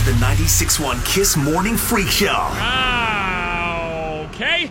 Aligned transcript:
to 0.00 0.06
the 0.06 0.12
96.1 0.12 1.04
Kiss 1.04 1.36
Morning 1.36 1.76
Freak 1.76 2.08
Show. 2.08 2.28
Ah, 2.32 4.20
okay. 4.28 4.70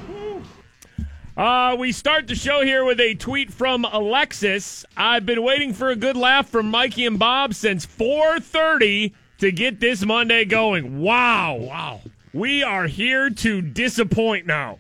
Uh, 1.38 1.76
we 1.78 1.92
start 1.92 2.28
the 2.28 2.34
show 2.34 2.64
here 2.64 2.84
with 2.84 3.00
a 3.00 3.14
tweet 3.14 3.54
from 3.54 3.86
Alexis. 3.86 4.86
I've 4.98 5.28
been 5.28 5.44
waiting 5.44 5.74
for 5.74 5.90
a 5.90 5.96
good 5.96 6.18
laugh 6.18 6.50
from 6.50 6.72
Mikey 6.72 7.06
and 7.06 7.20
Bob 7.20 7.54
since 7.54 7.86
4:30 7.86 9.14
to 9.38 9.52
get 9.52 9.80
this 9.80 10.04
Monday 10.04 10.46
going. 10.46 11.00
Wow, 11.00 11.58
wow. 11.58 12.02
We 12.34 12.64
are 12.64 12.88
here 12.88 13.30
to 13.30 13.62
disappoint 13.62 14.48
now. 14.48 14.80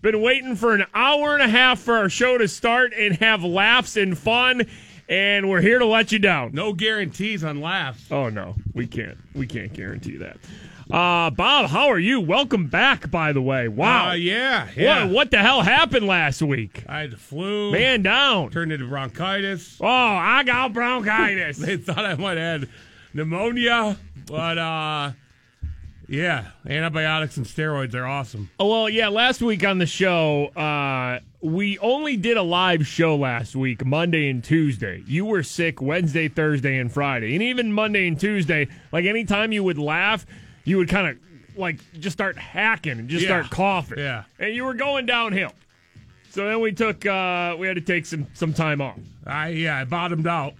Been 0.00 0.20
waiting 0.20 0.56
for 0.56 0.74
an 0.74 0.86
hour 0.92 1.34
and 1.34 1.42
a 1.42 1.48
half 1.48 1.78
for 1.78 1.96
our 1.96 2.08
show 2.08 2.36
to 2.36 2.48
start 2.48 2.92
and 2.92 3.16
have 3.18 3.44
laughs 3.44 3.96
and 3.96 4.18
fun, 4.18 4.62
and 5.08 5.48
we're 5.48 5.60
here 5.60 5.78
to 5.78 5.86
let 5.86 6.12
you 6.12 6.18
down. 6.18 6.52
No 6.52 6.72
guarantees 6.72 7.44
on 7.44 7.60
laughs. 7.60 8.10
Oh 8.10 8.28
no, 8.28 8.54
we 8.74 8.86
can't. 8.86 9.18
We 9.34 9.46
can't 9.46 9.72
guarantee 9.72 10.16
that. 10.18 10.38
Uh, 10.90 11.30
Bob, 11.30 11.70
how 11.70 11.88
are 11.88 11.98
you? 11.98 12.20
Welcome 12.20 12.66
back, 12.66 13.10
by 13.10 13.32
the 13.32 13.40
way. 13.40 13.66
Wow. 13.66 14.10
Uh, 14.10 14.12
yeah, 14.12 14.68
yeah. 14.76 15.04
What, 15.04 15.12
what 15.14 15.30
the 15.30 15.38
hell 15.38 15.62
happened 15.62 16.06
last 16.06 16.42
week? 16.42 16.84
I 16.86 17.00
had 17.00 17.12
the 17.12 17.16
flu. 17.16 17.72
Man 17.72 18.02
down. 18.02 18.50
Turned 18.50 18.72
into 18.72 18.86
bronchitis. 18.86 19.78
Oh, 19.80 19.86
I 19.86 20.42
got 20.44 20.74
bronchitis. 20.74 21.56
they 21.58 21.78
thought 21.78 22.04
I 22.04 22.14
might 22.16 22.36
have 22.36 22.62
had 22.62 22.70
pneumonia, 23.14 23.96
but 24.26 24.58
uh, 24.58 25.12
yeah, 26.12 26.48
antibiotics 26.68 27.36
and 27.38 27.46
steroids 27.46 27.94
are 27.94 28.06
awesome. 28.06 28.50
oh, 28.60 28.68
well, 28.68 28.88
yeah, 28.88 29.08
last 29.08 29.40
week 29.40 29.64
on 29.64 29.78
the 29.78 29.86
show, 29.86 30.46
uh, 30.48 31.20
we 31.40 31.78
only 31.78 32.16
did 32.16 32.36
a 32.36 32.42
live 32.42 32.86
show 32.86 33.16
last 33.16 33.56
week, 33.56 33.84
Monday 33.84 34.28
and 34.28 34.44
Tuesday. 34.44 35.02
You 35.06 35.24
were 35.24 35.42
sick 35.42 35.80
Wednesday, 35.80 36.28
Thursday, 36.28 36.78
and 36.78 36.92
Friday. 36.92 37.34
And 37.34 37.42
even 37.42 37.72
Monday 37.72 38.06
and 38.06 38.20
Tuesday, 38.20 38.68
like 38.92 39.06
anytime 39.06 39.52
you 39.52 39.64
would 39.64 39.78
laugh, 39.78 40.26
you 40.64 40.76
would 40.76 40.88
kind 40.88 41.08
of 41.08 41.16
like 41.56 41.80
just 41.98 42.12
start 42.14 42.36
hacking 42.38 42.98
and 42.98 43.08
just 43.08 43.22
Yeah. 43.24 43.28
start 43.40 43.50
coughing. 43.50 43.98
Yeah. 43.98 44.24
And 44.38 44.54
you 44.54 44.64
were 44.64 44.74
going 44.74 45.06
downhill. 45.06 45.52
So 46.30 46.46
then 46.46 46.60
we 46.60 46.72
took 46.72 47.04
uh 47.04 47.56
we 47.58 47.66
had 47.66 47.74
to 47.76 47.82
take 47.82 48.06
some 48.06 48.26
some 48.34 48.54
time 48.54 48.80
off. 48.80 48.98
I 49.26 49.48
yeah, 49.48 49.78
I 49.78 49.84
bottomed 49.84 50.26
out. 50.26 50.54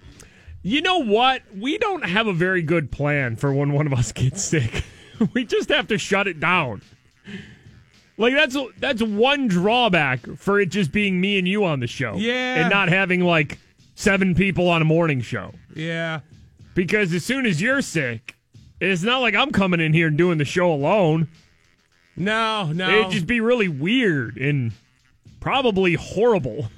You 0.63 0.83
know 0.83 0.99
what? 0.99 1.43
We 1.57 1.79
don't 1.79 2.05
have 2.05 2.27
a 2.27 2.33
very 2.33 2.63
good 2.63 2.91
plan 2.91 3.37
for 3.37 3.53
when 3.55 3.73
one 3.73 3.87
of 3.87 3.93
us 3.93 4.13
gets 4.13 4.43
sick. 4.43 4.85
we 5.35 5.45
just 5.45 5.69
have 5.69 5.89
to 5.89 5.99
shut 5.99 6.27
it 6.29 6.41
down. 6.41 6.83
Like 8.19 8.35
that's 8.35 8.57
that's 8.79 9.03
one 9.03 9.49
drawback 9.49 10.27
for 10.37 10.61
it 10.61 10.67
just 10.67 10.93
being 10.93 11.21
me 11.21 11.39
and 11.39 11.49
you 11.49 11.65
on 11.65 11.81
the 11.81 11.87
show. 11.87 12.15
Yeah. 12.17 12.57
And 12.63 12.71
not 12.71 12.89
having 12.89 13.21
like 13.21 13.59
seven 13.95 14.35
people 14.35 14.69
on 14.69 14.83
a 14.83 14.85
morning 14.85 15.21
show. 15.23 15.53
Yeah, 15.75 16.21
Because 16.75 17.13
as 17.15 17.25
soon 17.25 17.47
as 17.47 17.61
you're 17.63 17.81
sick, 17.83 18.35
it's 18.81 19.03
not 19.03 19.21
like 19.21 19.35
I'm 19.35 19.51
coming 19.51 19.81
in 19.81 19.93
here 19.95 20.09
and 20.09 20.19
doing 20.19 20.39
the 20.39 20.45
show 20.45 20.71
alone. 20.73 21.29
no, 22.17 22.71
no. 22.73 22.91
It'd 22.91 23.13
just 23.13 23.27
be 23.27 23.41
really 23.41 23.69
weird 23.69 24.37
and 24.37 24.73
probably 25.41 25.95
horrible. 25.95 26.69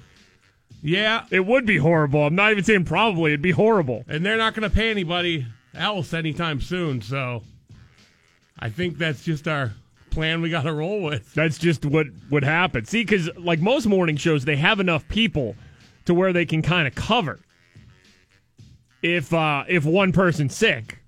yeah, 0.82 1.24
It 1.30 1.44
would 1.46 1.66
be 1.66 1.78
horrible. 1.78 2.24
I'm 2.26 2.34
not 2.36 2.52
even 2.52 2.62
saying 2.64 2.84
probably. 2.84 3.32
It'd 3.32 3.42
be 3.42 3.50
horrible. 3.50 4.04
and 4.08 4.24
they're 4.24 4.36
not 4.36 4.54
going 4.54 4.68
to 4.68 4.74
pay 4.74 4.90
anybody 4.90 5.46
else 5.74 6.14
anytime 6.14 6.60
soon. 6.60 7.02
So 7.02 7.42
I 8.58 8.70
think 8.70 8.98
that's 8.98 9.24
just 9.24 9.48
our 9.48 9.72
plan. 10.10 10.40
We 10.40 10.50
got 10.50 10.62
to 10.62 10.72
roll 10.72 11.02
with. 11.02 11.34
That's 11.34 11.58
just 11.58 11.84
what 11.84 12.06
would 12.30 12.44
happen. 12.44 12.84
See, 12.84 13.02
because 13.02 13.28
like 13.36 13.60
most 13.60 13.86
morning 13.86 14.16
shows, 14.16 14.44
they 14.44 14.56
have 14.56 14.80
enough 14.80 15.06
people 15.08 15.56
to 16.04 16.14
where 16.14 16.32
they 16.32 16.46
can 16.46 16.62
kind 16.62 16.86
of 16.86 16.94
cover 16.94 17.40
if 19.02 19.32
uh, 19.32 19.64
if 19.68 19.84
one 19.84 20.12
person's 20.12 20.54
sick. 20.56 20.98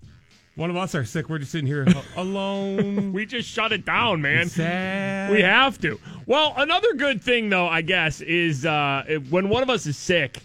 One 0.56 0.70
of 0.70 0.76
us 0.76 0.94
are 0.94 1.04
sick. 1.04 1.28
We're 1.28 1.38
just 1.38 1.52
sitting 1.52 1.66
here 1.66 1.86
alone. 2.16 3.12
We 3.12 3.26
just 3.26 3.48
shut 3.48 3.72
it 3.72 3.84
down, 3.84 4.22
man. 4.22 4.48
Sad. 4.48 5.30
We 5.30 5.42
have 5.42 5.78
to. 5.82 6.00
Well, 6.24 6.54
another 6.56 6.94
good 6.94 7.22
thing 7.22 7.50
though, 7.50 7.66
I 7.68 7.82
guess, 7.82 8.20
is 8.22 8.64
uh, 8.64 9.18
when 9.28 9.48
one 9.50 9.62
of 9.62 9.68
us 9.70 9.86
is 9.86 9.96
sick, 9.98 10.38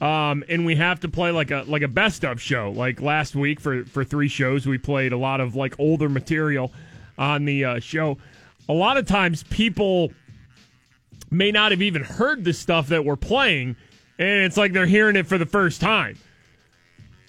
um, 0.00 0.44
and 0.48 0.64
we 0.64 0.76
have 0.76 1.00
to 1.00 1.08
play 1.08 1.30
like 1.30 1.50
a 1.50 1.64
like 1.66 1.82
a 1.82 1.88
best 1.88 2.24
of 2.24 2.40
show. 2.40 2.70
Like 2.70 3.00
last 3.00 3.34
week 3.34 3.60
for 3.60 3.84
for 3.84 4.04
three 4.04 4.28
shows, 4.28 4.66
we 4.66 4.78
played 4.78 5.12
a 5.12 5.16
lot 5.16 5.40
of 5.40 5.56
like 5.56 5.78
older 5.78 6.08
material 6.08 6.72
on 7.16 7.44
the 7.44 7.64
uh, 7.64 7.80
show. 7.80 8.18
A 8.68 8.72
lot 8.72 8.96
of 8.96 9.06
times, 9.06 9.42
people 9.44 10.12
may 11.30 11.50
not 11.50 11.72
have 11.72 11.82
even 11.82 12.04
heard 12.04 12.44
the 12.44 12.52
stuff 12.52 12.88
that 12.88 13.04
we're 13.04 13.16
playing, 13.16 13.76
and 14.18 14.44
it's 14.44 14.56
like 14.56 14.72
they're 14.72 14.86
hearing 14.86 15.16
it 15.16 15.26
for 15.26 15.36
the 15.36 15.46
first 15.46 15.80
time. 15.80 16.16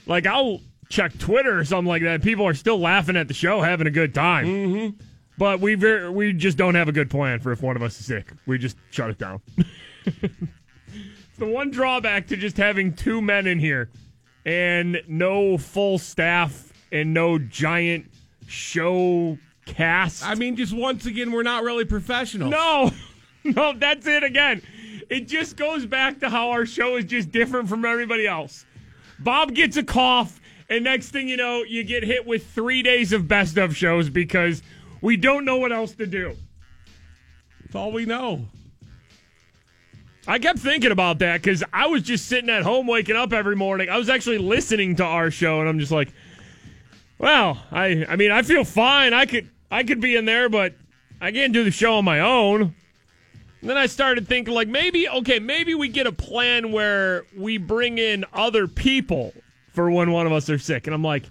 Like 0.06 0.28
I'll 0.28 0.62
check 0.90 1.18
Twitter 1.18 1.58
or 1.58 1.66
something 1.66 1.88
like 1.88 2.04
that. 2.04 2.22
People 2.22 2.46
are 2.46 2.54
still 2.54 2.80
laughing 2.80 3.16
at 3.16 3.28
the 3.28 3.34
show, 3.34 3.62
having 3.62 3.88
a 3.88 3.92
good 3.92 4.14
time. 4.14 4.46
Mm-hmm. 4.46 5.04
But 5.40 5.60
we 5.62 5.76
ver- 5.76 6.12
we 6.12 6.34
just 6.34 6.58
don't 6.58 6.76
have 6.76 6.90
a 6.90 6.92
good 6.92 7.10
plan 7.10 7.40
for 7.40 7.52
if 7.52 7.64
one 7.64 7.76
of 7.76 7.82
us 7.82 8.00
is 8.00 8.06
sick. 8.06 8.34
We 8.46 8.58
just 8.58 8.78
shut 8.92 9.10
it 9.10 9.18
down. 9.18 9.42
it's 11.40 11.48
the 11.48 11.56
one 11.56 11.72
drawback 11.72 12.28
to 12.28 12.36
just 12.36 12.58
having 12.58 12.94
two 12.94 13.22
men 13.22 13.48
in 13.48 13.60
here 13.60 13.90
and 14.46 15.02
no 15.08 15.58
full 15.58 15.98
staff 15.98 16.74
and 16.92 17.14
no 17.14 17.40
giant 17.40 18.12
show 18.46 19.38
cast. 19.66 20.26
I 20.26 20.36
mean, 20.36 20.58
just 20.58 20.74
once 20.74 21.06
again, 21.06 21.32
we're 21.32 21.44
not 21.44 21.64
really 21.64 21.86
professional. 21.86 22.50
No, 22.50 22.92
no, 23.46 23.72
that's 23.74 24.06
it 24.06 24.22
again. 24.22 24.62
It 25.10 25.30
just 25.30 25.56
goes 25.56 25.86
back 25.86 26.20
to 26.20 26.30
how 26.30 26.50
our 26.52 26.66
show 26.66 26.98
is 26.98 27.06
just 27.06 27.32
different 27.32 27.70
from 27.70 27.86
everybody 27.86 28.28
else. 28.28 28.66
Bob 29.20 29.54
gets 29.56 29.78
a 29.78 29.84
cough, 29.84 30.42
and 30.70 30.84
next 30.84 31.12
thing 31.12 31.30
you 31.30 31.38
know, 31.38 31.64
you 31.64 31.86
get 31.86 32.04
hit 32.04 32.28
with 32.28 32.46
three 32.48 32.84
days 32.84 33.14
of 33.14 33.30
best 33.30 33.58
of 33.58 33.78
shows 33.78 34.10
because 34.10 34.62
we 35.00 35.16
don't 35.16 35.46
know 35.46 35.56
what 35.56 35.72
else 35.72 35.94
to 35.94 36.06
do. 36.06 36.36
That's 37.62 37.76
all 37.76 37.94
we 37.94 38.06
know. 38.06 38.46
I 40.30 40.38
kept 40.38 40.60
thinking 40.60 40.92
about 40.92 41.18
that 41.20 41.42
because 41.42 41.64
I 41.74 41.88
was 41.88 42.04
just 42.04 42.28
sitting 42.28 42.52
at 42.52 42.62
home 42.62 42.86
waking 42.86 43.16
up 43.16 43.34
every 43.34 43.56
morning. 43.56 43.90
I 43.90 43.98
was 43.98 44.10
actually 44.10 44.38
listening 44.38 44.98
to 44.98 45.04
our 45.04 45.32
show, 45.32 45.60
and 45.60 45.68
I'm 45.68 45.80
just 45.80 45.92
like, 45.92 46.14
well, 47.18 47.58
I, 47.72 48.06
I 48.08 48.16
mean, 48.16 48.30
I 48.30 48.44
feel 48.44 48.64
fine. 48.64 49.12
I 49.12 49.26
could, 49.26 49.50
I 49.72 49.84
could 49.84 50.00
be 50.00 50.16
in 50.16 50.26
there, 50.26 50.48
but 50.48 50.76
I 51.20 51.32
can't 51.32 51.52
do 51.52 51.64
the 51.64 51.72
show 51.72 51.96
on 51.96 52.06
my 52.06 52.20
own. 52.20 52.62
And 52.62 53.70
then 53.70 53.76
I 53.76 53.88
started 53.88 54.28
thinking, 54.28 54.54
like, 54.54 54.68
maybe, 54.68 55.10
okay, 55.10 55.40
maybe 55.40 55.74
we 55.74 55.88
get 55.90 56.06
a 56.06 56.12
plan 56.12 56.72
where 56.72 57.26
we 57.36 57.58
bring 57.58 57.98
in 57.98 58.24
other 58.32 58.68
people 58.68 59.34
for 59.74 59.90
when 59.90 60.12
one 60.12 60.28
of 60.28 60.32
us 60.32 60.48
are 60.48 60.60
sick. 60.60 60.86
And 60.86 60.94
I'm 60.94 61.04
like, 61.04 61.24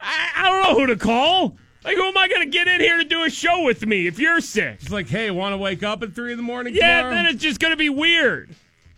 I, 0.00 0.30
I 0.36 0.48
don't 0.48 0.62
know 0.64 0.80
who 0.80 0.86
to 0.88 0.96
call. 0.96 1.54
Like, 1.84 1.96
who 1.96 2.04
am 2.04 2.16
I 2.16 2.28
going 2.28 2.42
to 2.42 2.48
get 2.50 2.68
in 2.68 2.80
here 2.80 2.98
to 2.98 3.04
do 3.04 3.24
a 3.24 3.30
show 3.30 3.64
with 3.64 3.84
me 3.84 4.06
if 4.06 4.18
you're 4.18 4.40
sick? 4.40 4.78
It's 4.80 4.90
like, 4.90 5.08
hey, 5.08 5.30
want 5.30 5.52
to 5.52 5.56
wake 5.56 5.82
up 5.82 6.02
at 6.02 6.14
three 6.14 6.30
in 6.30 6.36
the 6.36 6.42
morning? 6.44 6.74
Yeah, 6.74 6.98
tomorrow? 6.98 7.14
then 7.16 7.26
it's 7.26 7.42
just 7.42 7.58
going 7.58 7.72
to 7.72 7.76
be 7.76 7.90
weird. 7.90 8.50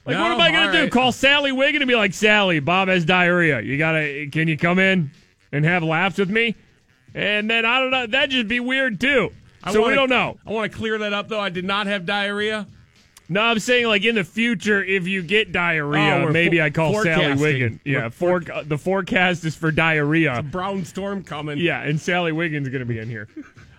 Like, 0.05 0.19
what 0.19 0.33
am 0.33 0.41
I 0.41 0.50
going 0.50 0.67
all 0.67 0.72
to 0.72 0.83
do? 0.84 0.91
Call 0.91 1.12
Sally 1.12 1.50
Wiggin 1.50 1.81
and 1.81 1.89
be 1.89 1.95
like, 1.97 2.12
Sally, 2.12 2.61
Bob 2.61 2.89
has 2.89 3.06
diarrhea. 3.06 3.62
You 3.62 3.78
got 3.78 3.93
to, 3.93 4.28
can 4.31 4.49
you 4.49 4.59
come 4.59 4.78
in 4.78 5.11
and 5.50 5.65
have 5.65 5.83
laughs 5.83 6.19
with 6.19 6.28
me? 6.28 6.56
And 7.15 7.48
then, 7.48 7.65
I 7.65 7.78
don't 7.81 7.91
know, 7.91 8.07
that'd 8.07 8.31
just 8.31 8.48
be 8.48 8.60
weird 8.60 9.01
too. 9.01 9.31
I 9.63 9.72
so 9.72 9.78
we 9.78 9.84
wanna- 9.84 9.97
don't 9.97 10.10
know. 10.10 10.36
I 10.47 10.51
want 10.53 10.71
to 10.71 10.77
clear 10.77 10.98
that 10.98 11.15
up, 11.15 11.28
though. 11.28 11.41
I 11.41 11.48
did 11.48 11.65
not 11.65 11.86
have 11.86 12.04
diarrhea. 12.04 12.66
No, 13.28 13.41
I'm 13.41 13.59
saying, 13.59 13.86
like, 13.86 14.04
in 14.04 14.15
the 14.16 14.24
future, 14.24 14.84
if 14.84 15.09
you 15.09 15.22
get 15.22 15.50
diarrhea, 15.50 16.26
Oh, 16.26 16.30
maybe 16.30 16.59
fo- 16.59 16.65
I 16.65 16.71
call 16.71 16.92
Sally 16.92 17.04
forecasting. 17.04 17.41
Wiggin. 17.41 17.80
Yeah, 17.84 18.09
for, 18.10 18.41
the 18.41 18.76
forecast 18.78 19.44
is 19.44 19.56
for 19.56 19.71
diarrhea. 19.71 20.38
A 20.38 20.42
brown 20.42 20.84
storm 20.84 21.22
coming. 21.24 21.59
Yeah, 21.59 21.80
and 21.82 21.98
Sally 22.00 22.32
Wiggins 22.32 22.68
going 22.68 22.80
to 22.80 22.86
be 22.86 22.98
in 22.98 23.09
here. 23.09 23.28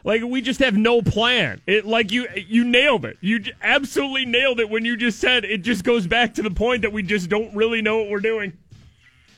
Like 0.03 0.21
we 0.21 0.41
just 0.41 0.59
have 0.59 0.75
no 0.77 1.01
plan. 1.01 1.61
It 1.65 1.83
like 1.85 2.11
you 2.11 2.27
you 2.35 2.63
nailed 2.63 3.05
it. 3.05 3.17
You 3.21 3.43
absolutely 3.63 4.25
nailed 4.25 4.59
it 4.59 4.69
when 4.69 4.85
you 4.85 4.95
just 4.97 5.17
said 5.19 5.43
it 5.45 5.63
just 5.63 5.83
goes 5.83 6.05
back 6.05 6.35
to 6.35 6.43
the 6.43 6.51
point 6.51 6.83
that 6.83 6.93
we 6.93 7.01
just 7.01 7.27
don't 7.27 7.55
really 7.55 7.81
know 7.81 7.97
what 7.97 8.09
we're 8.11 8.19
doing. 8.19 8.53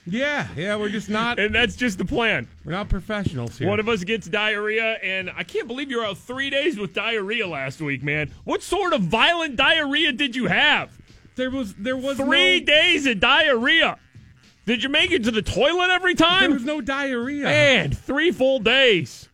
Yeah, 0.07 0.47
yeah. 0.55 0.75
We're 0.75 0.89
just 0.89 1.09
not. 1.09 1.37
And 1.39 1.53
that's 1.53 1.75
just 1.75 1.97
the 1.97 2.05
plan. 2.05 2.47
we're 2.65 2.71
not 2.71 2.89
professionals 2.89 3.57
here. 3.57 3.67
One 3.67 3.79
of 3.79 3.87
us 3.89 4.03
gets 4.03 4.27
diarrhea, 4.27 4.93
and 5.03 5.29
I 5.35 5.43
can't 5.43 5.67
believe 5.67 5.89
you 5.91 5.97
were 5.97 6.05
out 6.05 6.17
three 6.17 6.49
days 6.49 6.77
with 6.79 6.93
diarrhea 6.93 7.47
last 7.47 7.81
week, 7.81 8.03
man. 8.03 8.31
What 8.43 8.63
sort 8.63 8.93
of 8.93 9.01
violent 9.01 9.55
diarrhea 9.55 10.11
did 10.13 10.35
you 10.35 10.47
have? 10.47 10.97
there 11.35 11.51
was 11.51 11.73
there 11.75 11.95
was 11.97 12.17
Three 12.17 12.59
no, 12.61 12.65
days 12.65 13.05
of 13.05 13.19
diarrhea. 13.19 13.99
Did 14.65 14.81
you 14.83 14.89
make 14.89 15.11
it 15.11 15.23
to 15.25 15.31
the 15.31 15.41
toilet 15.43 15.89
every 15.91 16.15
time? 16.15 16.41
There 16.49 16.53
was 16.57 16.65
no 16.65 16.81
diarrhea. 16.81 17.43
Man, 17.43 17.91
three 17.91 18.31
full 18.31 18.59
days. 18.59 19.29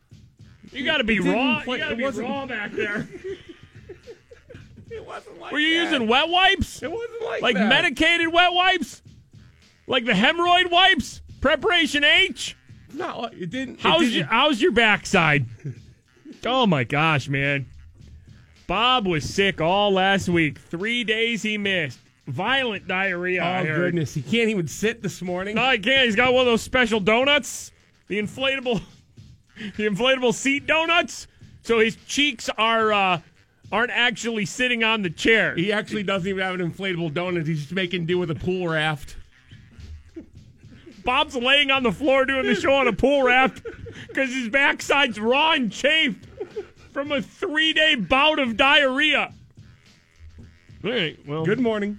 You 0.71 0.83
got 0.85 0.97
to 0.97 1.03
be 1.03 1.19
raw. 1.19 1.61
play- 1.63 1.77
you 1.77 1.83
got 1.83 1.89
to 1.89 1.95
be 1.95 2.03
wasn't- 2.03 2.27
raw 2.27 2.45
back 2.45 2.71
there. 2.73 3.07
It 4.91 5.03
wasn't 5.05 5.39
like 5.39 5.51
Were 5.51 5.59
you 5.59 5.77
that. 5.79 5.91
using 5.91 6.07
wet 6.07 6.29
wipes? 6.29 6.83
It 6.83 6.91
wasn't 6.91 7.23
like 7.25 7.41
Like 7.41 7.55
that. 7.55 7.67
medicated 7.67 8.31
wet 8.31 8.53
wipes? 8.53 9.01
Like 9.87 10.05
the 10.05 10.13
hemorrhoid 10.13 10.71
wipes? 10.71 11.21
Preparation 11.41 12.03
H? 12.03 12.55
Like 12.93 13.33
it 13.33 13.49
didn't. 13.49 13.75
it 13.75 13.81
How's 13.81 14.01
didn't- 14.01 14.13
your 14.13 14.25
How's 14.25 14.61
your 14.61 14.71
backside? 14.71 15.45
oh 16.45 16.65
my 16.67 16.83
gosh, 16.83 17.27
man! 17.27 17.65
Bob 18.67 19.07
was 19.07 19.27
sick 19.27 19.59
all 19.61 19.91
last 19.91 20.29
week. 20.29 20.57
Three 20.59 21.03
days 21.03 21.41
he 21.41 21.57
missed. 21.57 21.99
Violent 22.27 22.87
diarrhea. 22.87 23.43
Oh 23.43 23.63
goodness, 23.65 24.13
he 24.13 24.21
can't 24.21 24.49
even 24.49 24.67
sit 24.67 25.01
this 25.01 25.21
morning. 25.21 25.55
No, 25.55 25.71
he 25.71 25.79
can't. 25.79 26.05
He's 26.05 26.15
got 26.15 26.33
one 26.33 26.41
of 26.41 26.45
those 26.45 26.61
special 26.61 26.99
donuts, 27.01 27.71
the 28.07 28.17
inflatable, 28.19 28.81
the 29.75 29.85
inflatable 29.87 30.33
seat 30.33 30.65
donuts. 30.65 31.27
So 31.63 31.79
his 31.79 31.97
cheeks 32.07 32.49
are 32.57 32.93
uh, 32.93 33.19
aren't 33.71 33.91
actually 33.91 34.45
sitting 34.45 34.83
on 34.83 35.01
the 35.01 35.09
chair. 35.09 35.55
He 35.55 35.73
actually 35.73 36.03
doesn't 36.03 36.27
even 36.29 36.41
have 36.43 36.59
an 36.59 36.71
inflatable 36.71 37.11
donut. 37.11 37.45
He's 37.47 37.61
just 37.61 37.73
making 37.73 38.05
do 38.05 38.17
with 38.17 38.31
a 38.31 38.35
pool 38.35 38.69
raft. 38.69 39.17
Bob's 41.03 41.35
laying 41.35 41.71
on 41.71 41.83
the 41.83 41.91
floor 41.91 42.25
doing 42.25 42.45
the 42.45 42.55
show 42.55 42.73
on 42.73 42.87
a 42.87 42.93
pool 42.93 43.23
raft 43.23 43.63
because 44.07 44.33
his 44.33 44.49
backside's 44.49 45.19
raw 45.19 45.53
and 45.53 45.71
chafed 45.71 46.25
from 46.91 47.11
a 47.11 47.21
three 47.21 47.73
day 47.73 47.95
bout 47.95 48.39
of 48.39 48.57
diarrhea. 48.57 49.33
All 50.83 50.91
right, 50.91 51.17
well, 51.27 51.45
Good 51.45 51.59
morning. 51.59 51.97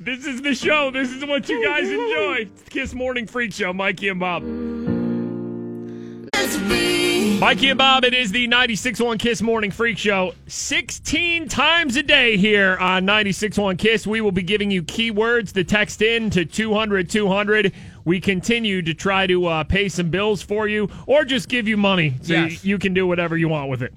This 0.00 0.26
is 0.26 0.42
the 0.42 0.54
show. 0.54 0.90
This 0.90 1.10
is 1.10 1.24
what 1.24 1.48
you 1.48 1.64
guys 1.64 1.88
enjoy. 1.88 2.48
Kiss 2.70 2.94
Morning 2.94 3.26
Freak 3.26 3.52
Show. 3.52 3.72
Mikey 3.72 4.08
and 4.08 4.18
Bob. 4.18 4.42
Mikey 7.40 7.68
and 7.70 7.78
Bob, 7.78 8.04
it 8.04 8.14
is 8.14 8.32
the 8.32 8.48
96.1 8.48 9.18
Kiss 9.20 9.40
Morning 9.42 9.70
Freak 9.70 9.96
Show. 9.96 10.34
16 10.48 11.48
times 11.48 11.94
a 11.96 12.02
day 12.02 12.36
here 12.36 12.76
on 12.78 13.06
96.1 13.06 13.78
Kiss. 13.78 14.06
We 14.08 14.20
will 14.20 14.32
be 14.32 14.42
giving 14.42 14.72
you 14.72 14.82
keywords 14.82 15.52
to 15.52 15.62
text 15.62 16.02
in 16.02 16.30
to 16.30 16.44
200 16.44 17.08
200. 17.08 17.72
We 18.04 18.20
continue 18.20 18.82
to 18.82 18.92
try 18.92 19.28
to 19.28 19.46
uh, 19.46 19.64
pay 19.64 19.88
some 19.88 20.10
bills 20.10 20.42
for 20.42 20.66
you 20.66 20.88
or 21.06 21.24
just 21.24 21.48
give 21.48 21.68
you 21.68 21.76
money 21.76 22.14
so 22.22 22.32
Yes. 22.32 22.64
you, 22.64 22.70
you 22.70 22.78
can 22.78 22.92
do 22.92 23.06
whatever 23.06 23.36
you 23.36 23.48
want 23.48 23.70
with 23.70 23.82
it. 23.82 23.94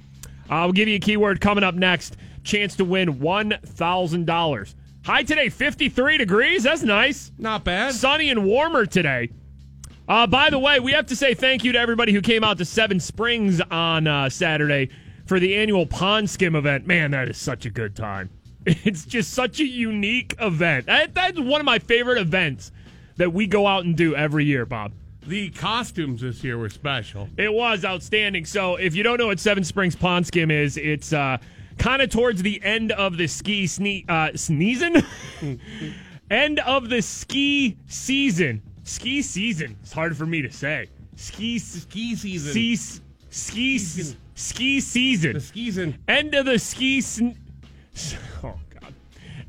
Uh, 0.50 0.62
we'll 0.66 0.74
give 0.74 0.88
you 0.88 0.98
a 0.98 1.00
keyword 1.00 1.42
coming 1.42 1.64
up 1.64 1.74
next. 1.74 2.18
Chance 2.44 2.76
to 2.76 2.86
win 2.86 3.16
$1,000. 3.20 4.76
High 5.04 5.24
today, 5.24 5.50
53 5.50 6.18
degrees. 6.20 6.62
That's 6.64 6.84
nice 6.84 7.32
Not 7.40 7.64
bad. 7.64 7.96
sunny 7.96 8.30
and 8.30 8.46
warmer 8.46 8.86
today. 8.86 9.32
Uh, 10.08 10.28
by 10.28 10.50
the 10.50 10.60
way, 10.60 10.80
we 10.80 10.92
have 10.92 11.06
to 11.08 11.16
say 11.16 11.34
thank 11.34 11.64
you 11.64 11.72
to 11.72 11.80
everybody 11.80 12.12
who 12.12 12.22
came 12.22 12.44
out 12.44 12.58
to 12.58 12.66
Seven 12.66 13.00
Springs 13.00 13.62
on 13.72 14.08
uh, 14.08 14.30
Saturday 14.30 14.90
for 15.26 15.40
the 15.40 15.56
annual 15.56 15.86
Pond 15.86 16.30
Skim 16.30 16.56
event. 16.56 16.86
Man, 16.86 17.12
that 17.12 17.30
is 17.30 17.38
such 17.38 17.66
a 17.66 17.70
good 17.70 17.96
time. 17.96 18.30
It's 18.64 19.06
just 19.06 19.34
such 19.34 19.60
a 19.60 19.66
unique 19.66 20.36
event. 20.40 20.86
That, 20.86 21.16
that's 21.16 21.40
one 21.40 21.60
of 21.60 21.66
my 21.66 21.80
favorite 21.80 22.20
events 22.20 22.72
that 23.18 23.34
we 23.34 23.48
go 23.48 23.66
out 23.66 23.86
and 23.86 23.98
do 23.98 24.16
every 24.16 24.46
year, 24.46 24.68
Bob. 24.68 24.92
The 25.26 25.50
costumes 25.50 26.22
this 26.22 26.44
year 26.44 26.60
were 26.60 26.70
special. 26.70 27.28
It 27.38 27.52
was 27.52 27.84
outstanding. 27.84 28.46
So, 28.46 28.76
if 28.76 28.94
you 28.94 29.02
don't 29.02 29.18
know 29.18 29.28
what 29.28 29.40
Seven 29.40 29.64
Springs 29.64 29.96
Pond 29.96 30.28
Skim 30.28 30.52
is, 30.52 30.78
it's 30.78 31.12
uh, 31.12 31.38
kind 31.80 32.04
of 32.04 32.12
towards 32.12 32.44
the 32.44 32.62
end 32.64 32.92
of 32.92 33.18
the 33.18 33.28
ski 33.28 33.66
sne- 33.66 34.08
uh, 34.08 34.38
sneezing, 34.38 34.98
end 36.30 36.60
of 36.60 36.90
the 36.90 37.02
ski 37.02 37.78
season. 37.88 38.62
Ski 38.84 39.22
season. 39.22 39.78
It's 39.82 39.92
hard 39.94 40.16
for 40.18 40.26
me 40.26 40.42
to 40.42 40.52
say. 40.52 40.88
Ski 41.16 41.60
Ski 41.60 42.16
season. 42.16 42.52
ski 42.52 42.76
ski 42.76 43.80
Season. 43.80 44.18
ski 44.36 44.80
season. 44.82 45.34
The 45.34 45.40
skis 45.40 45.78
End 46.08 46.34
of 46.34 46.46
the 46.46 46.58
ski. 46.60 47.02
Sn- 47.02 47.38
oh 48.44 48.56
God. 48.80 48.94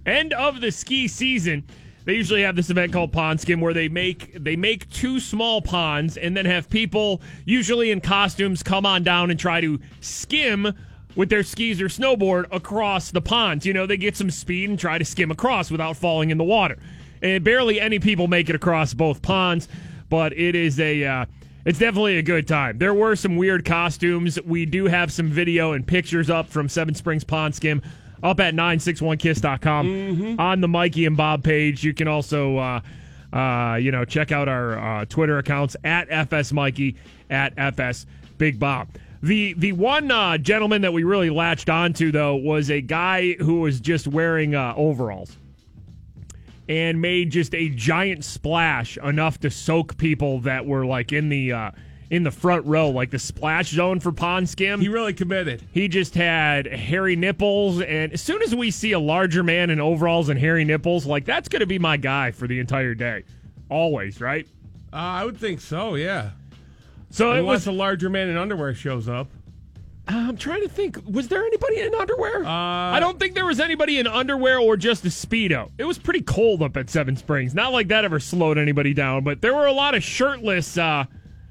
End 0.07 0.33
of 0.33 0.61
the 0.61 0.71
ski 0.71 1.09
season. 1.09 1.65
They 2.05 2.15
usually 2.15 2.43
have 2.43 2.57
this 2.57 2.69
event 2.69 2.93
called 2.93 3.13
Pond 3.13 3.41
Skim 3.41 3.61
where 3.61 3.73
they 3.73 3.89
make 3.89 4.33
they 4.43 4.57
make 4.57 4.91
two 4.91 5.21
small 5.21 5.63
ponds 5.63 6.17
and 6.17 6.37
then 6.37 6.45
have 6.47 6.69
people 6.69 7.23
usually 7.45 7.91
in 7.93 8.01
costumes 8.01 8.63
come 8.63 8.85
on 8.85 9.03
down 9.05 9.31
and 9.31 9.39
try 9.39 9.61
to 9.61 9.79
skim 10.01 10.73
with 11.15 11.29
their 11.29 11.43
skis 11.45 11.81
or 11.81 11.87
snowboard 11.89 12.47
across 12.51 13.11
the 13.13 13.21
ponds. 13.21 13.65
You 13.65 13.73
know, 13.73 13.87
they 13.87 13.97
get 13.97 14.17
some 14.17 14.31
speed 14.31 14.69
and 14.71 14.79
try 14.79 14.99
to 14.99 15.05
skim 15.05 15.31
across 15.31 15.71
without 15.71 15.97
falling 15.97 16.31
in 16.31 16.39
the 16.39 16.45
water. 16.45 16.77
And 17.23 17.43
barely 17.45 17.81
any 17.81 17.99
people 17.99 18.27
make 18.27 18.49
it 18.51 18.57
across 18.57 18.93
both 18.95 19.23
ponds, 19.23 19.69
but 20.11 20.33
it 20.33 20.55
is 20.55 20.79
a 20.81 21.05
uh, 21.05 21.27
it's 21.65 21.79
definitely 21.79 22.19
a 22.19 22.23
good 22.23 22.49
time. 22.49 22.79
There 22.79 22.93
were 22.93 23.15
some 23.15 23.37
weird 23.37 23.65
costumes. 23.65 24.41
We 24.43 24.67
do 24.67 24.87
have 24.87 25.13
some 25.13 25.29
video 25.29 25.73
and 25.73 25.87
pictures 25.87 26.29
up 26.29 26.49
from 26.49 26.69
Seven 26.69 26.95
Springs 26.95 27.23
Pond 27.23 27.55
Skim 27.55 27.81
up 28.23 28.41
at 28.41 28.55
961kiss.com 28.55 30.37
on 30.39 30.61
the 30.61 30.69
Mikey 30.69 31.07
and 31.07 31.17
Bob 31.17 31.43
page. 31.45 31.85
You 31.85 31.95
can 31.95 32.09
also, 32.09 32.57
uh, 32.57 32.81
uh, 33.33 33.77
you 33.77 33.93
know, 33.93 34.05
check 34.05 34.33
out 34.33 34.49
our 34.49 34.79
uh, 34.79 35.05
Twitter 35.07 35.39
accounts 35.39 35.77
at 35.85 36.09
FS 36.11 36.53
Mikey, 36.53 36.97
at 37.31 37.53
FS 37.57 38.07
Big 38.39 38.59
Bob. 38.59 38.89
The 39.23 39.53
the 39.53 39.71
one 39.73 40.11
uh, 40.11 40.37
gentleman 40.39 40.83
that 40.83 40.93
we 40.93 41.05
really 41.05 41.31
latched 41.31 41.71
onto 41.71 42.11
though 42.11 42.35
was 42.35 42.73
a 42.73 42.81
guy 42.81 43.35
who 43.35 43.61
was 43.61 43.79
just 43.79 44.09
wearing 44.09 44.57
uh, 44.57 44.75
overalls 44.77 45.37
and 46.73 47.03
made 47.03 47.29
just 47.29 47.55
a 47.55 47.69
giant 47.69 48.25
splash 48.25 48.97
enough 48.97 49.39
to 49.39 49.51
soak 49.51 49.99
people 49.99 50.41
that 50.41 50.65
were 50.65 50.87
like 50.87 51.13
in 51.13 51.29
the 51.29 51.53
uh, 51.53 51.71
in 52.09 52.23
the 52.23 52.31
front 52.31 52.65
row, 52.65 52.89
like 52.89 53.11
the 53.11 53.19
splash 53.19 53.69
zone 53.69 54.01
for 54.01 54.11
pond 54.11 54.49
skim. 54.49 54.81
He 54.81 54.89
really 54.89 55.13
committed. 55.13 55.63
He 55.71 55.87
just 55.87 56.15
had 56.15 56.67
hairy 56.67 57.15
nipples, 57.15 57.83
and 57.83 58.15
as 58.15 58.23
soon 58.23 58.41
as 58.43 58.55
we 58.55 58.71
see 58.71 58.93
a 58.93 58.99
larger 58.99 59.43
man 59.43 59.69
in 59.69 59.83
overalls 59.83 60.31
and 60.31 60.41
hairy 60.41 60.65
nipples, 60.65 61.05
like 61.05 61.27
that's 61.27 61.47
going 61.47 61.61
to 61.61 61.67
be 61.67 61.79
my 61.79 61.99
guy 61.99 62.31
for 62.31 62.49
the 62.49 62.59
entire 62.59 62.95
day, 62.95 63.25
always, 63.69 64.19
right? 64.19 64.47
Uh, 64.95 64.97
I 64.97 65.25
would 65.27 65.37
think 65.37 65.61
so. 65.61 65.95
Yeah. 65.97 66.31
So 67.11 67.33
it 67.33 67.41
Unless 67.41 67.67
was. 67.67 67.67
a 67.67 67.73
larger 67.73 68.09
man 68.09 68.31
in 68.31 68.39
underwear 68.39 68.73
shows 68.73 69.11
up. 69.11 69.29
I'm 70.09 70.37
trying 70.37 70.63
to 70.63 70.69
think. 70.69 70.99
Was 71.09 71.29
there 71.29 71.45
anybody 71.45 71.81
in 71.81 71.95
underwear? 71.95 72.45
Uh, 72.45 72.49
I 72.49 72.99
don't 73.01 73.21
think 73.21 73.35
there 73.35 73.47
was 73.47 73.61
anybody 73.61 73.99
in 73.99 74.07
underwear 74.07 74.59
or 74.59 74.77
just 74.77 75.05
a 75.05 75.09
speedo. 75.09 75.71
It 75.79 75.85
was 75.85 75.99
pretty 75.99 76.23
cold 76.23 76.63
up 76.63 76.77
at 76.77 76.91
Seven 76.91 77.17
Springs. 77.17 77.55
Not 77.55 77.73
like 77.73 77.89
that 77.89 78.05
ever 78.05 78.19
slowed 78.19 78.59
anybody 78.59 78.95
down, 78.95 79.23
but 79.23 79.41
there 79.41 79.55
were 79.55 79.67
a 79.67 79.73
lot 79.73 79.95
of 79.95 80.03
shirtless. 80.03 80.77
Uh, 80.77 81.05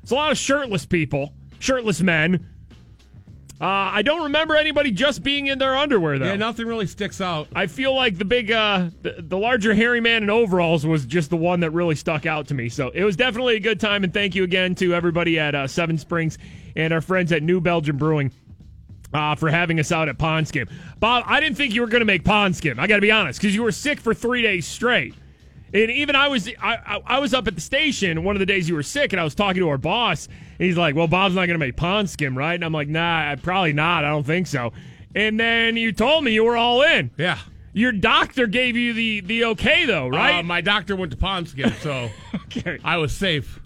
it's 0.03 0.11
a 0.11 0.15
lot 0.15 0.31
of 0.31 0.37
shirtless 0.37 0.85
people, 0.85 1.33
shirtless 1.59 2.01
men. 2.01 2.47
Uh, 3.61 3.93
I 3.93 4.01
don't 4.01 4.23
remember 4.23 4.55
anybody 4.55 4.89
just 4.89 5.21
being 5.21 5.45
in 5.45 5.59
their 5.59 5.75
underwear 5.77 6.17
though. 6.17 6.25
Yeah, 6.25 6.35
nothing 6.35 6.65
really 6.65 6.87
sticks 6.87 7.21
out. 7.21 7.47
I 7.53 7.67
feel 7.67 7.95
like 7.95 8.17
the 8.17 8.25
big, 8.25 8.51
uh, 8.51 8.89
the, 9.03 9.17
the 9.19 9.37
larger 9.37 9.75
hairy 9.75 10.01
man 10.01 10.23
in 10.23 10.31
overalls 10.31 10.83
was 10.83 11.05
just 11.05 11.29
the 11.29 11.37
one 11.37 11.59
that 11.59 11.69
really 11.69 11.93
stuck 11.93 12.25
out 12.25 12.47
to 12.47 12.55
me. 12.55 12.69
So 12.69 12.89
it 12.89 13.03
was 13.03 13.15
definitely 13.15 13.57
a 13.57 13.59
good 13.59 13.79
time, 13.79 14.03
and 14.03 14.11
thank 14.11 14.33
you 14.33 14.43
again 14.43 14.73
to 14.75 14.95
everybody 14.95 15.37
at 15.37 15.53
uh, 15.53 15.67
Seven 15.67 15.99
Springs 15.99 16.39
and 16.75 16.91
our 16.91 17.01
friends 17.01 17.31
at 17.31 17.43
New 17.43 17.61
Belgium 17.61 17.97
Brewing 17.97 18.31
uh, 19.13 19.35
for 19.35 19.49
having 19.49 19.79
us 19.79 19.91
out 19.91 20.09
at 20.09 20.17
Pond 20.17 20.47
Skim. 20.47 20.67
Bob, 20.99 21.23
I 21.27 21.39
didn't 21.39 21.57
think 21.57 21.73
you 21.73 21.81
were 21.81 21.87
going 21.87 22.01
to 22.01 22.05
make 22.05 22.23
Pond 22.23 22.55
Skim. 22.55 22.79
I 22.79 22.87
got 22.87 22.95
to 22.95 23.01
be 23.01 23.11
honest, 23.11 23.39
because 23.41 23.53
you 23.55 23.63
were 23.63 23.71
sick 23.71 23.99
for 23.99 24.13
three 24.13 24.41
days 24.41 24.65
straight. 24.67 25.13
And 25.73 25.89
even 25.89 26.15
I 26.17 26.27
was 26.27 26.49
I, 26.61 26.75
I, 26.85 27.01
I 27.05 27.19
was 27.19 27.33
up 27.33 27.47
at 27.47 27.55
the 27.55 27.61
station 27.61 28.23
one 28.25 28.35
of 28.35 28.41
the 28.41 28.45
days 28.45 28.67
you 28.67 28.75
were 28.75 28.83
sick, 28.83 29.13
and 29.13 29.19
I 29.21 29.23
was 29.23 29.33
talking 29.35 29.61
to 29.61 29.69
our 29.69 29.77
boss, 29.77 30.27
and 30.27 30.65
he's 30.65 30.75
like, 30.77 30.95
"Well, 30.95 31.07
Bob's 31.07 31.33
not 31.35 31.45
going 31.45 31.59
to 31.59 31.65
make 31.65 31.77
Pond 31.77 32.09
Skim, 32.09 32.37
right?" 32.37 32.55
And 32.55 32.65
I'm 32.65 32.73
like, 32.73 32.89
"Nah, 32.89 33.35
probably 33.37 33.71
not. 33.71 34.03
I 34.03 34.09
don't 34.09 34.25
think 34.25 34.47
so." 34.47 34.73
And 35.15 35.39
then 35.39 35.77
you 35.77 35.93
told 35.93 36.23
me 36.25 36.31
you 36.31 36.43
were 36.43 36.57
all 36.57 36.81
in. 36.81 37.11
Yeah. 37.17 37.37
Your 37.73 37.93
doctor 37.93 38.47
gave 38.47 38.75
you 38.75 38.91
the 38.93 39.21
the 39.21 39.45
okay 39.45 39.85
though, 39.85 40.09
right? 40.09 40.39
Uh, 40.39 40.43
my 40.43 40.59
doctor 40.59 40.93
went 40.97 41.11
to 41.11 41.17
Pond 41.17 41.47
Skim, 41.47 41.71
so 41.81 42.09
okay. 42.35 42.77
I 42.83 42.97
was 42.97 43.15
safe. 43.15 43.61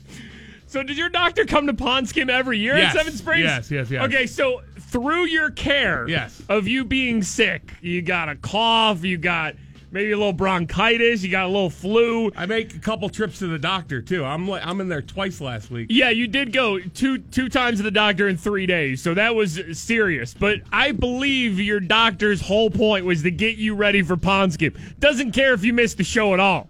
So 0.68 0.84
did 0.84 0.98
your 0.98 1.10
doctor 1.10 1.46
come 1.46 1.66
to 1.66 1.74
Pond 1.74 2.08
Skim 2.08 2.30
every 2.30 2.60
year 2.60 2.78
Yes. 2.78 2.94
at 2.96 3.00
Seven 3.00 3.14
Springs? 3.18 3.46
Yes, 3.46 3.72
yes, 3.72 3.90
yes. 3.90 4.04
Okay, 4.06 4.28
so 4.28 4.62
through 4.88 5.26
your 5.26 5.50
care 5.52 6.08
Yes. 6.08 6.42
of 6.50 6.68
you 6.68 6.86
being 6.86 7.22
sick, 7.24 7.74
you 7.82 8.02
got 8.02 8.30
a 8.30 8.36
cough, 8.36 9.04
you 9.04 9.18
got 9.18 9.56
maybe 9.92 10.12
a 10.12 10.18
little 10.18 10.34
bronchitis, 10.34 11.24
you 11.24 11.30
got 11.30 11.46
a 11.46 11.48
little 11.48 11.70
flu. 11.70 12.32
I 12.36 12.46
make 12.46 12.76
a 12.76 12.80
couple 12.80 13.08
trips 13.10 13.40
to 13.40 13.48
the 13.48 13.60
doctor 13.60 14.02
too. 14.02 14.26
I'm 14.26 14.48
like 14.48 14.66
I'm 14.66 14.82
in 14.82 14.90
there 14.90 15.02
twice 15.02 15.40
last 15.42 15.72
week. 15.72 15.88
Yeah, 15.90 16.10
you 16.10 16.28
did 16.28 16.52
go 16.54 16.80
two 16.80 17.18
two 17.20 17.50
times 17.50 17.78
to 17.80 17.84
the 17.84 17.92
doctor 17.92 18.28
in 18.28 18.38
three 18.38 18.66
days, 18.66 19.02
so 19.02 19.14
that 19.14 19.36
was 19.36 19.60
serious. 19.74 20.34
But 20.34 20.60
I 20.72 20.92
believe 20.92 21.60
your 21.60 21.80
doctor's 21.80 22.42
whole 22.42 22.70
point 22.70 23.06
was 23.06 23.24
to 23.24 23.32
get 23.32 23.58
you 23.58 23.76
ready 23.76 24.02
for 24.02 24.18
Pond 24.18 24.54
Skim. 24.54 24.74
Doesn't 25.00 25.32
care 25.32 25.54
if 25.54 25.64
you 25.64 25.74
missed 25.74 25.98
the 25.98 26.04
show 26.04 26.34
at 26.34 26.40
all. 26.40 26.70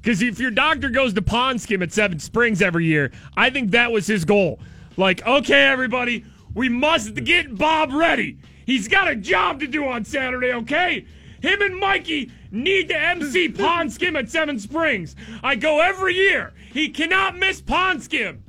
Because 0.00 0.20
if 0.20 0.40
your 0.40 0.50
doctor 0.50 0.88
goes 0.90 1.14
to 1.14 1.22
Pond 1.22 1.60
Skim 1.60 1.80
at 1.80 1.92
Seven 1.92 2.18
Springs 2.18 2.60
every 2.60 2.86
year, 2.86 3.12
I 3.36 3.50
think 3.50 3.70
that 3.70 3.92
was 3.92 4.04
his 4.06 4.24
goal. 4.24 4.58
Like, 4.96 5.24
okay, 5.24 5.66
everybody, 5.66 6.24
we 6.54 6.68
must 6.68 7.14
get 7.14 7.56
Bob 7.56 7.92
ready. 7.92 8.38
He's 8.66 8.88
got 8.88 9.08
a 9.08 9.16
job 9.16 9.60
to 9.60 9.66
do 9.66 9.86
on 9.86 10.04
Saturday, 10.04 10.52
okay? 10.52 11.04
Him 11.40 11.60
and 11.62 11.78
Mikey 11.78 12.30
need 12.52 12.88
to 12.88 12.98
MC 12.98 13.48
Pond 13.48 13.92
Skim 13.92 14.14
at 14.14 14.30
Seven 14.30 14.58
Springs. 14.58 15.16
I 15.42 15.56
go 15.56 15.80
every 15.80 16.14
year. 16.14 16.52
He 16.72 16.88
cannot 16.88 17.36
miss 17.36 17.60
Pond 17.60 18.02
Skim. 18.02 18.42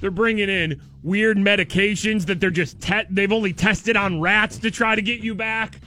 They're 0.00 0.10
bringing 0.10 0.48
in 0.48 0.80
weird 1.02 1.36
medications 1.38 2.26
that 2.26 2.40
they're 2.40 2.50
just 2.50 2.80
te- 2.80 3.04
they've 3.10 3.32
only 3.32 3.52
tested 3.52 3.96
on 3.96 4.20
rats 4.20 4.58
to 4.58 4.70
try 4.70 4.94
to 4.94 5.02
get 5.02 5.20
you 5.20 5.34
back. 5.34 5.80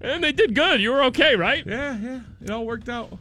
And 0.00 0.22
they 0.22 0.32
did 0.32 0.54
good. 0.54 0.80
You 0.80 0.90
were 0.92 1.04
okay, 1.04 1.36
right? 1.36 1.64
Yeah, 1.64 1.96
yeah. 1.98 2.20
It 2.42 2.50
all 2.50 2.66
worked 2.66 2.88
out. 2.88 3.16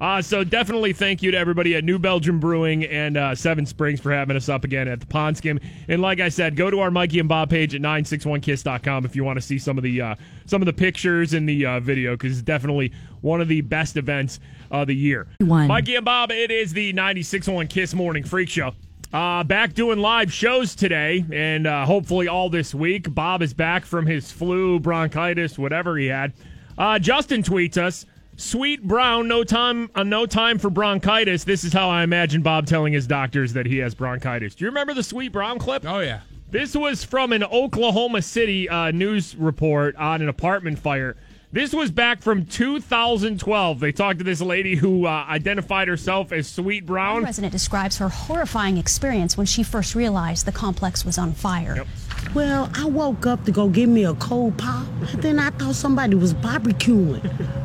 Uh, 0.00 0.22
so 0.22 0.42
definitely 0.42 0.92
thank 0.94 1.22
you 1.22 1.30
to 1.30 1.36
everybody 1.36 1.74
at 1.76 1.84
New 1.84 1.98
Belgium 1.98 2.40
Brewing 2.40 2.84
and 2.84 3.16
uh, 3.16 3.34
Seven 3.34 3.66
Springs 3.66 4.00
for 4.00 4.10
having 4.10 4.34
us 4.34 4.48
up 4.48 4.64
again 4.64 4.88
at 4.88 5.00
the 5.00 5.06
Pond 5.06 5.36
Skim. 5.36 5.60
And 5.88 6.00
like 6.00 6.20
I 6.20 6.30
said, 6.30 6.56
go 6.56 6.70
to 6.70 6.80
our 6.80 6.90
Mikey 6.90 7.18
and 7.18 7.28
Bob 7.28 7.50
page 7.50 7.74
at 7.74 7.82
961kiss.com 7.82 9.04
if 9.04 9.14
you 9.14 9.24
want 9.24 9.36
to 9.36 9.42
see 9.42 9.58
some 9.58 9.76
of 9.76 9.84
the 9.84 10.00
uh, 10.00 10.14
some 10.46 10.62
of 10.62 10.66
the 10.66 10.72
pictures 10.72 11.34
and 11.34 11.48
the 11.48 11.66
uh, 11.66 11.80
video 11.80 12.12
because 12.12 12.32
it's 12.32 12.42
definitely 12.42 12.92
one 13.20 13.42
of 13.42 13.48
the 13.48 13.60
best 13.60 13.98
events 13.98 14.40
of 14.70 14.86
the 14.86 14.94
year. 14.94 15.26
One. 15.38 15.68
Mikey 15.68 15.96
and 15.96 16.04
Bob, 16.04 16.30
it 16.30 16.50
is 16.50 16.72
the 16.72 16.92
961 16.94 17.66
Kiss 17.68 17.92
Morning 17.92 18.24
Freak 18.24 18.48
Show. 18.48 18.72
Uh, 19.12 19.42
back 19.42 19.74
doing 19.74 19.98
live 19.98 20.32
shows 20.32 20.74
today 20.76 21.24
and 21.32 21.66
uh, 21.66 21.84
hopefully 21.84 22.28
all 22.28 22.48
this 22.48 22.74
week. 22.74 23.12
Bob 23.12 23.42
is 23.42 23.52
back 23.52 23.84
from 23.84 24.06
his 24.06 24.30
flu, 24.30 24.78
bronchitis, 24.78 25.58
whatever 25.58 25.98
he 25.98 26.06
had. 26.06 26.32
Uh, 26.78 26.98
Justin 26.98 27.42
tweets 27.42 27.76
us. 27.76 28.06
Sweet 28.40 28.82
Brown, 28.82 29.28
no 29.28 29.44
time, 29.44 29.90
uh, 29.94 30.02
no 30.02 30.24
time 30.24 30.58
for 30.58 30.70
bronchitis. 30.70 31.44
This 31.44 31.62
is 31.62 31.74
how 31.74 31.90
I 31.90 32.02
imagine 32.02 32.40
Bob 32.40 32.66
telling 32.66 32.94
his 32.94 33.06
doctors 33.06 33.52
that 33.52 33.66
he 33.66 33.76
has 33.78 33.94
bronchitis. 33.94 34.54
Do 34.54 34.64
you 34.64 34.70
remember 34.70 34.94
the 34.94 35.02
Sweet 35.02 35.30
Brown 35.30 35.58
clip? 35.58 35.84
Oh, 35.86 36.00
yeah. 36.00 36.20
This 36.50 36.74
was 36.74 37.04
from 37.04 37.32
an 37.32 37.44
Oklahoma 37.44 38.22
City 38.22 38.66
uh, 38.66 38.92
news 38.92 39.36
report 39.36 39.94
on 39.96 40.22
an 40.22 40.28
apartment 40.30 40.78
fire. 40.78 41.16
This 41.52 41.74
was 41.74 41.90
back 41.90 42.22
from 42.22 42.46
2012. 42.46 43.78
They 43.80 43.92
talked 43.92 44.20
to 44.20 44.24
this 44.24 44.40
lady 44.40 44.74
who 44.74 45.04
uh, 45.04 45.26
identified 45.28 45.88
herself 45.88 46.32
as 46.32 46.48
Sweet 46.48 46.84
One 46.84 46.86
Brown. 46.86 47.24
resident 47.24 47.52
describes 47.52 47.98
her 47.98 48.08
horrifying 48.08 48.78
experience 48.78 49.36
when 49.36 49.46
she 49.46 49.62
first 49.62 49.94
realized 49.94 50.46
the 50.46 50.52
complex 50.52 51.04
was 51.04 51.18
on 51.18 51.34
fire. 51.34 51.76
Yep. 51.76 51.86
Well, 52.34 52.70
I 52.74 52.84
woke 52.86 53.26
up 53.26 53.44
to 53.44 53.50
go 53.50 53.68
get 53.68 53.88
me 53.88 54.04
a 54.04 54.14
cold 54.14 54.56
pop. 54.56 54.86
Then 55.16 55.38
I 55.38 55.50
thought 55.50 55.74
somebody 55.74 56.14
was 56.14 56.32
barbecuing. 56.34 57.20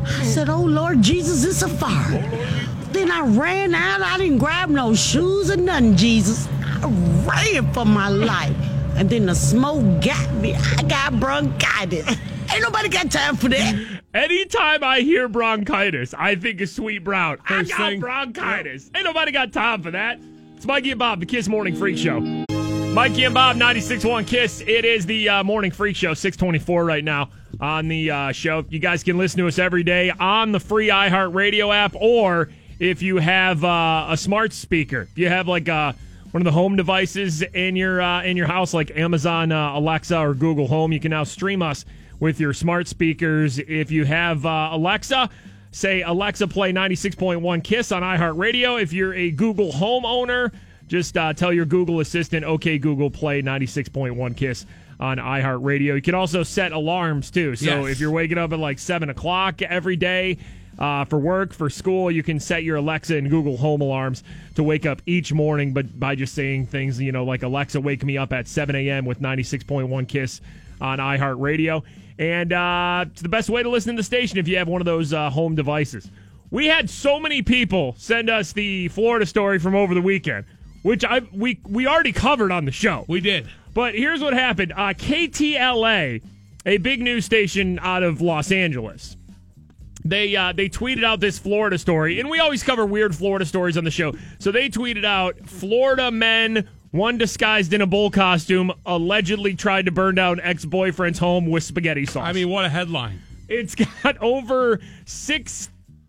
I 0.08 0.24
said, 0.24 0.50
Oh 0.50 0.62
Lord 0.64 1.02
Jesus, 1.02 1.44
it's 1.44 1.62
a 1.62 1.68
fire. 1.68 2.20
Then 2.92 3.12
I 3.12 3.22
ran 3.22 3.76
out. 3.76 4.02
I 4.02 4.18
didn't 4.18 4.40
grab 4.40 4.70
no 4.70 4.96
shoes 4.96 5.52
or 5.52 5.58
nothing, 5.58 5.96
Jesus. 5.96 6.48
I 6.64 6.88
ran 7.28 7.72
for 7.74 7.86
my 7.86 8.10
life. 8.10 8.56
And 8.96 9.10
then 9.10 9.26
the 9.26 9.36
smoke 9.36 10.02
got 10.02 10.34
me. 10.36 10.56
I 10.56 10.82
got 10.84 11.20
bronchitis. 11.20 12.08
Ain't 12.52 12.62
nobody 12.62 12.90
got 12.90 13.12
time 13.12 13.36
for 13.36 13.50
that. 13.50 14.02
Anytime 14.14 14.84
I 14.84 15.02
hear 15.02 15.28
bronchitis, 15.28 16.14
I 16.18 16.36
think 16.36 16.62
of 16.62 16.70
Sweet 16.70 17.00
Brown. 17.04 17.38
First 17.46 17.74
I 17.74 17.78
got 17.78 17.90
thing- 17.90 18.00
bronchitis. 18.00 18.90
Ain't 18.96 19.04
nobody 19.04 19.32
got 19.32 19.52
time 19.52 19.84
for 19.84 19.92
that. 19.92 20.20
It's 20.56 20.66
Mikey 20.66 20.92
and 20.92 21.00
Bob, 21.00 21.20
the 21.20 21.26
Kiss 21.26 21.50
Morning 21.50 21.76
Freak 21.76 21.98
Show. 21.98 22.46
Mikey 22.96 23.26
and 23.26 23.34
Bob, 23.34 23.58
96.1 23.58 24.26
Kiss. 24.26 24.62
It 24.62 24.86
is 24.86 25.06
the 25.06 25.28
uh, 25.28 25.44
Morning 25.44 25.70
Freak 25.70 25.98
Show, 25.98 26.14
624 26.14 26.86
right 26.86 27.04
now 27.04 27.30
on 27.60 27.90
the 27.90 28.10
uh, 28.10 28.32
show. 28.32 28.64
You 28.70 28.80
guys 28.80 29.04
can 29.04 29.18
listen 29.18 29.38
to 29.40 29.50
us 29.50 29.60
every 29.60 29.84
day 29.84 30.12
on 30.12 30.54
the 30.54 30.62
free 30.62 30.88
iHeartRadio 30.88 31.76
app 31.76 31.94
or 32.00 32.48
if 32.80 33.02
you 33.02 33.18
have 33.18 33.66
uh, 33.66 34.08
a 34.12 34.16
smart 34.16 34.54
speaker. 34.54 35.10
If 35.12 35.18
you 35.18 35.28
have 35.28 35.46
like 35.46 35.68
uh, 35.68 35.92
one 36.32 36.40
of 36.40 36.46
the 36.46 36.54
home 36.54 36.78
devices 36.78 37.42
in 37.42 37.76
your 37.76 38.02
uh, 38.02 38.24
in 38.24 38.38
your 38.38 38.48
house, 38.48 38.74
like 38.74 38.92
Amazon 38.92 39.52
uh, 39.52 39.74
Alexa 39.74 40.18
or 40.18 40.34
Google 40.34 40.68
Home. 40.68 40.94
You 40.94 41.02
can 41.02 41.12
now 41.12 41.26
stream 41.26 41.62
us 41.62 41.84
with 42.22 42.40
your 42.40 42.54
smart 42.54 42.88
speakers. 42.88 43.60
If 43.60 43.92
you 43.92 44.06
have 44.06 44.46
Alexa, 44.46 45.30
say 45.72 46.02
Alexa 46.02 46.48
play 46.48 46.72
96.1 46.72 47.62
Kiss 47.62 47.92
on 47.92 48.04
iHeartRadio. 48.04 48.82
If 48.82 48.94
you're 48.94 49.14
a 49.14 49.32
Google 49.32 49.74
Home 49.74 50.06
owner, 50.06 50.54
just 50.88 51.18
uh, 51.18 51.34
tell 51.34 51.52
your 51.54 51.66
Google 51.66 52.00
Assistant, 52.00 52.44
okay, 52.46 52.78
Google, 52.78 53.10
play 53.10 53.42
96.1 53.42 54.36
Kiss 54.38 54.66
on 55.00 55.18
iHeartRadio. 55.18 55.96
You 55.96 56.02
can 56.02 56.16
also 56.16 56.44
set 56.44 56.72
alarms 56.72 57.32
too. 57.32 57.56
So 57.56 57.66
Yes. 57.82 57.92
if 57.94 58.00
you're 58.00 58.12
waking 58.12 58.38
up 58.38 58.54
at 58.54 58.60
like 58.60 58.80
7 58.80 59.10
o'clock 59.10 59.62
every 59.62 59.96
day 59.96 60.38
uh, 60.80 61.06
for 61.06 61.18
work, 61.20 61.54
for 61.54 61.70
school, 61.70 62.10
you 62.12 62.22
can 62.24 62.40
set 62.40 62.64
your 62.64 62.78
Alexa 62.78 63.16
and 63.16 63.30
Google 63.30 63.58
Home 63.58 63.82
alarms 63.82 64.24
to 64.56 64.64
wake 64.64 64.86
up 64.86 65.02
each 65.06 65.34
morning, 65.34 65.74
but 65.74 66.00
by 66.00 66.16
just 66.16 66.34
saying 66.36 66.68
things, 66.68 67.00
you 67.02 67.12
know, 67.12 67.24
like 67.26 67.44
Alexa, 67.44 67.80
wake 67.82 68.04
me 68.04 68.18
up 68.18 68.32
at 68.34 68.48
7 68.48 68.76
a.m. 68.76 69.06
with 69.06 69.20
96.1 69.22 70.08
Kiss 70.08 70.40
on 70.82 71.00
iHeartRadio. 71.00 71.82
And 72.18 72.54
uh, 72.54 73.06
it's 73.12 73.22
the 73.22 73.30
best 73.30 73.50
way 73.50 73.64
to 73.64 73.70
listen 73.70 73.96
to 73.96 74.00
the 74.00 74.04
station 74.06 74.38
if 74.38 74.48
you 74.48 74.58
have 74.58 74.68
one 74.68 74.82
of 74.82 74.86
those 74.86 75.12
uh, 75.14 75.30
home 75.30 75.56
devices. 75.56 76.10
We 76.52 76.68
had 76.68 76.90
so 76.90 77.20
many 77.20 77.42
people 77.42 77.96
send 77.98 78.30
us 78.30 78.54
the 78.54 78.88
Florida 78.90 79.26
story 79.26 79.60
from 79.60 79.76
over 79.76 79.94
the 79.94 80.02
weekend, 80.02 80.46
which 80.86 81.04
I 81.04 81.22
we 81.34 81.60
we 81.68 81.88
already 81.88 82.12
covered 82.12 82.52
on 82.52 82.66
the 82.66 82.72
show. 82.72 83.06
We 83.08 83.20
did. 83.20 83.48
But 83.74 83.96
here's 83.96 84.22
what 84.22 84.34
happened: 84.36 84.72
uh, 84.72 84.94
KTLA, 84.94 86.22
a 86.64 86.78
big 86.78 87.02
news 87.02 87.26
station 87.26 87.80
out 87.82 88.04
of 88.04 88.22
Los 88.22 88.52
Angeles, 88.52 89.18
they 90.04 90.36
uh, 90.36 90.54
they 90.54 90.70
tweeted 90.70 91.04
out 91.04 91.20
this 91.22 91.40
Florida 91.40 91.80
story, 91.80 92.20
and 92.20 92.30
we 92.30 92.40
always 92.40 92.62
cover 92.62 92.86
weird 92.86 93.16
Florida 93.16 93.46
stories 93.46 93.78
on 93.78 93.84
the 93.84 93.90
show. 93.90 94.14
So 94.38 94.52
they 94.52 94.70
tweeted 94.70 95.06
out 95.06 95.38
Florida 95.48 96.12
men. 96.12 96.70
One 96.92 97.18
disguised 97.18 97.74
in 97.74 97.82
a 97.82 97.88
bull 97.88 98.12
costume 98.12 98.72
allegedly 98.86 99.56
tried 99.56 99.88
to 99.88 99.92
burn 99.92 100.14
down 100.16 100.40
ex 100.40 100.66
boyfriend's 100.66 101.18
home 101.18 101.48
with 101.48 101.64
spaghetti 101.64 102.06
sauce. 102.06 102.24
I 102.24 102.32
mean, 102.32 102.50
what 102.50 102.64
a 102.64 102.70
headline. 102.70 103.22
it's 103.50 103.74
got 104.04 104.18
over 104.20 104.80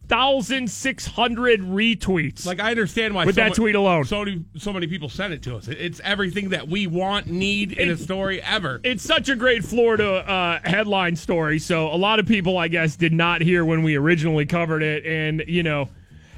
6,600 0.09 1.61
retweets. 1.61 2.47
Like, 2.47 2.61
I 2.61 2.71
understand 2.71 3.15
why. 3.15 3.25
With 3.25 3.35
so 3.35 3.41
that 3.43 3.49
mu- 3.51 3.55
tweet 3.55 3.75
alone. 3.75 4.05
So, 4.05 4.25
many- 4.25 4.45
so 4.57 4.73
many 4.73 4.87
people 4.87 5.09
sent 5.09 5.33
it 5.33 5.43
to 5.43 5.57
us. 5.57 5.69
It- 5.69 5.79
It's 5.81 6.01
everything 6.05 6.51
that 6.51 6.69
we 6.69 6.87
want, 6.87 7.27
need 7.27 7.73
in 7.73 7.91
a 7.91 7.97
story 7.97 8.41
ever. 8.43 8.81
it's 8.85 9.03
such 9.03 9.29
a 9.29 9.37
great 9.37 9.65
Florida 9.65 10.29
uh, 10.29 10.59
headline 10.69 11.17
story. 11.17 11.59
So 11.59 11.89
a 11.93 11.97
lot 11.97 12.19
of 12.19 12.27
people, 12.27 12.59
I 12.59 12.69
guess, 12.69 12.97
did 12.97 13.13
not 13.13 13.41
hear 13.41 13.65
when 13.65 13.83
we 13.83 13.97
originally 13.97 14.47
covered 14.47 14.83
it. 14.83 15.05
And, 15.07 15.43
you 15.47 15.63
know, 15.63 15.89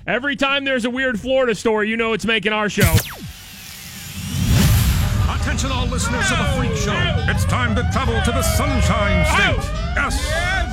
every 0.06 0.36
time 0.36 0.64
there's 0.64 0.84
a 0.84 0.90
weird 0.90 1.18
Florida 1.20 1.54
story, 1.54 1.88
you 1.88 1.96
know 1.96 2.12
it's 2.12 2.26
making 2.26 2.52
our 2.52 2.68
show. 2.68 2.94
Attention, 5.58 5.76
all 5.76 5.88
listeners 5.88 6.30
of 6.30 6.38
the 6.38 6.44
Freak 6.56 6.76
Show. 6.76 6.94
It's 7.28 7.44
time 7.44 7.74
to 7.74 7.82
travel 7.92 8.14
to 8.22 8.30
the 8.30 8.42
Sunshine 8.42 9.26
State. 9.26 9.68
Yes, 9.96 10.24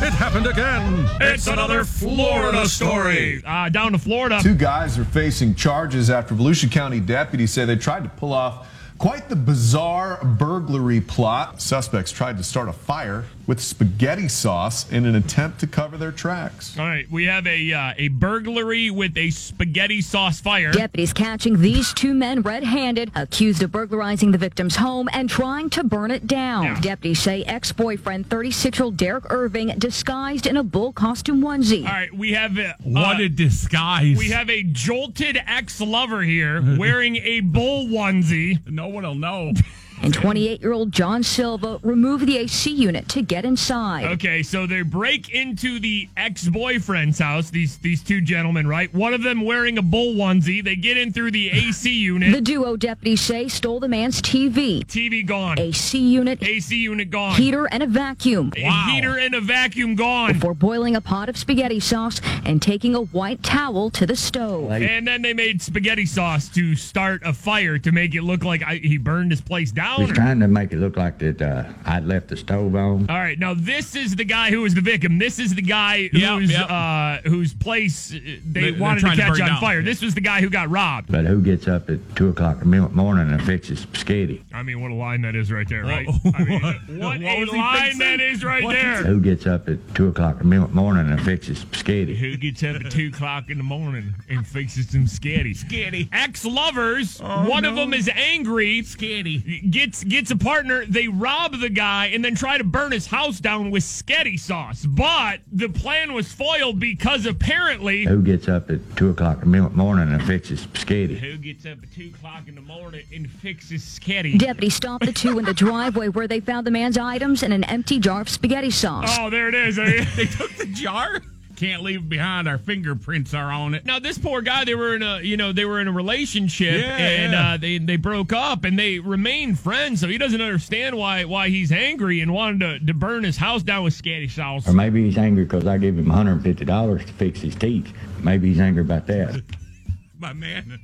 it 0.04 0.14
happened 0.14 0.46
again. 0.46 1.10
It's 1.20 1.48
another 1.48 1.84
Florida 1.84 2.68
story. 2.68 3.42
Uh, 3.44 3.70
down 3.70 3.94
to 3.94 3.98
Florida. 3.98 4.40
Two 4.44 4.54
guys 4.54 5.00
are 5.00 5.06
facing 5.06 5.56
charges 5.56 6.12
after 6.12 6.36
Volusia 6.36 6.72
County 6.72 7.00
deputies 7.00 7.50
say 7.50 7.66
they 7.66 7.78
tried 7.78 8.04
to 8.04 8.10
pull 8.10 8.32
off 8.32 8.68
quite 9.00 9.28
the 9.28 9.36
bizarre 9.36 10.24
burglary 10.24 11.02
plot. 11.02 11.64
Suspects 11.64 12.12
tried 12.12 12.38
to 12.38 12.44
start 12.44 12.70
a 12.70 12.74
fire 12.74 13.26
with 13.48 13.60
spaghetti 13.62 14.28
sauce 14.28 14.92
in 14.92 15.06
an 15.06 15.16
attempt 15.16 15.60
to 15.60 15.68
cover 15.68 15.98
their 15.98 16.12
tracks. 16.12 16.78
All 16.78 16.86
right, 16.86 17.10
we 17.12 17.26
have 17.26 17.46
a 17.48 17.74
uh, 17.74 17.94
a 17.98 18.08
burglary 18.10 18.90
with 18.90 19.18
a 19.18 19.30
spaghetti 19.30 20.02
sauce 20.02 20.40
fire. 20.40 20.72
Deputies 20.72 21.14
catching 21.14 21.62
these 21.62 21.94
two 21.94 22.14
men 22.14 22.42
red-handed, 22.42 23.12
accused 23.16 23.62
of 23.64 23.72
burglarizing 23.72 24.32
the 24.32 24.38
victim's 24.38 24.76
home 24.76 25.10
and 25.14 25.30
trying 25.30 25.70
to 25.72 25.84
burn 25.84 26.12
it 26.12 26.28
down. 26.28 26.64
Yeah. 26.64 26.82
Deputies 26.82 27.20
say 27.20 27.44
ex-boyfriend, 27.44 28.30
36-year-old 28.30 28.98
Derek 28.98 29.32
Irving, 29.32 29.68
disguised 29.78 30.48
in 30.48 30.58
a 30.58 30.64
bull 30.64 30.94
costume 30.94 31.42
onesie. 31.42 31.86
All 31.86 31.92
right, 31.94 32.14
we 32.14 32.34
have 32.34 32.58
uh, 32.58 32.74
what 32.84 33.18
uh, 33.18 33.24
a 33.24 33.30
disguise. 33.30 34.18
we 34.18 34.30
have 34.30 34.50
a 34.50 34.64
jolted 34.64 35.38
ex-lover 35.46 36.22
here 36.22 36.78
wearing 36.78 37.18
a 37.18 37.42
bull 37.42 37.88
onesie. 37.88 38.60
no 38.68 38.88
one 38.88 39.04
will 39.04 39.16
know. 39.16 39.54
And 40.02 40.14
28-year-old 40.14 40.92
John 40.92 41.24
Silva 41.24 41.80
removed 41.82 42.28
the 42.28 42.38
AC 42.38 42.72
unit 42.72 43.08
to 43.10 43.22
get 43.22 43.46
inside. 43.46 44.06
Okay, 44.14 44.44
so 44.44 44.68
they 44.68 44.82
break 44.82 45.30
into 45.30 45.80
the 45.80 46.10
ex-boyfriend's 46.18 47.20
house. 47.20 47.50
These 47.50 47.78
these 47.78 48.04
two 48.04 48.22
gentlemen, 48.22 48.68
right? 48.68 48.94
One 48.94 49.14
of 49.14 49.24
them 49.24 49.42
wearing 49.42 49.78
a 49.78 49.82
bull 49.82 50.16
onesie. 50.16 50.64
They 50.64 50.76
get 50.76 50.98
in 50.98 51.14
through 51.14 51.32
the 51.32 51.50
AC 51.50 51.90
unit. 51.92 52.34
The 52.34 52.42
duo 52.42 52.76
deputies 52.76 53.22
say 53.22 53.48
stole 53.48 53.80
the 53.80 53.88
man's 53.88 54.22
TV, 54.22 54.86
TV 54.86 55.26
gone. 55.26 55.58
AC 55.60 55.98
unit, 55.98 56.44
AC 56.44 56.76
unit 56.76 57.10
gone. 57.10 57.36
heater, 57.36 57.66
and 57.66 57.82
a 57.82 57.88
vacuum. 57.88 58.52
A 58.56 58.92
heater 58.92 59.18
and 59.18 59.34
a 59.34 59.42
vacuum 59.42 59.96
gone. 59.96 60.34
Before 60.34 60.54
boiling 60.54 60.96
a 60.96 61.02
pot 61.02 61.30
of 61.30 61.38
spaghetti 61.38 61.80
sauce 61.80 62.22
and 62.46 62.62
taking 62.62 62.96
a 62.96 63.02
white 63.02 63.42
towel 63.44 63.90
to 63.92 64.06
the 64.06 64.16
stove. 64.16 64.72
And 64.72 65.08
then 65.08 65.22
they 65.22 65.34
made 65.34 65.62
spaghetti 65.62 66.06
sauce 66.06 66.50
to 66.50 66.76
start 66.76 67.22
a 67.24 67.34
fire 67.34 67.80
to 67.80 67.92
make 67.92 68.14
it 68.16 68.24
look 68.24 68.44
like 68.44 68.62
I, 68.64 68.76
he 68.76 68.98
burned 68.98 69.32
his 69.32 69.42
place 69.42 69.72
down. 69.72 69.85
Was 70.00 70.12
or- 70.12 70.14
trying 70.16 70.40
to 70.40 70.48
make 70.48 70.72
it 70.74 70.78
look 70.80 70.98
like 70.98 71.18
that 71.20 71.42
uh, 71.42 71.64
I'd 71.86 72.06
left 72.06 72.28
the 72.30 72.38
stove 72.38 72.76
on. 72.76 73.10
All 73.10 73.16
right, 73.18 73.38
now 73.40 73.54
this 73.54 73.96
is 73.96 74.16
the 74.16 74.24
guy 74.26 74.50
who 74.52 74.62
was 74.62 74.74
the 74.74 74.82
victim. 74.82 75.18
This 75.20 75.40
is 75.40 75.54
the 75.56 75.62
guy 75.62 76.10
Yep, 76.14 76.40
whose 76.40 76.52
yep. 76.52 76.70
uh, 76.70 77.18
whose 77.26 77.54
place 77.54 78.14
uh, 78.14 78.20
they 78.46 78.72
They- 78.72 78.72
wanted 78.72 79.02
to 79.02 79.06
trying 79.08 79.18
to 79.18 79.24
catch 79.24 79.42
on 79.42 79.48
down. 79.48 79.62
fire. 79.62 79.82
This 79.82 80.02
was 80.02 80.14
the 80.16 80.22
guy 80.22 80.42
who 80.42 80.50
got 80.50 80.70
robbed. 80.70 81.12
But 81.12 81.26
who 81.26 81.42
gets 81.42 81.68
up 81.68 81.90
at 81.90 82.00
two 82.16 82.30
o'clock 82.30 82.62
in 82.64 82.70
the 82.72 82.90
morning 82.90 83.32
and 83.32 83.42
fixes 83.44 83.80
spaghetti? 83.82 84.44
I 84.54 84.64
mean, 84.64 84.82
what 84.82 84.92
a 84.92 84.96
line 84.96 85.22
that 85.22 85.36
is 85.36 85.52
right 85.52 85.68
there, 85.70 85.84
right? 85.84 86.08
Whoa. 86.08 86.32
I 86.36 86.44
mean, 86.44 86.62
What- 86.62 86.76
what 86.88 87.22
what 87.22 87.50
a 87.50 87.52
line 87.58 87.82
fixing? 87.92 88.00
that 88.00 88.22
is 88.22 88.44
right 88.44 88.64
What 88.64 88.74
there. 88.74 89.04
Who 89.04 89.20
gets 89.22 89.46
up 89.48 89.68
at 89.70 89.78
2 89.96 90.08
o'clock 90.10 90.42
in 90.42 90.50
the 90.50 90.68
morning 90.68 91.12
and 91.12 91.22
fixes 91.22 91.60
spaghetti? 91.60 92.16
Who 92.16 92.38
gets 92.38 92.64
up 92.64 92.78
at 92.84 92.92
two 92.92 93.08
o'clock 93.08 93.50
in 93.50 93.58
the 93.58 93.64
morning 93.64 94.14
and 94.30 94.46
fixes 94.46 94.90
some 94.90 95.06
sketty? 95.06 95.56
Sketty. 95.58 96.10
Ex-lovers. 96.12 97.20
Oh, 97.24 97.50
one 97.50 97.66
of 97.66 97.76
them 97.76 97.94
is 97.94 98.10
angry. 98.14 98.82
Sketty. 98.82 99.70
Gets 99.76 100.06
gets 100.06 100.32
a 100.32 100.38
partner. 100.38 100.86
They 100.86 101.10
rob 101.10 101.60
the 101.60 101.68
guy 101.68 102.06
and 102.06 102.24
then 102.24 102.34
try 102.34 102.58
to 102.58 102.64
burn 102.64 102.94
his 102.94 103.08
house 103.08 103.42
down 103.42 103.72
with 103.72 103.84
sketty 103.84 104.40
sauce. 104.40 104.86
But 104.86 105.42
the 105.52 105.68
plan 105.68 106.14
was 106.14 106.32
foiled 106.32 106.80
because 106.80 107.26
apparently. 107.26 108.06
Who 108.06 108.22
gets 108.22 108.48
up 108.48 108.72
at 108.72 108.80
2 108.96 109.10
o'clock 109.10 109.44
in 109.44 109.52
the 109.52 109.70
morning 109.72 110.14
and 110.14 110.24
fixes 110.24 110.62
spaghetti? 110.62 111.18
Who 111.18 111.38
gets 111.38 111.66
up 111.66 111.80
at 111.84 111.92
two 111.92 112.10
o'clock 112.16 112.48
in 112.48 112.56
the 112.56 112.62
morning 112.62 113.04
and 113.14 113.30
fixes 113.30 113.82
sketty? 113.84 114.40
Deputies 114.40 114.76
stopped 114.76 115.06
the 115.06 115.12
two 115.12 115.40
in 115.40 115.44
the 115.44 115.54
driveway 115.54 116.08
where 116.08 116.26
they 116.30 116.40
found 116.40 116.66
the 116.66 116.72
man's 116.72 116.98
items 116.98 117.44
and 117.44 117.54
an 117.54 117.66
empty 117.66 118.00
jar 118.00 118.22
of 118.22 118.30
spaghetti 118.30 118.72
sauce. 118.72 119.14
Oh, 119.20 119.30
there 119.30 119.50
it 119.50 119.56
is. 119.56 119.76
They 119.76 119.98
took 120.26 120.56
the 120.56 120.68
jar. 120.68 121.22
Can't 121.56 121.84
leave 121.84 122.08
behind. 122.10 122.48
Our 122.48 122.58
fingerprints 122.58 123.34
are 123.34 123.52
on 123.52 123.74
it. 123.74 123.86
Now 123.86 124.00
this 124.00 124.18
poor 124.18 124.42
guy, 124.42 124.66
they 124.66 124.76
were 124.76 124.96
in 124.96 125.04
a 125.04 125.22
you 125.22 125.38
know 125.38 125.54
they 125.54 125.66
were 125.66 125.80
in 125.80 125.88
a 125.88 125.92
relationship 125.92 126.82
Yeah, 126.82 126.98
and 126.98 127.34
yeah. 127.34 127.54
Uh, 127.54 127.58
they 127.58 127.78
they 127.78 127.96
broke 127.96 128.34
up 128.34 128.64
and 128.64 128.78
they 128.78 129.00
remained 129.00 129.60
friends. 129.60 130.02
So 130.02 130.08
he 130.08 130.18
doesn't 130.18 130.42
understand 130.42 130.96
why 130.98 131.26
why 131.26 131.50
he's 131.50 131.72
angry 131.72 132.22
and 132.22 132.34
wanted 132.34 132.60
to, 132.60 132.86
to 132.86 132.94
burn 132.94 133.24
his 133.24 133.38
house 133.38 133.64
down 133.64 133.84
with 133.84 133.94
scatty 133.94 134.30
sauce. 134.30 134.68
Or 134.68 134.74
maybe 134.74 135.04
he's 135.06 135.18
angry 135.18 135.44
because 135.46 135.66
I 135.66 135.78
gave 135.78 135.98
him 135.98 136.08
$150 136.08 137.06
to 137.06 137.14
fix 137.14 137.42
his 137.42 137.56
teeth. 137.56 137.92
Maybe 138.22 138.50
he's 138.50 138.60
angry 138.60 138.82
about 138.82 139.08
that. 139.08 139.42
My 140.20 140.34
man. 140.34 140.80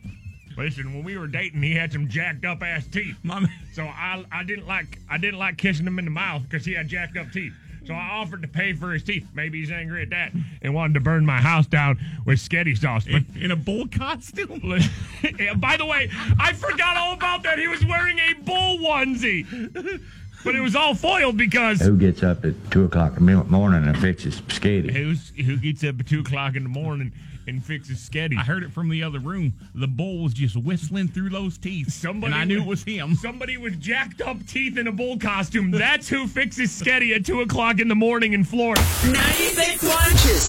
Listen, 0.58 0.94
when 0.94 1.04
we 1.04 1.18
were 1.18 1.28
dating, 1.28 1.63
he 1.63 1.74
had 1.74 1.92
some 1.94 2.08
jacked 2.10 2.46
up 2.46 2.62
ass 2.62 2.86
teeth. 2.88 3.16
My 3.24 3.40
man. 3.40 3.51
So 3.74 3.84
I 3.84 4.24
I 4.32 4.44
didn't 4.44 4.68
like 4.68 5.00
I 5.10 5.18
didn't 5.18 5.40
like 5.40 5.58
kissing 5.58 5.88
him 5.88 5.98
in 6.00 6.06
the 6.06 6.12
mouth 6.12 6.44
because 6.44 6.66
he 6.66 6.74
had 6.74 6.88
jacked 6.88 7.18
up 7.18 7.32
teeth. 7.32 7.54
So 7.91 7.98
I 7.98 8.12
offered 8.12 8.41
to 8.43 8.48
pay 8.48 8.71
for 8.71 8.93
his 8.93 9.03
teeth. 9.03 9.27
Maybe 9.33 9.60
he's 9.60 9.69
angry 9.69 10.03
at 10.03 10.12
that 10.12 10.31
and 10.62 10.74
wanted 10.74 10.93
to 10.93 11.01
burn 11.01 11.25
my 11.25 11.41
house 11.41 11.67
down 11.67 12.00
with 12.25 12.39
sketty 12.39 12.77
sauce. 12.77 13.03
But 13.03 13.24
In, 13.36 13.43
in 13.43 13.51
a 13.51 13.57
bull 13.57 13.86
costume. 13.89 14.62
By 15.57 15.75
the 15.75 15.86
way, 15.86 16.10
I 16.39 16.53
forgot 16.53 16.95
all 16.95 17.12
about 17.15 17.43
that. 17.43 17.60
He 17.60 17.67
was 17.67 17.86
wearing 17.86 18.17
a 18.19 18.33
bull 18.36 18.77
onesie. 18.77 20.01
But 20.43 20.55
it 20.55 20.62
was 20.62 20.75
all 20.75 20.95
foiled 20.95 21.38
because 21.38 21.79
Who 21.81 21.95
gets 21.98 22.24
up 22.24 22.43
at 22.45 22.53
2 22.71 22.86
o'clock 22.86 23.17
in 23.17 23.25
the 23.25 23.43
morning 23.43 23.88
and 23.88 23.98
fixes 23.98 24.41
sketty? 24.41 24.91
who's 24.91 25.29
who 25.36 25.57
gets 25.57 25.83
up 25.83 26.00
at 26.00 26.07
two 26.07 26.21
o'clock 26.21 26.55
in 26.55 26.63
the 26.63 26.69
morning 26.69 27.12
and 27.48 27.63
fixes 27.63 27.98
sketty? 28.10 28.38
I 28.38 28.41
heard 28.41 28.63
it 28.63 28.71
from 28.71 28.89
the 28.89 29.03
other 29.03 29.19
room. 29.19 29.53
The 29.75 29.88
bull 29.88 30.24
was 30.24 30.33
just 30.33 30.55
whistling 30.57 31.07
through 31.10 31.29
those 31.29 31.57
teeth. 31.57 31.91
Somebody 31.91 32.33
and 32.33 32.41
I 32.41 32.45
knew 32.45 32.55
with- 32.60 32.65
it 32.65 32.69
was 32.69 32.83
him. 32.83 33.15
Somebody 33.15 33.57
with 33.57 33.79
jacked 33.79 34.21
up 34.21 34.45
teeth 34.48 34.77
in 34.77 34.88
a 34.88 34.91
bull 34.91 35.17
costume. 35.19 35.71
That's 35.71 36.10
who 36.10 36.27
fixes 36.27 36.71
sketty 36.71 37.15
at 37.15 37.25
two 37.25 37.41
o'clock 37.41 37.79
in 37.79 37.88
the 37.88 37.95
morning 37.95 38.33
in 38.33 38.43
Florida. 38.43 38.81
96 39.05 39.83
lunches. 39.83 40.48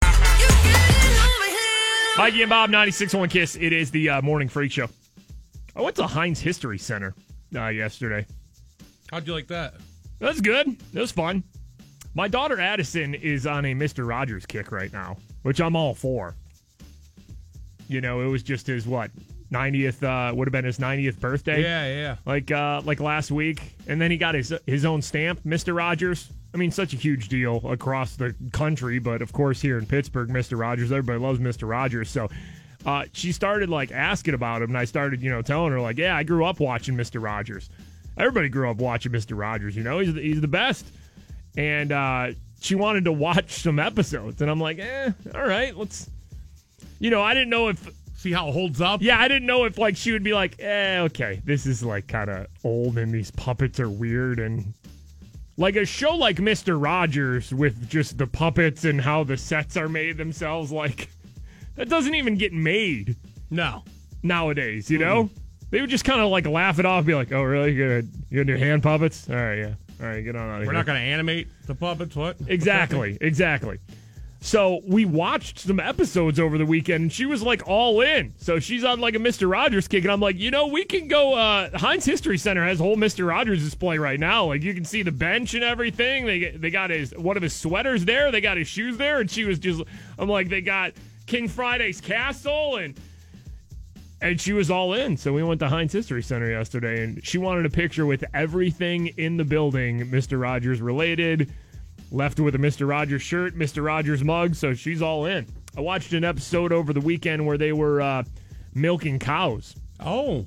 Mikey 2.19 2.43
and 2.43 2.51
Bob, 2.51 2.71
96.1 2.71 3.31
Kiss. 3.31 3.57
It 3.57 3.73
is 3.73 3.91
the 3.91 4.11
uh, 4.11 4.23
morning 4.23 4.49
freak 4.49 4.71
show. 4.71 4.89
I 5.75 5.81
went 5.81 5.97
to 5.97 6.07
Heinz 6.07 6.41
History 6.41 6.77
Center 6.79 7.15
uh, 7.57 7.69
yesterday. 7.69 8.27
How'd 9.13 9.27
you 9.27 9.35
like 9.35 9.49
that? 9.49 9.75
That's 10.21 10.41
good. 10.41 10.69
It 10.69 10.99
was 10.99 11.13
fun. 11.13 11.45
My 12.15 12.29
daughter 12.29 12.59
Addison 12.59 13.15
is 13.15 13.47
on 13.47 13.67
a 13.67 13.75
Mister 13.75 14.07
Rogers 14.07 14.47
kick 14.47 14.73
right 14.73 14.91
now, 14.91 15.19
which 15.43 15.61
I'm 15.61 15.77
all 15.77 15.95
for. 15.95 16.35
You 17.89 18.01
know, 18.01 18.23
it 18.23 18.27
was 18.27 18.43
just 18.43 18.67
his 18.67 18.87
what 18.87 19.11
90th 19.53 20.03
uh, 20.03 20.35
would 20.35 20.49
have 20.49 20.53
been 20.53 20.65
his 20.65 20.79
90th 20.79 21.21
birthday. 21.21 21.63
Yeah, 21.63 21.87
yeah. 21.95 22.17
like 22.25 22.51
uh, 22.51 22.81
like 22.87 23.01
last 23.01 23.31
week, 23.31 23.77
and 23.87 24.01
then 24.01 24.11
he 24.11 24.17
got 24.17 24.35
his 24.35 24.55
his 24.67 24.87
own 24.87 25.03
stamp, 25.03 25.45
Mister 25.45 25.75
Rogers. 25.75 26.31
I 26.55 26.57
mean, 26.57 26.71
such 26.71 26.95
a 26.95 26.97
huge 26.97 27.29
deal 27.29 27.61
across 27.69 28.17
the 28.17 28.35
country, 28.53 28.99
but 28.99 29.21
of 29.21 29.35
course 29.35 29.61
here 29.61 29.77
in 29.77 29.85
Pittsburgh, 29.85 30.31
Mister 30.31 30.57
Rogers, 30.57 30.91
everybody 30.91 31.19
loves 31.19 31.39
Mister 31.39 31.67
Rogers. 31.67 32.09
So 32.09 32.31
uh, 32.87 33.05
she 33.13 33.33
started 33.33 33.69
like 33.69 33.93
asking 33.93 34.33
about 34.33 34.63
him, 34.63 34.71
and 34.71 34.79
I 34.79 34.87
started, 34.87 35.21
you 35.21 35.29
know, 35.29 35.43
telling 35.43 35.73
her 35.73 35.81
like, 35.83 35.99
yeah, 35.99 36.17
I 36.17 36.23
grew 36.23 36.47
up 36.47 36.61
watching 36.61 36.97
Mister 36.97 37.21
Rogers. 37.21 37.69
Everybody 38.17 38.49
grew 38.49 38.71
up 38.71 38.77
watching 38.79 39.13
Mister 39.13 39.35
Rogers. 39.35 39.75
You 39.77 39.83
know, 39.83 39.99
he's 39.99 40.13
the, 40.15 40.21
he's 40.21 40.41
the 40.41 40.49
best. 40.49 40.87
And 41.57 41.93
uh, 41.93 42.33
she 42.61 42.75
wanted 42.75 43.05
to 43.05 43.13
watch 43.13 43.51
some 43.63 43.79
episodes, 43.79 44.41
and 44.41 44.51
I'm 44.51 44.61
like, 44.61 44.79
eh, 44.79 45.11
all 45.35 45.47
right, 45.47 45.77
let's. 45.77 46.09
You 46.99 47.11
know, 47.11 47.21
I 47.23 47.35
didn't 47.35 47.51
know 47.51 47.69
if 47.69 47.91
See 48.17 48.31
how 48.31 48.49
it 48.49 48.53
holds 48.53 48.81
up? 48.81 49.03
yeah, 49.03 49.19
I 49.19 49.27
didn't 49.27 49.47
know 49.47 49.65
if 49.65 49.77
like 49.79 49.97
she 49.97 50.13
would 50.13 50.23
be 50.23 50.33
like, 50.33 50.55
eh, 50.61 51.01
okay, 51.01 51.43
this 51.45 51.67
is 51.67 51.83
like 51.83 52.07
kind 52.07 52.31
of 52.31 52.47
old 52.63 52.97
and 52.97 53.13
these 53.13 53.33
puppets 53.33 53.81
are 53.81 53.91
weird 53.91 54.39
and 54.39 54.73
like 55.57 55.75
a 55.75 55.85
show 55.85 56.15
like 56.15 56.39
Mister 56.39 56.79
Rogers 56.79 57.53
with 57.53 57.89
just 57.91 58.19
the 58.19 58.29
puppets 58.29 58.85
and 58.85 59.01
how 59.01 59.25
the 59.25 59.37
sets 59.37 59.77
are 59.77 59.89
made 59.89 60.17
themselves, 60.19 60.71
like 60.71 61.09
that 61.75 61.89
doesn't 61.89 62.15
even 62.15 62.37
get 62.37 62.53
made 62.53 63.17
No. 63.51 63.83
nowadays. 64.23 64.89
You 64.89 64.99
know, 64.99 65.29
they 65.73 65.81
would 65.81 65.91
just 65.91 66.05
kind 66.05 66.21
of 66.21 66.31
like 66.31 66.47
laugh 66.47 66.79
it 66.79 66.87
off, 66.87 67.05
be 67.07 67.15
like, 67.15 67.33
oh 67.33 67.43
really, 67.43 67.73
you 67.73 67.83
gonna 67.83 68.09
you 68.31 68.45
gonna 68.45 68.57
do 68.59 68.63
hand 68.63 68.83
puppets? 68.83 69.29
All 69.29 69.35
right, 69.35 69.57
yeah, 69.57 69.75
all 70.01 70.07
right, 70.07 70.21
get 70.23 70.37
on 70.37 70.43
out 70.49 70.57
of 70.57 70.59
here." 70.59 70.67
We're 70.67 70.75
not 70.75 70.87
going 70.87 71.01
to 71.01 71.05
animate 71.05 71.49
the 71.67 71.75
puppets. 71.75 72.15
What? 72.15 72.37
Exactly, 72.47 73.17
exactly. 73.21 73.79
So 74.43 74.81
we 74.87 75.05
watched 75.05 75.61
some 75.61 75.81
episodes 75.81 76.39
over 76.39 76.59
the 76.59 76.67
weekend, 76.67 77.03
and 77.03 77.13
she 77.13 77.25
was 77.27 77.43
like 77.43 77.67
all 77.67 78.01
in. 78.01 78.35
So 78.39 78.59
she's 78.59 78.85
on 78.85 79.01
like 79.01 79.15
a 79.15 79.19
Mister 79.19 79.49
Rogers 79.49 79.89
kick, 79.89 80.03
and 80.05 80.13
I'm 80.13 80.21
like, 80.21 80.37
you 80.37 80.51
know, 80.51 80.67
we 80.67 80.85
can 80.85 81.09
go. 81.09 81.35
Uh, 81.35 81.71
Heinz 81.79 82.05
History 82.05 82.37
Center 82.37 82.65
has 82.67 82.79
a 82.79 82.83
whole 82.83 82.97
Mister 82.97 83.25
Rogers 83.25 83.65
display 83.65 83.97
right 83.97 84.21
now. 84.21 84.45
Like 84.47 84.63
you 84.63 84.75
can 84.75 84.85
see 84.85 85.03
the 85.03 85.13
bench 85.13 85.55
and 85.55 85.65
everything. 85.65 86.27
They 86.27 86.51
they 86.51 86.71
got 86.71 86.91
his 86.91 87.13
one 87.17 87.39
of 87.39 87.43
his 87.43 87.55
sweaters 87.55 88.05
there. 88.05 88.31
They 88.31 88.43
got 88.43 88.59
his 88.59 88.69
shoes 88.69 88.99
there, 88.99 89.21
and 89.21 89.31
she 89.31 89.45
was 89.45 89.59
just. 89.59 89.81
I'm 90.19 90.29
like, 90.29 90.51
they 90.51 90.61
got 90.61 90.93
King 91.27 91.49
Friday's 91.49 92.01
castle 92.03 92.77
and. 92.77 92.95
And 94.23 94.41
she 94.41 94.53
was 94.53 94.71
all 94.71 94.95
in. 94.95 95.17
So 95.17 95.33
we 95.33 95.43
went 95.43 95.59
to 95.61 95.69
Heinz 95.69 95.93
History 95.93 96.23
Center 96.23 96.49
yesterday, 96.49 97.03
and 97.03 97.25
she 97.27 97.39
wanted 97.39 97.67
a 97.67 97.71
picture 97.71 98.07
with 98.07 98.25
everything 98.33 99.09
in 99.19 99.37
the 99.37 99.45
building, 99.45 100.09
Mr. 100.11 100.41
Rogers 100.41 100.81
related. 100.81 101.53
Left 102.13 102.39
with 102.39 102.55
a 102.55 102.59
Mr. 102.59 102.89
Rogers 102.89 103.23
shirt, 103.23 103.57
Mr. 103.57 103.85
Rogers 103.85 104.23
mug, 104.23 104.55
so 104.55 104.75
she's 104.75 105.03
all 105.03 105.27
in. 105.27 105.47
I 105.77 105.81
watched 105.81 106.13
an 106.13 106.25
episode 106.25 106.73
over 106.73 106.93
the 106.93 107.01
weekend 107.01 107.45
where 107.47 107.59
they 107.59 107.73
were 107.73 108.01
uh, 108.01 108.23
milking 108.75 109.19
cows, 109.19 109.75
Oh. 109.99 110.47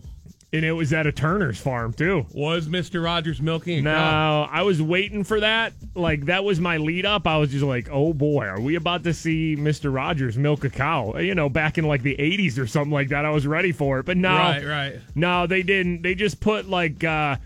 And 0.55 0.65
it 0.65 0.71
was 0.71 0.93
at 0.93 1.05
a 1.07 1.11
Turner's 1.11 1.59
farm 1.59 1.93
too. 1.93 2.25
Was 2.33 2.67
Mr. 2.67 3.03
Rogers 3.03 3.41
milking 3.41 3.79
a 3.79 3.81
No, 3.83 3.93
cow? 3.93 4.49
I 4.51 4.61
was 4.63 4.81
waiting 4.81 5.23
for 5.23 5.39
that. 5.39 5.73
Like 5.93 6.25
that 6.25 6.43
was 6.43 6.59
my 6.59 6.77
lead 6.77 7.05
up. 7.05 7.27
I 7.27 7.37
was 7.37 7.51
just 7.51 7.63
like, 7.63 7.89
"Oh 7.91 8.13
boy, 8.13 8.45
are 8.45 8.59
we 8.59 8.75
about 8.75 9.03
to 9.03 9.13
see 9.13 9.55
Mr. 9.55 9.93
Rogers 9.93 10.37
milk 10.37 10.63
a 10.63 10.69
cow?" 10.69 11.17
You 11.17 11.35
know, 11.35 11.49
back 11.49 11.77
in 11.77 11.85
like 11.85 12.01
the 12.03 12.15
'80s 12.17 12.57
or 12.57 12.67
something 12.67 12.91
like 12.91 13.09
that. 13.09 13.25
I 13.25 13.29
was 13.31 13.45
ready 13.45 13.71
for 13.71 13.99
it, 13.99 14.05
but 14.05 14.17
no, 14.17 14.29
Right, 14.35 14.65
right. 14.65 14.95
no, 15.15 15.47
they 15.47 15.63
didn't. 15.63 16.01
They 16.01 16.15
just 16.15 16.39
put 16.39 16.67
like 16.69 17.03
uh, 17.03 17.37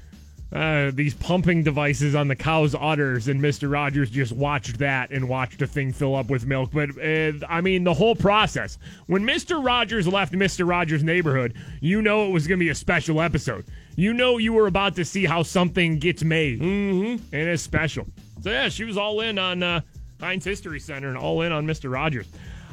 uh, 0.51 0.89
these 0.93 1.13
pumping 1.13 1.63
devices 1.63 2.15
on 2.15 2.27
the 2.27 2.35
cow's 2.35 2.73
udders, 2.73 3.27
and 3.27 3.39
Mr. 3.39 3.71
Rogers 3.71 4.09
just 4.09 4.31
watched 4.31 4.79
that 4.79 5.11
and 5.11 5.29
watched 5.29 5.61
a 5.61 5.67
thing 5.67 5.93
fill 5.93 6.15
up 6.15 6.29
with 6.29 6.45
milk. 6.47 6.71
But 6.73 6.89
uh, 6.97 7.33
I 7.47 7.61
mean, 7.61 7.83
the 7.83 7.93
whole 7.93 8.15
process. 8.15 8.79
When 9.05 9.23
Mr. 9.23 9.63
Rogers 9.63 10.07
left 10.07 10.33
Mr. 10.33 10.67
Rogers' 10.67 11.03
neighborhood, 11.03 11.53
you 11.81 12.01
know 12.01 12.25
it 12.25 12.31
was 12.31 12.47
going 12.47 12.59
to 12.59 12.65
be 12.65 12.69
a 12.69 12.75
special 12.75 13.21
episode. 13.21 13.65
You 13.95 14.13
know 14.13 14.37
you 14.37 14.53
were 14.53 14.67
about 14.67 14.95
to 14.95 15.05
see 15.05 15.25
how 15.25 15.43
something 15.43 15.99
gets 15.99 16.23
made, 16.23 16.61
mm-hmm. 16.61 17.23
and 17.35 17.49
it's 17.49 17.61
special. 17.61 18.07
So 18.41 18.49
yeah, 18.49 18.69
she 18.69 18.85
was 18.85 18.97
all 18.97 19.21
in 19.21 19.37
on 19.37 19.61
uh, 19.61 19.81
Heinz 20.19 20.45
History 20.45 20.79
Center 20.79 21.09
and 21.09 21.17
all 21.17 21.41
in 21.41 21.51
on 21.51 21.67
Mr. 21.67 21.91
Rogers. 21.91 22.27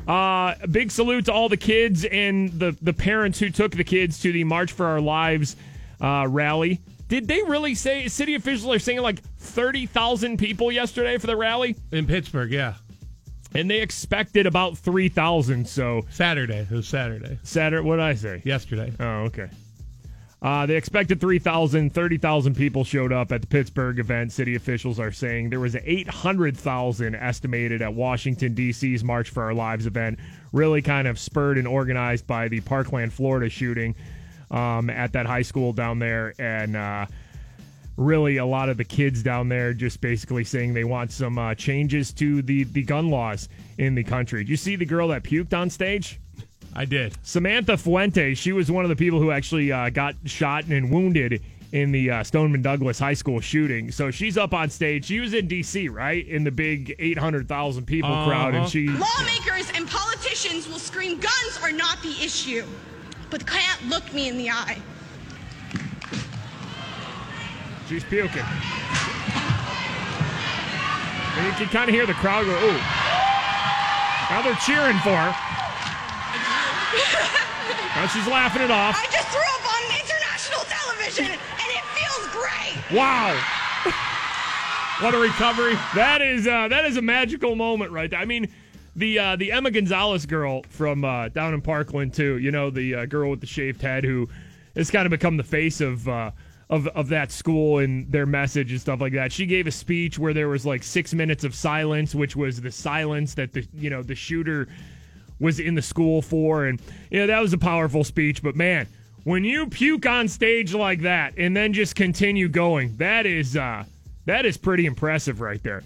Uh, 0.09 0.55
a 0.63 0.69
big 0.71 0.91
salute 0.91 1.25
to 1.27 1.33
all 1.33 1.49
the 1.49 1.57
kids 1.57 2.05
and 2.05 2.53
the 2.59 2.77
the 2.81 2.93
parents 2.93 3.39
who 3.39 3.51
took 3.51 3.73
the 3.73 3.85
kids 3.85 4.21
to 4.21 4.33
the 4.33 4.45
March 4.45 4.73
for 4.73 4.87
Our 4.87 5.01
Lives 5.01 5.57
uh, 6.01 6.27
rally. 6.29 6.81
Did 7.09 7.29
they 7.29 7.43
really 7.43 7.75
say 7.75 8.09
city 8.09 8.35
officials 8.35 8.75
are 8.75 8.79
saying 8.79 9.01
like 9.01 9.21
thirty 9.39 9.87
thousand 9.87 10.39
people 10.39 10.73
yesterday 10.73 11.19
for 11.19 11.27
the 11.27 11.37
rally, 11.37 11.77
In 11.93 12.07
Pittsburgh, 12.07 12.51
yeah. 12.51 12.75
and 13.55 13.71
they 13.71 13.81
expected 13.81 14.47
about 14.47 14.77
three 14.77 15.09
thousand? 15.09 15.69
So 15.69 16.03
Saturday. 16.11 16.67
It 16.69 16.71
was 16.71 16.89
Saturday. 16.89 17.39
Saturday, 17.45 17.83
what 17.87 17.97
did 17.97 18.05
I 18.05 18.15
say? 18.15 18.43
Yesterday. 18.45 18.93
Oh, 18.99 19.25
okay. 19.27 19.49
Uh, 20.43 20.67
they 20.67 20.77
expected 20.77 21.19
3,000, 21.19 21.93
30,000 21.95 22.55
people 22.55 22.85
showed 22.85 23.11
up 23.11 23.33
at 23.33 23.41
the 23.41 23.47
Pittsburgh 23.47 23.99
event. 23.99 24.31
City 24.31 24.55
officials 24.55 25.01
are 25.01 25.11
saying 25.11 25.49
there 25.49 25.59
was 25.59 25.75
800,000 25.75 27.15
estimated 27.15 27.81
at 27.81 27.95
Washington, 27.95 28.53
D.C.'s 28.55 29.03
March 29.03 29.31
for 29.31 29.43
Our 29.45 29.55
Lives 29.55 29.87
event. 29.87 30.19
Really 30.53 30.83
kind 30.83 31.09
of 31.09 31.19
spurred 31.19 31.57
and 31.57 31.67
organized 31.67 32.27
by 32.27 32.49
the 32.49 32.61
Parkland, 32.61 33.15
Florida 33.15 33.49
shooting 33.49 33.95
um, 34.51 34.91
at 34.91 35.13
that 35.13 35.27
high 35.27 35.43
school 35.43 35.73
down 35.73 35.99
there. 35.99 36.35
And 36.39 36.77
uh, 36.77 37.07
really, 37.97 38.37
a 38.37 38.47
lot 38.47 38.69
of 38.69 38.77
the 38.77 38.85
kids 38.85 39.23
down 39.23 39.49
there 39.49 39.73
just 39.73 40.01
basically 40.01 40.45
saying 40.45 40.75
they 40.75 40.85
want 40.85 41.13
some 41.13 41.39
uh, 41.39 41.55
changes 41.55 42.13
to 42.15 42.43
the, 42.43 42.65
the 42.65 42.83
gun 42.83 43.11
laws 43.11 43.49
in 43.79 43.95
the 43.95 44.05
country. 44.05 44.45
Did 44.45 44.51
you 44.51 44.57
see 44.57 44.77
the 44.77 44.87
girl 44.87 45.09
that 45.09 45.23
puked 45.23 45.57
on 45.57 45.71
stage? 45.71 46.21
I 46.75 46.85
did. 46.85 47.17
Samantha 47.23 47.77
Fuentes, 47.79 48.37
she 48.37 48.53
was 48.53 48.71
one 48.71 48.85
of 48.85 48.91
the 48.91 48.97
people 48.97 49.19
who 49.19 49.31
actually 49.31 49.73
uh, 49.73 49.89
got 49.89 50.15
shot 50.27 50.67
and 50.67 50.91
wounded 50.91 51.43
in 51.73 51.91
the 51.91 52.11
uh, 52.11 52.23
Stoneman 52.23 52.63
Douglas 52.63 52.99
High 52.99 53.15
School 53.15 53.41
shooting. 53.41 53.91
So 53.91 54.11
she's 54.11 54.37
up 54.39 54.55
on 54.55 54.71
stage. 54.71 55.07
She 55.07 55.21
was 55.21 55.35
in 55.35 55.49
D.C., 55.49 55.89
right? 55.89 56.27
In 56.27 56.45
the 56.45 56.51
big 56.51 56.95
800,000 56.99 57.87
people 57.87 58.11
crowd. 58.11 58.55
Uh-huh. 58.55 58.63
And 58.63 58.71
she. 58.71 58.89
Lawmakers 58.89 59.71
and 59.75 59.89
politicians 59.89 60.69
will 60.69 60.79
scream 60.79 61.19
guns 61.19 61.59
are 61.63 61.73
not 61.73 62.03
the 62.03 62.11
issue, 62.23 62.65
but 63.31 63.47
can't 63.47 63.89
look 63.89 64.13
me 64.13 64.29
in 64.29 64.37
the 64.39 64.51
eye. 64.51 64.79
She's 67.89 68.05
puking. 68.05 68.43
And 71.37 71.47
you 71.47 71.53
can 71.53 71.69
kind 71.69 71.89
of 71.89 71.95
hear 71.95 72.07
the 72.07 72.15
crowd 72.15 72.47
go, 72.47 72.53
ooh. 72.53 72.79
Now 74.31 74.43
they're 74.43 74.55
cheering 74.57 74.99
for 74.99 75.15
her. 75.15 75.35
Now 77.97 78.07
she's 78.09 78.27
laughing 78.27 78.61
it 78.61 78.71
off. 78.71 78.95
I 78.95 79.07
just 79.11 79.27
threw 79.29 79.41
up 79.41 79.65
on 79.73 79.81
international 79.99 80.61
television, 80.69 81.25
and 81.25 81.71
it 81.73 81.83
feels 81.97 82.29
great. 82.29 82.77
Wow. 82.95 83.33
What 85.01 85.15
a 85.15 85.19
recovery. 85.19 85.77
That 85.95 86.21
is 86.21 86.47
uh, 86.47 86.69
that 86.69 86.85
is 86.85 86.99
a 86.99 87.03
magical 87.03 87.57
moment 87.57 87.93
right 87.93 88.11
there. 88.11 88.21
I 88.21 88.27
mean, 88.27 88.53
the 88.97 89.19
uh, 89.19 89.37
the 89.37 89.53
Emma 89.53 89.71
Gonzalez 89.71 90.27
girl 90.27 90.63
from 90.71 91.05
uh, 91.05 91.29
down 91.29 91.55
in 91.55 91.61
Parkland 91.61 92.15
too. 92.15 92.39
You 92.39 92.51
know, 92.51 92.71
the 92.71 92.95
uh, 92.95 93.07
girl 93.07 93.31
with 93.31 93.41
the 93.41 93.47
shaved 93.47 93.83
head 93.83 94.05
who 94.05 94.29
has 94.75 94.91
kind 94.91 95.07
of 95.07 95.11
become 95.11 95.37
the 95.37 95.45
face 95.45 95.81
of 95.81 96.09
uh, 96.09 96.31
of 96.71 96.89
of 96.89 97.09
that 97.09 97.31
school 97.31 97.79
and 97.79 98.11
their 98.11 98.27
message 98.27 98.73
and 98.73 98.81
stuff 98.81 99.01
like 99.01 99.13
that. 99.13 99.33
She 99.33 99.47
gave 99.47 99.67
a 99.67 99.71
speech 99.71 100.19
where 100.19 100.33
there 100.33 100.49
was 100.49 100.65
like 100.65 100.83
six 100.83 101.15
minutes 101.15 101.45
of 101.45 101.55
silence, 101.55 102.15
which 102.15 102.35
was 102.35 102.61
the 102.61 102.73
silence 102.73 103.35
that 103.35 103.53
the 103.53 103.67
you 103.75 103.91
know 103.91 104.03
the 104.03 104.15
shooter 104.15 104.67
was 105.39 105.61
in 105.61 105.75
the 105.75 105.83
school 105.83 106.23
for, 106.23 106.65
and 106.65 106.81
you 107.11 107.21
know 107.21 107.27
that 107.27 107.41
was 107.41 107.53
a 107.53 107.59
powerful 107.59 108.03
speech. 108.03 108.43
But 108.43 108.57
man, 108.57 108.89
when 109.25 109.45
you 109.45 109.67
puke 109.67 110.07
on 110.07 110.29
stage 110.29 110.73
like 110.73 111.03
that 111.03 111.35
and 111.37 111.55
then 111.55 111.75
just 111.75 111.95
continue 111.95 112.49
going, 112.49 112.97
that 112.97 113.27
is 113.27 113.57
uh, 113.57 113.85
that 114.25 114.47
is 114.47 114.57
pretty 114.57 114.87
impressive 114.87 115.43
right 115.43 115.63
there. 115.63 115.83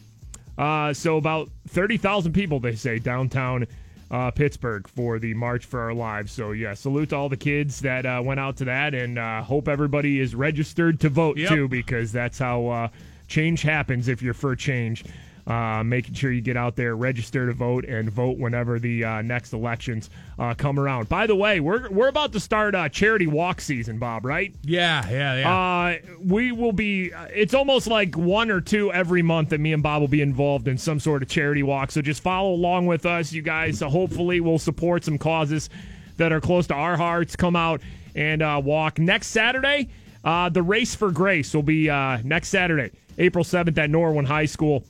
Uh, 0.61 0.93
so 0.93 1.17
about 1.17 1.49
thirty 1.69 1.97
thousand 1.97 2.33
people, 2.35 2.61
they 2.61 2.75
say, 2.75 2.99
downtown 2.99 3.67
uh, 4.11 4.31
Pittsburgh 4.31 4.87
for 4.89 5.19
the 5.19 5.33
March 5.33 5.65
for 5.65 5.81
Our 5.81 5.95
Lives. 5.95 6.33
So 6.33 6.53
yeah, 6.53 6.75
salute 6.75 7.09
to 7.11 7.17
all 7.17 7.29
the 7.31 7.37
kids 7.37 7.81
that 7.81 8.05
uh, 8.05 8.21
went 8.23 8.41
out 8.41 8.57
to 8.59 8.65
that, 8.67 8.93
and 8.93 9.19
uh, 9.19 9.43
hope 9.43 9.69
everybody 9.69 10.21
is 10.21 10.35
registered 10.35 11.01
to 11.01 11.09
vote 11.09 11.39
Yep. 11.39 11.49
too, 11.49 11.69
because 11.69 12.13
that's 12.13 12.39
how 12.39 12.67
uh, 12.67 12.89
change 13.27 13.63
happens 13.63 14.07
if 14.09 14.21
you're 14.21 14.35
for 14.35 14.55
change. 14.55 15.05
Uh, 15.47 15.83
making 15.83 16.15
sure 16.15 16.31
you 16.31 16.41
get 16.41 16.57
out 16.57 16.77
there, 16.77 16.95
register 16.95 17.47
to 17.47 17.53
vote, 17.53 17.85
and 17.85 18.11
vote 18.11 18.39
whenever 18.39 18.79
the 18.79 19.03
uh, 19.05 19.23
next 19.23 19.53
elections 19.53 20.11
uh, 20.39 20.55
come 20.55 20.79
around. 20.79 21.09
By 21.09 21.27
the 21.27 21.35
way, 21.35 21.61
we're 21.61 21.89
we're 21.91 22.09
about 22.09 22.33
to 22.33 22.41
start 22.41 22.75
uh, 22.75 22.89
charity 22.89 23.27
walk 23.27 23.61
season, 23.61 23.99
Bob. 23.99 24.25
Right? 24.25 24.55
Yeah, 24.63 25.09
yeah, 25.11 25.37
yeah. 25.37 25.59
Uh, 25.59 26.15
we 26.23 26.53
will 26.53 26.73
be. 26.73 27.11
It's 27.35 27.55
almost 27.55 27.87
like 27.87 28.17
one 28.17 28.51
or 28.51 28.61
two 28.61 28.93
every 28.93 29.23
month 29.23 29.49
that 29.49 29.61
me 29.61 29.73
and 29.73 29.83
Bob 29.83 30.03
will 30.03 30.09
be 30.09 30.21
involved 30.21 30.69
in 30.69 30.79
some 30.79 31.01
sort 31.01 31.23
of 31.23 31.29
charity 31.29 31.63
walk. 31.63 31.91
So 31.91 32.03
just 32.03 32.23
follow 32.23 32.53
along 32.53 32.87
with 32.87 33.07
us, 33.07 33.33
you 33.33 33.43
guys. 33.43 33.79
So 33.79 33.89
hopefully, 33.89 34.41
we'll 34.41 34.59
support 34.59 35.05
some 35.05 35.19
causes 35.19 35.71
that 36.19 36.33
are 36.33 36.41
close 36.41 36.67
to 36.69 36.75
our 36.75 36.97
hearts. 36.97 37.35
Come 37.35 37.57
out 37.57 37.81
and 38.15 38.43
uh, 38.43 38.61
walk 38.63 38.99
next 38.99 39.29
Saturday. 39.29 39.89
Uh, 40.23 40.51
the 40.51 40.63
race 40.63 40.95
for 40.95 41.11
grace 41.11 41.55
will 41.55 41.63
be 41.63 41.89
uh, 41.89 42.19
next 42.23 42.51
Saturday, 42.51 42.91
April 43.19 43.43
seventh 43.43 43.79
at 43.79 43.89
Norwin 43.91 44.27
High 44.27 44.45
School. 44.45 44.85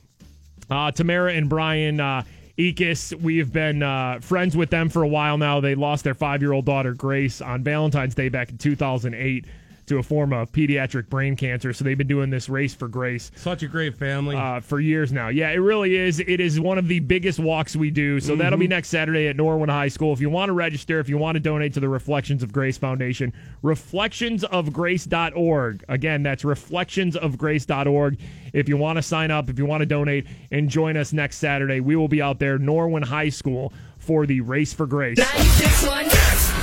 Uh, 0.71 0.89
Tamara 0.89 1.33
and 1.33 1.49
Brian 1.49 1.99
uh, 1.99 2.23
Ekis, 2.57 3.13
we've 3.19 3.51
been 3.51 3.83
uh, 3.83 4.19
friends 4.21 4.55
with 4.55 4.69
them 4.69 4.87
for 4.87 5.03
a 5.03 5.07
while 5.07 5.37
now. 5.37 5.59
They 5.59 5.75
lost 5.75 6.05
their 6.05 6.13
five 6.13 6.41
year 6.41 6.53
old 6.53 6.65
daughter, 6.65 6.93
Grace, 6.93 7.41
on 7.41 7.61
Valentine's 7.61 8.15
Day 8.15 8.29
back 8.29 8.49
in 8.49 8.57
2008 8.57 9.45
to 9.87 9.97
a 9.97 10.03
form 10.03 10.31
of 10.33 10.51
pediatric 10.51 11.09
brain 11.09 11.35
cancer. 11.35 11.73
So 11.73 11.83
they've 11.83 11.97
been 11.97 12.07
doing 12.07 12.29
this 12.29 12.47
race 12.49 12.73
for 12.73 12.87
Grace 12.87 13.31
Such 13.35 13.63
a 13.63 13.67
great 13.67 13.97
family. 13.97 14.35
uh, 14.35 14.59
for 14.61 14.79
years 14.79 15.11
now. 15.11 15.27
Yeah, 15.29 15.49
it 15.49 15.57
really 15.57 15.95
is. 15.95 16.19
It 16.19 16.39
is 16.39 16.59
one 16.59 16.77
of 16.77 16.87
the 16.87 16.99
biggest 16.99 17.39
walks 17.39 17.75
we 17.75 17.89
do. 17.91 18.19
So 18.19 18.35
that'll 18.35 18.59
be 18.59 18.67
next 18.67 18.89
Saturday 18.89 19.27
at 19.27 19.35
Norwin 19.37 19.69
High 19.69 19.87
School. 19.89 20.13
If 20.13 20.21
you 20.21 20.29
want 20.29 20.49
to 20.49 20.53
register, 20.53 20.99
if 20.99 21.09
you 21.09 21.17
want 21.17 21.35
to 21.35 21.39
donate 21.39 21.73
to 21.73 21.79
the 21.79 21.89
Reflections 21.89 22.43
of 22.43 22.51
Grace 22.53 22.77
Foundation, 22.77 23.33
reflectionsofgrace.org. 23.63 25.83
Again, 25.89 26.23
that's 26.23 26.43
reflectionsofgrace.org. 26.43 28.19
If 28.53 28.69
you 28.69 28.77
want 28.77 28.97
to 28.97 29.01
sign 29.01 29.31
up, 29.31 29.49
if 29.49 29.57
you 29.57 29.65
want 29.65 29.81
to 29.81 29.85
donate 29.85 30.27
and 30.51 30.69
join 30.69 30.97
us 30.97 31.13
next 31.13 31.37
Saturday, 31.37 31.79
we 31.79 31.95
will 31.95 32.07
be 32.07 32.21
out 32.21 32.39
there, 32.39 32.57
Norwin 32.59 33.03
High 33.03 33.29
School, 33.29 33.73
for 33.97 34.25
the 34.25 34.41
Race 34.41 34.73
for 34.73 34.85
Grace. 34.87 35.17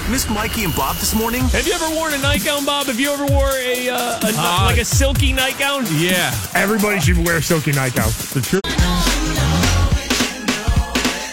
96.1 0.08 0.10
Missed 0.10 0.30
Mikey 0.30 0.64
and 0.64 0.74
Bob 0.74 0.96
this 0.96 1.14
morning? 1.14 1.42
Have 1.48 1.66
you 1.66 1.72
ever 1.74 1.94
worn 1.94 2.14
a 2.14 2.18
nightgown, 2.18 2.64
Bob? 2.64 2.86
Have 2.86 2.98
you 2.98 3.10
ever 3.10 3.26
wore 3.26 3.50
a, 3.50 3.88
uh, 3.88 4.18
a 4.22 4.32
Uh, 4.36 4.62
like 4.66 4.78
a 4.78 4.84
silky 4.84 5.32
nightgown? 5.32 5.84
yeah. 5.96 6.34
Everybody 6.54 7.00
should 7.00 7.18
wear 7.24 7.40
silky 7.42 7.72
nightgowns. 7.72 8.32
The 8.32 8.40
truth. 8.40 8.62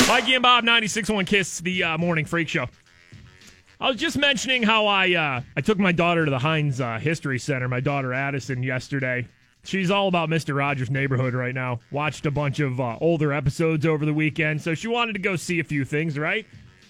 Mikey 0.07 0.35
and 0.35 0.43
Bob, 0.43 0.63
96.1 0.63 1.25
Kiss, 1.25 1.59
the 1.59 1.83
uh, 1.83 1.97
morning 1.97 2.25
freak 2.25 2.47
show. 2.49 2.67
I 3.79 3.89
was 3.89 3.97
just 3.97 4.17
mentioning 4.17 4.63
how 4.63 4.87
I 4.87 5.13
uh, 5.13 5.41
I 5.57 5.61
took 5.61 5.77
my 5.77 5.91
daughter 5.91 6.23
to 6.25 6.31
the 6.31 6.39
Heinz 6.39 6.79
uh, 6.79 6.97
History 6.97 7.37
Center, 7.39 7.67
my 7.67 7.81
daughter 7.81 8.13
Addison, 8.13 8.63
yesterday. 8.63 9.27
She's 9.63 9.89
all 9.91 10.07
about 10.07 10.29
Mr. 10.29 10.55
Rogers' 10.55 10.89
neighborhood 10.91 11.33
right 11.33 11.53
now. 11.53 11.79
Watched 11.91 12.25
a 12.25 12.31
bunch 12.31 12.59
of 12.59 12.79
uh, 12.79 12.97
older 13.01 13.33
episodes 13.33 13.85
over 13.85 14.05
the 14.05 14.13
weekend, 14.13 14.61
so 14.61 14.75
she 14.75 14.87
wanted 14.87 15.13
to 15.13 15.19
go 15.19 15.35
see 15.35 15.59
a 15.59 15.63
few 15.63 15.83
things, 15.83 16.17
right? 16.19 16.45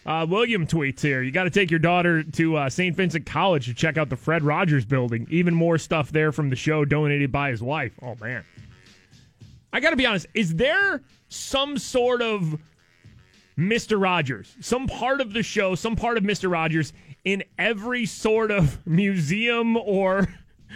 Uh, 0.05 0.25
William 0.29 0.67
tweets 0.67 1.01
here. 1.01 1.23
You 1.23 1.31
got 1.31 1.45
to 1.45 1.49
take 1.49 1.71
your 1.71 1.79
daughter 1.79 2.21
to 2.23 2.57
uh, 2.57 2.69
St. 2.69 2.95
Vincent 2.95 3.25
College 3.25 3.65
to 3.65 3.73
check 3.73 3.97
out 3.97 4.09
the 4.09 4.15
Fred 4.15 4.43
Rogers 4.43 4.85
building. 4.85 5.25
Even 5.31 5.55
more 5.55 5.77
stuff 5.79 6.11
there 6.11 6.31
from 6.31 6.49
the 6.51 6.55
show 6.55 6.85
donated 6.85 7.31
by 7.31 7.49
his 7.49 7.61
wife. 7.63 7.93
Oh, 8.03 8.15
man. 8.21 8.43
I 9.73 9.79
got 9.79 9.89
to 9.89 9.95
be 9.95 10.05
honest. 10.05 10.27
Is 10.35 10.55
there 10.55 11.01
some 11.29 11.77
sort 11.79 12.21
of 12.21 12.55
Mr. 13.57 13.99
Rogers, 13.99 14.55
some 14.59 14.85
part 14.87 15.21
of 15.21 15.33
the 15.33 15.41
show, 15.41 15.73
some 15.75 15.95
part 15.95 16.17
of 16.17 16.23
Mr. 16.23 16.51
Rogers 16.51 16.93
in 17.23 17.43
every 17.57 18.05
sort 18.05 18.51
of 18.51 18.85
museum 18.85 19.75
or, 19.75 20.27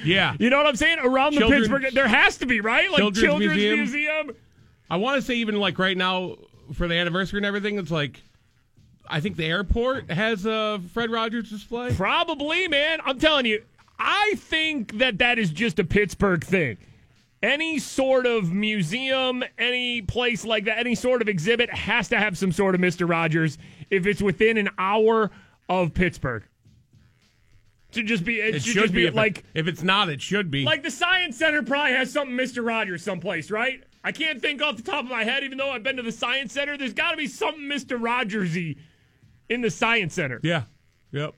Yeah. 0.04 0.36
you 0.40 0.50
know 0.50 0.58
what 0.58 0.66
I'm 0.66 0.76
saying? 0.76 0.98
Around 1.00 1.36
the 1.36 1.42
Children's- 1.42 1.68
Pittsburgh, 1.68 1.94
there 1.94 2.08
has 2.08 2.38
to 2.38 2.48
be, 2.48 2.62
right? 2.62 2.90
Like 2.90 2.98
Children's 3.00 3.20
Children's, 3.24 3.54
Museum. 3.54 3.78
Museum. 3.80 4.32
I 4.90 4.98
want 4.98 5.18
to 5.18 5.22
say 5.22 5.36
even 5.36 5.60
like 5.60 5.78
right 5.78 5.96
now 5.96 6.36
for 6.74 6.88
the 6.88 6.96
anniversary 6.96 7.38
and 7.38 7.46
everything, 7.46 7.78
it's 7.78 7.92
like 7.92 8.20
I 9.10 9.20
think 9.20 9.38
the 9.38 9.46
airport 9.46 10.12
has 10.12 10.46
a 10.46 10.80
Fred 10.94 11.10
Rogers 11.10 11.50
display. 11.50 11.94
Probably, 11.96 12.68
man. 12.68 13.00
I'm 13.06 13.18
telling 13.20 13.46
you, 13.46 13.64
I 13.98 14.34
think 14.38 14.98
that 15.00 15.18
that 15.18 15.40
is 15.40 15.50
just 15.50 15.80
a 15.80 15.84
Pittsburgh 15.84 16.44
thing. 16.44 16.78
Any 17.42 17.80
sort 17.80 18.26
of 18.26 18.52
museum, 18.54 19.44
any 19.58 20.02
place 20.02 20.44
like 20.46 20.66
that, 20.66 20.78
any 20.78 20.94
sort 20.94 21.22
of 21.22 21.30
exhibit 21.30 21.70
has 21.74 22.10
to 22.10 22.18
have 22.20 22.38
some 22.38 22.52
sort 22.52 22.76
of 22.76 22.82
Mr. 22.82 23.10
Rogers 23.10 23.58
if 23.90 24.06
it's 24.06 24.22
within 24.22 24.58
an 24.58 24.70
hour 24.78 25.32
of 25.70 25.94
Pittsburgh. 25.94 26.44
To 27.94 28.04
just 28.04 28.24
be, 28.24 28.40
it, 28.40 28.56
It 28.56 28.62
should, 28.62 28.74
should 28.74 28.82
just 28.84 28.94
be 28.94 29.06
if 29.06 29.14
it- 29.14 29.16
like 29.16 29.44
if 29.56 29.68
it's 29.68 29.82
not, 29.82 30.10
it 30.10 30.22
should 30.22 30.52
be. 30.52 30.64
Like 30.64 30.84
the 30.84 30.92
Science 30.92 31.38
Center 31.38 31.64
probably 31.64 31.94
has 31.94 32.12
something 32.12 32.36
Mr. 32.38 32.64
Rogers 32.66 33.04
someplace, 33.04 33.50
right? 33.50 33.84
I 34.04 34.12
can't 34.12 34.42
think 34.42 34.62
off 34.62 34.78
the 34.78 34.84
top 34.84 35.04
of 35.06 35.10
my 35.10 35.24
head, 35.24 35.44
even 35.44 35.58
though 35.58 35.72
I've 35.72 35.84
been 35.84 35.98
to 35.98 36.04
the 36.04 36.12
Science 36.12 36.54
Center. 36.54 36.78
There's 36.78 36.94
got 36.94 37.12
to 37.12 37.18
be 37.18 37.28
something 37.28 37.64
Mr. 37.64 38.00
Rogersy 38.00 38.78
in 39.50 39.62
the 39.62 39.70
Science 39.70 40.14
Center. 40.14 40.40
yeah. 40.44 40.64
Yep. 41.12 41.34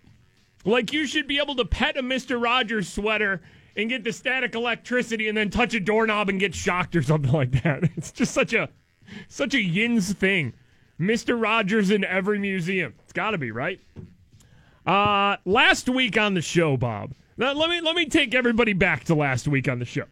Like 0.66 0.92
you 0.94 1.08
should 1.08 1.28
be 1.28 1.40
able 1.40 1.56
to 1.56 1.66
pet 1.66 1.98
a 1.98 2.04
Mr. 2.04 2.42
Rogers 2.42 2.88
sweater 2.88 3.42
and 3.76 3.90
get 3.90 4.04
the 4.04 4.12
static 4.12 4.54
electricity 4.54 5.28
and 5.30 5.38
then 5.38 5.50
touch 5.50 5.74
a 5.74 5.80
doorknob 5.80 6.28
and 6.30 6.40
get 6.40 6.54
shocked 6.54 6.96
or 6.96 7.02
something 7.02 7.32
like 7.32 7.64
that. 7.64 7.84
It's 7.98 8.12
just 8.12 8.34
such 8.34 8.54
a 8.54 8.70
such 9.28 9.54
a 9.54 9.62
yins 9.62 10.14
thing. 10.14 10.54
Mr. 11.00 11.42
Rogers 11.42 11.90
in 11.90 12.04
every 12.04 12.38
museum. 12.38 12.94
It's 13.04 13.14
got 13.14 13.32
to 13.32 13.38
be, 13.38 13.52
right? 13.52 13.80
Uh 14.86 15.38
last 15.46 15.88
week 15.90 16.18
on 16.18 16.34
the 16.34 16.42
show, 16.42 16.76
Bob. 16.78 17.14
Now, 17.38 17.54
let 17.54 17.70
me 17.70 17.82
let 17.82 17.96
me 17.96 18.06
take 18.06 18.36
everybody 18.36 18.74
back 18.74 19.06
to 19.06 19.16
last 19.16 19.48
week 19.48 19.68
on 19.68 19.80
the 19.80 19.86
show. 19.86 20.06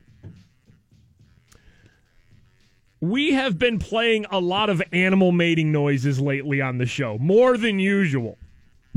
We 3.01 3.31
have 3.33 3.57
been 3.57 3.79
playing 3.79 4.25
a 4.29 4.39
lot 4.39 4.69
of 4.69 4.83
animal 4.91 5.31
mating 5.31 5.71
noises 5.71 6.19
lately 6.19 6.59
on 6.59 6.79
the 6.79 6.85
show, 6.85 7.17
more 7.17 7.57
than 7.57 7.79
usual. 7.79 8.37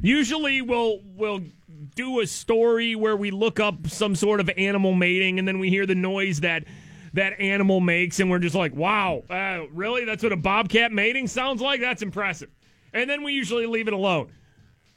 Usually 0.00 0.60
we'll 0.60 1.00
we'll 1.14 1.42
do 1.94 2.20
a 2.20 2.26
story 2.26 2.96
where 2.96 3.16
we 3.16 3.30
look 3.30 3.60
up 3.60 3.86
some 3.86 4.16
sort 4.16 4.40
of 4.40 4.50
animal 4.56 4.92
mating 4.94 5.38
and 5.38 5.46
then 5.46 5.60
we 5.60 5.70
hear 5.70 5.86
the 5.86 5.94
noise 5.94 6.40
that 6.40 6.64
that 7.12 7.38
animal 7.38 7.80
makes 7.80 8.18
and 8.18 8.28
we're 8.28 8.40
just 8.40 8.56
like, 8.56 8.74
"Wow, 8.74 9.22
uh, 9.30 9.66
really? 9.72 10.04
That's 10.04 10.22
what 10.22 10.32
a 10.32 10.36
bobcat 10.36 10.90
mating 10.90 11.28
sounds 11.28 11.60
like? 11.60 11.80
That's 11.80 12.02
impressive." 12.02 12.50
And 12.92 13.08
then 13.08 13.22
we 13.22 13.32
usually 13.32 13.66
leave 13.66 13.86
it 13.86 13.94
alone. 13.94 14.32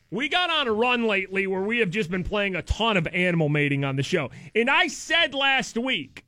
We 0.10 0.30
got 0.30 0.50
on 0.50 0.68
a 0.68 0.74
run 0.74 1.06
lately 1.06 1.46
where 1.46 1.62
we 1.62 1.80
have 1.80 1.90
just 1.90 2.10
been 2.10 2.24
playing 2.24 2.56
a 2.56 2.62
ton 2.64 2.98
of 2.98 3.08
animal 3.08 3.50
mating 3.50 3.84
on 3.84 3.96
the 3.96 4.04
show. 4.04 4.32
And 4.56 4.70
I 4.70 4.88
said 4.88 5.34
last 5.34 5.78
week, 5.78 6.25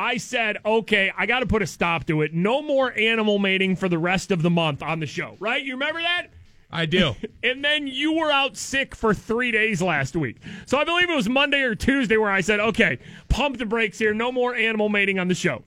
I 0.00 0.16
said, 0.16 0.56
okay, 0.64 1.12
I 1.14 1.26
got 1.26 1.40
to 1.40 1.46
put 1.46 1.60
a 1.60 1.66
stop 1.66 2.06
to 2.06 2.22
it. 2.22 2.32
No 2.32 2.62
more 2.62 2.90
animal 2.98 3.38
mating 3.38 3.76
for 3.76 3.86
the 3.86 3.98
rest 3.98 4.30
of 4.30 4.40
the 4.40 4.48
month 4.48 4.82
on 4.82 4.98
the 4.98 5.06
show, 5.06 5.36
right? 5.40 5.62
You 5.62 5.74
remember 5.74 6.00
that? 6.00 6.28
I 6.70 6.86
do. 6.86 7.14
and 7.42 7.62
then 7.62 7.86
you 7.86 8.14
were 8.14 8.32
out 8.32 8.56
sick 8.56 8.94
for 8.94 9.12
three 9.12 9.50
days 9.50 9.82
last 9.82 10.16
week. 10.16 10.38
So 10.64 10.78
I 10.78 10.84
believe 10.84 11.10
it 11.10 11.14
was 11.14 11.28
Monday 11.28 11.60
or 11.60 11.74
Tuesday 11.74 12.16
where 12.16 12.30
I 12.30 12.40
said, 12.40 12.60
okay, 12.60 12.98
pump 13.28 13.58
the 13.58 13.66
brakes 13.66 13.98
here. 13.98 14.14
No 14.14 14.32
more 14.32 14.54
animal 14.54 14.88
mating 14.88 15.18
on 15.18 15.28
the 15.28 15.34
show. 15.34 15.64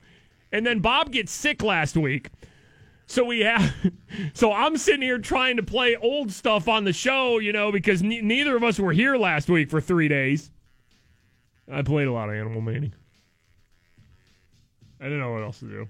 And 0.50 0.66
then 0.66 0.80
Bob 0.80 1.12
gets 1.12 1.30
sick 1.30 1.62
last 1.62 1.96
week. 1.96 2.28
So 3.06 3.24
we 3.24 3.40
have, 3.40 3.72
so 4.34 4.52
I'm 4.52 4.76
sitting 4.78 5.02
here 5.02 5.18
trying 5.18 5.58
to 5.58 5.62
play 5.62 5.94
old 5.94 6.32
stuff 6.32 6.66
on 6.66 6.82
the 6.82 6.92
show, 6.92 7.38
you 7.38 7.52
know, 7.52 7.70
because 7.70 8.02
ne- 8.02 8.20
neither 8.20 8.56
of 8.56 8.64
us 8.64 8.80
were 8.80 8.92
here 8.92 9.16
last 9.16 9.48
week 9.48 9.70
for 9.70 9.80
three 9.80 10.08
days. 10.08 10.50
I 11.70 11.82
played 11.82 12.08
a 12.08 12.12
lot 12.12 12.30
of 12.30 12.34
animal 12.34 12.60
mating. 12.60 12.94
I 15.04 15.08
didn't 15.08 15.20
know 15.20 15.32
what 15.32 15.42
else 15.42 15.58
to 15.58 15.66
do. 15.66 15.86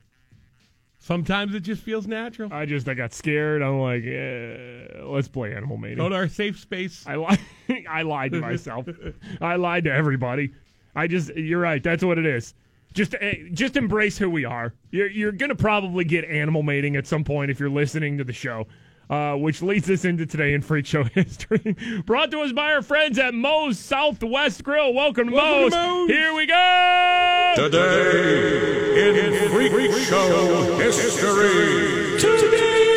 Sometimes 0.98 1.55
it 1.55 1.61
just 1.61 1.83
feels 1.83 2.09
natural. 2.09 2.53
I 2.53 2.66
just 2.66 2.88
I 2.88 2.94
got 2.94 3.12
scared. 3.12 3.62
I'm 3.62 3.79
like, 3.79 4.03
eh, 4.05 5.05
let's 5.05 5.29
play 5.29 5.55
animal 5.55 5.77
mating. 5.77 5.98
Go 5.98 6.09
to 6.09 6.16
our 6.16 6.27
safe 6.27 6.59
space. 6.59 7.05
I 7.07 7.14
lied. 7.14 7.38
I 7.88 8.03
lied 8.03 8.33
to 8.33 8.40
myself. 8.40 8.88
I 9.40 9.55
lied 9.55 9.85
to 9.85 9.92
everybody. 9.92 10.53
I 10.96 11.07
just 11.07 11.33
you're 11.37 11.61
right. 11.61 11.81
That's 11.81 12.03
what 12.03 12.18
it 12.18 12.27
is. 12.27 12.55
Just 12.92 13.14
eh, 13.20 13.35
just 13.53 13.77
embrace 13.77 14.18
who 14.18 14.29
we 14.29 14.44
are. 14.44 14.74
You're 14.90 15.11
you're 15.11 15.31
gonna 15.31 15.55
probably 15.55 16.05
get 16.05 16.24
animal 16.24 16.64
mating 16.64 16.96
at 16.96 17.07
some 17.07 17.22
point 17.22 17.53
if 17.53 17.61
you're 17.61 17.70
listening 17.70 18.18
to 18.18 18.24
the 18.24 18.33
show. 18.33 18.66
Uh, 19.10 19.34
which 19.34 19.60
leads 19.60 19.90
us 19.90 20.04
into 20.06 20.24
today 20.24 20.54
in 20.54 20.62
Freak 20.62 20.86
Show 20.86 21.04
history. 21.14 21.76
Brought 22.06 22.30
to 22.30 22.40
us 22.40 22.52
by 22.52 22.72
our 22.72 22.80
friends 22.80 23.18
at 23.18 23.34
Moe's 23.34 23.78
Southwest 23.78 24.64
Grill. 24.64 24.94
Welcome 24.94 25.28
to, 25.28 25.34
Welcome 25.34 25.60
Moe's. 25.62 25.72
to 25.72 25.78
Moe's. 25.78 26.10
Here 26.10 26.34
we 26.34 26.46
go. 26.46 27.52
Today 27.56 29.10
in 29.10 29.50
Freak 29.50 29.92
Show 30.04 30.76
history. 30.78 32.18
Today 32.18 32.93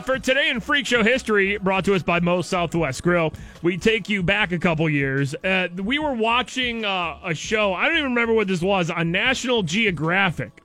Uh, 0.00 0.02
for 0.02 0.18
today 0.18 0.48
in 0.48 0.60
Freak 0.60 0.86
Show 0.86 1.02
history, 1.02 1.58
brought 1.58 1.84
to 1.84 1.94
us 1.94 2.02
by 2.02 2.20
Moe's 2.20 2.46
Southwest 2.46 3.02
Grill, 3.02 3.34
we 3.60 3.76
take 3.76 4.08
you 4.08 4.22
back 4.22 4.50
a 4.50 4.58
couple 4.58 4.88
years. 4.88 5.34
Uh, 5.44 5.68
we 5.76 5.98
were 5.98 6.14
watching 6.14 6.86
uh, 6.86 7.18
a 7.22 7.34
show. 7.34 7.74
I 7.74 7.86
don't 7.86 7.98
even 7.98 8.10
remember 8.10 8.32
what 8.32 8.48
this 8.48 8.62
was 8.62 8.88
on 8.88 9.12
National 9.12 9.62
Geographic. 9.62 10.62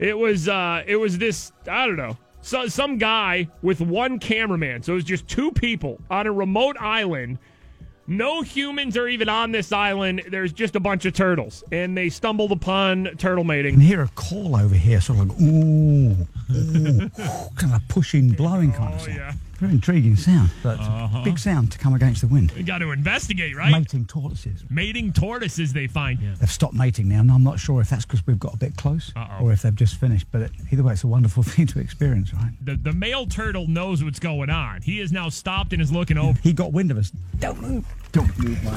It 0.00 0.18
was 0.18 0.48
uh, 0.48 0.82
it 0.84 0.96
was 0.96 1.16
this 1.16 1.52
I 1.68 1.86
don't 1.86 1.96
know 1.96 2.16
so, 2.42 2.66
some 2.66 2.98
guy 2.98 3.46
with 3.62 3.80
one 3.80 4.18
cameraman. 4.18 4.82
So 4.82 4.92
it 4.92 4.96
was 4.96 5.04
just 5.04 5.28
two 5.28 5.52
people 5.52 6.00
on 6.10 6.26
a 6.26 6.32
remote 6.32 6.76
island. 6.80 7.38
No 8.06 8.42
humans 8.42 8.96
are 8.96 9.06
even 9.06 9.28
on 9.28 9.52
this 9.52 9.72
island. 9.72 10.22
There's 10.28 10.52
just 10.52 10.74
a 10.74 10.80
bunch 10.80 11.04
of 11.04 11.14
turtles, 11.14 11.62
and 11.70 11.96
they 11.96 12.08
stumbled 12.08 12.50
upon 12.52 13.04
turtle 13.16 13.44
mating. 13.44 13.74
can 13.74 13.80
hear 13.80 14.02
a 14.02 14.08
call 14.08 14.56
over 14.56 14.74
here, 14.74 15.00
sort 15.00 15.20
of 15.20 15.28
like, 15.28 15.40
ooh, 15.40 16.16
ooh, 16.50 17.10
kind 17.56 17.74
of 17.74 17.80
pushing, 17.88 18.30
blowing 18.30 18.72
kind 18.72 18.94
of 18.94 19.00
oh, 19.00 19.04
sound. 19.04 19.16
yeah. 19.16 19.32
Very 19.62 19.74
intriguing 19.74 20.16
sound, 20.16 20.50
but 20.64 20.76
it's 20.80 20.88
a 20.88 21.20
big 21.22 21.38
sound 21.38 21.70
to 21.70 21.78
come 21.78 21.94
against 21.94 22.20
the 22.20 22.26
wind. 22.26 22.50
We 22.50 22.64
got 22.64 22.78
to 22.78 22.90
investigate, 22.90 23.54
right? 23.54 23.70
Mating 23.70 24.06
tortoises. 24.06 24.64
Mating 24.68 25.12
tortoises, 25.12 25.72
they 25.72 25.86
find. 25.86 26.18
Yeah. 26.18 26.34
They've 26.40 26.50
stopped 26.50 26.74
mating 26.74 27.08
now, 27.08 27.20
and 27.20 27.30
I'm 27.30 27.44
not 27.44 27.60
sure 27.60 27.80
if 27.80 27.88
that's 27.88 28.04
because 28.04 28.26
we've 28.26 28.40
got 28.40 28.54
a 28.54 28.56
bit 28.56 28.76
close 28.76 29.12
Uh-oh. 29.14 29.44
or 29.44 29.52
if 29.52 29.62
they've 29.62 29.72
just 29.72 30.00
finished. 30.00 30.26
But 30.32 30.50
either 30.72 30.82
way, 30.82 30.94
it's 30.94 31.04
a 31.04 31.06
wonderful 31.06 31.42
thing 31.44 31.68
to 31.68 31.78
experience, 31.78 32.34
right? 32.34 32.50
The, 32.60 32.74
the 32.74 32.92
male 32.92 33.24
turtle 33.24 33.68
knows 33.68 34.02
what's 34.02 34.18
going 34.18 34.50
on. 34.50 34.82
He 34.82 34.98
is 34.98 35.12
now 35.12 35.28
stopped 35.28 35.72
and 35.72 35.80
is 35.80 35.92
looking 35.92 36.18
over. 36.18 36.36
He 36.42 36.52
got 36.52 36.72
wind 36.72 36.90
of 36.90 36.98
us. 36.98 37.12
Don't 37.38 37.62
move. 37.62 37.84
Don't 38.10 38.36
move, 38.40 38.60
my. 38.64 38.76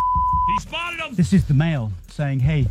He 0.50 0.62
spotted 0.62 1.00
him. 1.00 1.16
This 1.16 1.34
is 1.34 1.46
the 1.46 1.56
male 1.56 1.92
saying, 2.10 2.42
hey, 2.42 2.68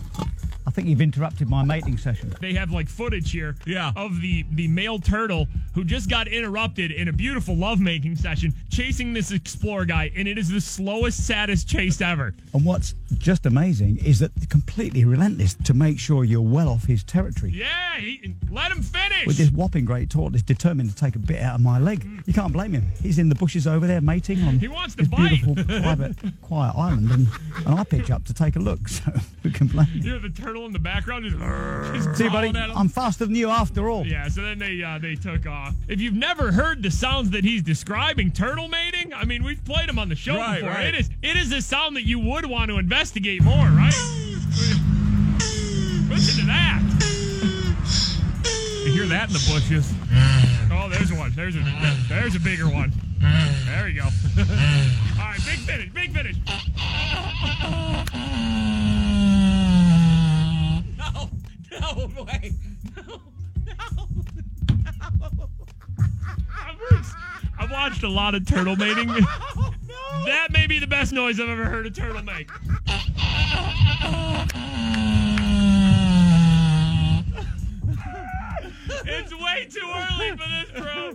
I 0.67 0.71
think 0.71 0.89
you've 0.89 1.01
interrupted 1.03 1.49
my 1.49 1.63
mating 1.63 1.99
session. 1.99 2.35
They 2.41 2.55
have 2.55 2.71
like 2.71 2.89
footage 2.89 3.31
here 3.31 3.55
Yeah. 3.67 3.93
of 3.97 4.21
the, 4.21 4.45
the 4.53 4.67
male 4.69 4.99
turtle 4.99 5.47
who 5.75 5.85
just 5.85 6.09
got 6.09 6.27
interrupted 6.27 6.91
in 6.91 7.09
a 7.09 7.13
beautiful 7.13 7.55
lovemaking 7.55 8.17
session 8.17 8.55
chasing 8.71 9.13
this 9.13 9.31
explorer 9.31 9.85
guy, 9.85 10.11
and 10.17 10.27
it 10.27 10.39
is 10.39 10.49
the 10.49 10.61
slowest, 10.61 11.27
saddest 11.27 11.69
chase 11.69 12.01
ever. 12.01 12.35
And 12.55 12.65
what's 12.65 12.95
just 13.19 13.45
amazing 13.47 13.99
is 13.99 14.19
that 14.21 14.35
they're 14.37 14.47
completely 14.47 15.05
relentless 15.05 15.55
to 15.65 15.75
make 15.75 15.99
sure 15.99 16.25
you're 16.25 16.41
well 16.41 16.69
off 16.69 16.85
his 16.85 17.05
territory. 17.05 17.53
Yeah, 17.55 17.97
he, 17.99 18.35
let 18.51 18.73
him 18.73 18.83
finish. 18.83 19.27
With 19.27 19.37
this 19.37 19.51
whopping 19.51 19.85
great 19.85 20.09
tortoise 20.11 20.43
determined 20.43 20.91
to 20.91 20.97
take 20.97 21.15
a 21.15 21.19
bit 21.19 21.41
out 21.43 21.57
of 21.57 21.61
my 21.61 21.79
leg. 21.79 22.05
Mm. 22.05 22.27
You 22.27 22.33
can't 22.33 22.53
blame 22.53 22.73
him. 22.73 22.87
He's 23.03 23.19
in 23.19 23.29
the 23.29 23.35
bushes 23.35 23.67
over 23.67 23.87
there 23.87 24.01
mating 24.01 24.43
on 24.43 24.59
He 24.59 24.69
wants 24.69 24.95
to 24.95 25.03
this 25.03 25.09
bite. 25.09 25.43
beautiful, 25.45 25.57
private, 25.83 26.17
quiet 26.43 26.75
island, 26.77 27.11
and, 27.11 27.29
and 27.67 27.75
I 27.79 27.85
pitch 27.85 28.11
up 28.11 28.25
to 28.27 28.35
take 28.35 28.57
a 28.57 28.61
look. 28.61 28.81
So 28.95 29.11
who 29.43 29.51
can 29.51 29.67
blame 29.67 29.87
him? 29.87 30.03
You 30.03 30.11
know 30.13 30.19
the 30.21 30.29
turtle 30.31 30.54
in 30.67 30.73
the 30.73 30.79
background 30.79 31.25
just, 31.25 31.37
just 32.07 32.17
See, 32.19 32.29
buddy, 32.29 32.49
at 32.51 32.57
him. 32.71 32.77
I'm 32.77 32.89
faster 32.89 33.27
than 33.27 33.35
you 33.35 33.51
after 33.51 33.89
all. 33.91 34.07
Yeah, 34.07 34.29
so 34.29 34.43
then 34.43 34.59
they 34.59 34.83
uh, 34.83 34.99
they 34.99 35.15
took 35.17 35.47
off. 35.47 35.75
If 35.89 36.01
you've 36.01 36.15
never 36.15 36.53
heard 36.53 36.83
the 36.83 36.91
sounds 36.91 37.31
that 37.31 37.45
he's 37.45 37.63
describing 37.63 38.31
turtle 38.31 38.69
mating, 38.69 39.13
I 39.13 39.25
mean 39.25 39.43
we've 39.45 39.63
played 39.65 39.89
them 39.89 39.99
on 39.99 40.09
the 40.09 40.15
show 40.17 40.37
Right, 40.37 40.61
before. 40.61 40.71
right. 40.75 40.87
It 40.87 40.95
is 40.95 41.11
it 41.23 41.37
is 41.37 41.53
a 41.53 41.61
sound 41.61 41.97
that 41.97 42.07
you 42.07 42.19
would 42.21 42.47
want 42.47 42.71
to 42.71 42.79
investigate 42.79 43.43
more, 43.43 43.67
right? 43.67 43.93
Listen 46.09 46.41
to 46.41 46.47
that. 46.47 46.81
You 48.87 48.93
hear 48.93 49.07
that 49.07 49.29
in 49.29 49.33
the 49.33 49.51
bushes. 49.53 49.93
Oh, 50.71 50.89
there's 50.89 51.13
one. 51.13 51.33
There's 51.35 51.57
a 51.57 51.61
there's 52.09 52.37
a 52.37 52.41
bigger 52.41 52.69
one. 52.69 52.93
There 53.67 53.89
you 53.89 54.01
go. 54.03 54.07
All 54.39 55.25
right, 55.25 55.41
big 55.47 55.59
finish, 55.61 55.91
big 55.93 56.13
finish. 56.13 56.37
No, 61.81 62.07
no, 62.07 62.23
wait, 62.25 62.53
no, 62.97 63.03
no, 63.67 63.75
no. 63.97 64.09
I've 67.59 67.71
watched 67.71 68.03
a 68.03 68.09
lot 68.09 68.35
of 68.35 68.47
turtle 68.47 68.77
mating. 68.77 69.09
That 69.09 70.49
may 70.53 70.67
be 70.67 70.79
the 70.79 70.87
best 70.87 71.13
noise 71.13 71.41
I've 71.41 71.49
ever 71.49 71.65
heard 71.65 71.87
a 71.87 71.91
turtle 71.91 72.23
make. 72.23 72.51
It's 79.07 79.33
way 79.33 79.69
too 79.71 79.91
early 79.95 80.31
for 80.37 80.49
this, 80.49 80.71
bro. 80.81 81.15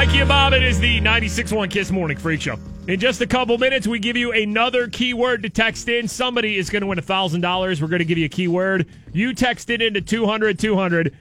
Mikey 0.00 0.20
and 0.20 0.28
Bob, 0.30 0.54
it 0.54 0.62
is 0.62 0.80
the 0.80 0.98
96.1 1.02 1.70
Kiss 1.70 1.90
Morning 1.90 2.16
Freak 2.16 2.40
Show. 2.40 2.58
In 2.88 2.98
just 2.98 3.20
a 3.20 3.26
couple 3.26 3.58
minutes, 3.58 3.86
we 3.86 3.98
give 3.98 4.16
you 4.16 4.32
another 4.32 4.88
keyword 4.88 5.42
to 5.42 5.50
text 5.50 5.90
in. 5.90 6.08
Somebody 6.08 6.56
is 6.56 6.70
going 6.70 6.80
to 6.80 6.86
win 6.86 6.96
$1,000. 6.96 7.82
We're 7.82 7.86
going 7.86 7.98
to 7.98 8.06
give 8.06 8.16
you 8.16 8.24
a 8.24 8.30
keyword. 8.30 8.86
You 9.12 9.34
text 9.34 9.68
it 9.68 9.82
into 9.82 10.00
200 10.00 10.58
200. 10.58 11.14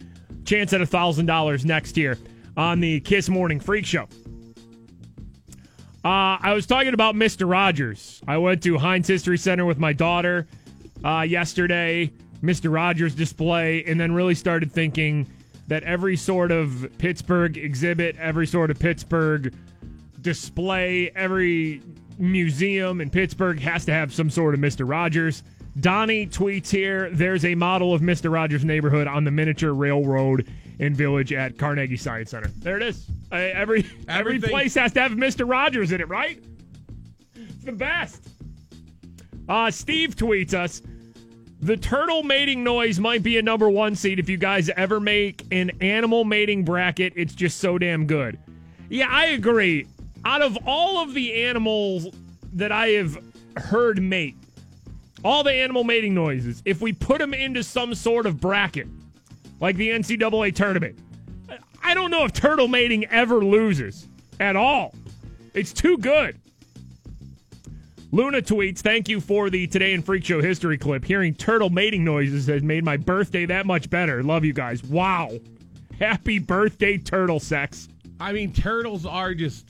Chance 0.46 0.72
at 0.72 0.80
$1,000 0.80 1.66
next 1.66 1.98
year 1.98 2.18
on 2.56 2.80
the 2.80 3.02
Kiss 3.02 3.28
Morning 3.28 3.60
Freak 3.60 3.86
Show. 3.86 4.08
Uh, 6.06 6.40
I 6.40 6.54
was 6.54 6.66
talking 6.66 6.94
about 6.94 7.16
Mr. 7.16 7.52
Rogers. 7.52 8.22
I 8.30 8.38
went 8.38 8.64
to 8.64 8.78
Heinz 8.78 9.10
History 9.10 9.38
Center 9.38 9.66
with 9.66 9.78
my 9.78 9.92
daughter 9.92 10.48
uh, 11.04 11.26
yesterday, 11.28 12.14
Mr. 12.42 12.74
Rogers 12.74 13.14
display, 13.14 13.84
and 13.84 14.00
then 14.00 14.14
really 14.14 14.36
started 14.36 14.72
thinking 14.72 15.28
that 15.70 15.84
every 15.84 16.18
sort 16.18 16.52
of 16.52 16.92
Pittsburgh 16.98 17.58
exhibit, 17.58 18.18
every 18.18 18.48
sort 18.48 18.72
of 18.72 18.80
Pittsburgh 18.80 19.54
display, 20.22 21.12
every 21.16 21.82
museum 22.18 23.00
in 23.00 23.10
Pittsburgh 23.10 23.60
has 23.60 23.86
to 23.86 23.94
have 23.94 24.14
some 24.14 24.30
sort 24.30 24.56
of 24.56 24.60
Mr. 24.60 24.88
Rogers. 24.88 25.44
Donnie 25.80 26.26
tweets 26.28 26.70
here 26.70 27.10
there's 27.12 27.46
a 27.46 27.56
model 27.56 27.94
of 27.94 28.02
Mr. 28.02 28.32
Rogers' 28.32 28.66
neighborhood 28.66 29.08
on 29.08 29.24
the 29.24 29.32
miniature 29.32 29.74
railroad 29.74 30.48
and 30.80 30.96
village 30.98 31.32
at 31.32 31.58
Carnegie 31.58 31.96
Science 31.98 32.32
Center. 32.32 32.50
There 32.58 32.76
it 32.76 32.84
is. 32.84 33.06
Uh, 33.32 33.36
every 33.36 33.86
every 34.08 34.40
place 34.40 34.74
has 34.74 34.92
to 34.94 35.02
have 35.02 35.12
Mr. 35.12 35.48
Rogers 35.48 35.92
in 35.92 36.02
it, 36.02 36.10
right? 36.10 36.44
It's 37.36 37.64
the 37.64 37.72
best. 37.72 38.28
Uh, 39.48 39.70
Steve 39.70 40.16
tweets 40.16 40.54
us 40.54 40.82
the 41.62 41.76
turtle 41.76 42.24
mating 42.24 42.64
noise 42.64 43.00
might 43.00 43.22
be 43.22 43.38
a 43.38 43.42
number 43.42 43.70
one 43.70 43.96
seed 43.96 44.20
if 44.20 44.30
you 44.30 44.38
guys 44.38 44.70
ever 44.70 45.00
make 45.00 45.44
an 45.52 45.72
animal 45.82 46.24
mating 46.24 46.64
bracket. 46.64 47.14
It's 47.16 47.36
just 47.36 47.60
so 47.60 47.78
damn 47.78 48.06
good. 48.08 48.40
Yeah, 48.90 49.08
I 49.10 49.28
agree. 49.28 49.88
out 50.26 50.42
of 50.42 50.58
all 50.66 50.98
of 51.04 51.14
the 51.14 51.44
animals 51.44 52.08
that 52.54 52.72
I 52.72 52.88
have 52.90 53.22
heard 53.58 54.02
mate, 54.02 54.36
all 55.24 55.44
the 55.44 55.54
animal 55.54 55.84
mating 55.84 56.14
noises, 56.14 56.62
if 56.66 56.82
we 56.82 56.94
put 56.94 57.20
them 57.20 57.34
into 57.34 57.64
some 57.64 57.94
sort 57.94 58.26
of 58.26 58.40
bracket, 58.40 58.88
like 59.60 59.76
the 59.76 59.90
NCAA 59.90 60.56
tournament, 60.56 60.98
I 61.84 61.94
don't 61.94 62.12
know 62.12 62.26
if 62.26 62.34
turtle 62.34 62.68
mating 62.68 63.06
ever 63.06 63.44
loses 63.44 64.08
at 64.40 64.56
all. 64.56 64.94
It's 65.54 65.74
too 65.74 65.98
good. 65.98 66.39
Luna 68.12 68.42
tweets, 68.42 68.80
thank 68.80 69.08
you 69.08 69.22
for 69.22 69.52
the 69.52 69.68
Today 69.68 69.94
in 69.94 70.02
Freak 70.02 70.26
Show 70.26 70.42
history 70.42 70.80
clip. 70.80 71.06
Hearing 71.06 71.36
turtle 71.36 71.70
mating 71.70 72.04
noises 72.04 72.48
has 72.48 72.64
made 72.64 72.84
my 72.84 72.98
birthday 72.98 73.46
that 73.46 73.68
much 73.68 73.88
better. 73.88 74.24
Love 74.24 74.44
you 74.44 74.52
guys. 74.52 74.84
Wow. 74.84 75.30
Happy 76.00 76.40
birthday, 76.40 76.98
turtle 76.98 77.40
sex. 77.40 77.88
I 78.20 78.34
mean, 78.34 78.52
turtles 78.52 79.06
are 79.06 79.36
just. 79.36 79.68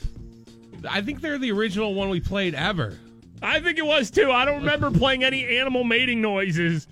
I 0.90 1.02
think 1.02 1.20
they're 1.20 1.38
the 1.38 1.52
original 1.52 1.94
one 1.94 2.10
we 2.10 2.22
played 2.22 2.56
ever. 2.56 2.98
I 3.42 3.60
think 3.60 3.78
it 3.78 3.86
was 3.86 4.10
too. 4.10 4.32
I 4.32 4.46
don't 4.46 4.60
remember 4.60 4.90
playing 4.90 5.26
any 5.26 5.58
animal 5.58 5.84
mating 5.84 6.22
noises 6.22 6.88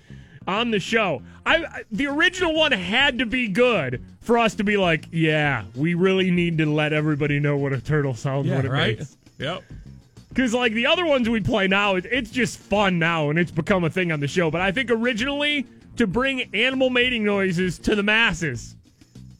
on 0.48 0.72
the 0.72 0.82
show. 0.82 1.22
I 1.46 1.84
the 1.92 2.08
original 2.08 2.56
one 2.56 2.74
had 2.74 3.20
to 3.20 3.26
be 3.26 3.48
good 3.48 4.04
for 4.20 4.38
us 4.38 4.56
to 4.56 4.66
be 4.66 4.76
like, 4.76 5.06
yeah, 5.12 5.64
we 5.76 5.94
really 5.94 6.30
need 6.30 6.58
to 6.58 6.66
let 6.66 6.92
everybody 6.92 7.40
know 7.40 7.56
what 7.56 7.72
a 7.72 7.80
turtle 7.80 8.16
sounds 8.16 8.50
when 8.50 8.66
it 8.66 8.70
right. 8.70 8.98
makes. 8.98 9.16
Yep. 9.40 9.64
Because 10.30 10.54
like 10.54 10.74
the 10.74 10.86
other 10.86 11.06
ones 11.06 11.30
we 11.30 11.42
play 11.42 11.68
now, 11.68 11.96
it's 11.96 12.32
just 12.32 12.60
fun 12.60 13.00
now, 13.00 13.30
and 13.30 13.40
it's 13.40 13.52
become 13.52 13.84
a 13.84 13.90
thing 13.90 14.12
on 14.12 14.20
the 14.20 14.28
show. 14.28 14.52
But 14.52 14.62
I 14.62 14.72
think 14.72 14.92
originally 14.92 15.66
to 15.96 16.06
bring 16.06 16.54
animal 16.54 16.90
mating 16.90 17.24
noises 17.24 17.80
to 17.80 17.96
the 17.96 18.04
masses, 18.04 18.76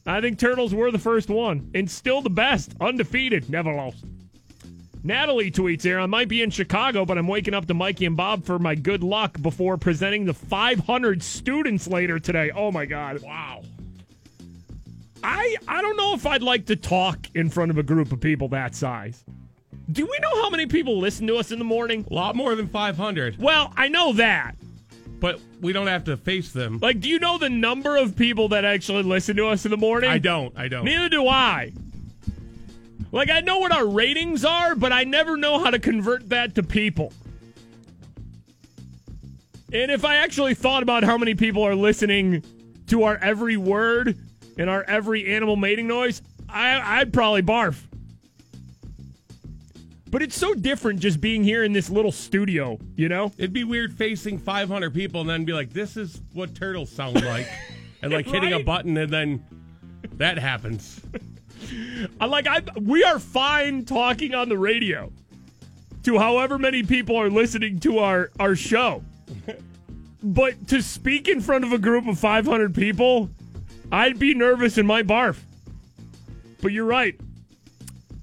I 0.06 0.20
think 0.20 0.38
turtles 0.38 0.74
were 0.74 0.90
the 0.90 0.98
first 0.98 1.28
one, 1.28 1.70
and 1.74 1.90
still 1.90 2.22
the 2.22 2.30
best, 2.30 2.74
undefeated, 2.80 3.50
never 3.50 3.72
lost. 3.72 4.04
Natalie 5.04 5.50
tweets 5.50 5.82
here, 5.82 6.00
I 6.00 6.06
might 6.06 6.28
be 6.28 6.42
in 6.42 6.50
Chicago, 6.50 7.04
but 7.04 7.18
I'm 7.18 7.28
waking 7.28 7.54
up 7.54 7.66
to 7.66 7.74
Mikey 7.74 8.06
and 8.06 8.16
Bob 8.16 8.44
for 8.44 8.58
my 8.58 8.74
good 8.74 9.04
luck 9.04 9.40
before 9.40 9.76
presenting 9.76 10.24
the 10.24 10.34
500 10.34 11.22
students 11.22 11.86
later 11.86 12.18
today. 12.18 12.50
Oh 12.54 12.72
my 12.72 12.84
God. 12.84 13.22
Wow. 13.22 13.62
I 15.22 15.56
I 15.66 15.82
don't 15.82 15.96
know 15.96 16.14
if 16.14 16.26
I'd 16.26 16.42
like 16.42 16.66
to 16.66 16.76
talk 16.76 17.26
in 17.34 17.48
front 17.48 17.70
of 17.70 17.78
a 17.78 17.82
group 17.82 18.12
of 18.12 18.20
people 18.20 18.48
that 18.48 18.74
size. 18.74 19.24
Do 19.90 20.04
we 20.04 20.18
know 20.20 20.42
how 20.42 20.50
many 20.50 20.66
people 20.66 20.98
listen 20.98 21.26
to 21.28 21.36
us 21.36 21.50
in 21.50 21.58
the 21.58 21.64
morning? 21.64 22.06
A 22.10 22.14
lot 22.14 22.36
more 22.36 22.54
than 22.54 22.68
500. 22.68 23.38
Well, 23.38 23.72
I 23.76 23.88
know 23.88 24.12
that. 24.14 24.54
But 25.20 25.40
we 25.60 25.72
don't 25.72 25.86
have 25.86 26.04
to 26.04 26.16
face 26.16 26.52
them. 26.52 26.78
Like, 26.80 27.00
do 27.00 27.08
you 27.08 27.18
know 27.18 27.38
the 27.38 27.48
number 27.48 27.96
of 27.96 28.14
people 28.14 28.48
that 28.50 28.64
actually 28.64 29.02
listen 29.02 29.36
to 29.36 29.46
us 29.48 29.64
in 29.64 29.70
the 29.70 29.76
morning? 29.76 30.10
I 30.10 30.18
don't. 30.18 30.56
I 30.56 30.68
don't. 30.68 30.84
Neither 30.84 31.08
do 31.08 31.26
I. 31.26 31.72
Like, 33.10 33.30
I 33.30 33.40
know 33.40 33.58
what 33.58 33.72
our 33.72 33.86
ratings 33.86 34.44
are, 34.44 34.74
but 34.74 34.92
I 34.92 35.04
never 35.04 35.36
know 35.36 35.58
how 35.58 35.70
to 35.70 35.78
convert 35.78 36.28
that 36.28 36.54
to 36.56 36.62
people. 36.62 37.12
And 39.72 39.90
if 39.90 40.04
I 40.04 40.16
actually 40.16 40.54
thought 40.54 40.82
about 40.82 41.02
how 41.02 41.16
many 41.18 41.34
people 41.34 41.62
are 41.62 41.74
listening 41.74 42.44
to 42.88 43.04
our 43.04 43.16
every 43.16 43.56
word 43.56 44.18
and 44.58 44.68
our 44.68 44.82
every 44.84 45.34
animal 45.34 45.56
mating 45.56 45.86
noise, 45.86 46.22
I, 46.48 47.00
I'd 47.00 47.12
probably 47.12 47.42
barf. 47.42 47.87
But 50.10 50.22
it's 50.22 50.36
so 50.36 50.54
different 50.54 51.00
just 51.00 51.20
being 51.20 51.44
here 51.44 51.64
in 51.64 51.72
this 51.72 51.90
little 51.90 52.12
studio, 52.12 52.78
you 52.96 53.08
know? 53.08 53.32
It'd 53.36 53.52
be 53.52 53.64
weird 53.64 53.92
facing 53.92 54.38
500 54.38 54.94
people 54.94 55.20
and 55.20 55.28
then 55.28 55.44
be 55.44 55.52
like, 55.52 55.70
this 55.72 55.96
is 55.96 56.22
what 56.32 56.54
turtles 56.54 56.90
sound 56.90 57.22
like. 57.22 57.46
and 58.02 58.12
like 58.12 58.26
hitting 58.26 58.52
a 58.52 58.60
button 58.60 58.96
and 58.96 59.12
then 59.12 59.44
that 60.14 60.38
happens. 60.38 61.00
I'm 62.20 62.30
like 62.30 62.46
I 62.46 62.62
we 62.80 63.02
are 63.04 63.18
fine 63.18 63.84
talking 63.84 64.34
on 64.34 64.48
the 64.48 64.56
radio 64.56 65.12
to 66.04 66.18
however 66.18 66.56
many 66.58 66.82
people 66.82 67.16
are 67.16 67.28
listening 67.30 67.80
to 67.80 67.98
our 67.98 68.30
our 68.38 68.54
show. 68.54 69.02
but 70.22 70.68
to 70.68 70.82
speak 70.82 71.28
in 71.28 71.40
front 71.40 71.64
of 71.64 71.72
a 71.72 71.78
group 71.78 72.06
of 72.06 72.18
500 72.18 72.74
people, 72.74 73.30
I'd 73.90 74.18
be 74.18 74.34
nervous 74.34 74.78
and 74.78 74.86
might 74.86 75.06
barf. 75.06 75.38
But 76.62 76.72
you're 76.72 76.86
right. 76.86 77.18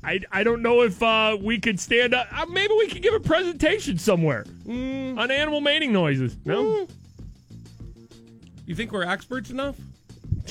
I, 0.06 0.20
I 0.32 0.44
don't 0.44 0.62
know 0.62 0.82
if 0.84 1.02
uh, 1.02 1.36
we 1.42 1.60
could 1.60 1.80
stand 1.80 2.14
up. 2.14 2.28
Uh, 2.32 2.46
maybe 2.46 2.74
we 2.78 2.88
could 2.88 3.02
give 3.02 3.14
a 3.16 3.20
presentation 3.20 3.98
somewhere 3.98 4.46
on 4.68 5.32
animal 5.32 5.62
mating 5.62 5.92
noises. 5.92 6.38
No? 6.46 6.88
You 8.66 8.76
think 8.76 8.92
we're 8.92 9.04
experts 9.04 9.50
enough? 9.50 9.76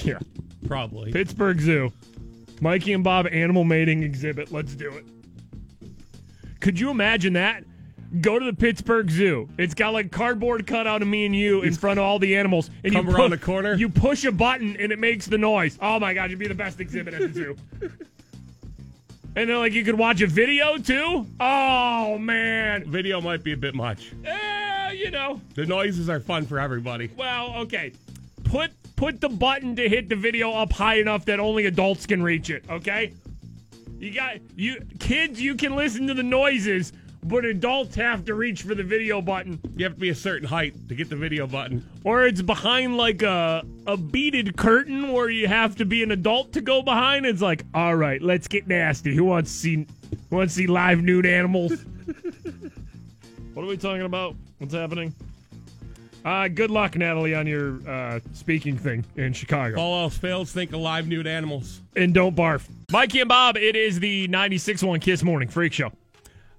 Yeah. 0.03 0.19
Probably. 0.67 1.13
Pittsburgh 1.13 1.61
Zoo. 1.61 1.93
Mikey 2.61 2.95
and 2.95 3.05
Bob 3.05 3.29
animal 3.31 3.63
mating 3.63 4.03
exhibit. 4.03 4.51
Let's 4.51 4.75
do 4.75 4.91
it. 4.91 5.05
Could 6.61 6.81
you 6.81 6.91
imagine 6.91 7.35
that? 7.35 7.63
Go 8.21 8.39
to 8.41 8.45
the 8.45 8.53
Pittsburgh 8.53 9.09
Zoo. 9.09 9.49
It's 9.57 9.75
got 9.75 9.93
like 9.93 10.11
cardboard 10.11 10.67
cutout 10.67 11.01
of 11.03 11.07
me 11.07 11.27
and 11.27 11.37
you 11.37 11.63
in 11.63 11.75
front 11.75 12.01
of 12.01 12.05
all 12.05 12.19
the 12.19 12.35
animals. 12.37 12.71
And 12.83 12.93
Come 12.93 13.07
you 13.07 13.15
around 13.15 13.31
pu- 13.31 13.37
the 13.37 13.45
corner? 13.45 13.75
You 13.75 13.89
push 13.89 14.25
a 14.25 14.33
button 14.33 14.77
and 14.79 14.91
it 14.91 14.99
makes 14.99 15.27
the 15.27 15.39
noise. 15.39 15.79
Oh 15.81 16.01
my 16.01 16.13
god, 16.13 16.31
you'd 16.31 16.41
be 16.41 16.49
the 16.49 16.55
best 16.55 16.81
exhibit 16.81 17.15
at 17.15 17.21
the 17.21 17.33
zoo. 17.33 17.57
and 19.37 19.51
then 19.51 19.59
like 19.59 19.73
you 19.73 19.85
could 19.85 19.99
watch 19.99 20.21
a 20.21 20.27
video 20.27 20.79
too. 20.79 21.27
Oh 21.41 22.19
man. 22.19 22.85
Video 22.91 23.21
might 23.21 23.43
be 23.43 23.53
a 23.53 23.57
bit 23.57 23.75
much. 23.75 24.13
Eh, 24.25 24.91
you 24.93 25.11
know. 25.11 25.41
The 25.55 25.67
noises 25.67 26.09
are 26.09 26.21
fun 26.21 26.47
for 26.47 26.59
everybody. 26.59 27.11
Well, 27.17 27.55
okay. 27.57 27.93
Put 28.45 28.73
put 28.97 29.21
the 29.21 29.29
button 29.29 29.75
to 29.77 29.89
hit 29.89 30.09
the 30.09 30.17
video 30.17 30.53
up 30.53 30.73
high 30.73 30.97
enough 30.97 31.25
that 31.25 31.41
only 31.41 31.67
adults 31.67 32.07
can 32.07 32.23
reach 32.23 32.51
it, 32.51 32.65
okay? 32.71 33.13
You 33.99 34.13
got 34.13 34.37
you 34.57 34.81
kids 35.01 35.41
you 35.41 35.55
can 35.57 35.75
listen 35.75 36.07
to 36.07 36.15
the 36.15 36.23
noises, 36.23 36.93
but 37.25 37.45
adults 37.45 37.95
have 37.97 38.25
to 38.27 38.35
reach 38.35 38.63
for 38.63 38.75
the 38.75 38.83
video 38.83 39.21
button. 39.23 39.59
You 39.77 39.85
have 39.87 39.95
to 39.95 40.01
be 40.01 40.11
a 40.11 40.15
certain 40.15 40.47
height 40.47 40.89
to 40.89 40.95
get 40.95 41.09
the 41.09 41.17
video 41.17 41.47
button. 41.47 41.85
Or 42.05 42.27
it's 42.27 42.43
behind 42.43 42.97
like 42.97 43.23
a 43.23 43.65
a 43.87 43.97
beaded 43.97 44.57
curtain 44.57 45.11
where 45.13 45.31
you 45.31 45.49
have 45.49 45.77
to 45.77 45.87
be 45.87 46.03
an 46.03 46.11
adult 46.11 46.53
to 46.53 46.61
go 46.61 46.83
behind. 46.83 47.25
It's 47.25 47.43
like, 47.43 47.65
all 47.75 47.97
right, 47.97 48.21
let's 48.21 48.47
get 48.47 48.69
nasty. 48.69 49.15
Who 49.15 49.25
wants 49.25 49.51
to 49.51 49.59
see 49.59 49.87
who 50.29 50.37
wants 50.37 50.55
to 50.55 50.61
see 50.61 50.67
live 50.67 51.03
nude 51.03 51.27
animals? 51.27 51.73
what 53.55 53.65
are 53.65 53.69
we 53.69 53.79
talking 53.79 54.03
about? 54.03 54.37
What's 54.59 54.75
happening? 54.75 55.15
Uh, 56.27 56.49
good 56.49 56.71
luck, 56.71 56.97
Natalie, 56.97 57.35
on 57.35 57.47
your 57.47 57.87
uh, 57.87 58.19
speaking 58.33 58.79
thing 58.79 59.05
in 59.17 59.35
Chicago. 59.35 59.79
All 59.79 60.05
else 60.05 60.17
fails, 60.17 60.53
think 60.53 60.73
of 60.73 60.81
live 60.81 61.07
nude 61.07 61.27
animals. 61.27 61.83
And 61.97 62.15
don't 62.15 62.35
barf. 62.35 62.67
Mikey 62.91 63.21
and 63.21 63.29
Bob, 63.29 63.59
it 63.59 63.77
is 63.77 64.01
the 64.01 64.27
96 64.29 64.83
1 64.83 65.01
Kiss 65.01 65.23
Morning 65.23 65.49
Freak 65.49 65.75
Show. 65.75 65.93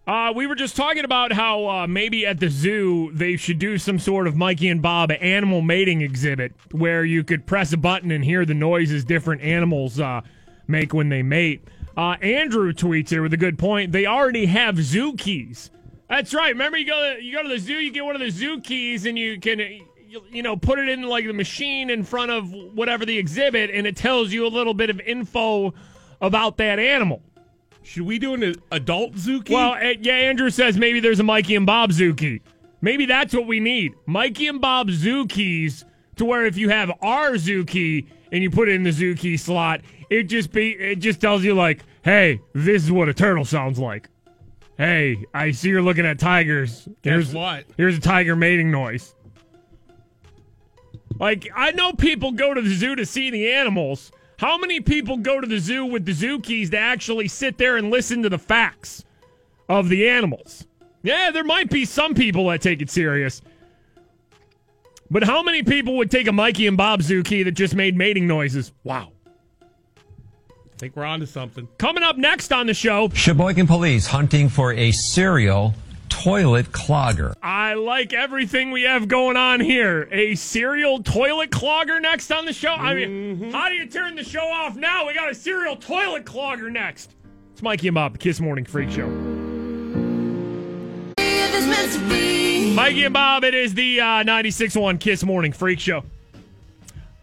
Uh, 0.07 0.31
we 0.35 0.45
were 0.45 0.55
just 0.55 0.75
talking 0.75 1.03
about 1.03 1.31
how 1.31 1.67
uh, 1.67 1.87
maybe 1.87 2.27
at 2.27 2.39
the 2.39 2.47
zoo 2.47 3.11
they 3.11 3.35
should 3.35 3.57
do 3.57 3.75
some 3.77 3.97
sort 3.97 4.27
of 4.27 4.35
Mikey 4.35 4.69
and 4.69 4.79
Bob 4.79 5.11
animal 5.11 5.61
mating 5.61 6.01
exhibit 6.01 6.53
where 6.71 7.03
you 7.03 7.23
could 7.23 7.47
press 7.47 7.73
a 7.73 7.77
button 7.77 8.11
and 8.11 8.23
hear 8.23 8.45
the 8.45 8.53
noises 8.53 9.03
different 9.03 9.41
animals 9.41 9.99
uh, 9.99 10.21
make 10.67 10.93
when 10.93 11.09
they 11.09 11.23
mate. 11.23 11.67
Uh, 11.97 12.17
Andrew 12.21 12.71
tweets 12.71 13.09
here 13.09 13.23
with 13.23 13.33
a 13.33 13.37
good 13.37 13.57
point. 13.57 13.91
They 13.93 14.05
already 14.05 14.45
have 14.45 14.77
zoo 14.77 15.15
keys. 15.15 15.71
That's 16.07 16.35
right. 16.35 16.49
Remember, 16.49 16.77
you 16.77 16.85
go 16.85 17.15
to, 17.15 17.23
you 17.23 17.33
go 17.35 17.41
to 17.41 17.49
the 17.49 17.57
zoo, 17.57 17.73
you 17.73 17.91
get 17.91 18.05
one 18.05 18.15
of 18.15 18.21
the 18.21 18.29
zoo 18.29 18.61
keys, 18.61 19.07
and 19.07 19.17
you 19.17 19.39
can 19.39 19.57
you, 19.59 20.21
you 20.29 20.43
know 20.43 20.55
put 20.55 20.77
it 20.77 20.87
in 20.87 21.01
like 21.03 21.25
the 21.25 21.33
machine 21.33 21.89
in 21.89 22.03
front 22.03 22.29
of 22.29 22.51
whatever 22.51 23.07
the 23.07 23.17
exhibit, 23.17 23.71
and 23.71 23.87
it 23.87 23.95
tells 23.95 24.31
you 24.31 24.45
a 24.45 24.49
little 24.49 24.75
bit 24.75 24.91
of 24.91 24.99
info 24.99 25.73
about 26.21 26.57
that 26.57 26.77
animal. 26.77 27.23
Should 27.85 28.07
we 28.07 28.17
do 28.17 28.33
an 28.33 28.55
adult 28.71 29.13
Zuki? 29.13 29.51
Well, 29.51 29.73
uh, 29.73 29.93
yeah, 30.01 30.15
Andrew 30.15 30.49
says 30.49 30.75
maybe 30.75 30.99
there's 30.99 31.19
a 31.19 31.23
Mikey 31.23 31.55
and 31.55 31.67
Bob 31.67 31.91
Zuki. 31.91 32.41
Maybe 32.81 33.05
that's 33.05 33.33
what 33.33 33.45
we 33.45 33.59
need. 33.59 33.93
Mikey 34.07 34.47
and 34.47 34.59
Bob 34.59 34.89
Zukis 34.89 35.83
to 36.15 36.25
where 36.25 36.45
if 36.45 36.57
you 36.57 36.69
have 36.69 36.91
our 37.01 37.31
Zuki 37.33 38.07
and 38.31 38.41
you 38.41 38.49
put 38.49 38.69
it 38.69 38.75
in 38.75 38.83
the 38.83 38.89
Zuki 38.89 39.39
slot, 39.39 39.81
it 40.09 40.23
just 40.23 40.51
be 40.51 40.71
it 40.71 40.95
just 40.95 41.21
tells 41.21 41.43
you 41.43 41.53
like, 41.53 41.83
hey, 42.03 42.41
this 42.53 42.83
is 42.83 42.91
what 42.91 43.07
a 43.07 43.13
turtle 43.13 43.45
sounds 43.45 43.77
like. 43.77 44.09
Hey, 44.77 45.23
I 45.33 45.51
see 45.51 45.69
you're 45.69 45.81
looking 45.81 46.05
at 46.05 46.19
tigers. 46.19 46.89
Guess 47.03 47.11
here's 47.11 47.33
what? 47.33 47.65
Here's 47.77 47.97
a 47.97 48.01
tiger 48.01 48.35
mating 48.35 48.71
noise. 48.71 49.13
Like 51.19 51.47
I 51.55 51.71
know 51.71 51.93
people 51.93 52.31
go 52.31 52.53
to 52.53 52.61
the 52.61 52.73
zoo 52.73 52.95
to 52.95 53.05
see 53.05 53.29
the 53.29 53.51
animals. 53.51 54.11
How 54.37 54.57
many 54.57 54.81
people 54.81 55.17
go 55.17 55.39
to 55.39 55.47
the 55.47 55.59
zoo 55.59 55.85
with 55.85 56.05
the 56.05 56.13
zoo 56.13 56.39
keys 56.39 56.69
to 56.71 56.77
actually 56.77 57.27
sit 57.27 57.57
there 57.57 57.77
and 57.77 57.89
listen 57.89 58.23
to 58.23 58.29
the 58.29 58.37
facts 58.37 59.03
of 59.69 59.89
the 59.89 60.09
animals? 60.09 60.67
Yeah, 61.03 61.31
there 61.31 61.43
might 61.43 61.69
be 61.69 61.85
some 61.85 62.13
people 62.13 62.47
that 62.49 62.61
take 62.61 62.81
it 62.81 62.89
serious. 62.89 63.41
But 65.09 65.23
how 65.23 65.43
many 65.43 65.63
people 65.63 65.97
would 65.97 66.09
take 66.09 66.27
a 66.27 66.31
Mikey 66.31 66.67
and 66.67 66.75
Bob 66.75 67.01
zoo 67.01 67.23
key 67.23 67.43
that 67.43 67.51
just 67.51 67.75
made 67.75 67.95
mating 67.95 68.27
noises? 68.27 68.73
Wow. 68.83 69.11
I 69.61 70.77
think 70.77 70.95
we're 70.95 71.05
on 71.05 71.21
to 71.21 71.27
something. 71.27 71.67
Coming 71.77 72.03
up 72.03 72.17
next 72.17 72.51
on 72.51 72.67
the 72.67 72.73
show, 72.73 73.09
Sheboygan 73.13 73.67
police 73.67 74.07
hunting 74.07 74.49
for 74.49 74.73
a 74.73 74.91
serial 74.91 75.73
toilet 76.25 76.71
clogger. 76.71 77.35
I 77.43 77.75
like 77.75 78.11
everything 78.11 78.71
we 78.71 78.81
have 78.81 79.07
going 79.07 79.37
on 79.37 79.59
here. 79.59 80.09
A 80.11 80.33
serial 80.33 81.03
toilet 81.03 81.51
clogger 81.51 82.01
next 82.01 82.31
on 82.31 82.45
the 82.45 82.53
show. 82.53 82.73
I 82.73 82.95
mean, 82.95 83.51
how 83.51 83.69
do 83.69 83.75
you 83.75 83.85
turn 83.85 84.15
the 84.15 84.23
show 84.23 84.47
off 84.47 84.75
now? 84.75 85.05
We 85.05 85.13
got 85.13 85.29
a 85.29 85.35
serial 85.35 85.75
toilet 85.75 86.25
clogger 86.25 86.71
next. 86.71 87.11
It's 87.53 87.61
Mikey 87.61 87.89
and 87.89 87.95
Bob, 87.95 88.13
the 88.13 88.17
Kiss 88.17 88.39
Morning 88.39 88.65
Freak 88.65 88.89
Show. 88.89 89.07
Mikey 92.73 93.03
and 93.03 93.13
Bob, 93.13 93.43
it 93.43 93.53
is 93.53 93.75
the 93.75 94.01
uh, 94.01 94.23
96.1 94.23 94.99
Kiss 94.99 95.23
Morning 95.23 95.53
Freak 95.53 95.79
Show. 95.79 96.03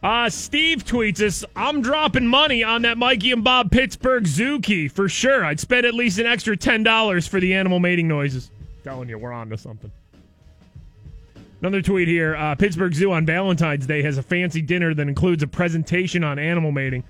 Uh, 0.00 0.30
Steve 0.30 0.84
tweets 0.84 1.20
us, 1.20 1.44
I'm 1.56 1.82
dropping 1.82 2.28
money 2.28 2.62
on 2.62 2.82
that 2.82 2.98
Mikey 2.98 3.32
and 3.32 3.42
Bob 3.42 3.72
Pittsburgh 3.72 4.28
Zoo 4.28 4.60
key 4.60 4.86
for 4.86 5.08
sure. 5.08 5.44
I'd 5.44 5.58
spend 5.58 5.86
at 5.86 5.94
least 5.94 6.20
an 6.20 6.26
extra 6.26 6.56
$10 6.56 7.28
for 7.28 7.40
the 7.40 7.54
animal 7.54 7.80
mating 7.80 8.06
noises. 8.06 8.52
Telling 8.84 9.08
you, 9.08 9.18
we're 9.18 9.32
on 9.32 9.48
to 9.50 9.58
something. 9.58 9.90
Another 11.60 11.80
tweet 11.80 12.08
here 12.08 12.34
uh, 12.34 12.56
Pittsburgh 12.56 12.92
Zoo 12.92 13.12
on 13.12 13.24
Valentine's 13.24 13.86
Day 13.86 14.02
has 14.02 14.18
a 14.18 14.22
fancy 14.22 14.60
dinner 14.60 14.94
that 14.94 15.06
includes 15.06 15.44
a 15.44 15.46
presentation 15.46 16.24
on 16.24 16.38
animal 16.38 16.72
mating. 16.72 17.04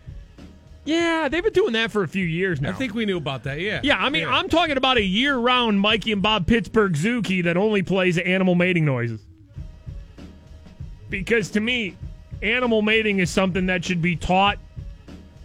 Yeah, 0.85 1.29
they've 1.29 1.43
been 1.43 1.53
doing 1.53 1.73
that 1.75 1.91
for 1.91 2.03
a 2.03 2.09
few 2.09 2.25
years 2.25 2.61
now. 2.61 2.71
I 2.71 2.73
think 2.73 2.93
we 2.93 3.07
knew 3.07 3.17
about 3.17 3.45
that. 3.45 3.61
Yeah. 3.61 3.81
Yeah, 3.83 3.97
I 3.97 4.11
mean, 4.11 4.27
I'm 4.27 4.49
talking 4.49 4.77
about 4.77 4.97
a 4.97 5.03
year 5.03 5.37
round 5.37 5.81
Mikey 5.81 6.13
and 6.13 6.21
Bob 6.21 6.47
Pittsburgh 6.47 6.97
Zoo 6.97 7.23
key 7.23 7.43
that 7.43 7.57
only 7.57 7.83
plays 7.83 8.19
animal 8.19 8.55
mating 8.57 8.85
noises. 8.85 9.21
Because 11.09 11.51
to 11.51 11.61
me, 11.61 11.97
animal 12.43 12.83
mating 12.83 13.21
is 13.21 13.31
something 13.31 13.67
that 13.67 13.85
should 13.85 14.03
be 14.03 14.17
taught 14.17 14.59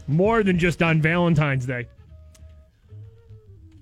more 0.08 0.42
than 0.42 0.58
just 0.58 0.82
on 0.82 1.02
Valentine's 1.02 1.66
Day. 1.66 1.88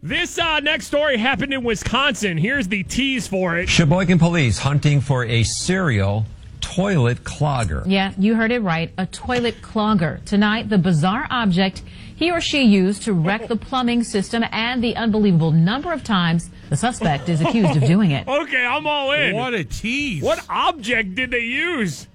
This 0.05 0.37
uh, 0.37 0.59
next 0.59 0.85
story 0.85 1.17
happened 1.17 1.51
in 1.51 1.63
Wisconsin. 1.63 2.37
Here's 2.37 2.67
the 2.67 2.83
tease 2.83 3.27
for 3.27 3.57
it. 3.57 3.67
Sheboygan 3.67 4.19
police 4.19 4.59
hunting 4.59 5.01
for 5.01 5.25
a 5.25 5.41
serial 5.41 6.27
toilet 6.61 7.23
clogger. 7.23 7.81
Yeah, 7.87 8.13
you 8.15 8.35
heard 8.35 8.51
it 8.51 8.59
right. 8.59 8.91
A 8.99 9.07
toilet 9.07 9.63
clogger. 9.63 10.23
Tonight, 10.23 10.69
the 10.69 10.77
bizarre 10.77 11.25
object 11.31 11.81
he 12.15 12.29
or 12.29 12.39
she 12.39 12.61
used 12.61 13.01
to 13.03 13.13
wreck 13.13 13.47
the 13.47 13.55
plumbing 13.55 14.03
system 14.03 14.43
and 14.51 14.83
the 14.83 14.95
unbelievable 14.95 15.51
number 15.51 15.91
of 15.91 16.03
times 16.03 16.51
the 16.69 16.77
suspect 16.77 17.27
is 17.27 17.41
accused 17.41 17.75
of 17.75 17.83
doing 17.87 18.11
it. 18.11 18.27
Okay, 18.45 18.63
I'm 18.63 18.85
all 18.85 19.11
in. 19.11 19.35
What 19.35 19.55
a 19.55 19.63
tease. 19.63 20.21
What 20.21 20.45
object 20.49 21.15
did 21.15 21.31
they 21.31 21.39
use? 21.39 22.05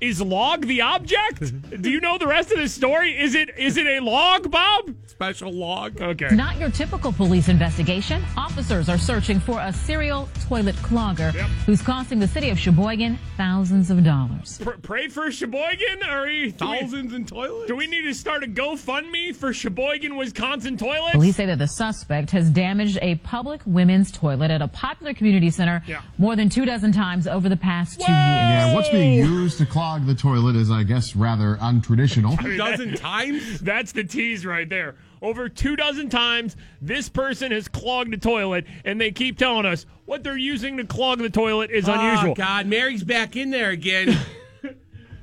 Is 0.00 0.20
log 0.22 0.64
the 0.66 0.80
object? 0.82 1.40
Do 1.82 1.90
you 1.90 2.00
know 2.00 2.18
the 2.18 2.26
rest 2.28 2.52
of 2.52 2.58
the 2.58 2.68
story? 2.68 3.18
Is 3.18 3.34
it 3.34 3.50
is 3.58 3.76
it 3.76 3.84
a 3.86 3.98
log, 4.00 4.48
Bob? 4.48 4.94
Special 5.08 5.52
log. 5.52 6.00
Okay. 6.00 6.28
Not 6.36 6.56
your 6.60 6.70
typical 6.70 7.12
police 7.12 7.48
investigation. 7.48 8.22
Officers 8.36 8.88
are 8.88 8.96
searching 8.98 9.40
for 9.40 9.58
a 9.60 9.72
serial 9.72 10.28
toilet 10.48 10.76
clogger 10.76 11.32
who's 11.66 11.82
costing 11.82 12.20
the 12.20 12.28
city 12.28 12.50
of 12.50 12.58
Sheboygan 12.60 13.18
thousands 13.36 13.90
of 13.90 14.04
dollars. 14.04 14.58
Pr- 14.62 14.70
pray 14.82 15.08
for 15.08 15.32
Sheboygan? 15.32 16.04
Are 16.08 16.26
we, 16.26 16.52
do 16.52 16.68
we- 16.68 16.78
Thousands 16.80 17.12
in 17.12 17.24
toilets. 17.26 17.66
Do 17.66 17.74
we 17.74 17.88
need 17.88 18.02
to 18.02 18.14
start 18.14 18.44
a 18.44 18.46
GoFundMe 18.46 19.34
for 19.34 19.52
Sheboygan, 19.52 20.14
Wisconsin 20.14 20.76
toilets? 20.76 21.14
Police 21.16 21.34
say 21.34 21.46
that 21.46 21.58
the 21.58 21.66
suspect 21.66 22.30
has 22.30 22.50
damaged 22.50 22.98
a 23.02 23.16
public 23.16 23.62
women's 23.66 24.12
toilet 24.12 24.52
at 24.52 24.62
a 24.62 24.68
popular 24.68 25.12
community 25.12 25.50
center 25.50 25.82
Yeah. 25.88 26.02
more 26.18 26.36
than 26.36 26.48
two 26.48 26.64
dozen 26.64 26.92
times 26.92 27.26
over 27.26 27.48
the 27.48 27.56
past 27.56 27.94
two 27.94 28.02
years. 28.02 28.08
Yeah, 28.10 28.74
what's 28.74 28.90
being 28.90 29.14
used 29.14 29.58
to 29.58 29.66
clog 29.66 29.87
the 29.96 30.14
toilet 30.14 30.56
is, 30.56 30.70
I 30.70 30.82
guess, 30.82 31.16
rather 31.16 31.56
untraditional. 31.56 32.38
I 32.38 32.42
mean, 32.42 32.58
dozen 32.58 32.94
times? 32.94 33.60
That's 33.60 33.92
the 33.92 34.04
tease 34.04 34.44
right 34.44 34.68
there. 34.68 34.96
Over 35.22 35.48
two 35.48 35.76
dozen 35.76 36.10
times, 36.10 36.56
this 36.80 37.08
person 37.08 37.52
has 37.52 37.68
clogged 37.68 38.12
the 38.12 38.18
toilet, 38.18 38.66
and 38.84 39.00
they 39.00 39.10
keep 39.10 39.38
telling 39.38 39.64
us 39.64 39.86
what 40.04 40.22
they're 40.22 40.36
using 40.36 40.76
to 40.76 40.84
clog 40.84 41.18
the 41.18 41.30
toilet 41.30 41.70
is 41.70 41.88
oh, 41.88 41.92
unusual. 41.92 42.32
Oh, 42.32 42.34
God, 42.34 42.66
Mary's 42.66 43.02
back 43.02 43.36
in 43.36 43.50
there 43.50 43.70
again. 43.70 44.16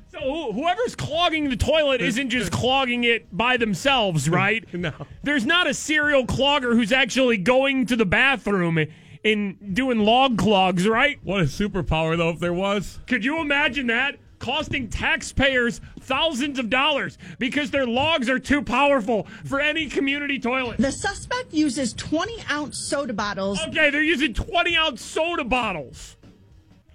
So 0.08 0.22
who- 0.22 0.52
whoever's 0.52 0.94
clogging 0.94 1.50
the 1.50 1.56
toilet 1.56 2.00
isn't 2.00 2.30
just 2.30 2.50
clogging 2.50 3.04
it 3.04 3.26
by 3.36 3.58
themselves, 3.58 4.30
right? 4.30 4.64
No. 4.72 4.92
There's 5.22 5.44
not 5.44 5.66
a 5.66 5.74
serial 5.74 6.24
clogger 6.24 6.72
who's 6.72 6.90
actually 6.90 7.36
going 7.36 7.84
to 7.86 7.96
the 7.96 8.06
bathroom 8.06 8.78
and 9.24 9.74
doing 9.74 9.98
log 9.98 10.38
clogs, 10.38 10.88
right? 10.88 11.18
what 11.22 11.40
a 11.40 11.44
superpower, 11.44 12.16
though, 12.16 12.30
if 12.30 12.38
there 12.38 12.54
was. 12.54 12.98
Could 13.06 13.24
you 13.24 13.40
imagine 13.40 13.88
that? 13.88 14.16
Costing 14.38 14.88
taxpayers 14.88 15.80
thousands 16.00 16.58
of 16.58 16.70
dollars 16.70 17.18
because 17.38 17.70
their 17.70 17.86
logs 17.86 18.28
are 18.28 18.38
too 18.38 18.62
powerful 18.62 19.26
for 19.44 19.60
any 19.60 19.88
community 19.88 20.38
toilet. 20.38 20.78
The 20.78 20.92
suspect 20.92 21.52
uses 21.52 21.92
20 21.94 22.44
ounce 22.50 22.78
soda 22.78 23.12
bottles. 23.12 23.60
Okay, 23.68 23.90
they're 23.90 24.02
using 24.02 24.34
20 24.34 24.76
ounce 24.76 25.02
soda 25.02 25.44
bottles 25.44 26.16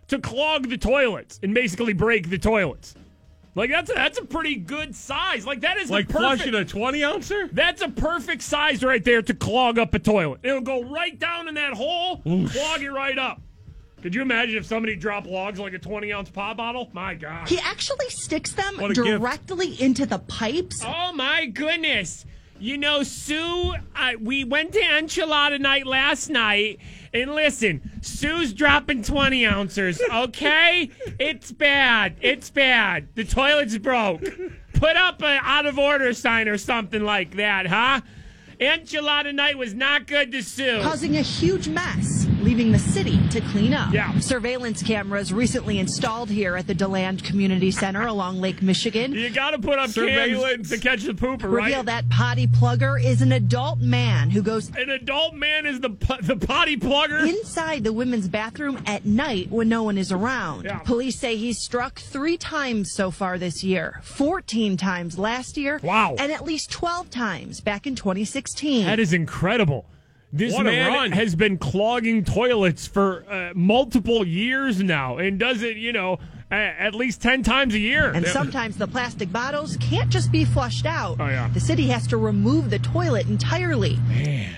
to 0.07 0.19
clog 0.19 0.69
the 0.69 0.77
toilets 0.77 1.39
and 1.41 1.53
basically 1.53 1.93
break 1.93 2.29
the 2.29 2.37
toilets. 2.37 2.95
Like 3.53 3.69
that's 3.69 3.89
a, 3.91 3.93
that's 3.93 4.17
a 4.17 4.23
pretty 4.23 4.55
good 4.55 4.95
size. 4.95 5.45
Like 5.45 5.61
that 5.61 5.77
is 5.77 5.87
the 5.87 5.93
Like 5.93 6.07
perfect, 6.07 6.43
flushing 6.43 6.55
a 6.55 6.63
20 6.63 7.03
ouncer? 7.03 7.49
That's 7.51 7.81
a 7.81 7.89
perfect 7.89 8.43
size 8.43 8.83
right 8.83 9.03
there 9.03 9.21
to 9.21 9.33
clog 9.33 9.77
up 9.77 9.93
a 9.93 9.99
toilet. 9.99 10.39
It'll 10.43 10.61
go 10.61 10.83
right 10.83 11.17
down 11.17 11.47
in 11.49 11.55
that 11.55 11.73
hole, 11.73 12.17
clog 12.21 12.81
it 12.81 12.91
right 12.91 13.17
up. 13.17 13.41
Could 14.01 14.15
you 14.15 14.21
imagine 14.21 14.57
if 14.57 14.65
somebody 14.65 14.95
dropped 14.95 15.27
logs 15.27 15.59
like 15.59 15.73
a 15.73 15.79
20 15.79 16.11
ounce 16.11 16.29
pop 16.29 16.57
bottle? 16.57 16.89
My 16.93 17.13
God. 17.13 17.47
He 17.47 17.59
actually 17.59 18.09
sticks 18.09 18.51
them 18.53 18.79
a 18.79 18.87
gift. 18.93 19.05
directly 19.05 19.79
into 19.81 20.05
the 20.05 20.19
pipes. 20.19 20.81
Oh 20.85 21.13
my 21.13 21.45
goodness. 21.45 22.25
You 22.59 22.77
know, 22.77 23.01
Sue, 23.01 23.73
I, 23.95 24.17
we 24.17 24.43
went 24.43 24.73
to 24.73 24.79
enchilada 24.81 25.59
night 25.59 25.87
last 25.87 26.29
night, 26.29 26.77
and 27.11 27.33
listen, 27.33 27.81
Sue's 28.01 28.53
dropping 28.53 29.01
20 29.01 29.47
ounces, 29.47 29.99
okay? 30.13 30.91
it's 31.19 31.51
bad. 31.51 32.17
It's 32.21 32.51
bad. 32.51 33.07
The 33.15 33.23
toilet's 33.23 33.79
broke. 33.79 34.21
Put 34.73 34.95
up 34.95 35.23
an 35.23 35.39
out 35.43 35.65
of 35.65 35.79
order 35.79 36.13
sign 36.13 36.47
or 36.47 36.59
something 36.59 37.03
like 37.03 37.35
that, 37.37 37.65
huh? 37.65 38.01
Enchilada 38.59 39.33
night 39.33 39.57
was 39.57 39.73
not 39.73 40.05
good 40.05 40.31
to 40.31 40.43
Sue. 40.43 40.81
Causing 40.83 41.17
a 41.17 41.21
huge 41.23 41.67
mess, 41.67 42.10
leaving 42.41 42.71
the 42.71 42.79
city 42.79 43.19
to 43.29 43.39
clean 43.41 43.73
up. 43.73 43.93
Yeah. 43.93 44.17
Surveillance 44.19 44.81
cameras 44.83 45.31
recently 45.33 45.79
installed 45.79 46.29
here 46.29 46.55
at 46.55 46.67
the 46.67 46.73
DeLand 46.73 47.23
Community 47.23 47.71
Center 47.71 48.07
along 48.07 48.39
Lake 48.41 48.61
Michigan 48.61 49.13
You 49.13 49.29
gotta 49.29 49.59
put 49.59 49.77
up 49.79 49.89
Surveillance. 49.89 50.69
to 50.69 50.77
catch 50.77 51.03
the 51.03 51.13
pooper, 51.13 51.43
right? 51.51 51.65
reveal 51.65 51.83
that 51.83 52.09
potty 52.09 52.47
plugger 52.47 53.01
is 53.03 53.21
an 53.21 53.31
adult 53.31 53.79
man 53.79 54.29
who 54.29 54.41
goes 54.41 54.69
An 54.75 54.89
adult 54.89 55.35
man 55.35 55.65
is 55.65 55.79
the 55.79 55.89
the 56.21 56.35
potty 56.35 56.77
plugger. 56.77 57.27
inside 57.27 57.83
the 57.83 57.93
women's 57.93 58.27
bathroom 58.27 58.81
at 58.85 59.05
night 59.05 59.49
when 59.51 59.69
no 59.69 59.83
one 59.83 59.97
is 59.97 60.11
around. 60.11 60.65
Yeah. 60.65 60.79
Police 60.79 61.19
say 61.19 61.35
he's 61.37 61.59
struck 61.59 61.99
three 61.99 62.37
times 62.37 62.91
so 62.93 63.11
far 63.11 63.37
this 63.37 63.63
year, 63.63 63.99
14 64.03 64.77
times 64.77 65.17
last 65.17 65.57
year, 65.57 65.79
Wow. 65.83 66.15
and 66.17 66.31
at 66.31 66.43
least 66.45 66.71
12 66.71 67.09
times 67.09 67.61
back 67.61 67.85
in 67.85 67.95
2016. 67.95 68.85
That 68.85 68.99
is 68.99 69.13
incredible. 69.13 69.85
This 70.33 70.53
What 70.53 70.63
man 70.65 70.87
run. 70.93 71.11
has 71.11 71.35
been 71.35 71.57
clogging 71.57 72.23
toilets 72.23 72.87
for 72.87 73.25
uh, 73.29 73.51
multiple 73.53 74.25
years 74.25 74.81
now 74.81 75.17
and 75.17 75.37
does 75.37 75.61
it, 75.61 75.75
you 75.75 75.91
know, 75.91 76.19
at 76.49 76.95
least 76.95 77.21
10 77.21 77.43
times 77.43 77.73
a 77.73 77.79
year. 77.79 78.11
and 78.11 78.25
sometimes 78.27 78.77
the 78.77 78.87
plastic 78.87 79.31
bottles 79.31 79.77
can't 79.77 80.09
just 80.09 80.31
be 80.31 80.45
flushed 80.45 80.85
out. 80.85 81.17
Oh, 81.19 81.27
yeah. 81.27 81.49
The 81.53 81.59
city 81.59 81.87
has 81.87 82.07
to 82.07 82.17
remove 82.17 82.69
the 82.69 82.79
toilet 82.79 83.27
entirely. 83.27 83.97
Man. 84.07 84.55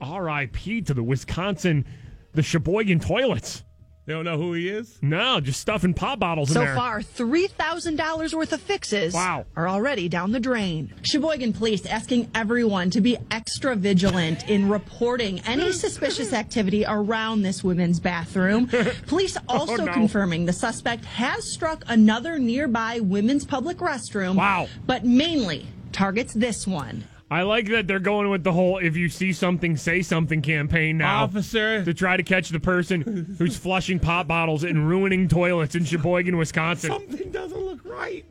RIP 0.00 0.84
to 0.86 0.94
the 0.94 1.02
Wisconsin, 1.02 1.86
the 2.34 2.42
Sheboygan 2.42 2.98
toilets. 3.00 3.62
They 4.04 4.14
don't 4.14 4.24
know 4.24 4.36
who 4.36 4.52
he 4.54 4.68
is? 4.68 4.98
No, 5.00 5.38
just 5.38 5.60
stuffing 5.60 5.94
pop 5.94 6.18
bottles 6.18 6.50
in 6.50 6.54
So 6.54 6.74
far, 6.74 7.00
$3,000 7.00 8.34
worth 8.34 8.52
of 8.52 8.60
fixes 8.60 9.14
Wow. 9.14 9.46
are 9.56 9.68
already 9.68 10.08
down 10.08 10.32
the 10.32 10.40
drain. 10.40 10.92
Sheboygan 11.02 11.52
police 11.52 11.86
asking 11.86 12.28
everyone 12.34 12.90
to 12.90 13.00
be 13.00 13.16
extra 13.30 13.76
vigilant 13.76 14.48
in 14.48 14.68
reporting 14.68 15.38
any 15.46 15.70
suspicious 15.84 16.32
activity 16.32 16.84
around 16.86 17.42
this 17.42 17.62
women's 17.62 18.00
bathroom. 18.00 18.66
Police 19.06 19.36
oh, 19.48 19.58
also 19.58 19.82
Oh, 19.82 19.84
no. 19.84 19.92
confirming 19.92 20.46
the 20.46 20.52
suspect 20.52 21.04
has 21.04 21.52
struck 21.52 21.84
another 21.86 22.38
nearby 22.40 22.98
women's 23.00 23.44
public 23.44 23.76
restroom. 23.78 24.34
Wow. 24.34 24.68
But 24.84 25.04
mainly 25.04 25.66
targets 25.92 26.34
this 26.34 26.66
one. 26.66 27.04
I 27.32 27.44
like 27.44 27.68
that 27.68 27.86
they're 27.86 27.98
going 27.98 28.28
with 28.28 28.44
the 28.44 28.52
whole 28.52 28.76
if 28.76 28.94
you 28.94 29.08
see 29.08 29.32
something, 29.32 29.78
say 29.78 30.02
something 30.02 30.42
campaign 30.42 30.98
now. 30.98 31.22
Officer. 31.22 31.82
To 31.82 31.94
try 31.94 32.18
to 32.18 32.22
catch 32.22 32.50
the 32.50 32.60
person 32.60 33.34
who's 33.38 33.56
flushing 33.56 33.98
pop 33.98 34.28
bottles 34.28 34.64
and 34.64 34.86
ruining 34.86 35.28
toilets 35.28 35.74
in 35.74 35.86
Sheboygan, 35.86 36.36
Wisconsin. 36.36 36.90
Something 36.90 37.30
doesn't 37.30 37.58
look 37.58 37.82
right. 37.86 38.26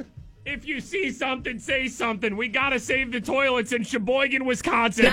If 0.45 0.67
you 0.67 0.79
see 0.79 1.11
something, 1.11 1.57
say 1.57 1.87
something. 1.87 2.37
We 2.37 2.47
gotta 2.47 2.79
save 2.79 3.11
the 3.11 3.19
toilets 3.19 3.71
in 3.73 3.81
Sheboygan, 3.83 4.45
Wisconsin. 4.45 5.05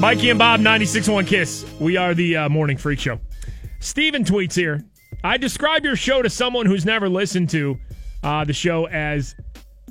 Mikey 0.00 0.30
and 0.30 0.38
Bob, 0.38 0.60
96.1 0.60 1.26
Kiss. 1.26 1.66
We 1.78 1.98
are 1.98 2.14
the 2.14 2.38
uh, 2.38 2.48
Morning 2.48 2.78
Freak 2.78 3.00
Show. 3.00 3.20
Steven 3.80 4.24
tweets 4.24 4.54
here. 4.54 4.82
I 5.22 5.36
describe 5.36 5.84
your 5.84 5.96
show 5.96 6.22
to 6.22 6.30
someone 6.30 6.64
who's 6.64 6.86
never 6.86 7.10
listened 7.10 7.50
to 7.50 7.78
uh, 8.22 8.44
the 8.44 8.52
show 8.52 8.86
as 8.86 9.34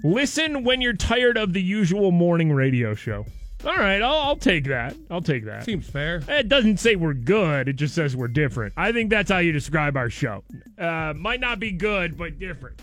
listen 0.04 0.64
when 0.64 0.82
you're 0.82 0.94
tired 0.94 1.38
of 1.38 1.54
the 1.54 1.62
usual 1.62 2.12
morning 2.12 2.52
radio 2.52 2.94
show. 2.96 3.26
All 3.66 3.76
right, 3.76 4.02
I'll, 4.02 4.20
I'll 4.20 4.36
take 4.36 4.66
that. 4.66 4.96
I'll 5.10 5.22
take 5.22 5.46
that. 5.46 5.64
Seems 5.64 5.90
fair. 5.90 6.22
It 6.28 6.50
doesn't 6.50 6.80
say 6.80 6.96
we're 6.96 7.14
good. 7.14 7.68
It 7.68 7.74
just 7.74 7.96
says 7.96 8.16
we're 8.16 8.28
different. 8.28 8.74
I 8.78 8.92
think 8.92 9.10
that's 9.10 9.32
how 9.32 9.40
you 9.40 9.52
describe 9.52 9.98
our 9.98 10.10
show. 10.10 10.44
Uh, 10.78 11.14
might 11.16 11.40
not 11.40 11.60
be 11.60 11.72
good, 11.72 12.16
but 12.16 12.38
different. 12.38 12.80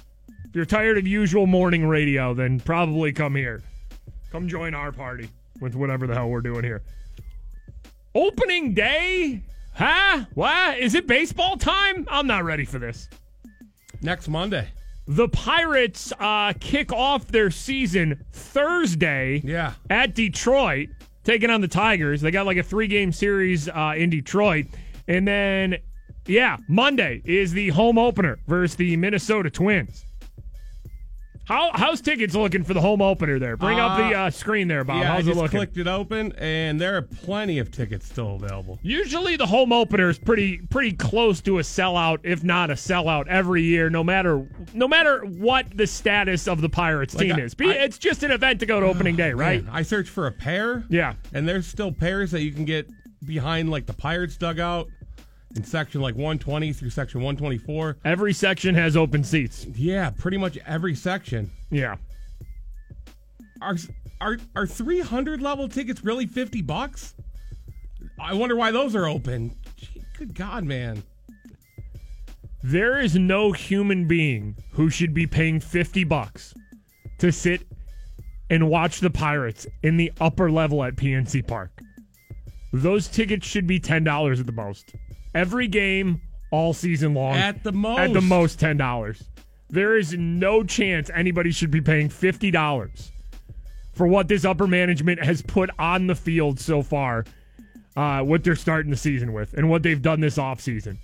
If 0.48 0.56
you're 0.56 0.64
tired 0.64 0.98
of 0.98 1.06
usual 1.06 1.46
morning 1.46 1.86
radio, 1.86 2.34
then 2.34 2.58
probably 2.58 3.12
come 3.12 3.36
here. 3.36 3.62
Come 4.32 4.48
join 4.48 4.74
our 4.74 4.90
party 4.90 5.28
with 5.60 5.76
whatever 5.76 6.06
the 6.06 6.14
hell 6.14 6.28
we're 6.28 6.40
doing 6.40 6.64
here. 6.64 6.82
Opening 8.14 8.74
day? 8.74 9.42
Huh? 9.74 10.24
What? 10.34 10.78
Is 10.78 10.94
it 10.94 11.06
baseball 11.06 11.56
time? 11.56 12.06
I'm 12.10 12.26
not 12.26 12.44
ready 12.44 12.64
for 12.64 12.78
this. 12.78 13.08
Next 14.02 14.28
Monday. 14.28 14.68
The 15.06 15.28
Pirates 15.28 16.12
uh, 16.20 16.52
kick 16.60 16.92
off 16.92 17.26
their 17.28 17.50
season 17.50 18.24
Thursday 18.32 19.40
Yeah. 19.44 19.74
at 19.90 20.14
Detroit, 20.14 20.90
taking 21.24 21.50
on 21.50 21.60
the 21.60 21.68
Tigers. 21.68 22.20
They 22.20 22.30
got 22.30 22.46
like 22.46 22.56
a 22.56 22.62
three 22.62 22.86
game 22.86 23.12
series 23.12 23.68
uh, 23.68 23.94
in 23.96 24.10
Detroit. 24.10 24.66
And 25.08 25.26
then, 25.26 25.78
yeah, 26.26 26.56
Monday 26.68 27.20
is 27.24 27.52
the 27.52 27.70
home 27.70 27.98
opener 27.98 28.38
versus 28.46 28.76
the 28.76 28.96
Minnesota 28.96 29.50
Twins. 29.50 30.06
How, 31.52 31.70
how's 31.74 32.00
tickets 32.00 32.34
looking 32.34 32.64
for 32.64 32.72
the 32.72 32.80
home 32.80 33.02
opener 33.02 33.38
there? 33.38 33.58
Bring 33.58 33.78
up 33.78 33.98
the 33.98 34.14
uh, 34.16 34.30
screen 34.30 34.68
there, 34.68 34.84
Bob. 34.84 35.02
Yeah, 35.02 35.12
I 35.12 35.16
how's 35.16 35.26
just 35.26 35.36
it 35.36 35.42
looking? 35.42 35.58
clicked 35.58 35.76
it 35.76 35.86
open, 35.86 36.32
and 36.38 36.80
there 36.80 36.96
are 36.96 37.02
plenty 37.02 37.58
of 37.58 37.70
tickets 37.70 38.06
still 38.06 38.36
available. 38.36 38.78
Usually 38.82 39.36
the 39.36 39.44
home 39.46 39.70
opener 39.70 40.08
is 40.08 40.18
pretty 40.18 40.58
pretty 40.70 40.92
close 40.92 41.42
to 41.42 41.58
a 41.58 41.62
sellout, 41.62 42.20
if 42.22 42.42
not 42.42 42.70
a 42.70 42.74
sellout, 42.74 43.26
every 43.28 43.62
year, 43.64 43.90
no 43.90 44.02
matter 44.02 44.48
no 44.72 44.88
matter 44.88 45.20
what 45.26 45.66
the 45.76 45.86
status 45.86 46.48
of 46.48 46.62
the 46.62 46.70
Pirates 46.70 47.14
Like 47.14 47.26
team 47.26 47.36
I- 47.36 47.40
is. 47.40 47.54
I- 47.60 47.64
it's 47.84 47.98
just 47.98 48.22
an 48.22 48.30
event 48.30 48.60
to 48.60 48.66
go 48.66 48.80
to 48.80 48.86
opening 48.86 49.16
day, 49.16 49.34
right? 49.34 49.62
Man, 49.62 49.74
I 49.74 49.82
searched 49.82 50.08
for 50.10 50.26
a 50.26 50.32
pair. 50.32 50.84
Yeah. 50.88 51.14
And 51.34 51.46
there's 51.46 51.66
still 51.66 51.92
pairs 51.92 52.30
that 52.30 52.40
you 52.40 52.52
can 52.52 52.64
get 52.64 52.88
behind 53.26 53.70
like 53.70 53.84
the 53.84 53.92
Pirates 53.92 54.38
dugout 54.38 54.88
in 55.56 55.64
section 55.64 56.00
like 56.00 56.14
120 56.14 56.72
through 56.72 56.90
section 56.90 57.20
124. 57.20 57.98
Every 58.04 58.32
section 58.32 58.74
has 58.74 58.96
open 58.96 59.24
seats. 59.24 59.66
Yeah, 59.74 60.10
pretty 60.10 60.36
much 60.36 60.58
every 60.66 60.94
section. 60.94 61.50
Yeah. 61.70 61.96
Are 63.60 63.76
are 64.20 64.38
are 64.56 64.66
300 64.66 65.40
level 65.40 65.68
tickets 65.68 66.04
really 66.04 66.26
50 66.26 66.62
bucks? 66.62 67.14
I 68.20 68.34
wonder 68.34 68.56
why 68.56 68.70
those 68.70 68.94
are 68.94 69.06
open. 69.06 69.56
Gee, 69.76 70.02
good 70.16 70.34
God, 70.34 70.64
man. 70.64 71.02
There 72.62 73.00
is 73.00 73.16
no 73.16 73.50
human 73.50 74.06
being 74.06 74.56
who 74.70 74.88
should 74.88 75.12
be 75.12 75.26
paying 75.26 75.58
50 75.58 76.04
bucks 76.04 76.54
to 77.18 77.32
sit 77.32 77.66
and 78.50 78.68
watch 78.68 79.00
the 79.00 79.10
Pirates 79.10 79.66
in 79.82 79.96
the 79.96 80.12
upper 80.20 80.50
level 80.50 80.84
at 80.84 80.94
PNC 80.94 81.46
Park. 81.46 81.80
Those 82.72 83.08
tickets 83.08 83.46
should 83.46 83.66
be 83.66 83.80
$10 83.80 84.38
at 84.38 84.46
the 84.46 84.52
most. 84.52 84.94
Every 85.34 85.68
game 85.68 86.20
all 86.50 86.72
season 86.74 87.14
long. 87.14 87.34
At 87.36 87.62
the 87.62 87.72
most. 87.72 87.98
At 87.98 88.12
the 88.12 88.20
most 88.20 88.58
$10. 88.60 89.22
There 89.70 89.96
is 89.96 90.14
no 90.14 90.62
chance 90.64 91.10
anybody 91.14 91.50
should 91.50 91.70
be 91.70 91.80
paying 91.80 92.08
$50 92.10 93.10
for 93.94 94.06
what 94.06 94.28
this 94.28 94.44
upper 94.44 94.66
management 94.66 95.22
has 95.22 95.40
put 95.42 95.70
on 95.78 96.06
the 96.06 96.14
field 96.14 96.60
so 96.60 96.82
far, 96.82 97.24
uh, 97.96 98.20
what 98.22 98.44
they're 98.44 98.56
starting 98.56 98.90
the 98.90 98.96
season 98.96 99.32
with, 99.32 99.54
and 99.54 99.68
what 99.70 99.82
they've 99.82 100.02
done 100.02 100.20
this 100.20 100.36
offseason. 100.36 100.98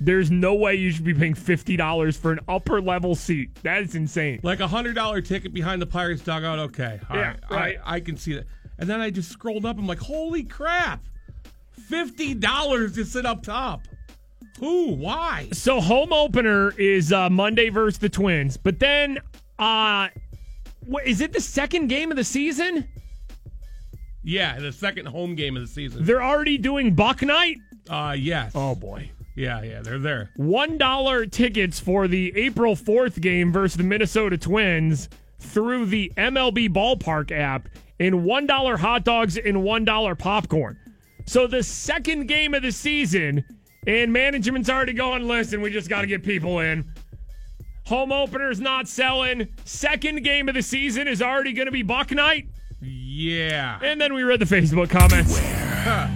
There's 0.00 0.30
no 0.30 0.54
way 0.54 0.74
you 0.74 0.90
should 0.90 1.04
be 1.04 1.14
paying 1.14 1.34
$50 1.34 2.16
for 2.18 2.32
an 2.32 2.40
upper 2.48 2.82
level 2.82 3.14
seat. 3.14 3.54
That 3.62 3.82
is 3.82 3.94
insane. 3.94 4.40
Like 4.42 4.60
a 4.60 4.66
hundred 4.66 4.94
dollar 4.94 5.20
ticket 5.20 5.54
behind 5.54 5.80
the 5.80 5.86
Pirates 5.86 6.22
dugout. 6.22 6.58
Okay, 6.58 6.98
all 7.08 7.16
Yeah, 7.16 7.28
right, 7.28 7.38
right. 7.50 7.78
I, 7.84 7.94
I 7.96 8.00
can 8.00 8.16
see 8.16 8.34
that. 8.34 8.46
And 8.78 8.90
then 8.90 9.00
I 9.00 9.10
just 9.10 9.30
scrolled 9.30 9.64
up. 9.64 9.78
I'm 9.78 9.86
like, 9.86 10.00
holy 10.00 10.42
crap, 10.42 11.04
fifty 11.88 12.34
dollars 12.34 12.94
to 12.94 13.04
sit 13.04 13.26
up 13.26 13.42
top. 13.42 13.82
Who? 14.60 14.92
Why? 14.94 15.48
So 15.52 15.80
home 15.80 16.12
opener 16.12 16.72
is 16.78 17.12
uh, 17.12 17.30
Monday 17.30 17.68
versus 17.68 17.98
the 17.98 18.08
Twins, 18.08 18.56
but 18.56 18.78
then 18.78 19.18
uh, 19.58 20.08
what, 20.86 21.06
is 21.06 21.20
it 21.20 21.32
the 21.32 21.40
second 21.40 21.88
game 21.88 22.10
of 22.10 22.16
the 22.16 22.24
season? 22.24 22.88
Yeah, 24.22 24.58
the 24.60 24.72
second 24.72 25.06
home 25.06 25.34
game 25.34 25.56
of 25.56 25.62
the 25.62 25.68
season. 25.68 26.04
They're 26.04 26.22
already 26.22 26.58
doing 26.58 26.94
Buck 26.94 27.22
Night. 27.22 27.56
Uh, 27.88 28.14
yes. 28.16 28.52
Oh 28.54 28.74
boy. 28.74 29.10
Yeah, 29.34 29.62
yeah, 29.62 29.80
they're 29.80 29.98
there. 29.98 30.30
One 30.36 30.78
dollar 30.78 31.26
tickets 31.26 31.80
for 31.80 32.06
the 32.06 32.36
April 32.36 32.76
fourth 32.76 33.20
game 33.20 33.50
versus 33.50 33.76
the 33.76 33.82
Minnesota 33.82 34.36
Twins 34.36 35.08
through 35.38 35.86
the 35.86 36.12
MLB 36.16 36.68
Ballpark 36.68 37.32
app, 37.32 37.68
and 37.98 38.24
one 38.24 38.46
dollar 38.46 38.76
hot 38.76 39.04
dogs 39.04 39.36
and 39.36 39.62
one 39.62 39.84
dollar 39.84 40.14
popcorn. 40.14 40.78
So 41.26 41.46
the 41.46 41.62
second 41.62 42.26
game 42.26 42.54
of 42.54 42.62
the 42.62 42.72
season, 42.72 43.44
and 43.86 44.12
management's 44.12 44.68
already 44.68 44.92
going. 44.92 45.26
Listen, 45.26 45.60
we 45.60 45.70
just 45.70 45.88
got 45.88 46.02
to 46.02 46.06
get 46.06 46.22
people 46.22 46.60
in. 46.60 46.92
Home 47.86 48.12
opener's 48.12 48.60
not 48.60 48.88
selling. 48.88 49.48
Second 49.64 50.22
game 50.22 50.48
of 50.48 50.54
the 50.54 50.62
season 50.62 51.08
is 51.08 51.20
already 51.20 51.52
going 51.52 51.66
to 51.66 51.72
be 51.72 51.82
Buck 51.82 52.10
Night. 52.12 52.46
Yeah. 52.84 53.78
And 53.82 54.00
then 54.00 54.14
we 54.14 54.22
read 54.22 54.40
the 54.40 54.44
Facebook 54.44 54.90
comments. 54.90 55.38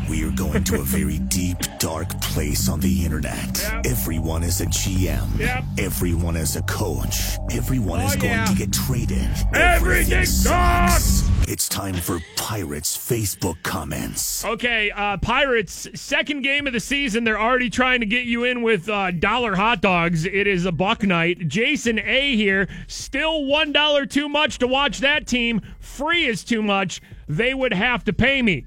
We 0.08 0.24
are 0.24 0.30
going 0.32 0.64
to 0.64 0.76
a 0.80 0.82
very 0.84 1.18
deep, 1.18 1.56
dark 1.78 2.08
place 2.20 2.68
on 2.68 2.80
the 2.80 3.04
internet. 3.04 3.64
Everyone 3.84 4.42
is 4.42 4.60
a 4.60 4.66
GM. 4.66 5.38
Yep. 5.38 5.64
Everyone 5.78 6.36
is 6.36 6.56
a 6.56 6.62
coach. 6.62 7.36
Everyone 7.52 8.00
is 8.00 8.14
Oh, 8.16 8.18
going 8.18 8.32
yeah. 8.32 8.44
to 8.46 8.54
get 8.54 8.72
traded. 8.72 9.28
Everything 9.54 10.24
sucks. 10.24 11.28
It's 11.48 11.68
time 11.68 11.94
for 11.94 12.18
Pirates 12.36 12.96
Facebook 12.96 13.62
comments. 13.62 14.44
Okay, 14.44 14.90
uh, 14.90 15.16
Pirates, 15.18 15.86
second 15.94 16.42
game 16.42 16.66
of 16.66 16.72
the 16.72 16.80
season. 16.80 17.22
They're 17.22 17.40
already 17.40 17.70
trying 17.70 18.00
to 18.00 18.06
get 18.06 18.24
you 18.24 18.42
in 18.44 18.62
with 18.62 18.88
uh, 18.88 19.12
dollar 19.12 19.54
hot 19.54 19.80
dogs. 19.80 20.24
It 20.24 20.48
is 20.48 20.64
a 20.64 20.72
buck 20.72 21.04
night. 21.04 21.46
Jason 21.46 22.00
A 22.00 22.34
here, 22.34 22.68
still 22.88 23.42
$1 23.42 24.10
too 24.10 24.28
much 24.28 24.58
to 24.58 24.66
watch 24.66 24.98
that 25.00 25.28
team. 25.28 25.60
Free 25.86 26.26
is 26.26 26.44
too 26.44 26.62
much. 26.62 27.00
They 27.28 27.54
would 27.54 27.72
have 27.72 28.04
to 28.04 28.12
pay 28.12 28.42
me. 28.42 28.66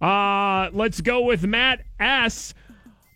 Uh, 0.00 0.70
let's 0.72 1.00
go 1.00 1.22
with 1.22 1.44
Matt 1.44 1.84
S. 1.98 2.54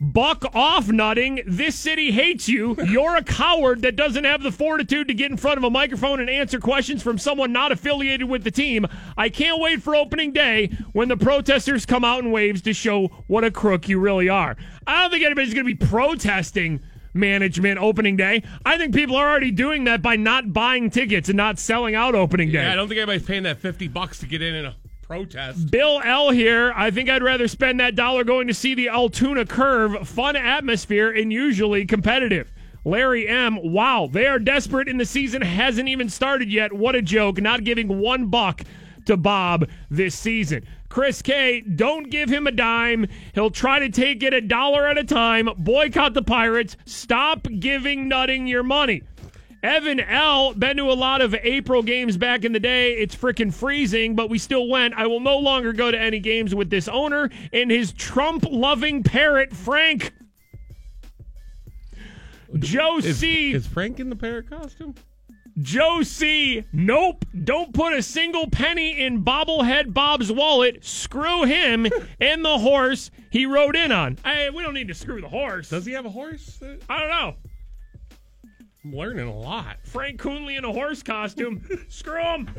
Buck 0.01 0.45
off 0.53 0.89
nutting. 0.89 1.45
This 1.47 1.77
city 1.77 2.11
hates 2.11 2.49
you. 2.49 2.77
You're 2.89 3.15
a 3.15 3.23
coward 3.23 3.83
that 3.83 3.95
doesn't 3.95 4.25
have 4.25 4.43
the 4.43 4.51
fortitude 4.51 5.07
to 5.07 5.15
get 5.15 5.31
in 5.31 5.37
front 5.37 5.59
of 5.59 5.65
a 5.65 5.71
microphone 5.71 6.19
and 6.19 6.29
answer 6.29 6.59
questions 6.59 7.05
from 7.05 7.19
someone 7.19 7.53
not 7.53 7.71
affiliated 7.71 8.29
with 8.29 8.43
the 8.43 8.51
team. 8.51 8.85
I 9.17 9.29
can't 9.29 9.61
wait 9.61 9.81
for 9.81 9.95
opening 9.95 10.33
day 10.33 10.77
when 10.93 11.07
the 11.07 11.17
protesters 11.17 11.87
come 11.87 12.05
out 12.05 12.25
in 12.25 12.33
waves 12.33 12.63
to 12.63 12.73
show 12.73 13.07
what 13.29 13.45
a 13.45 13.53
crook 13.53 13.89
you 13.89 14.01
really 14.01 14.29
are. 14.29 14.57
I 14.89 15.03
don't 15.03 15.13
think 15.13 15.25
anybody's 15.25 15.55
going 15.55 15.67
to 15.69 15.75
be 15.75 15.87
protesting 15.87 16.81
management 17.15 17.79
opening 17.79 18.17
day. 18.17 18.43
I 18.65 18.79
think 18.79 18.95
people 18.95 19.17
are 19.17 19.29
already 19.29 19.51
doing 19.51 19.85
that 19.85 20.03
by 20.03 20.17
not 20.17 20.53
buying 20.53 20.91
tickets 20.91 21.29
and 21.29 21.37
not 21.37 21.59
selling 21.59 21.95
out 21.95 22.15
opening 22.15 22.51
day. 22.51 22.63
Yeah, 22.63 22.73
I 22.73 22.75
don't 22.75 22.89
think 22.89 22.99
anybody's 22.99 23.27
paying 23.27 23.43
that 23.45 23.59
fifty 23.59 23.89
bucks 23.89 24.19
to 24.21 24.27
get 24.27 24.43
in 24.43 24.55
in 24.55 24.67
a 24.67 24.77
protest. 25.03 25.71
Bill 25.71 26.01
L 26.05 26.31
here. 26.31 26.73
I 26.75 26.91
think 26.91 27.11
I'd 27.11 27.23
rather 27.23 27.49
spend 27.49 27.81
that 27.81 27.95
dollar 27.95 28.25
going 28.25 28.49
to 28.49 28.55
see 28.55 28.75
the 28.75 28.89
Altoona 28.89 29.45
Curve. 29.45 30.09
Fun 30.09 30.37
atmosphere 30.37 31.11
and 31.11 31.33
usually 31.33 31.85
competitive. 31.85 32.51
Larry 32.85 33.29
M. 33.29 33.59
Wow, 33.63 34.09
they 34.11 34.27
are 34.27 34.39
desperate 34.39 34.89
and 34.89 34.99
the 34.99 35.05
season 35.07 35.43
hasn't 35.43 35.89
even 35.89 36.09
started 36.09 36.51
yet. 36.51 36.73
What 36.73 36.97
a 36.97 37.03
joke. 37.03 37.41
Not 37.41 37.63
giving 37.63 38.01
one 38.01 38.27
buck 38.27 38.63
to 39.07 39.17
Bob 39.17 39.69
this 39.91 40.15
season. 40.15 40.67
Chris 40.93 41.23
K. 41.23 41.63
Don't 41.63 42.11
give 42.11 42.29
him 42.29 42.47
a 42.47 42.51
dime. 42.51 43.07
He'll 43.33 43.51
try 43.51 43.79
to 43.79 43.89
take 43.89 44.23
it 44.23 44.35
a 44.35 44.43
dollar 44.43 44.87
at 44.87 44.99
a 44.99 45.05
time. 45.05 45.49
Boycott 45.57 46.13
the 46.13 46.21
Pirates. 46.21 46.77
Stop 46.85 47.49
giving 47.61 48.09
nutting 48.09 48.47
your 48.47 48.63
money. 48.63 49.03
Evan 49.63 50.01
L. 50.01 50.53
Been 50.53 50.77
to 50.77 50.83
a 50.83 50.93
lot 50.93 51.23
of 51.23 51.35
April 51.35 51.83
games 51.83 52.19
back 52.19 52.45
in 52.45 52.53
the 52.53 52.61
day. 52.61 52.93
It's 52.93 53.17
freaking 53.17 53.55
freezing, 53.55 54.15
but 54.15 54.29
we 54.29 54.37
still 54.37 54.69
went. 54.69 54.93
I 54.93 55.07
will 55.07 55.21
no 55.21 55.39
longer 55.39 55.73
go 55.73 55.91
to 55.91 55.99
any 55.99 56.19
games 56.19 56.55
with 56.55 56.69
this 56.69 56.89
owner 56.89 57.31
and 57.55 57.71
his 57.71 57.95
Trump 57.95 58.45
loving 58.51 59.03
parrot, 59.03 59.57
Frank. 59.57 60.13
Joe 62.59 62.99
Is, 62.99 63.17
C. 63.17 63.55
is 63.55 63.67
Frank 63.67 63.99
in 63.99 64.11
the 64.11 64.17
parrot 64.17 64.51
costume? 64.51 64.95
Joe 65.61 66.03
C. 66.03 66.65
Nope. 66.73 67.25
Don't 67.45 67.75
put 67.75 67.93
a 67.93 68.03
single 68.03 68.49
penny 68.49 69.01
in 69.01 69.25
bobblehead 69.25 69.93
Bob's 69.93 70.33
wallet. 70.33 70.85
Screw 70.85 71.45
him 71.45 71.87
and 72.21 72.45
the 72.45 72.59
horse 72.59 73.11
he 73.31 73.47
rode 73.47 73.77
in 73.77 73.93
on. 73.93 74.19
Hey, 74.25 74.51
we 74.51 74.63
don't 74.63 74.75
need 74.75 74.89
to 74.89 74.95
screw 74.95 75.21
the 75.21 75.29
horse. 75.29 75.69
Does 75.69 75.87
he 75.87 75.93
have 75.93 76.07
a 76.07 76.11
horse? 76.11 76.61
I 76.89 76.99
don't 76.99 77.11
know. 77.11 77.35
I'm 78.85 78.95
learning 78.95 79.29
a 79.29 79.39
lot. 79.39 79.77
Frank 79.85 80.21
Coonelly 80.21 80.59
in 80.59 80.65
a 80.65 80.73
horse 80.73 81.03
costume. 81.03 81.63
Screw 81.89 82.21
him. 82.21 82.51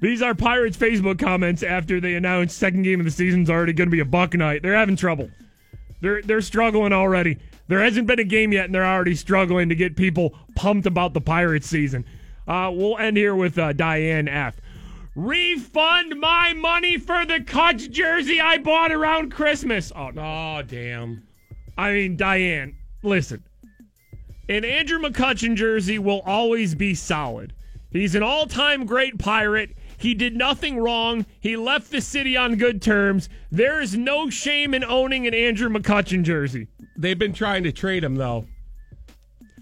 These 0.00 0.22
are 0.22 0.34
Pirates 0.34 0.76
Facebook 0.76 1.18
comments 1.18 1.62
after 1.62 2.00
they 2.00 2.14
announced 2.14 2.56
second 2.56 2.82
game 2.82 3.00
of 3.00 3.06
the 3.06 3.10
season's 3.10 3.50
already 3.50 3.72
going 3.72 3.88
to 3.88 3.92
be 3.92 4.00
a 4.00 4.04
buck 4.04 4.34
night. 4.34 4.62
They're 4.62 4.76
having 4.76 4.96
trouble. 4.96 5.30
They're 6.00 6.22
they're 6.22 6.42
struggling 6.42 6.92
already. 6.92 7.38
There 7.68 7.82
hasn't 7.82 8.06
been 8.06 8.18
a 8.20 8.24
game 8.24 8.52
yet, 8.52 8.66
and 8.66 8.74
they're 8.74 8.84
already 8.86 9.14
struggling 9.14 9.68
to 9.68 9.74
get 9.74 9.96
people 9.96 10.34
pumped 10.54 10.86
about 10.86 11.14
the 11.14 11.20
Pirates 11.20 11.66
season. 11.66 12.04
Uh, 12.46 12.70
we'll 12.72 12.96
end 12.98 13.16
here 13.16 13.34
with 13.34 13.58
uh, 13.58 13.72
Diane 13.72 14.28
F. 14.28 14.56
Refund 15.16 16.20
my 16.20 16.52
money 16.52 16.98
for 16.98 17.24
the 17.24 17.40
Cubs 17.42 17.88
jersey 17.88 18.40
I 18.40 18.58
bought 18.58 18.92
around 18.92 19.32
Christmas. 19.32 19.90
Oh, 19.96 20.10
no. 20.10 20.22
Oh 20.22 20.62
damn. 20.62 21.26
I 21.78 21.92
mean, 21.92 22.16
Diane, 22.16 22.76
listen. 23.02 23.42
an 24.48 24.64
Andrew 24.64 24.98
McCutchen 24.98 25.56
jersey 25.56 25.98
will 25.98 26.20
always 26.24 26.74
be 26.74 26.94
solid. 26.94 27.52
He's 27.90 28.14
an 28.14 28.22
all 28.22 28.46
time 28.46 28.84
great 28.86 29.18
pirate. 29.18 29.74
He 29.98 30.12
did 30.14 30.36
nothing 30.36 30.78
wrong. 30.78 31.24
He 31.40 31.56
left 31.56 31.90
the 31.90 32.02
city 32.02 32.36
on 32.36 32.56
good 32.56 32.82
terms. 32.82 33.30
There 33.50 33.80
is 33.80 33.96
no 33.96 34.28
shame 34.28 34.74
in 34.74 34.84
owning 34.84 35.26
an 35.26 35.32
Andrew 35.34 35.70
McCutchen 35.70 36.22
jersey. 36.22 36.68
They've 36.98 37.18
been 37.18 37.32
trying 37.32 37.64
to 37.64 37.72
trade 37.72 38.02
him 38.02 38.16
though 38.16 38.46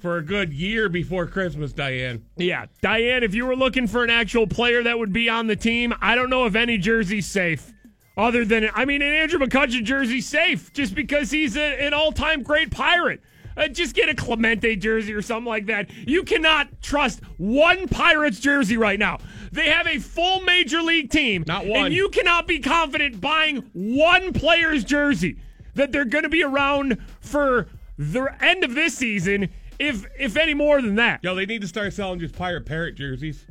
for 0.04 0.18
a 0.18 0.22
good 0.22 0.52
year 0.52 0.90
before 0.90 1.26
Christmas, 1.26 1.72
Diane. 1.72 2.26
Yeah, 2.36 2.66
Diane, 2.82 3.22
if 3.22 3.34
you 3.34 3.46
were 3.46 3.56
looking 3.56 3.86
for 3.86 4.04
an 4.04 4.10
actual 4.10 4.46
player 4.46 4.82
that 4.82 4.98
would 4.98 5.14
be 5.14 5.30
on 5.30 5.46
the 5.46 5.56
team, 5.56 5.94
I 6.02 6.14
don't 6.14 6.28
know 6.28 6.44
if 6.44 6.54
any 6.54 6.76
jersey's 6.76 7.26
safe. 7.26 7.72
Other 8.14 8.44
than, 8.44 8.68
I 8.74 8.84
mean, 8.84 9.00
an 9.00 9.14
Andrew 9.14 9.38
McCutchen 9.38 9.82
jersey's 9.82 10.28
safe 10.28 10.74
just 10.74 10.94
because 10.94 11.30
he's 11.30 11.56
a, 11.56 11.86
an 11.86 11.94
all 11.94 12.12
time 12.12 12.42
great 12.42 12.70
pirate. 12.70 13.22
Uh, 13.56 13.68
just 13.68 13.94
get 13.94 14.10
a 14.10 14.14
Clemente 14.14 14.76
jersey 14.76 15.14
or 15.14 15.22
something 15.22 15.48
like 15.48 15.66
that. 15.66 15.90
You 16.06 16.22
cannot 16.22 16.68
trust 16.82 17.20
one 17.38 17.88
Pirates 17.88 18.40
jersey 18.40 18.76
right 18.76 18.98
now. 18.98 19.20
They 19.52 19.70
have 19.70 19.86
a 19.86 19.98
full 20.00 20.42
major 20.42 20.82
league 20.82 21.10
team. 21.10 21.44
Not 21.46 21.66
one. 21.66 21.86
And 21.86 21.94
you 21.94 22.10
cannot 22.10 22.46
be 22.46 22.58
confident 22.58 23.22
buying 23.22 23.70
one 23.72 24.34
player's 24.34 24.84
jersey 24.84 25.38
that 25.74 25.92
they're 25.92 26.04
going 26.04 26.24
to 26.24 26.28
be 26.28 26.42
around 26.42 26.98
for 27.20 27.68
the 27.98 28.34
end 28.40 28.64
of 28.64 28.74
this 28.74 28.96
season, 28.96 29.50
if 29.78 30.06
if 30.18 30.36
any 30.36 30.54
more 30.54 30.80
than 30.80 30.96
that. 30.96 31.20
Yo, 31.22 31.34
they 31.34 31.46
need 31.46 31.60
to 31.62 31.68
start 31.68 31.92
selling 31.92 32.20
just 32.20 32.34
pirate 32.34 32.66
parrot 32.66 32.96
jerseys. 32.96 33.44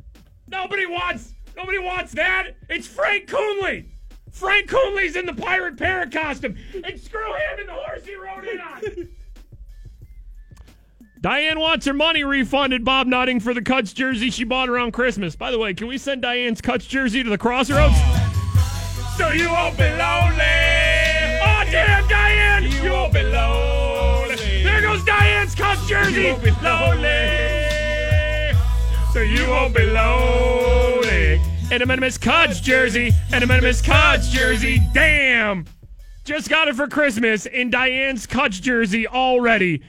Nobody 0.48 0.86
wants 0.86 1.34
nobody 1.56 1.78
wants 1.78 2.12
that. 2.12 2.56
It's 2.68 2.86
Frank 2.86 3.28
Coonelly. 3.28 3.86
Frank 4.30 4.68
Coonelly's 4.68 5.16
in 5.16 5.26
the 5.26 5.34
pirate 5.34 5.76
parrot 5.76 6.12
costume. 6.12 6.56
And 6.74 7.00
screw 7.00 7.24
him 7.24 7.58
and 7.60 7.68
the 7.68 7.72
horse 7.72 8.04
he 8.04 8.16
rode 8.16 8.44
in 8.44 8.60
on. 8.60 9.08
Diane 11.20 11.58
wants 11.58 11.86
her 11.86 11.94
money 11.94 12.22
refunded, 12.22 12.84
Bob 12.84 13.06
Nutting, 13.06 13.40
for 13.40 13.54
the 13.54 13.62
Cutch 13.62 13.94
jersey 13.94 14.28
she 14.28 14.44
bought 14.44 14.68
around 14.68 14.92
Christmas. 14.92 15.34
By 15.34 15.50
the 15.50 15.58
way, 15.58 15.72
can 15.72 15.86
we 15.86 15.96
send 15.96 16.20
Diane's 16.20 16.60
Cutch 16.60 16.86
jersey 16.86 17.22
to 17.22 17.30
the 17.30 17.38
Crossroads? 17.38 17.96
So 19.16 19.30
you 19.30 19.48
won't 19.48 19.78
be 19.78 19.84
lonely. 19.84 20.63
Damn, 21.74 22.06
Diane! 22.06 22.62
You, 22.70 22.92
won't 22.92 23.12
be 23.12 23.22
lonely. 23.24 24.62
There 24.62 24.80
goes 24.80 25.04
Diane's 25.04 25.56
Cutch 25.56 25.84
jersey. 25.88 26.22
You 26.22 26.28
won't 26.28 26.44
be 26.44 26.50
lonely. 26.62 27.10
So 29.12 29.20
you 29.20 29.48
won't 29.48 29.74
be 29.74 29.84
lonely. 29.84 31.40
And 31.72 31.82
a 31.82 31.86
Minimus 31.86 32.16
Cutch 32.16 32.62
jersey. 32.62 33.10
And 33.32 33.42
a 33.42 33.48
Minimus 33.48 33.82
Cutch 33.82 34.30
jersey. 34.30 34.86
Damn! 34.92 35.66
Just 36.24 36.48
got 36.48 36.68
it 36.68 36.76
for 36.76 36.86
Christmas 36.86 37.44
in 37.46 37.70
Diane's 37.70 38.24
Cutch 38.24 38.62
jersey 38.62 39.08
already 39.08 39.82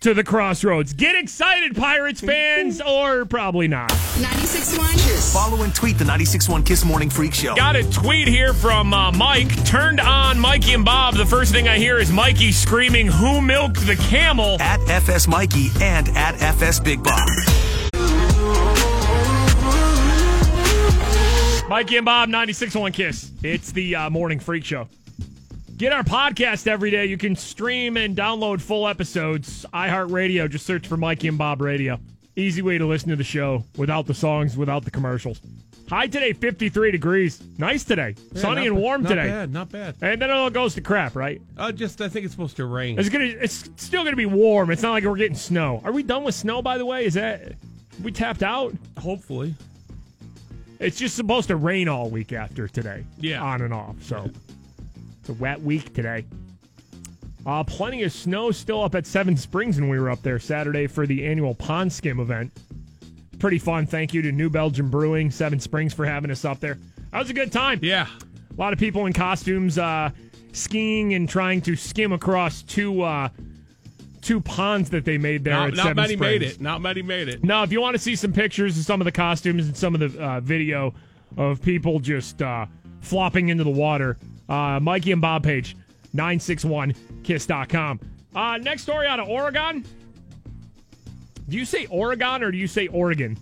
to 0.00 0.14
the 0.14 0.24
Crossroads. 0.24 0.94
Get 0.94 1.14
excited, 1.14 1.76
Pirates 1.76 2.20
fans, 2.20 2.80
or 2.80 3.26
probably 3.26 3.68
not. 3.68 3.90
96.1 3.90 4.92
Kiss. 4.94 5.32
Follow 5.32 5.62
and 5.62 5.74
tweet 5.74 5.98
the 5.98 6.04
96.1 6.04 6.64
Kiss 6.64 6.84
Morning 6.84 7.10
Freak 7.10 7.34
Show. 7.34 7.54
Got 7.54 7.76
a 7.76 7.88
tweet 7.90 8.26
here 8.26 8.54
from 8.54 8.94
uh, 8.94 9.12
Mike. 9.12 9.64
Turned 9.66 10.00
on 10.00 10.38
Mikey 10.38 10.72
and 10.72 10.84
Bob. 10.84 11.14
The 11.16 11.26
first 11.26 11.52
thing 11.52 11.68
I 11.68 11.76
hear 11.76 11.98
is 11.98 12.10
Mikey 12.10 12.52
screaming, 12.52 13.08
Who 13.08 13.40
milked 13.42 13.86
the 13.86 13.96
camel? 13.96 14.56
At 14.60 14.80
FS 14.88 15.28
Mikey 15.28 15.68
and 15.80 16.08
at 16.10 16.40
FS 16.40 16.80
Big 16.80 17.02
Bob. 17.02 17.28
Mikey 21.68 21.98
and 21.98 22.04
Bob, 22.04 22.28
96.1 22.30 22.92
Kiss. 22.92 23.30
It's 23.44 23.70
the 23.70 23.94
uh, 23.94 24.10
Morning 24.10 24.40
Freak 24.40 24.64
Show. 24.64 24.88
Get 25.80 25.94
our 25.94 26.02
podcast 26.02 26.66
every 26.66 26.90
day. 26.90 27.06
You 27.06 27.16
can 27.16 27.34
stream 27.34 27.96
and 27.96 28.14
download 28.14 28.60
full 28.60 28.86
episodes. 28.86 29.64
iHeartRadio, 29.72 30.50
just 30.50 30.66
search 30.66 30.86
for 30.86 30.98
Mikey 30.98 31.28
and 31.28 31.38
Bob 31.38 31.62
Radio. 31.62 31.98
Easy 32.36 32.60
way 32.60 32.76
to 32.76 32.84
listen 32.84 33.08
to 33.08 33.16
the 33.16 33.24
show 33.24 33.64
without 33.78 34.04
the 34.06 34.12
songs, 34.12 34.58
without 34.58 34.84
the 34.84 34.90
commercials. 34.90 35.40
High 35.88 36.06
today, 36.06 36.34
53 36.34 36.90
degrees. 36.90 37.42
Nice 37.56 37.82
today. 37.82 38.14
Yeah, 38.30 38.42
Sunny 38.42 38.66
and 38.66 38.76
warm 38.76 39.04
not 39.04 39.08
today. 39.08 39.28
Not 39.28 39.32
bad, 39.32 39.52
not 39.54 39.70
bad. 39.70 39.94
And 40.02 40.20
then 40.20 40.28
it 40.28 40.34
all 40.34 40.50
goes 40.50 40.74
to 40.74 40.82
crap, 40.82 41.16
right? 41.16 41.40
Uh, 41.56 41.72
just 41.72 41.98
I 42.02 42.10
think 42.10 42.26
it's 42.26 42.34
supposed 42.34 42.56
to 42.56 42.66
rain. 42.66 42.98
It's 42.98 43.08
gonna. 43.08 43.24
It's 43.24 43.70
still 43.76 44.04
gonna 44.04 44.16
be 44.16 44.26
warm. 44.26 44.70
It's 44.70 44.82
not 44.82 44.90
like 44.90 45.04
we're 45.04 45.16
getting 45.16 45.34
snow. 45.34 45.80
Are 45.82 45.92
we 45.92 46.02
done 46.02 46.24
with 46.24 46.34
snow? 46.34 46.60
By 46.60 46.76
the 46.76 46.84
way, 46.84 47.06
is 47.06 47.14
that 47.14 47.54
we 48.02 48.12
tapped 48.12 48.42
out? 48.42 48.74
Hopefully. 48.98 49.54
It's 50.78 50.98
just 50.98 51.16
supposed 51.16 51.48
to 51.48 51.56
rain 51.56 51.88
all 51.88 52.10
week 52.10 52.34
after 52.34 52.68
today. 52.68 53.06
Yeah. 53.18 53.42
on 53.42 53.62
and 53.62 53.72
off. 53.72 53.96
So 54.02 54.28
it's 55.20 55.28
a 55.28 55.34
wet 55.34 55.60
week 55.60 55.94
today. 55.94 56.24
Uh, 57.46 57.64
plenty 57.64 58.02
of 58.02 58.12
snow 58.12 58.50
still 58.50 58.82
up 58.82 58.94
at 58.94 59.06
Seven 59.06 59.36
Springs 59.36 59.80
when 59.80 59.88
we 59.88 59.98
were 59.98 60.10
up 60.10 60.22
there 60.22 60.38
Saturday 60.38 60.86
for 60.86 61.06
the 61.06 61.24
annual 61.26 61.54
Pond 61.54 61.92
Skim 61.92 62.20
event. 62.20 62.52
Pretty 63.38 63.58
fun. 63.58 63.86
Thank 63.86 64.12
you 64.12 64.20
to 64.22 64.32
New 64.32 64.50
Belgium 64.50 64.90
Brewing, 64.90 65.30
Seven 65.30 65.58
Springs, 65.58 65.94
for 65.94 66.04
having 66.04 66.30
us 66.30 66.44
up 66.44 66.60
there. 66.60 66.76
That 67.12 67.20
was 67.20 67.30
a 67.30 67.34
good 67.34 67.50
time. 67.50 67.78
Yeah. 67.82 68.06
A 68.06 68.60
lot 68.60 68.72
of 68.72 68.78
people 68.78 69.06
in 69.06 69.14
costumes 69.14 69.78
uh, 69.78 70.10
skiing 70.52 71.14
and 71.14 71.28
trying 71.28 71.62
to 71.62 71.76
skim 71.76 72.12
across 72.12 72.62
two 72.62 73.02
uh, 73.02 73.30
two 74.20 74.40
ponds 74.40 74.90
that 74.90 75.06
they 75.06 75.16
made 75.16 75.44
there. 75.44 75.54
Not, 75.54 75.74
not 75.74 75.96
many 75.96 76.16
made 76.16 76.42
it. 76.42 76.60
Not 76.60 76.82
many 76.82 77.00
made 77.00 77.28
it. 77.28 77.42
Now, 77.42 77.62
if 77.62 77.72
you 77.72 77.80
want 77.80 77.94
to 77.94 77.98
see 77.98 78.16
some 78.16 78.32
pictures 78.32 78.78
of 78.78 78.84
some 78.84 79.00
of 79.00 79.06
the 79.06 79.12
costumes 79.12 79.66
and 79.66 79.76
some 79.76 79.94
of 79.94 80.00
the 80.00 80.22
uh, 80.22 80.40
video 80.40 80.92
of 81.38 81.62
people 81.62 82.00
just 82.00 82.42
uh, 82.42 82.66
flopping 83.00 83.48
into 83.48 83.64
the 83.64 83.70
water, 83.70 84.18
uh, 84.50 84.80
Mikey 84.80 85.12
and 85.12 85.20
Bob 85.22 85.44
page, 85.44 85.76
961kiss.com. 86.14 88.00
Uh, 88.34 88.58
next 88.58 88.82
story 88.82 89.06
out 89.06 89.20
of 89.20 89.28
Oregon. 89.28 89.84
Do 91.48 91.56
you 91.56 91.64
say 91.64 91.86
Oregon 91.86 92.42
or 92.42 92.50
do 92.50 92.58
you 92.58 92.66
say 92.66 92.86
Oregon? 92.88 93.36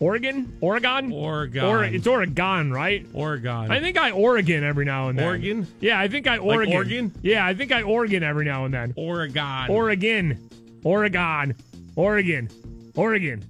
Oregon? 0.00 0.56
Oregon? 0.60 1.12
Oregon. 1.12 1.64
Or, 1.64 1.84
it's 1.84 2.06
Oregon, 2.06 2.72
right? 2.72 3.06
Oregon. 3.14 3.70
I 3.70 3.80
think 3.80 3.96
I 3.96 4.10
Oregon 4.10 4.64
every 4.64 4.84
now 4.84 5.08
and 5.08 5.18
then. 5.18 5.26
Oregon? 5.26 5.66
Yeah, 5.80 6.00
I 6.00 6.08
think 6.08 6.26
I 6.26 6.36
Like 6.38 6.44
Oregon. 6.56 6.74
Oregon? 6.74 7.12
Yeah, 7.22 7.46
I 7.46 7.54
think 7.54 7.70
I 7.70 7.82
Oregon 7.82 8.22
every 8.22 8.44
now 8.44 8.64
and 8.64 8.74
then. 8.74 8.92
Oregon. 8.96 9.70
Oregon. 9.70 10.50
Oregon. 10.82 11.54
Oregon. 11.96 12.48
Oregon. 12.96 13.44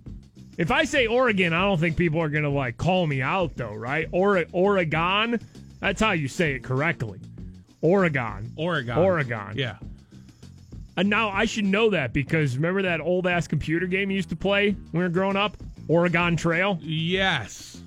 If 0.59 0.71
I 0.71 0.85
say 0.85 1.07
Oregon, 1.07 1.53
I 1.53 1.63
don't 1.63 1.81
think 1.81 1.97
people 1.97 2.21
are 2.21 2.29
going 2.29 2.45
to 2.45 2.51
like 2.51 2.77
call 2.77 3.07
me 3.07 3.23
out 3.23 3.57
though, 3.57 3.75
right? 3.75 4.07
Or 4.13 4.45
Oregon. 4.53 5.41
That's 5.85 6.01
how 6.01 6.13
you 6.13 6.29
say 6.29 6.55
it 6.55 6.65
correctly. 6.65 7.21
Oregon. 7.83 8.51
Oregon. 8.57 8.97
Oregon. 8.97 9.53
Yeah. 9.55 9.77
And 10.97 11.11
now 11.11 11.29
I 11.29 11.45
should 11.45 11.67
know 11.67 11.91
that 11.91 12.15
because 12.15 12.57
remember 12.57 12.81
that 12.81 13.03
old 13.03 13.27
ass 13.27 13.47
computer 13.47 13.87
game 13.87 14.11
you 14.11 14.17
used 14.17 14.31
to 14.31 14.37
play 14.37 14.71
when 14.71 14.89
we 14.93 15.01
were 15.01 15.11
growing 15.11 15.37
up? 15.37 15.59
Oregon 15.87 16.37
Trail? 16.37 16.79
Yes. 16.81 17.83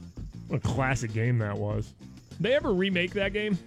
What 0.48 0.58
a 0.58 0.60
classic 0.60 1.12
game 1.12 1.40
that 1.40 1.58
was. 1.58 1.92
They 2.40 2.54
ever 2.54 2.72
remake 2.72 3.14
that 3.16 3.34
game? 3.34 3.58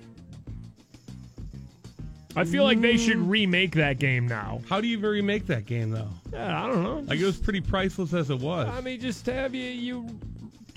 I 2.37 2.45
feel 2.45 2.63
like 2.63 2.81
they 2.81 2.99
should 2.99 3.17
mm. 3.17 3.29
remake 3.29 3.73
that 3.73 3.99
game 3.99 4.29
now. 4.29 4.61
How 4.69 4.81
do 4.81 4.87
you 4.87 4.97
even 4.97 5.11
remake 5.11 5.49
that 5.49 5.67
game 5.67 5.91
though? 5.91 6.11
Yeah, 6.33 6.63
I 6.63 6.69
don't 6.69 6.85
know. 6.85 7.01
Like 7.01 7.19
it 7.19 7.25
was 7.25 7.37
pretty 7.37 7.61
priceless 7.61 8.15
as 8.15 8.31
it 8.31 8.39
was. 8.39 8.69
I 8.69 8.81
mean, 8.81 9.01
just 9.01 9.27
have 9.27 9.57
you 9.57 9.65
you 9.65 10.21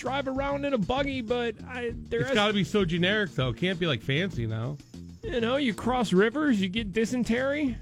drive 0.03 0.27
around 0.27 0.65
in 0.65 0.73
a 0.73 0.77
buggy, 0.77 1.21
but 1.21 1.55
I 1.65 1.93
there 2.09 2.19
it's 2.19 2.29
has- 2.29 2.35
got 2.35 2.47
to 2.47 2.53
be 2.53 2.65
so 2.65 2.83
generic 2.83 3.31
though. 3.35 3.49
It 3.49 3.57
can't 3.57 3.79
be 3.79 3.87
like 3.87 4.01
fancy 4.01 4.45
now. 4.45 4.77
you 5.23 5.39
know 5.39 5.55
you 5.55 5.73
cross 5.73 6.11
rivers, 6.11 6.59
you 6.61 6.67
get 6.67 6.91
dysentery, 6.91 7.77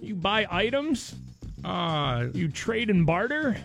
you 0.00 0.14
buy 0.14 0.46
items, 0.50 1.14
Uh, 1.64 2.26
you 2.34 2.48
trade 2.48 2.88
and 2.88 3.04
barter. 3.04 3.56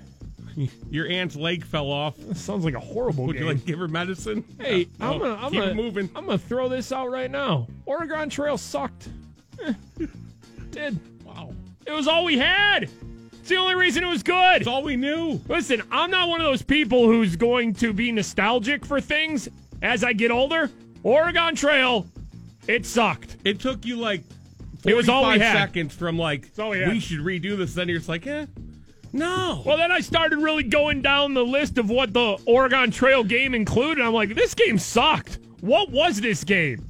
your 0.89 1.07
aunt's 1.07 1.35
leg 1.35 1.63
fell 1.63 1.91
off. 1.91 2.15
sounds 2.35 2.65
like 2.65 2.73
a 2.73 2.79
horrible 2.79 3.27
Would 3.27 3.33
game. 3.35 3.43
you 3.43 3.49
like 3.53 3.65
give 3.65 3.77
her 3.77 3.87
medicine? 3.87 4.43
Hey, 4.59 4.87
No. 4.99 5.13
I'm 5.13 5.19
gonna 5.19 5.35
I'm 5.35 5.51
keep 5.51 5.61
gonna 5.61 5.75
moving. 5.75 6.09
I'm 6.15 6.25
gonna 6.25 6.37
throw 6.39 6.69
this 6.69 6.91
out 6.91 7.11
right 7.11 7.29
now. 7.29 7.67
Oregon 7.85 8.29
Trail 8.29 8.57
sucked. 8.57 9.09
Eh, 9.63 9.73
did 10.71 10.99
Wow. 11.23 11.53
it 11.85 11.91
was 11.91 12.07
all 12.07 12.25
we 12.25 12.37
had. 12.39 12.89
It's 13.49 13.55
the 13.55 13.61
only 13.63 13.73
reason 13.73 14.03
it 14.03 14.07
was 14.07 14.21
good. 14.21 14.57
It's 14.57 14.67
all 14.67 14.83
we 14.83 14.95
knew. 14.95 15.41
Listen, 15.47 15.81
I'm 15.89 16.11
not 16.11 16.29
one 16.29 16.39
of 16.39 16.45
those 16.45 16.61
people 16.61 17.07
who's 17.07 17.35
going 17.35 17.73
to 17.77 17.93
be 17.93 18.11
nostalgic 18.11 18.85
for 18.85 19.01
things 19.01 19.49
as 19.81 20.03
I 20.03 20.13
get 20.13 20.29
older. 20.29 20.69
Oregon 21.01 21.55
Trail, 21.55 22.05
it 22.67 22.85
sucked. 22.85 23.37
It 23.43 23.59
took 23.59 23.87
you 23.87 23.95
like 23.95 24.21
It 24.85 24.93
was 24.93 25.09
all 25.09 25.21
we 25.23 25.39
45 25.39 25.41
had. 25.41 25.53
seconds 25.65 25.95
from 25.95 26.15
like 26.15 26.51
we 26.59 26.89
we 26.89 26.99
should 26.99 27.21
redo 27.21 27.57
this. 27.57 27.73
Then 27.73 27.89
you're 27.89 27.97
just 27.97 28.07
like, 28.07 28.27
eh, 28.27 28.45
no. 29.13 29.63
Well, 29.65 29.77
then 29.77 29.91
I 29.91 30.01
started 30.01 30.37
really 30.37 30.61
going 30.61 31.01
down 31.01 31.33
the 31.33 31.43
list 31.43 31.79
of 31.79 31.89
what 31.89 32.13
the 32.13 32.37
Oregon 32.45 32.91
Trail 32.91 33.23
game 33.23 33.55
included. 33.55 34.05
I'm 34.05 34.13
like, 34.13 34.35
this 34.35 34.53
game 34.53 34.77
sucked. 34.77 35.39
What 35.61 35.89
was 35.89 36.21
this 36.21 36.43
game? 36.43 36.87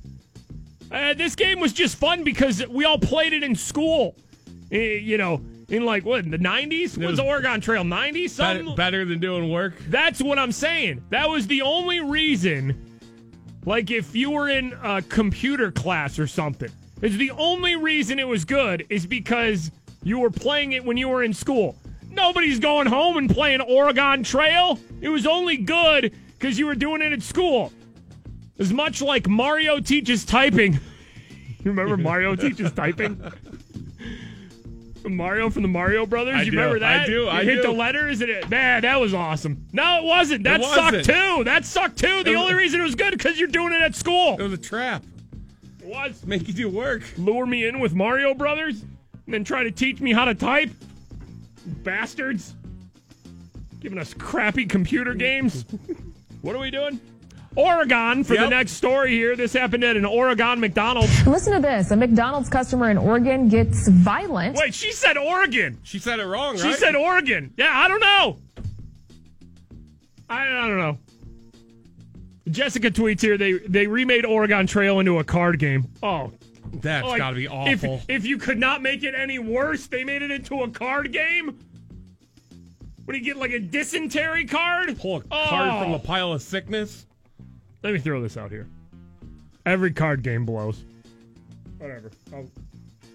Uh, 0.91 1.14
this 1.14 1.36
game 1.36 1.62
was 1.62 1.72
just 1.72 1.95
fun 1.95 2.26
because 2.26 2.68
we 2.68 2.84
all 2.84 2.99
played 2.99 3.32
it 3.32 3.43
in 3.43 3.55
school. 3.55 4.18
Eh, 4.74 4.95
you 4.95 5.18
know, 5.18 5.41
in 5.70 5.86
like 5.86 6.05
what 6.05 6.26
in 6.26 6.32
the 6.32 6.38
90s? 6.38 6.97
Was, 6.97 7.07
was 7.07 7.17
the 7.17 7.24
Oregon 7.24 7.61
Trail 7.61 7.84
90s? 7.84 8.38
better, 8.38 8.59
Something. 8.59 8.76
better 8.76 9.05
than 9.05 9.20
doing 9.20 9.49
work. 9.49 9.74
That's 9.88 10.22
what 10.22 10.39
I'm 10.39 10.51
saying. 10.51 11.03
That 11.09 11.30
was 11.30 11.47
the 11.47 11.61
only 11.61 11.99
reason. 11.99 12.99
Like 13.65 13.91
if 13.91 14.15
you 14.15 14.32
were 14.32 14.49
in 14.49 14.74
a 14.84 15.01
computer 15.01 15.72
class 15.72 16.17
or 16.17 16.28
something, 16.28 16.72
it's 17.01 17.15
the 17.15 17.32
only 17.32 17.76
reason 17.76 18.20
it 18.20 18.28
was 18.28 18.45
good 18.45 18.86
is 18.89 19.05
because 19.05 19.72
you 20.03 20.20
were 20.20 20.32
playing 20.32 20.74
it 20.74 20.84
when 20.84 20.97
you 20.97 21.07
were 21.09 21.24
in 21.24 21.34
school. 21.34 21.76
Nobody's 22.09 22.59
going 22.59 22.88
home 22.88 23.17
and 23.17 23.30
playing 23.30 23.61
Oregon 23.61 24.24
Trail. 24.24 24.80
It 25.01 25.09
was 25.09 25.28
only 25.28 25.57
good 25.57 26.15
because 26.38 26.57
you 26.57 26.65
were 26.65 26.76
doing 26.76 27.01
it 27.01 27.13
at 27.13 27.22
school. 27.22 27.72
As 28.57 28.74
much 28.74 29.01
like 29.01 29.28
Mario 29.30 29.80
teaches 29.80 30.26
typing. 30.26 30.74
you 31.63 31.65
remember 31.65 31.95
Mario 31.95 32.36
teaches 32.36 32.72
typing? 32.72 33.22
Mario 35.07 35.49
from 35.49 35.61
the 35.61 35.67
Mario 35.67 36.05
Brothers. 36.05 36.35
I 36.35 36.41
you 36.43 36.51
do, 36.51 36.57
remember 36.57 36.79
that? 36.79 37.01
I 37.01 37.05
do, 37.05 37.11
You 37.23 37.29
I 37.29 37.43
hit 37.43 37.57
do. 37.57 37.61
the 37.63 37.71
letters 37.71 38.21
and 38.21 38.29
it, 38.29 38.49
man, 38.49 38.81
that 38.81 38.99
was 38.99 39.13
awesome. 39.13 39.65
No, 39.71 39.99
it 39.99 40.03
wasn't. 40.03 40.43
That 40.43 40.59
It 40.59 40.65
sucked 40.65 40.95
wasn't. 40.97 41.05
too. 41.05 41.43
That 41.45 41.65
sucked 41.65 41.97
too. 41.99 42.23
The 42.23 42.31
It 42.31 42.35
only 42.35 42.53
reason 42.55 42.79
it 42.79 42.83
was 42.83 42.95
good 42.95 43.11
because 43.11 43.39
you're 43.39 43.47
doing 43.47 43.73
it 43.73 43.81
at 43.81 43.95
school. 43.95 44.35
It 44.39 44.43
was 44.43 44.53
a 44.53 44.57
trap. 44.57 45.03
It 45.81 45.87
was. 45.87 46.25
Make 46.25 46.47
you 46.47 46.53
do 46.53 46.69
work. 46.69 47.03
Lure 47.17 47.45
me 47.45 47.67
in 47.67 47.79
with 47.79 47.93
Mario 47.93 48.33
Brothers 48.33 48.81
and 48.81 49.33
then 49.33 49.43
try 49.43 49.63
to 49.63 49.71
teach 49.71 50.01
me 50.01 50.11
how 50.11 50.25
to 50.25 50.35
type. 50.35 50.69
Bastards. 51.83 52.55
Giving 53.79 53.97
us 53.97 54.13
crappy 54.13 54.65
computer 54.65 55.13
games. 55.13 55.65
what 56.41 56.55
are 56.55 56.59
we 56.59 56.71
doing? 56.71 56.99
Oregon 57.55 58.23
for 58.23 58.35
the 58.37 58.47
next 58.47 58.73
story 58.73 59.11
here. 59.11 59.35
This 59.35 59.53
happened 59.53 59.83
at 59.83 59.97
an 59.97 60.05
Oregon 60.05 60.59
McDonald's. 60.59 61.25
Listen 61.27 61.53
to 61.53 61.59
this. 61.59 61.91
A 61.91 61.95
McDonald's 61.95 62.47
customer 62.49 62.89
in 62.89 62.97
Oregon 62.97 63.49
gets 63.49 63.87
violent. 63.87 64.55
Wait, 64.57 64.73
she 64.73 64.91
said 64.91 65.17
Oregon. 65.17 65.77
She 65.83 65.99
said 65.99 66.19
it 66.19 66.25
wrong, 66.25 66.57
She 66.57 66.63
right? 66.63 66.75
said 66.75 66.95
Oregon. 66.95 67.53
Yeah, 67.57 67.71
I 67.73 67.87
don't 67.87 67.99
know. 67.99 68.37
I, 70.29 70.43
I 70.43 70.67
don't 70.67 70.77
know. 70.77 70.97
Jessica 72.51 72.89
tweets 72.91 73.21
here. 73.21 73.37
They 73.37 73.53
they 73.53 73.87
remade 73.87 74.25
Oregon 74.25 74.65
Trail 74.67 74.99
into 74.99 75.19
a 75.19 75.23
card 75.23 75.59
game. 75.59 75.85
Oh, 76.01 76.31
That's 76.73 77.05
oh, 77.05 77.09
like, 77.09 77.17
got 77.19 77.31
to 77.31 77.35
be 77.35 77.45
if- 77.45 77.51
awful. 77.51 78.01
If, 78.07 78.25
you 78.25 78.37
could 78.37 78.57
not 78.59 78.81
make 78.81 79.03
it 79.03 79.13
any 79.15 79.39
worse, 79.39 79.87
they 79.87 80.03
made 80.03 80.21
it 80.21 80.31
into 80.31 80.61
a 80.61 80.69
card 80.69 81.11
game. 81.11 81.59
What 83.05 83.13
do 83.13 83.17
you 83.17 83.23
get? 83.25 83.37
Like 83.37 83.51
a 83.51 83.59
dysentery 83.59 84.45
card? 84.45 84.97
Pull 84.99 85.17
a 85.17 85.21
card 85.21 85.69
Oh. 85.71 85.83
from 85.83 85.93
a 85.93 85.99
pile 85.99 86.31
of 86.31 86.41
sickness. 86.43 87.05
Let 87.84 87.93
me 87.93 87.99
throw 87.99 88.21
this 88.21 88.38
out 88.38 88.51
here. 88.51 88.67
Every 89.65 89.91
card 89.91 90.23
game 90.23 90.45
blows. 90.45 90.84
Whatever. 91.77 92.11
Oh, 92.34 92.45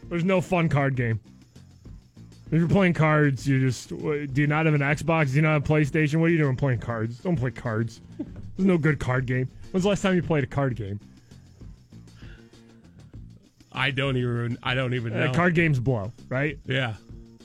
there's 0.08 0.24
no 0.24 0.40
fun 0.40 0.68
card 0.68 0.96
game. 0.96 1.20
If 2.46 2.58
you're 2.58 2.68
playing 2.68 2.92
cards, 2.94 3.46
you 3.48 3.60
just 3.60 3.88
do 3.88 4.28
you 4.34 4.46
not 4.46 4.66
have 4.66 4.74
an 4.74 4.80
Xbox? 4.80 5.30
Do 5.30 5.36
you 5.36 5.42
not 5.42 5.52
have 5.54 5.64
a 5.64 5.72
PlayStation? 5.72 6.16
What 6.20 6.26
are 6.26 6.28
you 6.28 6.38
doing 6.38 6.56
playing 6.56 6.78
cards? 6.78 7.18
Don't 7.18 7.36
play 7.36 7.50
cards. 7.50 8.00
There's 8.56 8.66
no 8.66 8.78
good 8.78 9.00
card 9.00 9.26
game. 9.26 9.48
When's 9.72 9.82
the 9.82 9.88
last 9.88 10.02
time 10.02 10.14
you 10.14 10.22
played 10.22 10.44
a 10.44 10.46
card 10.46 10.76
game? 10.76 11.00
I 13.72 13.90
don't 13.90 14.16
even. 14.16 14.56
I 14.62 14.74
don't 14.74 14.94
even 14.94 15.14
know. 15.14 15.26
Uh, 15.26 15.34
card 15.34 15.54
games 15.54 15.80
blow, 15.80 16.12
right? 16.28 16.58
Yeah. 16.64 16.94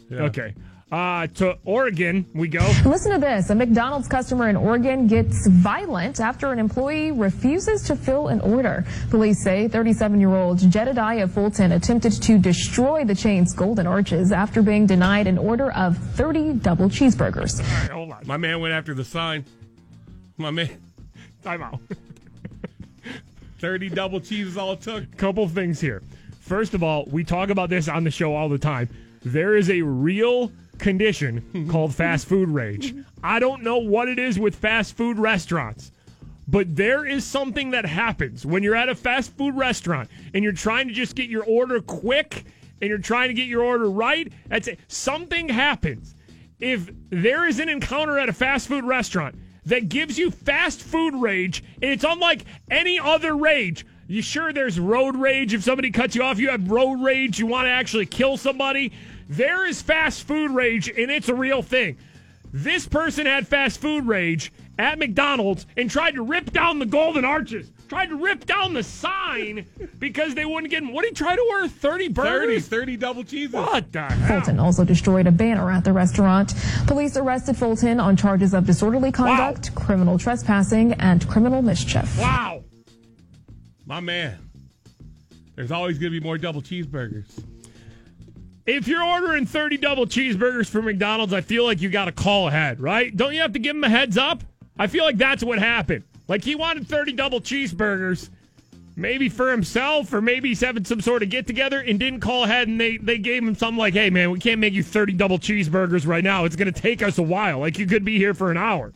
yeah. 0.09 0.23
Okay. 0.23 0.53
Uh, 0.91 1.27
to 1.27 1.55
Oregon 1.65 2.25
we 2.33 2.47
go. 2.47 2.65
Listen 2.83 3.11
to 3.11 3.19
this. 3.19 3.51
A 3.51 3.55
McDonald's 3.55 4.07
customer 4.07 4.49
in 4.49 4.55
Oregon 4.55 5.05
gets 5.05 5.45
violent 5.45 6.19
after 6.19 6.51
an 6.51 6.57
employee 6.57 7.11
refuses 7.11 7.83
to 7.83 7.95
fill 7.95 8.29
an 8.29 8.41
order. 8.41 8.83
Police 9.11 9.43
say 9.43 9.67
37 9.67 10.19
year 10.19 10.33
old 10.33 10.57
Jedediah 10.57 11.27
Fulton 11.27 11.73
attempted 11.73 12.13
to 12.13 12.39
destroy 12.39 13.05
the 13.05 13.13
chain's 13.13 13.53
golden 13.53 13.85
arches 13.85 14.31
after 14.31 14.63
being 14.63 14.87
denied 14.87 15.27
an 15.27 15.37
order 15.37 15.71
of 15.73 15.95
30 16.15 16.53
double 16.53 16.89
cheeseburgers. 16.89 17.59
All 17.59 17.81
right, 17.81 17.91
hold 17.91 18.11
on. 18.11 18.25
My 18.25 18.37
man 18.37 18.59
went 18.59 18.73
after 18.73 18.95
the 18.95 19.05
sign. 19.05 19.45
My 20.37 20.49
man. 20.49 20.69
Time 21.43 21.61
out. 21.61 21.79
30 23.59 23.89
double 23.89 24.19
cheese 24.21 24.47
is 24.47 24.57
all 24.57 24.71
it 24.71 24.81
took. 24.81 25.15
couple 25.17 25.47
things 25.47 25.79
here. 25.79 26.01
First 26.39 26.73
of 26.73 26.81
all, 26.81 27.05
we 27.11 27.23
talk 27.23 27.49
about 27.49 27.69
this 27.69 27.87
on 27.87 28.03
the 28.03 28.11
show 28.11 28.33
all 28.33 28.49
the 28.49 28.57
time. 28.57 28.89
There 29.23 29.55
is 29.55 29.69
a 29.69 29.83
real 29.83 30.51
condition 30.79 31.67
called 31.69 31.93
fast 31.93 32.27
food 32.27 32.49
rage. 32.49 32.93
I 33.23 33.39
don't 33.39 33.63
know 33.63 33.77
what 33.77 34.07
it 34.07 34.17
is 34.17 34.39
with 34.39 34.55
fast 34.55 34.95
food 34.95 35.19
restaurants, 35.19 35.91
but 36.47 36.75
there 36.75 37.05
is 37.05 37.25
something 37.25 37.71
that 37.71 37.85
happens 37.85 38.45
when 38.45 38.63
you're 38.63 38.75
at 38.75 38.89
a 38.89 38.95
fast 38.95 39.35
food 39.37 39.55
restaurant 39.55 40.09
and 40.33 40.43
you're 40.43 40.53
trying 40.53 40.87
to 40.87 40.93
just 40.93 41.15
get 41.15 41.29
your 41.29 41.43
order 41.43 41.81
quick 41.81 42.45
and 42.81 42.89
you're 42.89 42.97
trying 42.97 43.27
to 43.27 43.33
get 43.33 43.47
your 43.47 43.63
order 43.63 43.89
right. 43.89 44.31
That's 44.47 44.67
it. 44.67 44.79
Something 44.87 45.49
happens. 45.49 46.15
If 46.59 46.89
there 47.09 47.47
is 47.47 47.59
an 47.59 47.69
encounter 47.69 48.17
at 48.17 48.29
a 48.29 48.33
fast 48.33 48.67
food 48.67 48.83
restaurant 48.83 49.35
that 49.65 49.89
gives 49.89 50.17
you 50.17 50.31
fast 50.31 50.81
food 50.81 51.13
rage, 51.15 51.63
and 51.81 51.91
it's 51.91 52.03
unlike 52.03 52.43
any 52.71 52.99
other 52.99 53.35
rage. 53.35 53.85
You 54.07 54.23
sure 54.23 54.51
there's 54.51 54.79
road 54.79 55.15
rage 55.15 55.53
if 55.53 55.63
somebody 55.63 55.91
cuts 55.91 56.15
you 56.15 56.23
off? 56.23 56.39
You 56.39 56.49
have 56.49 56.71
road 56.71 56.95
rage, 57.03 57.37
you 57.37 57.45
want 57.45 57.67
to 57.67 57.69
actually 57.69 58.07
kill 58.07 58.37
somebody. 58.37 58.91
There 59.29 59.67
is 59.67 59.79
fast 59.79 60.23
food 60.23 60.49
rage, 60.49 60.87
and 60.89 61.11
it's 61.11 61.29
a 61.29 61.35
real 61.35 61.61
thing. 61.61 61.97
This 62.51 62.87
person 62.87 63.27
had 63.27 63.47
fast 63.47 63.79
food 63.79 64.07
rage 64.07 64.51
at 64.79 64.97
McDonald's 64.97 65.67
and 65.77 65.91
tried 65.91 66.15
to 66.15 66.23
rip 66.23 66.51
down 66.51 66.79
the 66.79 66.85
golden 66.87 67.23
arches, 67.23 67.71
tried 67.89 68.07
to 68.07 68.15
rip 68.15 68.47
down 68.47 68.73
the 68.73 68.81
sign 68.81 69.67
because 69.99 70.33
they 70.33 70.45
wouldn't 70.45 70.71
get 70.71 70.81
him. 70.81 70.93
What 70.93 71.03
did 71.03 71.09
he 71.09 71.15
try 71.15 71.35
to 71.35 71.41
order? 71.51 71.67
30 71.67 72.05
30, 72.05 72.07
burgers? 72.13 72.67
30 72.67 72.97
double 72.97 73.23
cheeses. 73.23 73.53
What 73.53 73.91
the 73.91 74.01
hell? 74.01 74.39
Fulton 74.39 74.59
also 74.59 74.83
destroyed 74.83 75.27
a 75.27 75.31
banner 75.31 75.69
at 75.69 75.83
the 75.83 75.93
restaurant. 75.93 76.55
Police 76.87 77.15
arrested 77.15 77.55
Fulton 77.55 77.99
on 77.99 78.17
charges 78.17 78.55
of 78.55 78.65
disorderly 78.65 79.11
conduct, 79.11 79.75
criminal 79.75 80.17
trespassing, 80.17 80.93
and 80.93 81.27
criminal 81.29 81.61
mischief. 81.61 82.17
Wow. 82.17 82.63
My 83.85 83.99
man. 83.99 84.39
There's 85.55 85.71
always 85.71 85.99
going 85.99 86.13
to 86.13 86.19
be 86.19 86.25
more 86.25 86.39
double 86.39 86.63
cheeseburgers. 86.63 87.43
If 88.69 88.87
you're 88.87 89.03
ordering 89.03 89.47
30 89.47 89.77
double 89.77 90.05
cheeseburgers 90.05 90.69
from 90.69 90.85
McDonald's, 90.85 91.33
I 91.33 91.41
feel 91.41 91.63
like 91.63 91.81
you 91.81 91.89
got 91.89 92.05
to 92.05 92.11
call 92.11 92.49
ahead, 92.49 92.79
right? 92.79 93.15
Don't 93.17 93.33
you 93.33 93.41
have 93.41 93.53
to 93.53 93.59
give 93.59 93.75
him 93.75 93.83
a 93.83 93.89
heads 93.89 94.15
up? 94.15 94.43
I 94.77 94.85
feel 94.85 95.03
like 95.03 95.17
that's 95.17 95.43
what 95.43 95.57
happened. 95.57 96.03
Like 96.27 96.43
he 96.43 96.53
wanted 96.53 96.87
30 96.87 97.13
double 97.13 97.41
cheeseburgers, 97.41 98.29
maybe 98.95 99.27
for 99.27 99.49
himself, 99.49 100.13
or 100.13 100.21
maybe 100.21 100.49
he's 100.49 100.61
having 100.61 100.85
some 100.85 101.01
sort 101.01 101.23
of 101.23 101.31
get 101.31 101.47
together 101.47 101.79
and 101.79 101.99
didn't 101.99 102.19
call 102.19 102.43
ahead 102.43 102.67
and 102.67 102.79
they, 102.79 102.97
they 102.97 103.17
gave 103.17 103.41
him 103.41 103.55
something 103.55 103.79
like, 103.79 103.95
hey, 103.95 104.11
man, 104.11 104.29
we 104.29 104.37
can't 104.37 104.59
make 104.59 104.75
you 104.75 104.83
30 104.83 105.13
double 105.13 105.39
cheeseburgers 105.39 106.05
right 106.05 106.23
now. 106.23 106.45
It's 106.45 106.55
going 106.55 106.71
to 106.71 106.81
take 106.81 107.01
us 107.01 107.17
a 107.17 107.23
while. 107.23 107.57
Like 107.57 107.79
you 107.79 107.87
could 107.87 108.05
be 108.05 108.19
here 108.19 108.35
for 108.35 108.51
an 108.51 108.57
hour. 108.57 108.93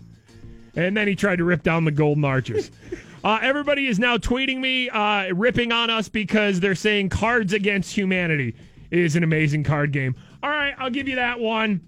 And 0.75 0.95
then 0.95 1.07
he 1.07 1.15
tried 1.15 1.37
to 1.37 1.45
rip 1.45 1.63
down 1.63 1.83
the 1.83 1.91
golden 1.91 2.23
arches. 2.23 2.69
Uh, 3.25 3.39
everybody 3.41 3.87
is 3.87 3.99
now 3.99 4.17
tweeting 4.17 4.59
me, 4.59 4.89
uh, 4.89 5.33
ripping 5.33 5.71
on 5.71 5.89
us 5.89 6.09
because 6.09 6.59
they're 6.59 6.75
saying 6.75 7.07
Cards 7.07 7.53
Against 7.53 7.95
Humanity 7.95 8.53
is 8.93 9.15
an 9.15 9.23
amazing 9.23 9.63
card 9.63 9.91
game. 9.91 10.15
All 10.41 10.49
right, 10.49 10.73
I'll 10.77 10.89
give 10.89 11.07
you 11.07 11.15
that 11.15 11.39
one. 11.39 11.81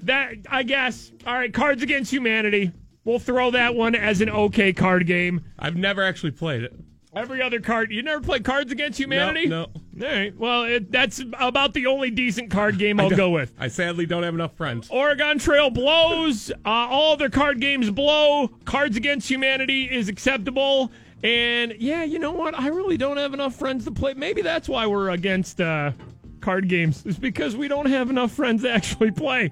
That 0.00 0.34
I 0.50 0.62
guess. 0.62 1.12
All 1.26 1.34
right, 1.34 1.52
Cards 1.52 1.82
Against 1.82 2.12
Humanity. 2.12 2.72
We'll 3.04 3.18
throw 3.18 3.50
that 3.52 3.74
one 3.74 3.94
as 3.94 4.20
an 4.20 4.28
okay 4.30 4.72
card 4.72 5.06
game. 5.06 5.42
I've 5.58 5.76
never 5.76 6.02
actually 6.02 6.32
played 6.32 6.62
it. 6.62 6.74
Every 7.14 7.42
other 7.42 7.60
card. 7.60 7.90
You 7.90 8.02
never 8.02 8.20
played 8.20 8.44
Cards 8.44 8.70
Against 8.70 8.98
Humanity? 8.98 9.46
No. 9.46 9.62
All 9.62 9.72
right. 10.00 10.36
Well, 10.36 10.62
it, 10.62 10.92
that's 10.92 11.20
about 11.38 11.74
the 11.74 11.86
only 11.86 12.10
decent 12.10 12.50
card 12.50 12.78
game 12.78 13.00
I'll 13.00 13.10
go 13.10 13.30
with. 13.30 13.52
I 13.58 13.68
sadly 13.68 14.06
don't 14.06 14.22
have 14.22 14.34
enough 14.34 14.56
friends. 14.56 14.88
Oregon 14.90 15.38
Trail 15.38 15.70
blows. 15.70 16.50
Uh, 16.64 16.68
all 16.68 17.14
other 17.14 17.28
card 17.28 17.60
games 17.60 17.90
blow. 17.90 18.48
Cards 18.64 18.96
Against 18.96 19.28
Humanity 19.28 19.84
is 19.84 20.08
acceptable. 20.08 20.92
And 21.22 21.74
yeah, 21.78 22.04
you 22.04 22.18
know 22.18 22.32
what? 22.32 22.58
I 22.58 22.68
really 22.68 22.96
don't 22.96 23.16
have 23.16 23.34
enough 23.34 23.56
friends 23.56 23.84
to 23.86 23.90
play. 23.90 24.14
Maybe 24.14 24.40
that's 24.40 24.68
why 24.68 24.86
we're 24.86 25.10
against 25.10 25.60
uh, 25.60 25.92
card 26.40 26.68
games. 26.68 27.04
is 27.06 27.18
because 27.18 27.56
we 27.56 27.68
don't 27.68 27.86
have 27.86 28.10
enough 28.10 28.32
friends 28.32 28.62
to 28.62 28.70
actually 28.70 29.10
play. 29.10 29.50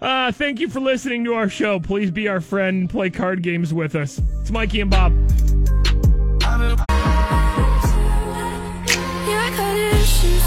Uh, 0.00 0.32
thank 0.32 0.60
you 0.60 0.68
for 0.68 0.80
listening 0.80 1.24
to 1.24 1.34
our 1.34 1.48
show. 1.48 1.80
Please 1.80 2.10
be 2.10 2.28
our 2.28 2.40
friend 2.40 2.80
and 2.80 2.90
play 2.90 3.08
card 3.10 3.42
games 3.42 3.72
with 3.72 3.94
us. 3.94 4.20
It's 4.40 4.50
Mikey 4.50 4.80
and 4.82 4.90
Bob. 4.90 5.12
Yeah, 9.26 9.40
I 9.40 9.50
got 9.56 9.76
issues. 9.76 10.42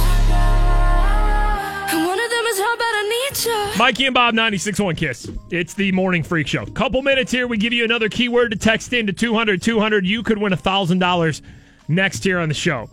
And 1.92 2.06
one 2.06 2.20
of 2.20 2.30
them 2.30 2.46
is 2.46 2.60
how 2.60 2.78
bad 2.78 2.94
I 2.94 3.30
need 3.32 3.46
you. 3.46 3.80
Mikey 3.80 4.06
and 4.06 4.14
Bob 4.14 4.36
96.1 4.36 4.96
Kiss. 4.98 5.28
It's 5.50 5.74
the 5.74 5.92
Morning 5.92 6.22
Freak 6.22 6.48
Show. 6.48 6.66
Couple 6.68 7.02
minutes 7.02 7.32
here. 7.32 7.48
We 7.48 7.58
give 7.58 7.74
you 7.74 7.84
another 7.84 8.10
keyword 8.10 8.52
to 8.52 8.58
text 8.58 8.94
in 8.94 9.08
to 9.08 9.14
200 9.14 9.62
200. 9.62 10.06
You 10.06 10.22
could 10.22 10.38
win 10.38 10.54
$1,000 10.54 11.42
next 11.88 12.24
here 12.24 12.38
on 12.38 12.50
the 12.50 12.56
show. 12.56 12.90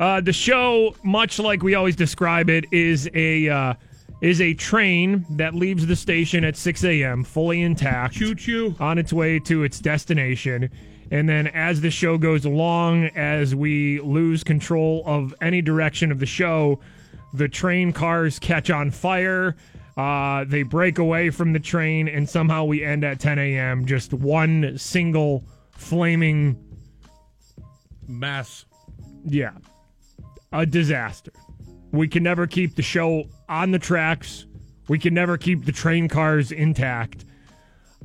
Uh, 0.00 0.18
the 0.18 0.32
show, 0.32 0.96
much 1.04 1.38
like 1.38 1.62
we 1.62 1.74
always 1.74 1.94
describe 1.94 2.48
it, 2.48 2.64
is 2.72 3.08
a 3.12 3.50
uh, 3.50 3.74
is 4.22 4.40
a 4.40 4.54
train 4.54 5.26
that 5.30 5.54
leaves 5.54 5.86
the 5.86 5.94
station 5.94 6.42
at 6.42 6.56
6 6.56 6.84
a.m. 6.84 7.22
fully 7.22 7.60
intact, 7.60 8.14
Choo 8.14 8.34
choo. 8.34 8.74
on 8.80 8.96
its 8.96 9.12
way 9.12 9.38
to 9.40 9.62
its 9.62 9.78
destination. 9.78 10.70
And 11.10 11.28
then 11.28 11.48
as 11.48 11.82
the 11.82 11.90
show 11.90 12.16
goes 12.16 12.46
along, 12.46 13.06
as 13.08 13.54
we 13.54 14.00
lose 14.00 14.42
control 14.42 15.02
of 15.04 15.34
any 15.42 15.60
direction 15.60 16.10
of 16.10 16.18
the 16.18 16.26
show, 16.26 16.80
the 17.34 17.48
train 17.48 17.92
cars 17.92 18.38
catch 18.38 18.70
on 18.70 18.90
fire. 18.90 19.54
Uh, 19.98 20.44
they 20.44 20.62
break 20.62 20.98
away 20.98 21.28
from 21.28 21.52
the 21.52 21.60
train, 21.60 22.08
and 22.08 22.26
somehow 22.26 22.64
we 22.64 22.82
end 22.82 23.04
at 23.04 23.20
10 23.20 23.38
a.m. 23.38 23.84
Just 23.84 24.14
one 24.14 24.78
single 24.78 25.44
flaming, 25.72 26.56
Mess. 28.08 28.64
yeah, 29.24 29.52
a 30.52 30.66
disaster. 30.66 31.32
We 31.92 32.08
can 32.08 32.22
never 32.22 32.46
keep 32.46 32.76
the 32.76 32.82
show 32.82 33.24
on 33.48 33.70
the 33.70 33.78
tracks. 33.78 34.46
We 34.88 34.98
can 34.98 35.14
never 35.14 35.36
keep 35.36 35.64
the 35.64 35.72
train 35.72 36.08
cars 36.08 36.52
intact. 36.52 37.24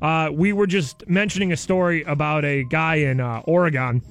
Uh, 0.02 0.30
we 0.32 0.54
were 0.54 0.68
just 0.68 1.08
mentioning 1.08 1.52
a 1.52 1.58
story 1.58 2.04
about 2.04 2.44
a 2.46 2.64
guy 2.66 2.96
in 2.96 3.20
uh, 3.20 3.42
Oregon. 3.46 4.02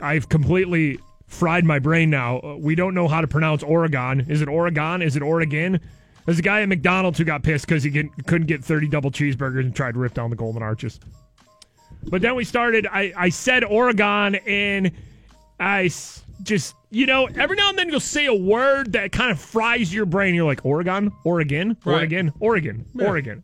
I've 0.00 0.28
completely 0.28 0.98
fried 1.26 1.64
my 1.64 1.78
brain 1.78 2.10
now. 2.10 2.56
We 2.56 2.74
don't 2.74 2.94
know 2.94 3.08
how 3.08 3.20
to 3.20 3.26
pronounce 3.26 3.62
Oregon. 3.62 4.24
Is 4.28 4.40
it 4.40 4.48
Oregon? 4.48 5.02
Is 5.02 5.16
it 5.16 5.22
Oregon? 5.22 5.80
There's 6.26 6.38
a 6.38 6.42
guy 6.42 6.62
at 6.62 6.68
McDonald's 6.68 7.18
who 7.18 7.24
got 7.24 7.42
pissed 7.42 7.66
because 7.66 7.82
he 7.82 7.90
get, 7.90 8.06
couldn't 8.26 8.46
get 8.46 8.64
30 8.64 8.88
double 8.88 9.10
cheeseburgers 9.10 9.60
and 9.60 9.74
tried 9.74 9.92
to 9.92 9.98
rip 9.98 10.14
down 10.14 10.30
the 10.30 10.36
Golden 10.36 10.62
Arches. 10.62 11.00
But 12.04 12.22
then 12.22 12.34
we 12.34 12.44
started, 12.44 12.86
I, 12.86 13.12
I 13.16 13.28
said 13.30 13.64
Oregon, 13.64 14.36
and 14.46 14.92
I 15.58 15.86
s- 15.86 16.23
just, 16.44 16.74
you 16.90 17.06
know, 17.06 17.26
every 17.36 17.56
now 17.56 17.70
and 17.70 17.78
then 17.78 17.88
you'll 17.88 17.98
say 18.00 18.26
a 18.26 18.34
word 18.34 18.92
that 18.92 19.10
kind 19.12 19.30
of 19.30 19.40
fries 19.40 19.92
your 19.92 20.06
brain. 20.06 20.34
You're 20.34 20.44
like, 20.46 20.64
Oregon, 20.64 21.10
Oregon, 21.24 21.76
Right. 21.84 21.94
Oregon, 21.94 22.32
Oregon, 22.40 22.84
Yeah. 22.94 23.06
Oregon. 23.06 23.42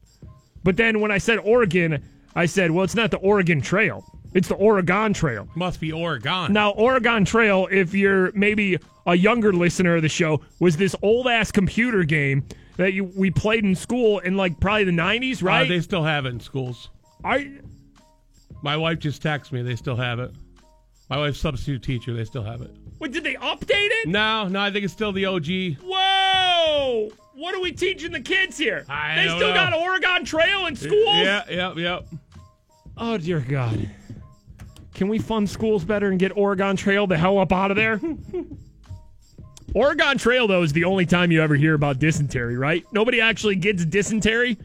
But 0.63 0.77
then 0.77 1.01
when 1.01 1.11
I 1.11 1.19
said 1.19 1.39
Oregon, 1.39 2.03
I 2.37 2.47
said, 2.47 2.71
well, 2.71 2.85
it's 2.85 2.95
not 2.95 3.11
the 3.11 3.17
Oregon 3.19 3.61
Trail. 3.61 4.05
It's 4.35 4.47
the 4.49 4.55
Oregon 4.55 5.13
Trail. 5.13 5.49
Must 5.57 5.81
be 5.81 5.91
Oregon. 5.91 6.53
Now, 6.53 6.71
Oregon 6.71 7.25
Trail, 7.25 7.67
if 7.71 7.95
you're 7.95 8.31
maybe 8.33 8.79
a 9.07 9.15
younger 9.17 9.53
listener 9.53 9.97
of 9.97 10.03
the 10.03 10.09
show, 10.09 10.41
was 10.61 10.77
this 10.77 10.95
old 11.03 11.27
ass 11.27 11.51
computer 11.51 12.05
game 12.05 12.45
that 12.77 12.93
you, 12.93 13.05
we 13.17 13.31
played 13.31 13.65
in 13.65 13.75
school 13.75 14.21
in 14.21 14.37
like 14.37 14.61
probably 14.61 14.85
the 14.85 14.93
90s, 14.93 15.43
Uh, 15.43 15.47
right? 15.47 15.69
they 15.69 15.81
still 15.81 16.05
have 16.05 16.27
it 16.27 16.29
in 16.29 16.41
schools. 16.41 16.91
I, 17.25 17.51
My 18.63 18.77
wife 18.77 18.99
just 19.01 19.23
texted 19.23 19.53
me. 19.53 19.63
They 19.63 19.75
still 19.77 19.97
have 19.97 20.21
it. 20.21 20.31
My 21.09 21.19
wife's 21.19 21.41
substitute 21.41 21.83
teacher. 21.83 22.15
They 22.15 22.25
still 22.25 22.45
have 22.45 22.61
it. 22.63 22.71
Wait, 23.01 23.13
did 23.13 23.25
they 23.25 23.35
update 23.35 23.71
it? 23.71 24.09
No, 24.09 24.47
no, 24.47 24.61
I 24.61 24.71
think 24.71 24.85
it's 24.85 24.93
still 24.93 25.11
the 25.11 25.25
OG. 25.25 25.79
Whoa! 25.83 27.11
What 27.35 27.55
are 27.55 27.61
we 27.61 27.73
teaching 27.73 28.13
the 28.13 28.21
kids 28.21 28.59
here? 28.59 28.85
I 28.91 29.17
they 29.17 29.29
still 29.29 29.49
know. 29.49 29.55
got 29.55 29.73
Oregon 29.73 30.25
Trail 30.27 30.67
in 30.67 30.77
schools? 30.77 31.07
Yeah, 31.07 31.43
yep, 31.49 31.77
yep. 31.77 32.07
Oh, 32.99 33.17
dear 33.17 33.41
God. 33.41 33.89
Can 34.93 35.09
we 35.09 35.19
fund 35.19 35.49
schools 35.49 35.83
better 35.83 36.11
and 36.11 36.19
get 36.19 36.37
Oregon 36.37 36.77
Trail 36.77 37.07
the 37.07 37.17
hell 37.17 37.39
up 37.39 37.53
out 37.53 37.71
of 37.71 37.79
there? 37.79 37.99
Oregon 39.75 40.19
Trail, 40.19 40.47
though, 40.47 40.63
is 40.63 40.75
the 40.75 40.85
only 40.85 41.07
time 41.07 41.33
you 41.33 41.43
ever 41.43 41.55
hear 41.55 41.73
about 41.73 41.99
dysentery, 41.99 42.59
right? 42.59 42.85
Nobody 42.93 43.23
actually 43.23 43.57
gets 43.57 43.87
dysentery. 43.87 44.59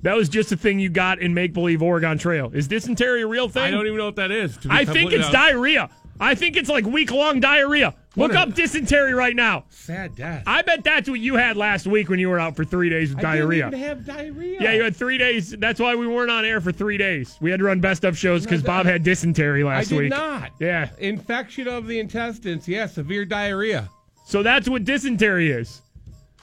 That 0.00 0.16
was 0.16 0.30
just 0.30 0.50
a 0.50 0.56
thing 0.56 0.80
you 0.80 0.88
got 0.88 1.18
in 1.18 1.34
make 1.34 1.52
believe 1.52 1.82
Oregon 1.82 2.16
Trail. 2.16 2.50
Is 2.54 2.68
dysentery 2.68 3.20
a 3.20 3.26
real 3.26 3.50
thing? 3.50 3.64
I 3.64 3.70
don't 3.70 3.86
even 3.86 3.98
know 3.98 4.06
what 4.06 4.16
that 4.16 4.30
is. 4.30 4.58
I 4.70 4.86
think 4.86 5.12
it's 5.12 5.28
diarrhea. 5.30 5.90
I 6.22 6.34
think 6.34 6.56
it's 6.56 6.68
like 6.68 6.84
week 6.86 7.10
long 7.10 7.40
diarrhea. 7.40 7.94
What 8.14 8.30
Look 8.30 8.36
a- 8.36 8.40
up 8.42 8.54
dysentery 8.54 9.14
right 9.14 9.34
now. 9.34 9.64
Sad 9.70 10.14
death. 10.14 10.44
I 10.46 10.62
bet 10.62 10.84
that's 10.84 11.08
what 11.08 11.18
you 11.18 11.34
had 11.36 11.56
last 11.56 11.86
week 11.86 12.08
when 12.10 12.18
you 12.18 12.28
were 12.28 12.38
out 12.38 12.54
for 12.56 12.64
three 12.64 12.88
days 12.90 13.10
with 13.14 13.18
I 13.24 13.36
diarrhea. 13.36 13.70
didn't 13.70 13.82
have 13.82 14.06
diarrhea. 14.06 14.58
Yeah, 14.60 14.72
you 14.72 14.82
had 14.84 14.94
three 14.94 15.16
days. 15.18 15.50
That's 15.58 15.80
why 15.80 15.94
we 15.94 16.06
weren't 16.06 16.30
on 16.30 16.44
air 16.44 16.60
for 16.60 16.72
three 16.72 16.98
days. 16.98 17.36
We 17.40 17.50
had 17.50 17.58
to 17.60 17.64
run 17.64 17.80
best 17.80 18.04
of 18.04 18.16
shows 18.16 18.44
because 18.44 18.62
No, 18.62 18.66
Bob 18.68 18.86
had 18.86 19.02
dysentery 19.02 19.62
I 19.62 19.66
last 19.66 19.88
did 19.88 19.98
week. 19.98 20.10
not. 20.10 20.50
Yeah. 20.60 20.90
Infection 20.98 21.66
of 21.68 21.86
the 21.86 21.98
intestines. 21.98 22.68
Yeah, 22.68 22.86
severe 22.86 23.24
diarrhea. 23.24 23.88
So 24.26 24.42
that's 24.42 24.68
what 24.68 24.84
dysentery 24.84 25.50
is. 25.50 25.82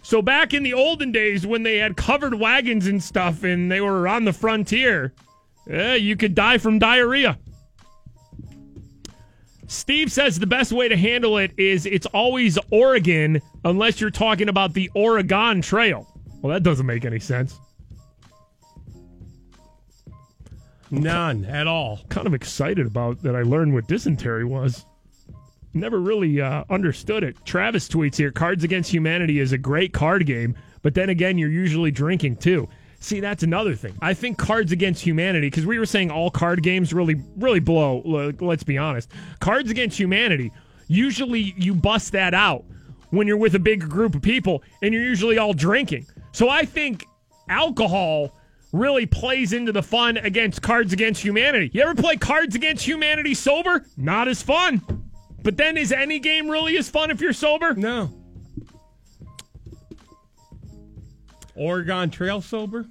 So 0.02 0.22
back 0.24 0.54
in 0.56 0.64
the 0.64 0.74
olden 0.74 1.12
days 1.12 1.46
when 1.46 1.62
they 1.64 1.78
had 1.78 1.96
covered 1.96 2.34
wagons 2.34 2.88
and 2.88 3.02
stuff 3.04 3.44
and 3.44 3.72
they 3.72 3.80
were 3.80 4.08
on 4.08 4.26
the 4.26 4.34
frontier, 4.34 5.14
yeah, 5.70 5.94
you 5.94 6.16
could 6.16 6.34
die 6.34 6.58
from 6.58 6.80
diarrhea. 6.80 7.38
Steve 9.70 10.12
says 10.12 10.40
the 10.40 10.48
best 10.48 10.72
way 10.72 10.88
to 10.90 10.98
handle 10.98 11.38
it 11.38 11.52
is 11.56 11.86
it's 11.86 12.08
always 12.08 12.58
Oregon 12.72 13.40
unless 13.64 14.02
you're 14.02 14.10
talking 14.10 14.50
about 14.50 14.74
the 14.74 14.90
Oregon 14.96 15.62
Trail. 15.62 16.08
Well, 16.42 16.52
that 16.52 16.64
doesn't 16.64 16.88
make 16.88 17.06
any 17.06 17.20
sense. 17.20 17.60
None 20.90 21.46
at 21.46 21.68
all. 21.68 22.00
Kind 22.10 22.26
of 22.26 22.34
excited 22.34 22.88
about 22.88 23.22
that 23.22 23.36
I 23.36 23.44
learned 23.44 23.76
what 23.76 23.88
dysentery 23.88 24.44
was. 24.44 24.88
Never 25.76 26.00
really 26.00 26.42
uh, 26.42 26.64
understood 26.72 27.24
it. 27.24 27.38
Travis 27.46 27.88
tweets 27.88 28.16
here 28.16 28.32
Cards 28.32 28.64
Against 28.64 28.92
Humanity 28.92 29.40
is 29.40 29.52
a 29.52 29.58
great 29.60 29.94
card 29.94 30.26
game, 30.26 30.56
but 30.82 30.96
then 30.96 31.10
again, 31.10 31.38
you're 31.38 31.48
usually 31.48 31.92
drinking 31.92 32.38
too. 32.38 32.68
See, 33.02 33.20
that's 33.22 33.44
another 33.44 33.76
thing. 33.76 33.96
I 34.02 34.14
think 34.14 34.38
Cards 34.38 34.72
Against 34.72 35.02
Humanity, 35.02 35.48
because 35.48 35.66
we 35.66 35.80
were 35.80 35.86
saying 35.86 36.12
all 36.12 36.30
card 36.30 36.62
games 36.62 36.94
really, 36.94 37.16
really 37.38 37.62
blow. 37.62 38.34
Let's 38.40 38.64
be 38.64 38.78
honest. 38.78 39.10
Cards 39.40 39.72
Against 39.72 39.98
Humanity, 39.98 40.52
usually 40.88 41.54
you 41.58 41.74
bust 41.74 42.12
that 42.12 42.34
out 42.34 42.66
when 43.12 43.26
you're 43.26 43.38
with 43.38 43.56
a 43.56 43.60
big 43.60 43.82
group 43.82 44.16
of 44.16 44.22
people 44.22 44.64
and 44.82 44.94
you're 44.94 45.04
usually 45.04 45.38
all 45.38 45.54
drinking. 45.54 46.06
So 46.34 46.50
I 46.50 46.66
think 46.66 47.06
alcohol 47.48 48.36
really 48.74 49.06
plays 49.06 49.54
into 49.54 49.72
the 49.72 49.82
fun 49.82 50.18
against 50.18 50.62
Cards 50.62 50.94
Against 50.94 51.24
Humanity. 51.24 51.72
You 51.74 51.82
ever 51.82 51.96
play 51.96 52.18
Cards 52.18 52.54
Against 52.56 52.86
Humanity 52.86 53.34
sober? 53.34 53.86
Not 53.98 54.28
as 54.28 54.44
fun. 54.44 54.82
But 55.42 55.58
then 55.58 55.78
is 55.78 55.92
any 55.92 56.20
game 56.20 56.50
really 56.50 56.78
as 56.78 56.90
fun 56.90 57.12
if 57.12 57.22
you're 57.22 57.34
sober? 57.34 57.74
No. 57.74 58.14
Oregon 61.60 62.10
Trail 62.10 62.42
sober? 62.42 62.86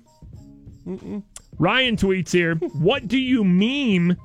Mm-mm. 0.87 1.23
Ryan 1.59 1.97
tweets 1.97 2.31
here, 2.31 2.55
what 2.55 3.09
do 3.09 3.19
you 3.19 3.43
meme 3.43 4.16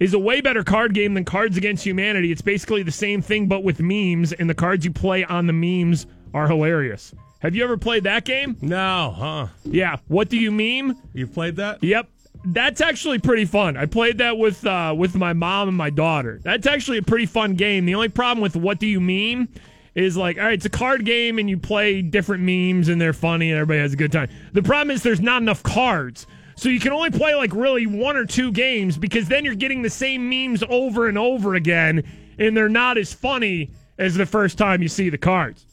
is 0.00 0.12
a 0.12 0.18
way 0.18 0.40
better 0.40 0.64
card 0.64 0.92
game 0.92 1.14
than 1.14 1.24
Cards 1.24 1.56
Against 1.56 1.84
Humanity. 1.86 2.32
It's 2.32 2.42
basically 2.42 2.82
the 2.82 2.92
same 2.92 3.22
thing 3.22 3.46
but 3.46 3.62
with 3.62 3.80
memes 3.80 4.32
and 4.32 4.50
the 4.50 4.54
cards 4.54 4.84
you 4.84 4.92
play 4.92 5.24
on 5.24 5.46
the 5.46 5.52
memes 5.52 6.06
are 6.34 6.48
hilarious. 6.48 7.14
Have 7.40 7.54
you 7.54 7.62
ever 7.62 7.76
played 7.76 8.04
that 8.04 8.24
game? 8.24 8.56
No, 8.60 9.14
huh? 9.16 9.46
Yeah. 9.64 9.96
What 10.08 10.28
do 10.28 10.36
you 10.36 10.50
meme? 10.50 11.00
You've 11.12 11.32
played 11.32 11.56
that? 11.56 11.82
Yep. 11.82 12.08
That's 12.46 12.80
actually 12.80 13.18
pretty 13.18 13.44
fun. 13.44 13.76
I 13.76 13.86
played 13.86 14.18
that 14.18 14.36
with 14.36 14.66
uh, 14.66 14.94
with 14.96 15.14
my 15.14 15.32
mom 15.32 15.68
and 15.68 15.76
my 15.76 15.88
daughter. 15.88 16.40
That's 16.42 16.66
actually 16.66 16.98
a 16.98 17.02
pretty 17.02 17.26
fun 17.26 17.54
game. 17.54 17.86
The 17.86 17.94
only 17.94 18.10
problem 18.10 18.42
with 18.42 18.56
what 18.56 18.78
do 18.78 18.86
you 18.86 19.00
meme 19.00 19.48
is 19.94 20.16
like, 20.16 20.38
all 20.38 20.44
right, 20.44 20.54
it's 20.54 20.64
a 20.64 20.70
card 20.70 21.04
game 21.04 21.38
and 21.38 21.48
you 21.48 21.56
play 21.58 22.02
different 22.02 22.42
memes 22.42 22.88
and 22.88 23.00
they're 23.00 23.12
funny 23.12 23.50
and 23.50 23.58
everybody 23.60 23.80
has 23.80 23.92
a 23.92 23.96
good 23.96 24.10
time. 24.12 24.28
The 24.52 24.62
problem 24.62 24.90
is 24.94 25.02
there's 25.02 25.20
not 25.20 25.40
enough 25.42 25.62
cards. 25.62 26.26
So 26.56 26.68
you 26.68 26.80
can 26.80 26.92
only 26.92 27.10
play 27.10 27.34
like 27.34 27.52
really 27.54 27.86
one 27.86 28.16
or 28.16 28.24
two 28.24 28.52
games 28.52 28.96
because 28.96 29.28
then 29.28 29.44
you're 29.44 29.54
getting 29.54 29.82
the 29.82 29.90
same 29.90 30.28
memes 30.28 30.62
over 30.68 31.08
and 31.08 31.18
over 31.18 31.54
again 31.54 32.02
and 32.38 32.56
they're 32.56 32.68
not 32.68 32.98
as 32.98 33.12
funny 33.12 33.70
as 33.98 34.14
the 34.14 34.26
first 34.26 34.58
time 34.58 34.82
you 34.82 34.88
see 34.88 35.08
the 35.10 35.18
cards. 35.18 35.64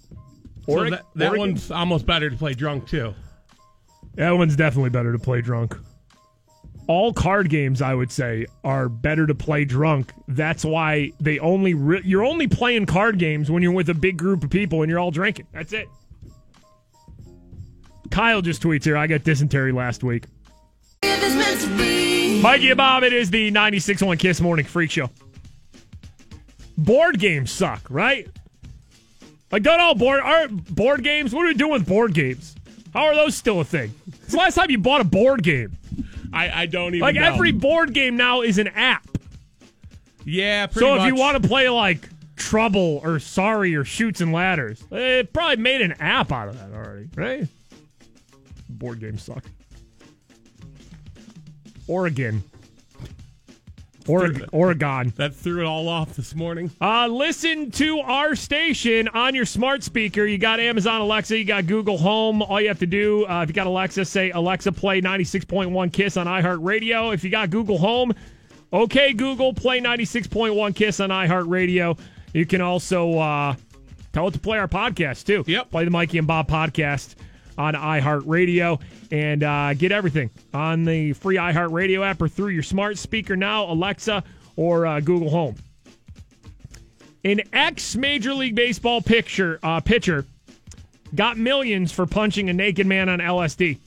So 0.65 0.74
Oregon- 0.74 0.91
that, 0.91 1.05
that 1.15 1.30
Oregon- 1.30 1.39
one's 1.53 1.72
almost 1.72 2.05
better 2.05 2.30
to 2.30 2.36
play 2.38 2.53
drunk 2.53 2.88
too. 2.88 3.13
That 4.15 4.32
one's 4.32 4.55
definitely 4.55 4.89
better 4.91 5.11
to 5.11 5.19
play 5.19 5.41
drunk. 5.41 5.76
All 6.88 7.13
card 7.13 7.49
games, 7.49 7.82
I 7.82 7.93
would 7.93 8.11
say, 8.11 8.45
are 8.63 8.89
better 8.89 9.25
to 9.27 9.36
play 9.36 9.65
drunk. 9.65 10.11
That's 10.27 10.65
why 10.65 11.11
they 11.19 11.39
only 11.39 11.73
re- 11.73 12.01
you're 12.03 12.25
only 12.25 12.47
playing 12.47 12.86
card 12.86 13.17
games 13.17 13.49
when 13.49 13.63
you're 13.63 13.71
with 13.71 13.89
a 13.89 13.93
big 13.93 14.17
group 14.17 14.43
of 14.43 14.49
people 14.49 14.82
and 14.82 14.89
you're 14.89 14.99
all 14.99 15.11
drinking. 15.11 15.47
That's 15.53 15.73
it. 15.73 15.88
Kyle 18.09 18.41
just 18.41 18.61
tweets 18.61 18.84
here. 18.84 18.97
I 18.97 19.07
got 19.07 19.23
dysentery 19.23 19.71
last 19.71 20.03
week. 20.03 20.25
Mikey 21.03 22.69
and 22.69 22.77
Bob, 22.77 23.03
it 23.03 23.13
is 23.13 23.29
the 23.29 23.51
96.1 23.51 24.19
Kiss 24.19 24.41
Morning 24.41 24.65
Freak 24.65 24.91
Show. 24.91 25.09
Board 26.77 27.19
games 27.19 27.51
suck, 27.51 27.82
right? 27.89 28.27
Like, 29.51 29.63
don't 29.63 29.79
all 29.79 29.95
board 29.95 30.21
are 30.21 30.47
board 30.47 31.03
games? 31.03 31.34
What 31.34 31.43
are 31.43 31.49
we 31.49 31.53
doing 31.53 31.73
with 31.73 31.88
board 31.88 32.13
games? 32.13 32.55
How 32.93 33.05
are 33.05 33.15
those 33.15 33.36
still 33.36 33.59
a 33.59 33.63
thing? 33.63 33.93
It's 34.07 34.32
the 34.32 34.38
last 34.38 34.55
time 34.55 34.71
you 34.71 34.77
bought 34.77 35.01
a 35.01 35.05
board 35.05 35.43
game. 35.43 35.77
I, 36.34 36.61
I 36.61 36.65
don't 36.65 36.89
even 36.95 36.99
Like 37.01 37.15
know. 37.15 37.23
every 37.23 37.51
board 37.51 37.93
game 37.93 38.15
now 38.17 38.41
is 38.41 38.57
an 38.57 38.67
app. 38.69 39.05
Yeah, 40.25 40.67
pretty 40.67 40.79
So 40.86 40.95
if 40.95 41.07
you 41.07 41.15
want 41.15 41.41
to 41.41 41.47
play 41.47 41.67
like 41.69 42.07
Trouble 42.36 43.01
or 43.03 43.19
Sorry 43.19 43.75
or 43.75 43.84
Chutes 43.84 44.21
and 44.21 44.32
Ladders, 44.32 44.84
it 44.91 45.34
probably 45.34 45.57
made 45.57 45.82
an 45.82 45.93
app 45.93 46.32
out 46.32 46.47
of 46.47 46.57
that 46.59 46.71
already, 46.75 47.09
right? 47.15 47.47
Board 48.69 48.99
games 48.99 49.23
suck. 49.23 49.43
Oregon. 51.88 52.43
Oregon. 54.08 54.49
Oregon. 54.52 55.14
That 55.22 55.36
threw 55.36 55.62
it 55.62 55.66
all 55.66 55.88
off 55.88 56.16
this 56.16 56.34
morning. 56.34 56.72
Uh, 56.82 57.08
listen 57.08 57.70
to 57.72 57.99
our 57.99 58.36
station 58.36 59.08
on 59.10 59.36
your 59.36 59.45
smart 59.45 59.84
speaker. 59.84 60.26
You 60.26 60.38
got 60.38 60.60
Amazon 60.60 61.02
Alexa, 61.02 61.38
you 61.38 61.45
got 61.45 61.68
Google 61.68 61.97
Home. 61.97 62.41
All 62.41 62.60
you 62.60 62.68
have 62.68 62.80
to 62.80 62.86
do, 62.86 63.26
uh, 63.28 63.43
if 63.43 63.49
you 63.49 63.54
got 63.54 63.68
Alexa, 63.68 64.06
say 64.06 64.32
Alexa, 64.32 64.72
play 64.72 65.02
96.1 65.02 65.93
Kiss 65.93 66.18
on 66.18 66.28
iHeartRadio. 66.28 67.14
If 67.14 67.24
you 67.24 67.30
got 67.30 67.49
Google 67.49 67.78
Home, 67.78 68.14
okay, 68.74 69.14
Google, 69.14 69.54
play 69.54 69.80
96.1 69.80 70.76
Kiss 70.76 70.99
on 70.99 71.10
iHeartRadio. 71.10 71.97
You 72.34 72.45
can 72.45 72.62
also 72.62 73.18
uh, 73.20 73.56
tell 74.14 74.28
it 74.28 74.32
to 74.32 74.39
play 74.39 74.58
our 74.58 74.68
podcast, 74.68 75.26
too. 75.26 75.43
Yep. 75.45 75.72
Play 75.72 75.86
the 75.86 75.91
Mikey 75.91 76.18
and 76.18 76.28
Bob 76.28 76.47
podcast 76.49 77.16
on 77.58 77.74
iHeartRadio 77.74 78.82
and 79.12 79.43
uh, 79.43 79.74
get 79.74 79.91
everything 79.91 80.30
on 80.54 80.84
the 80.84 81.14
free 81.14 81.36
iHeartRadio 81.36 82.06
app 82.06 82.22
or 82.22 82.28
through 82.28 82.49
your 82.49 82.64
smart 82.64 82.97
speaker 82.97 83.36
now, 83.36 83.66
Alexa 83.66 84.24
or 84.56 84.86
uh, 84.86 84.99
Google 84.99 85.30
Home. 85.30 85.56
An 87.24 87.41
ex 87.54 87.95
Major 87.95 88.34
League 88.34 88.56
Baseball 88.56 89.02
picture, 89.02 89.60
uh, 89.62 89.80
pitcher 89.80 90.26
got 91.14 91.38
millions 91.38 91.91
for 91.91 92.06
punching 92.06 92.49
a 92.49 92.54
naked 92.54 92.88
man 92.88 93.10
on 93.10 93.20
LSD. 93.20 93.78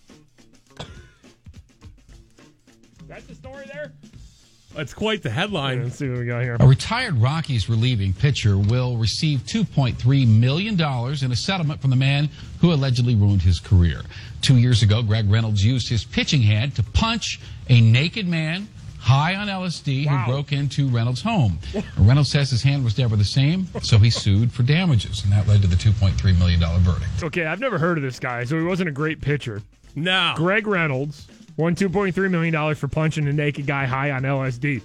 That's 4.74 4.94
quite 4.94 5.22
the 5.22 5.30
headline. 5.30 5.82
Let's 5.84 5.96
see 5.96 6.08
what 6.08 6.18
we 6.18 6.26
got 6.26 6.42
here. 6.42 6.56
A 6.58 6.66
retired 6.66 7.16
Rockies 7.16 7.68
relieving 7.68 8.12
pitcher 8.12 8.58
will 8.58 8.96
receive 8.96 9.40
$2.3 9.40 10.26
million 10.28 10.74
in 10.74 11.32
a 11.32 11.36
settlement 11.36 11.80
from 11.80 11.90
the 11.90 11.96
man 11.96 12.28
who 12.60 12.72
allegedly 12.72 13.14
ruined 13.14 13.42
his 13.42 13.60
career. 13.60 14.02
Two 14.42 14.56
years 14.58 14.82
ago, 14.82 15.02
Greg 15.02 15.30
Reynolds 15.30 15.64
used 15.64 15.88
his 15.88 16.04
pitching 16.04 16.42
hand 16.42 16.74
to 16.76 16.82
punch 16.82 17.40
a 17.68 17.80
naked 17.80 18.26
man 18.26 18.68
high 18.98 19.34
on 19.34 19.48
LSD 19.48 20.06
who 20.06 20.32
broke 20.32 20.50
into 20.52 20.88
Reynolds' 20.88 21.22
home. 21.22 21.58
Reynolds 21.98 22.30
says 22.30 22.50
his 22.50 22.62
hand 22.62 22.84
was 22.84 22.96
never 22.96 23.16
the 23.16 23.24
same, 23.24 23.66
so 23.82 23.98
he 23.98 24.08
sued 24.08 24.50
for 24.50 24.62
damages, 24.62 25.24
and 25.24 25.32
that 25.32 25.46
led 25.46 25.60
to 25.60 25.68
the 25.68 25.76
$2.3 25.76 26.38
million 26.38 26.58
verdict. 26.80 27.22
Okay, 27.22 27.44
I've 27.44 27.60
never 27.60 27.78
heard 27.78 27.98
of 27.98 28.02
this 28.02 28.18
guy, 28.18 28.44
so 28.44 28.58
he 28.58 28.64
wasn't 28.64 28.88
a 28.88 28.92
great 28.92 29.20
pitcher. 29.20 29.62
No. 29.94 30.32
Greg 30.36 30.66
Reynolds 30.66 31.28
won 31.56 31.74
$2.3 31.74 32.30
million 32.30 32.74
for 32.74 32.88
punching 32.88 33.26
a 33.28 33.32
naked 33.32 33.66
guy 33.66 33.86
high 33.86 34.10
on 34.10 34.22
LSD. 34.22 34.82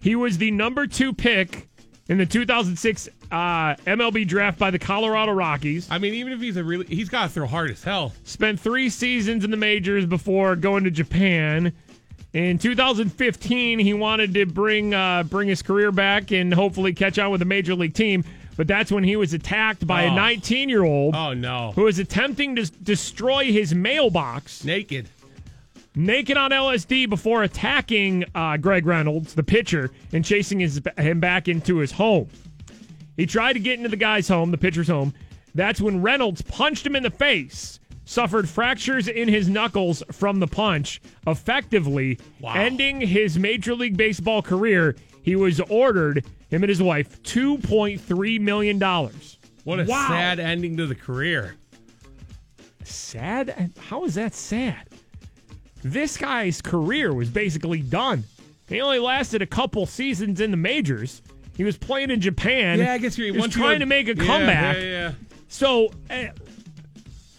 He 0.00 0.16
was 0.16 0.38
the 0.38 0.50
number 0.50 0.86
two 0.86 1.12
pick 1.12 1.68
in 2.08 2.18
the 2.18 2.26
2006 2.26 3.08
uh, 3.32 3.74
MLB 3.86 4.26
draft 4.28 4.58
by 4.58 4.70
the 4.70 4.78
Colorado 4.78 5.32
Rockies. 5.32 5.88
I 5.90 5.98
mean, 5.98 6.14
even 6.14 6.32
if 6.32 6.40
he's 6.40 6.56
a 6.56 6.64
really, 6.64 6.84
he's 6.86 7.08
got 7.08 7.24
to 7.24 7.28
throw 7.30 7.46
hard 7.46 7.70
as 7.70 7.82
hell. 7.82 8.12
Spent 8.24 8.60
three 8.60 8.90
seasons 8.90 9.44
in 9.44 9.50
the 9.50 9.56
majors 9.56 10.04
before 10.06 10.56
going 10.56 10.84
to 10.84 10.90
Japan. 10.90 11.72
In 12.34 12.58
2015, 12.58 13.78
he 13.78 13.94
wanted 13.94 14.34
to 14.34 14.44
bring 14.44 14.92
uh, 14.92 15.22
bring 15.22 15.48
his 15.48 15.62
career 15.62 15.92
back 15.92 16.32
and 16.32 16.52
hopefully 16.52 16.92
catch 16.92 17.18
on 17.18 17.30
with 17.30 17.40
a 17.42 17.46
major 17.46 17.74
league 17.74 17.94
team. 17.94 18.24
But 18.56 18.66
that's 18.68 18.92
when 18.92 19.02
he 19.04 19.16
was 19.16 19.32
attacked 19.32 19.86
by 19.86 20.02
a 20.02 20.10
Oh. 20.10 20.14
19 20.14 20.68
year 20.68 20.84
old 20.84 21.14
Oh 21.14 21.32
no. 21.32 21.72
who 21.74 21.82
was 21.84 21.98
attempting 21.98 22.56
to 22.56 22.66
destroy 22.82 23.44
his 23.52 23.74
mailbox 23.74 24.64
Naked. 24.64 25.08
Naked 25.96 26.36
on 26.36 26.50
LSD 26.50 27.08
before 27.08 27.42
attacking 27.42 28.24
uh, 28.34 28.56
Greg 28.56 28.86
Reynolds, 28.86 29.34
the 29.34 29.42
pitcher, 29.42 29.90
and 30.12 30.24
chasing 30.24 30.60
his, 30.60 30.80
him 30.98 31.20
back 31.20 31.48
into 31.48 31.76
his 31.78 31.92
home. 31.92 32.28
He 33.16 33.26
tried 33.26 33.52
to 33.54 33.60
get 33.60 33.76
into 33.78 33.88
the 33.88 33.96
guy's 33.96 34.26
home, 34.28 34.50
the 34.50 34.58
pitcher's 34.58 34.88
home. 34.88 35.14
That's 35.54 35.80
when 35.80 36.02
Reynolds 36.02 36.42
punched 36.42 36.84
him 36.84 36.96
in 36.96 37.04
the 37.04 37.10
face, 37.10 37.78
suffered 38.04 38.48
fractures 38.48 39.06
in 39.06 39.28
his 39.28 39.48
knuckles 39.48 40.02
from 40.10 40.40
the 40.40 40.48
punch, 40.48 41.00
effectively 41.26 42.18
ending 42.44 43.00
his 43.00 43.38
Major 43.38 43.74
League 43.74 43.96
Baseball 43.96 44.42
career. 44.42 44.96
He 45.22 45.36
was 45.36 45.60
ordered, 45.60 46.24
him 46.50 46.62
and 46.64 46.68
his 46.68 46.82
wife, 46.82 47.22
$2.3 47.22 48.40
million. 48.40 48.78
What 49.62 49.80
a 49.80 49.84
Wow. 49.84 50.08
sad 50.08 50.40
ending 50.40 50.76
to 50.78 50.86
the 50.86 50.94
career. 50.96 51.54
Sad? 52.82 53.72
How 53.78 54.04
is 54.04 54.14
that 54.16 54.34
sad? 54.34 54.88
This 55.84 56.16
guy's 56.16 56.60
career 56.62 57.12
was 57.12 57.28
basically 57.28 57.80
done. 57.82 58.24
He 58.68 58.80
only 58.80 58.98
lasted 58.98 59.42
a 59.42 59.46
couple 59.46 59.84
seasons 59.84 60.40
in 60.40 60.50
the 60.50 60.56
majors. 60.56 61.20
He 61.56 61.62
was 61.62 61.76
playing 61.76 62.10
in 62.10 62.20
Japan. 62.20 62.78
Yeah, 62.78 62.94
I 62.94 62.98
guess 62.98 63.16
you're 63.18 63.26
he 63.32 63.38
was 63.38 63.50
trying 63.52 63.80
to 63.80 63.86
make 63.86 64.08
a 64.08 64.16
Yeah, 64.16 64.24
comeback. 64.24 64.76
Yeah, 64.76 64.82
yeah. 64.82 65.12
So 65.48 65.92
uh, 66.10 66.28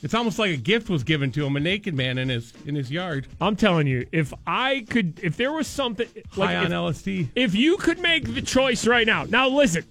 It's 0.04 0.14
almost 0.14 0.38
like 0.38 0.52
a 0.52 0.58
gift 0.58 0.90
was 0.90 1.04
given 1.04 1.32
to 1.32 1.46
him, 1.46 1.56
a 1.58 1.60
naked 1.60 1.96
man 1.96 2.20
in 2.20 2.30
his 2.30 2.54
in 2.68 2.76
his 2.76 2.92
yard. 2.92 3.28
I'm 3.42 3.56
telling 3.56 3.88
you, 3.88 4.06
if 4.12 4.32
I 4.46 4.86
could, 4.90 5.20
if 5.24 5.36
there 5.36 5.52
was 5.52 5.66
something 5.68 6.08
like 6.38 6.50
High 6.52 6.56
on 6.58 6.66
if, 6.68 6.72
LSD. 6.72 7.30
if 7.36 7.56
you 7.56 7.78
could 7.78 8.00
make 8.00 8.34
the 8.36 8.42
choice 8.44 8.86
right 8.86 9.08
now. 9.08 9.24
Now 9.24 9.50
listen, 9.50 9.84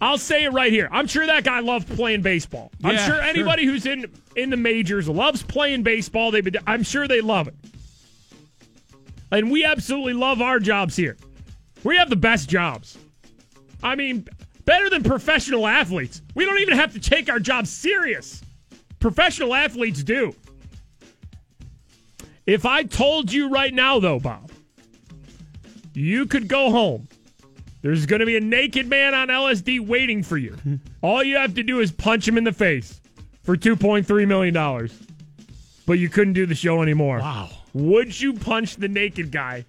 I'll 0.00 0.18
say 0.18 0.42
it 0.44 0.52
right 0.52 0.72
here. 0.72 0.88
I'm 0.90 1.06
sure 1.06 1.24
that 1.24 1.44
guy 1.44 1.60
loved 1.60 1.88
playing 1.94 2.22
baseball. 2.22 2.72
I'm 2.82 2.96
Yeah, 2.96 3.06
sure 3.06 3.14
sure. 3.14 3.22
anybody 3.24 3.64
who's 3.64 3.86
in 3.86 4.06
in 4.34 4.50
the 4.50 4.56
majors 4.56 5.08
loves 5.08 5.44
playing 5.44 5.84
baseball. 5.84 6.32
They've 6.32 6.48
I'm 6.66 6.82
sure 6.82 7.06
they 7.06 7.20
love 7.20 7.46
it. 7.46 7.54
And 9.32 9.50
we 9.50 9.64
absolutely 9.64 10.12
love 10.12 10.42
our 10.42 10.60
jobs 10.60 10.94
here. 10.94 11.16
We 11.82 11.96
have 11.96 12.10
the 12.10 12.16
best 12.16 12.48
jobs. 12.48 12.98
I 13.82 13.96
mean, 13.96 14.28
better 14.66 14.90
than 14.90 15.02
professional 15.02 15.66
athletes. 15.66 16.20
We 16.34 16.44
don't 16.44 16.60
even 16.60 16.76
have 16.76 16.92
to 16.92 17.00
take 17.00 17.30
our 17.30 17.40
jobs 17.40 17.70
serious. 17.70 18.42
Professional 19.00 19.54
athletes 19.54 20.04
do. 20.04 20.34
If 22.46 22.66
I 22.66 22.82
told 22.84 23.32
you 23.32 23.48
right 23.48 23.72
now, 23.72 23.98
though, 23.98 24.20
Bob, 24.20 24.50
you 25.94 26.26
could 26.26 26.46
go 26.46 26.70
home. 26.70 27.08
There's 27.80 28.06
going 28.06 28.20
to 28.20 28.26
be 28.26 28.36
a 28.36 28.40
naked 28.40 28.86
man 28.86 29.14
on 29.14 29.28
LSD 29.28 29.84
waiting 29.84 30.22
for 30.22 30.36
you. 30.36 30.56
All 31.02 31.24
you 31.24 31.36
have 31.36 31.54
to 31.54 31.62
do 31.62 31.80
is 31.80 31.90
punch 31.90 32.28
him 32.28 32.36
in 32.36 32.44
the 32.44 32.52
face 32.52 33.00
for 33.42 33.56
$2.3 33.56 34.28
million. 34.28 34.88
But 35.86 35.94
you 35.94 36.08
couldn't 36.08 36.34
do 36.34 36.46
the 36.46 36.54
show 36.54 36.82
anymore. 36.82 37.18
Wow. 37.18 37.48
Would 37.74 38.20
you 38.20 38.34
punch 38.34 38.76
the 38.76 38.88
naked 38.88 39.30
guy? 39.30 39.64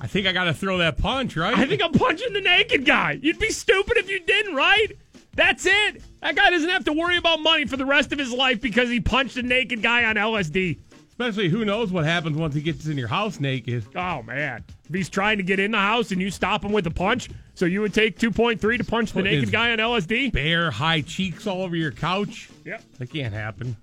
I 0.00 0.06
think 0.06 0.26
I 0.26 0.32
got 0.32 0.44
to 0.44 0.54
throw 0.54 0.78
that 0.78 0.96
punch, 0.96 1.36
right? 1.36 1.56
I 1.56 1.66
think 1.66 1.82
I'm 1.82 1.92
punching 1.92 2.32
the 2.32 2.40
naked 2.40 2.86
guy. 2.86 3.18
You'd 3.20 3.38
be 3.38 3.50
stupid 3.50 3.98
if 3.98 4.08
you 4.08 4.20
didn't, 4.20 4.54
right? 4.54 4.96
That's 5.34 5.66
it. 5.66 6.02
That 6.22 6.36
guy 6.36 6.50
doesn't 6.50 6.70
have 6.70 6.84
to 6.84 6.92
worry 6.92 7.18
about 7.18 7.40
money 7.40 7.66
for 7.66 7.76
the 7.76 7.84
rest 7.84 8.12
of 8.12 8.18
his 8.18 8.32
life 8.32 8.60
because 8.60 8.88
he 8.88 9.00
punched 9.00 9.36
a 9.36 9.42
naked 9.42 9.82
guy 9.82 10.04
on 10.04 10.16
LSD. 10.16 10.78
Especially 11.10 11.50
who 11.50 11.66
knows 11.66 11.92
what 11.92 12.06
happens 12.06 12.36
once 12.36 12.54
he 12.54 12.62
gets 12.62 12.86
in 12.86 12.96
your 12.96 13.08
house 13.08 13.40
naked. 13.40 13.84
Oh 13.94 14.22
man. 14.22 14.64
If 14.88 14.94
he's 14.94 15.10
trying 15.10 15.36
to 15.36 15.42
get 15.42 15.60
in 15.60 15.70
the 15.70 15.78
house 15.78 16.12
and 16.12 16.20
you 16.20 16.30
stop 16.30 16.64
him 16.64 16.72
with 16.72 16.86
a 16.86 16.90
punch, 16.90 17.28
so 17.54 17.66
you 17.66 17.82
would 17.82 17.92
take 17.92 18.18
2.3 18.18 18.78
to 18.78 18.84
punch 18.84 19.12
the 19.12 19.22
naked 19.22 19.52
guy 19.52 19.70
on 19.70 19.78
LSD? 19.78 20.32
Bare 20.32 20.70
high 20.70 21.02
cheeks 21.02 21.46
all 21.46 21.60
over 21.62 21.76
your 21.76 21.92
couch. 21.92 22.48
Yep. 22.64 22.82
That 22.98 23.10
can't 23.10 23.34
happen. 23.34 23.76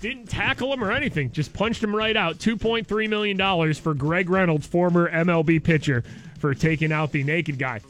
Didn't 0.00 0.26
tackle 0.26 0.72
him 0.72 0.84
or 0.84 0.92
anything. 0.92 1.32
Just 1.32 1.52
punched 1.52 1.82
him 1.82 1.94
right 1.94 2.16
out. 2.16 2.38
$2.3 2.38 3.08
million 3.08 3.74
for 3.74 3.94
Greg 3.94 4.30
Reynolds, 4.30 4.66
former 4.66 5.10
MLB 5.10 5.62
pitcher, 5.62 6.04
for 6.38 6.54
taking 6.54 6.92
out 6.92 7.10
the 7.10 7.24
naked 7.24 7.58
guy. 7.58 7.80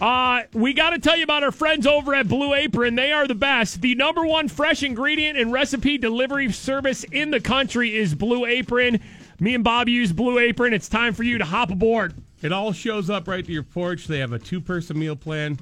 Uh, 0.00 0.42
we 0.52 0.74
got 0.74 0.90
to 0.90 0.98
tell 0.98 1.16
you 1.16 1.24
about 1.24 1.42
our 1.42 1.52
friends 1.52 1.86
over 1.86 2.14
at 2.14 2.28
Blue 2.28 2.52
Apron. 2.52 2.96
They 2.96 3.12
are 3.12 3.26
the 3.26 3.34
best. 3.34 3.80
The 3.80 3.94
number 3.94 4.26
one 4.26 4.48
fresh 4.48 4.82
ingredient 4.82 5.38
and 5.38 5.50
recipe 5.50 5.96
delivery 5.96 6.52
service 6.52 7.04
in 7.04 7.30
the 7.30 7.40
country 7.40 7.96
is 7.96 8.14
Blue 8.14 8.44
Apron. 8.44 9.00
Me 9.40 9.54
and 9.54 9.64
Bob 9.64 9.88
use 9.88 10.12
Blue 10.12 10.38
Apron. 10.38 10.74
It's 10.74 10.88
time 10.88 11.14
for 11.14 11.22
you 11.22 11.38
to 11.38 11.46
hop 11.46 11.70
aboard. 11.70 12.12
It 12.42 12.52
all 12.52 12.72
shows 12.72 13.08
up 13.08 13.26
right 13.26 13.44
to 13.44 13.52
your 13.52 13.62
porch. 13.62 14.06
They 14.06 14.18
have 14.18 14.32
a 14.32 14.38
two 14.38 14.60
person 14.60 14.98
meal 14.98 15.16
plan. 15.16 15.58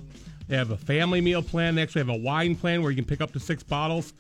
They 0.49 0.57
have 0.57 0.73
a 0.73 0.77
family 0.77 1.21
meal 1.21 1.43
plan. 1.43 1.77
They 1.77 1.83
actually 1.83 2.01
have 2.01 2.09
a 2.09 2.19
wine 2.19 2.57
plan 2.57 2.83
where 2.83 2.91
you 2.91 2.97
can 2.97 3.05
pick 3.05 3.21
up 3.21 3.33
to 3.33 3.41
six 3.41 3.63
bottles 3.63 4.13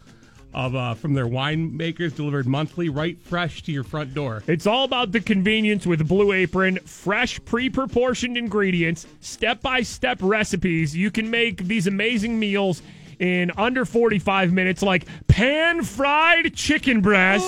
of 0.54 0.74
uh, 0.74 0.94
from 0.94 1.14
their 1.14 1.26
winemakers 1.26 2.14
delivered 2.14 2.46
monthly, 2.46 2.88
right 2.88 3.18
fresh 3.20 3.62
to 3.64 3.72
your 3.72 3.84
front 3.84 4.14
door. 4.14 4.42
It's 4.46 4.66
all 4.66 4.84
about 4.84 5.12
the 5.12 5.20
convenience 5.20 5.86
with 5.86 6.06
Blue 6.06 6.32
Apron. 6.32 6.78
Fresh, 6.84 7.44
pre 7.44 7.68
proportioned 7.68 8.36
ingredients, 8.36 9.06
step 9.20 9.60
by 9.60 9.82
step 9.82 10.18
recipes. 10.20 10.96
You 10.96 11.10
can 11.10 11.30
make 11.30 11.64
these 11.64 11.86
amazing 11.86 12.38
meals 12.38 12.82
in 13.18 13.50
under 13.56 13.84
45 13.84 14.52
minutes, 14.52 14.82
like 14.82 15.06
pan 15.28 15.82
fried 15.82 16.54
chicken 16.54 17.00
breast 17.00 17.46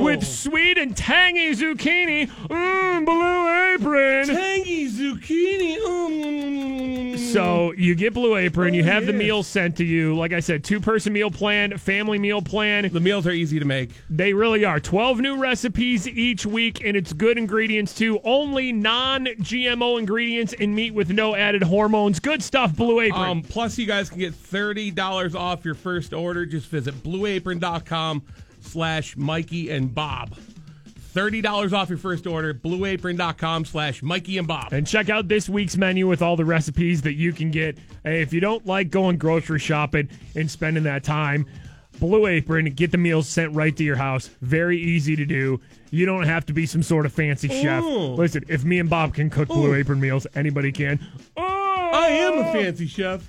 with 0.00 0.26
sweet 0.26 0.78
and 0.78 0.96
tangy 0.96 1.50
zucchini. 1.54 2.28
Mmm, 2.48 3.04
Blue 3.04 3.48
Apron. 3.74 4.26
Tangy 4.28 4.88
zucchini. 4.88 5.78
Mm. 5.78 7.18
So 7.32 7.72
you 7.72 7.94
get 7.94 8.12
Blue 8.12 8.36
Apron, 8.36 8.74
you 8.74 8.82
Oh, 8.82 8.86
have 8.86 9.06
the 9.06 9.12
yes. 9.12 9.18
meals 9.18 9.46
sent 9.46 9.76
to 9.78 9.84
you. 9.84 10.14
Like 10.14 10.32
I 10.34 10.40
said, 10.40 10.64
two 10.64 10.80
person 10.80 11.12
meal 11.14 11.30
plan, 11.30 11.76
family 11.78 12.18
meal 12.18 12.42
plan. 12.42 12.90
The 12.92 13.00
meals 13.00 13.26
are 13.26 13.30
easy 13.30 13.58
to 13.58 13.64
make. 13.64 13.90
They 14.10 14.34
really 14.34 14.64
are. 14.66 14.78
12 14.80 15.20
new 15.20 15.36
recipes 15.36 16.06
each 16.06 16.44
week, 16.44 16.84
and 16.84 16.94
it's 16.96 17.12
good 17.14 17.38
ingredients 17.38 17.94
too. 17.94 18.20
Only 18.24 18.72
non 18.72 19.24
GMO 19.26 19.98
ingredients 19.98 20.54
and 20.60 20.74
meat 20.74 20.92
with 20.92 21.10
no 21.10 21.34
added 21.34 21.62
hormones. 21.62 22.20
Good 22.20 22.42
stuff, 22.42 22.76
Blue 22.76 23.00
Apron. 23.00 23.22
Um, 23.22 23.42
plus, 23.42 23.78
you 23.78 23.86
guys 23.86 24.10
can 24.10 24.18
get 24.18 24.34
$30 24.34 25.34
off 25.34 25.64
your 25.64 25.74
first 25.74 26.12
order. 26.12 26.44
Just 26.44 26.66
visit 26.68 26.94
blueapron.com 27.02 28.22
slash 28.72 29.16
Mikey 29.16 29.70
and 29.70 29.94
Bob. 29.94 30.34
$30 31.14 31.74
off 31.74 31.90
your 31.90 31.98
first 31.98 32.26
order, 32.26 32.54
blueapron.com 32.54 33.66
slash 33.66 34.02
Mikey 34.02 34.38
and 34.38 34.48
Bob. 34.48 34.72
and 34.72 34.86
check 34.86 35.10
out 35.10 35.28
this 35.28 35.46
week's 35.46 35.76
menu 35.76 36.08
with 36.08 36.22
all 36.22 36.36
the 36.36 36.44
recipes 36.44 37.02
that 37.02 37.14
you 37.14 37.34
can 37.34 37.50
get. 37.50 37.76
Hey, 38.02 38.22
if 38.22 38.32
you 38.32 38.40
don't 38.40 38.64
like 38.64 38.90
going 38.90 39.18
grocery 39.18 39.58
shopping 39.58 40.08
and 40.34 40.50
spending 40.50 40.84
that 40.84 41.04
time, 41.04 41.46
Blue 42.00 42.26
Apron, 42.26 42.64
get 42.74 42.90
the 42.90 42.98
meals 42.98 43.28
sent 43.28 43.54
right 43.54 43.76
to 43.76 43.84
your 43.84 43.96
house. 43.96 44.30
Very 44.40 44.78
easy 44.78 45.14
to 45.14 45.26
do. 45.26 45.60
You 45.90 46.06
don't 46.06 46.24
have 46.24 46.46
to 46.46 46.54
be 46.54 46.64
some 46.64 46.82
sort 46.82 47.04
of 47.04 47.12
fancy 47.12 47.48
chef. 47.48 47.84
Listen, 47.84 48.44
if 48.48 48.64
me 48.64 48.78
and 48.78 48.88
Bob 48.88 49.14
can 49.14 49.28
cook 49.28 49.48
Blue 49.48 49.74
Apron 49.74 50.00
meals, 50.00 50.26
anybody 50.34 50.72
can. 50.72 50.98
I 51.36 52.08
am 52.08 52.38
a 52.38 52.48
oh. 52.48 52.52
fancy 52.52 52.86
chef, 52.86 53.28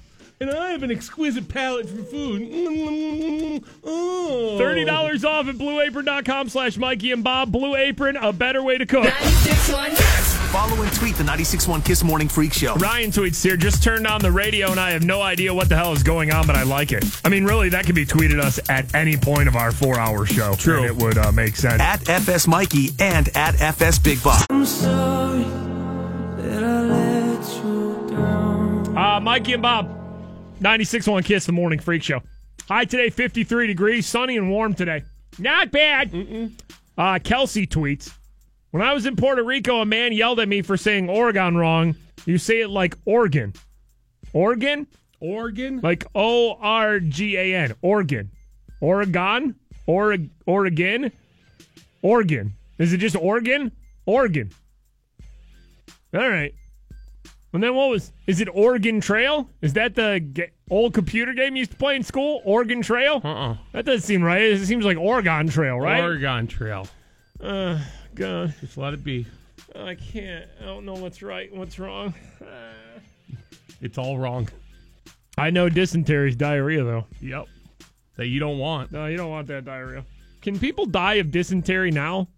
and 0.49 0.57
I 0.57 0.71
have 0.71 0.83
an 0.83 0.91
exquisite 0.91 1.47
palate 1.47 1.89
for 1.89 2.03
food. 2.03 3.63
Oh. 3.83 4.57
$30 4.59 5.25
off 5.25 5.47
at 5.47 5.55
blueapron.com 5.55 6.49
slash 6.49 6.77
Mikey 6.77 7.11
and 7.11 7.23
Bob. 7.23 7.51
Blue 7.51 7.75
Apron, 7.75 8.17
a 8.17 8.31
better 8.33 8.61
way 8.61 8.77
to 8.77 8.85
cook. 8.85 9.03
961 9.03 10.23
Follow 10.53 10.83
and 10.83 10.93
tweet 10.93 11.15
the 11.15 11.23
96.1 11.23 11.83
Kiss 11.83 12.03
Morning 12.03 12.27
Freak 12.27 12.53
Show. 12.53 12.75
Ryan 12.75 13.09
tweets 13.09 13.43
here, 13.43 13.57
just 13.57 13.81
turned 13.81 14.05
on 14.05 14.21
the 14.21 14.31
radio 14.31 14.69
and 14.69 14.79
I 14.79 14.91
have 14.91 15.03
no 15.03 15.19
idea 15.19 15.51
what 15.51 15.67
the 15.67 15.75
hell 15.75 15.93
is 15.93 16.03
going 16.03 16.31
on, 16.31 16.45
but 16.45 16.55
I 16.55 16.61
like 16.61 16.91
it. 16.91 17.03
I 17.25 17.29
mean, 17.29 17.43
really, 17.43 17.69
that 17.69 17.87
could 17.87 17.95
be 17.95 18.05
tweeted 18.05 18.39
us 18.39 18.59
at 18.69 18.93
any 18.93 19.17
point 19.17 19.47
of 19.47 19.55
our 19.55 19.71
four 19.71 19.97
hour 19.97 20.27
show. 20.27 20.53
True. 20.53 20.77
And 20.77 20.85
it 20.85 20.95
would 20.95 21.17
uh, 21.17 21.31
make 21.31 21.55
sense. 21.55 21.81
At 21.81 22.07
FS 22.07 22.45
Mikey 22.47 22.91
and 22.99 23.35
at 23.35 23.59
FS 23.59 23.97
Big 23.97 24.21
Boss. 24.21 24.45
I'm 24.51 24.63
sorry 24.63 25.43
that 26.37 26.63
I 26.63 26.81
let 26.81 27.63
you 27.63 28.07
down. 28.11 28.95
Uh, 28.95 29.19
Mikey 29.21 29.53
and 29.53 29.61
Bob, 29.63 30.02
96.1 30.63 31.25
Kiss, 31.25 31.45
the 31.45 31.51
Morning 31.51 31.79
Freak 31.79 32.01
Show. 32.03 32.21
High 32.67 32.85
today, 32.85 33.09
53 33.09 33.67
degrees, 33.67 34.07
sunny 34.07 34.37
and 34.37 34.49
warm 34.49 34.73
today. 34.73 35.03
Not 35.37 35.71
bad. 35.71 36.13
Uh, 36.97 37.19
Kelsey 37.21 37.67
tweets 37.67 38.11
When 38.71 38.81
I 38.81 38.93
was 38.93 39.05
in 39.05 39.15
Puerto 39.15 39.43
Rico, 39.43 39.81
a 39.81 39.85
man 39.85 40.13
yelled 40.13 40.39
at 40.39 40.47
me 40.47 40.61
for 40.61 40.77
saying 40.77 41.09
Oregon 41.09 41.57
wrong. 41.57 41.95
You 42.25 42.37
say 42.37 42.61
it 42.61 42.69
like 42.69 42.95
Oregon. 43.05 43.53
Oregon? 44.31 44.87
Oregon? 45.19 45.81
Like 45.81 46.05
O 46.15 46.53
R 46.59 46.99
G 46.99 47.35
A 47.35 47.55
N. 47.55 47.73
Oregon. 47.81 48.31
Oregon? 48.79 49.55
Or- 49.85 50.17
Oregon? 50.45 51.11
Oregon. 52.01 52.53
Is 52.77 52.93
it 52.93 52.97
just 52.97 53.15
Oregon? 53.17 53.71
Oregon. 54.05 54.51
All 56.13 56.29
right. 56.29 56.53
And 57.53 57.61
then 57.61 57.75
what 57.75 57.89
was? 57.89 58.11
Is 58.25 58.41
it 58.41 58.49
Oregon 58.51 58.99
Trail? 58.99 59.47
Is 59.61 59.73
that 59.73 59.93
the 59.93 60.49
old 60.71 60.93
computer 60.93 61.33
game 61.33 61.55
you 61.55 61.59
used 61.59 61.71
to 61.71 61.77
play 61.77 61.95
in 61.95 62.03
school? 62.03 62.41
Oregon 62.45 62.81
Trail? 62.81 63.21
Uh 63.23 63.27
Uh-uh. 63.27 63.57
That 63.73 63.85
doesn't 63.85 64.01
seem 64.01 64.23
right. 64.23 64.41
It 64.41 64.65
seems 64.65 64.83
like 64.85 64.97
Oregon 64.97 65.47
Trail, 65.47 65.79
right? 65.79 66.01
Oregon 66.01 66.47
Trail. 66.47 66.87
Uh, 67.39 67.79
God. 68.15 68.53
Just 68.59 68.77
let 68.77 68.93
it 68.93 69.03
be. 69.03 69.27
I 69.75 69.95
can't. 69.95 70.45
I 70.61 70.65
don't 70.65 70.85
know 70.85 70.93
what's 70.93 71.21
right 71.21 71.49
and 71.49 71.59
what's 71.59 71.79
wrong. 71.79 72.13
It's 73.81 73.97
all 73.97 74.17
wrong. 74.17 74.47
I 75.37 75.49
know 75.49 75.67
dysentery's 75.67 76.37
diarrhea, 76.37 76.85
though. 76.85 77.05
Yep. 77.19 77.47
That 78.15 78.27
you 78.27 78.39
don't 78.39 78.57
want. 78.57 78.93
No, 78.93 79.07
you 79.07 79.17
don't 79.17 79.29
want 79.29 79.47
that 79.47 79.65
diarrhea. 79.65 80.05
Can 80.41 80.57
people 80.57 80.85
die 80.85 81.15
of 81.15 81.31
dysentery 81.31 81.91
now? 81.91 82.29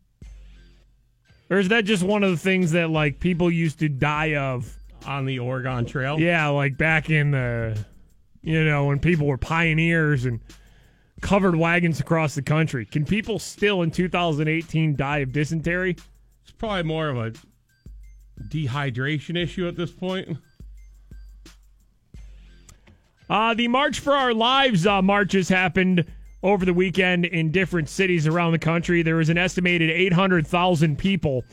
Or 1.52 1.60
is 1.60 1.68
that 1.68 1.86
just 1.86 2.02
one 2.02 2.24
of 2.24 2.32
the 2.32 2.38
things 2.38 2.72
that 2.72 2.90
like 2.90 3.20
people 3.20 3.52
used 3.52 3.78
to 3.80 3.90
die 3.90 4.36
of 4.36 4.76
on 5.06 5.26
the 5.26 5.40
Oregon 5.40 5.86
Trail? 5.86 6.20
Yeah, 6.20 6.48
like 6.48 6.78
back 6.78 7.10
in 7.10 7.32
the 7.32 7.78
you 8.46 8.64
know, 8.64 8.86
when 8.86 9.00
people 9.00 9.26
were 9.26 9.40
pioneers 9.40 10.26
and 10.26 10.40
covered 11.22 11.56
wagons 11.56 12.00
across 12.00 12.36
the 12.36 12.44
country. 12.44 12.86
Can 12.86 13.04
people 13.04 13.40
still 13.40 13.82
in 13.82 13.90
2018 13.90 14.96
die 14.96 15.18
of 15.20 15.32
dysentery? 15.32 15.98
It's 16.44 16.52
probably 16.56 16.84
more 16.84 17.10
of 17.10 17.18
a 17.18 17.34
dehydration 18.50 19.36
issue 19.36 19.68
at 19.68 19.76
this 19.76 19.92
point. 19.92 20.38
Uh, 23.28 23.56
the 23.56 23.68
March 23.68 24.00
for 24.00 24.14
Our 24.14 24.36
Lives 24.36 24.86
uh, 24.86 25.02
marches 25.02 25.50
happened 25.50 26.06
over 26.44 26.64
the 26.64 26.74
weekend 26.74 27.26
in 27.26 27.52
different 27.52 27.90
cities 27.90 28.28
around 28.28 28.52
the 28.52 28.60
country. 28.60 29.02
There 29.02 29.16
was 29.16 29.30
an 29.30 29.40
estimated 29.40 29.90
800,000 29.90 31.00
people 31.00 31.44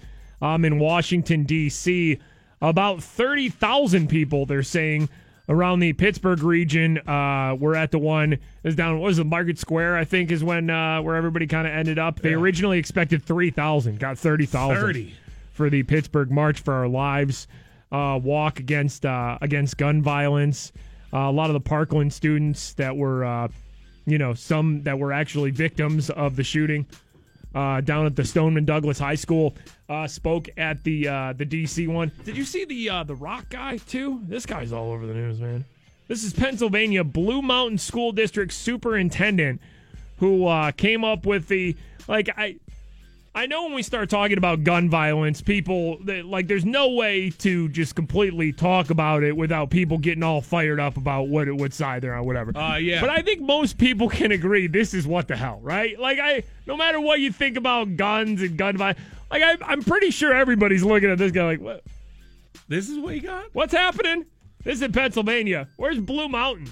um, 0.43 0.67
in 0.67 0.79
Washington, 0.79 1.45
D.C. 1.45 2.19
About 2.63 3.03
30,000 3.03 4.09
people, 4.09 4.47
they're 4.47 4.63
saying, 4.63 5.09
around 5.49 5.81
the 5.81 5.93
Pittsburgh 5.93 6.43
region. 6.43 6.97
Uh, 6.99 7.57
we're 7.59 7.75
at 7.75 7.91
the 7.91 7.99
one 7.99 8.39
is 8.63 8.77
down. 8.77 9.01
What 9.01 9.07
was 9.07 9.17
the 9.19 9.25
Market 9.25 9.59
Square? 9.59 9.97
I 9.97 10.05
think 10.05 10.31
is 10.31 10.43
when 10.43 10.71
uh, 10.71 11.03
where 11.03 11.17
everybody 11.17 11.47
kind 11.47 11.67
of 11.67 11.73
ended 11.75 11.99
up. 11.99 12.21
They 12.21 12.33
originally 12.33 12.79
expected 12.79 13.23
three 13.23 13.51
thousand, 13.51 13.99
got 13.99 14.17
30,000 14.17 14.77
30. 14.77 15.15
for 15.53 15.69
the 15.69 15.83
Pittsburgh 15.83 16.31
March 16.31 16.61
for 16.61 16.73
Our 16.73 16.89
Lives 16.89 17.49
uh, 17.93 18.19
walk 18.23 18.59
against 18.59 19.05
uh, 19.05 19.39
against 19.41 19.77
gun 19.77 20.03
violence. 20.03 20.73
Uh, 21.13 21.19
a 21.29 21.33
lot 21.33 21.51
of 21.51 21.55
the 21.55 21.61
Parkland 21.61 22.13
students 22.13 22.73
that 22.75 22.97
were, 22.97 23.23
uh, 23.25 23.49
you 24.07 24.17
know, 24.17 24.33
some 24.33 24.83
that 24.85 24.99
were 24.99 25.13
actually 25.13 25.51
victims 25.51 26.09
of 26.09 26.37
the 26.37 26.43
shooting 26.43 26.87
uh, 27.55 27.81
down 27.81 28.07
at 28.07 28.17
the 28.17 28.25
Stoneman 28.25 28.65
Douglas 28.65 28.99
High 28.99 29.15
School 29.15 29.55
uh, 29.89 30.07
spoke 30.07 30.49
at 30.57 30.85
the 30.85 31.09
uh, 31.09 31.33
the 31.35 31.47
DC 31.47 31.89
one. 31.89 32.13
Did 32.25 32.37
you 32.37 32.45
see 32.45 32.65
the 32.65 32.91
uh, 32.91 33.05
the 33.05 33.15
rock 33.15 33.49
guy 33.51 33.77
too? 33.77 34.21
This 34.27 34.47
guy's 34.47 34.73
all 34.73 34.93
over 34.93 35.07
the 35.07 35.15
news, 35.15 35.41
man. 35.41 35.65
This 36.09 36.25
is 36.25 36.33
Pennsylvania 36.33 37.05
Blue 37.05 37.43
Mountain 37.43 37.79
School 37.79 38.13
District 38.13 38.53
Superintendent 38.53 39.61
who 40.19 40.47
uh, 40.47 40.71
came 40.73 41.05
up 41.05 41.27
with 41.27 41.49
the 41.49 41.77
like 42.09 42.29
I. 42.37 42.57
I 43.35 43.47
know 43.47 43.65
when 43.65 43.73
we 43.73 43.83
start 43.83 44.11
talking 44.11 44.37
about 44.37 44.63
gun 44.63 44.91
violence, 44.91 45.41
people 45.41 45.99
that, 46.05 46.27
like 46.27 46.49
there's 46.49 46.67
no 46.67 46.91
way 46.91 47.31
to 47.39 47.69
just 47.71 47.95
completely 47.95 48.53
talk 48.53 48.91
about 48.91 49.23
it 49.23 49.35
without 49.35 49.71
people 49.71 49.97
getting 49.97 50.23
all 50.23 50.43
fired 50.43 50.79
up 50.79 50.99
about 50.99 51.29
what 51.29 51.51
what 51.53 51.73
side 51.73 52.03
they're 52.03 52.15
on, 52.15 52.27
whatever. 52.27 52.57
Uh, 52.57 52.77
yeah. 52.77 53.01
But 53.01 53.09
I 53.09 53.23
think 53.23 53.41
most 53.41 53.79
people 53.79 54.11
can 54.11 54.33
agree 54.33 54.67
this 54.67 54.93
is 54.93 55.07
what 55.07 55.29
the 55.29 55.37
hell, 55.37 55.61
right? 55.63 55.99
Like 55.99 56.19
I, 56.19 56.43
no 56.67 56.77
matter 56.77 57.01
what 57.01 57.21
you 57.21 57.33
think 57.33 57.57
about 57.57 57.97
guns 57.97 58.43
and 58.43 58.59
gun 58.59 58.77
violence, 58.77 59.01
like 59.31 59.43
I, 59.43 59.57
I'm 59.65 59.83
pretty 59.83 60.11
sure 60.11 60.35
everybody's 60.35 60.83
looking 60.83 61.11
at 61.11 61.17
this 61.17 61.33
guy 61.33 61.45
like, 61.45 61.61
what? 61.61 61.83
This 62.69 62.91
is 62.91 62.99
what 62.99 63.15
you 63.15 63.23
got? 63.23 63.47
What's 63.55 63.73
happening? 63.73 64.27
This 64.63 64.77
is 64.77 64.83
in 64.83 64.93
Pennsylvania. 64.93 65.69
Where's 65.77 65.99
Blue 65.99 66.29
Mountain? 66.29 66.69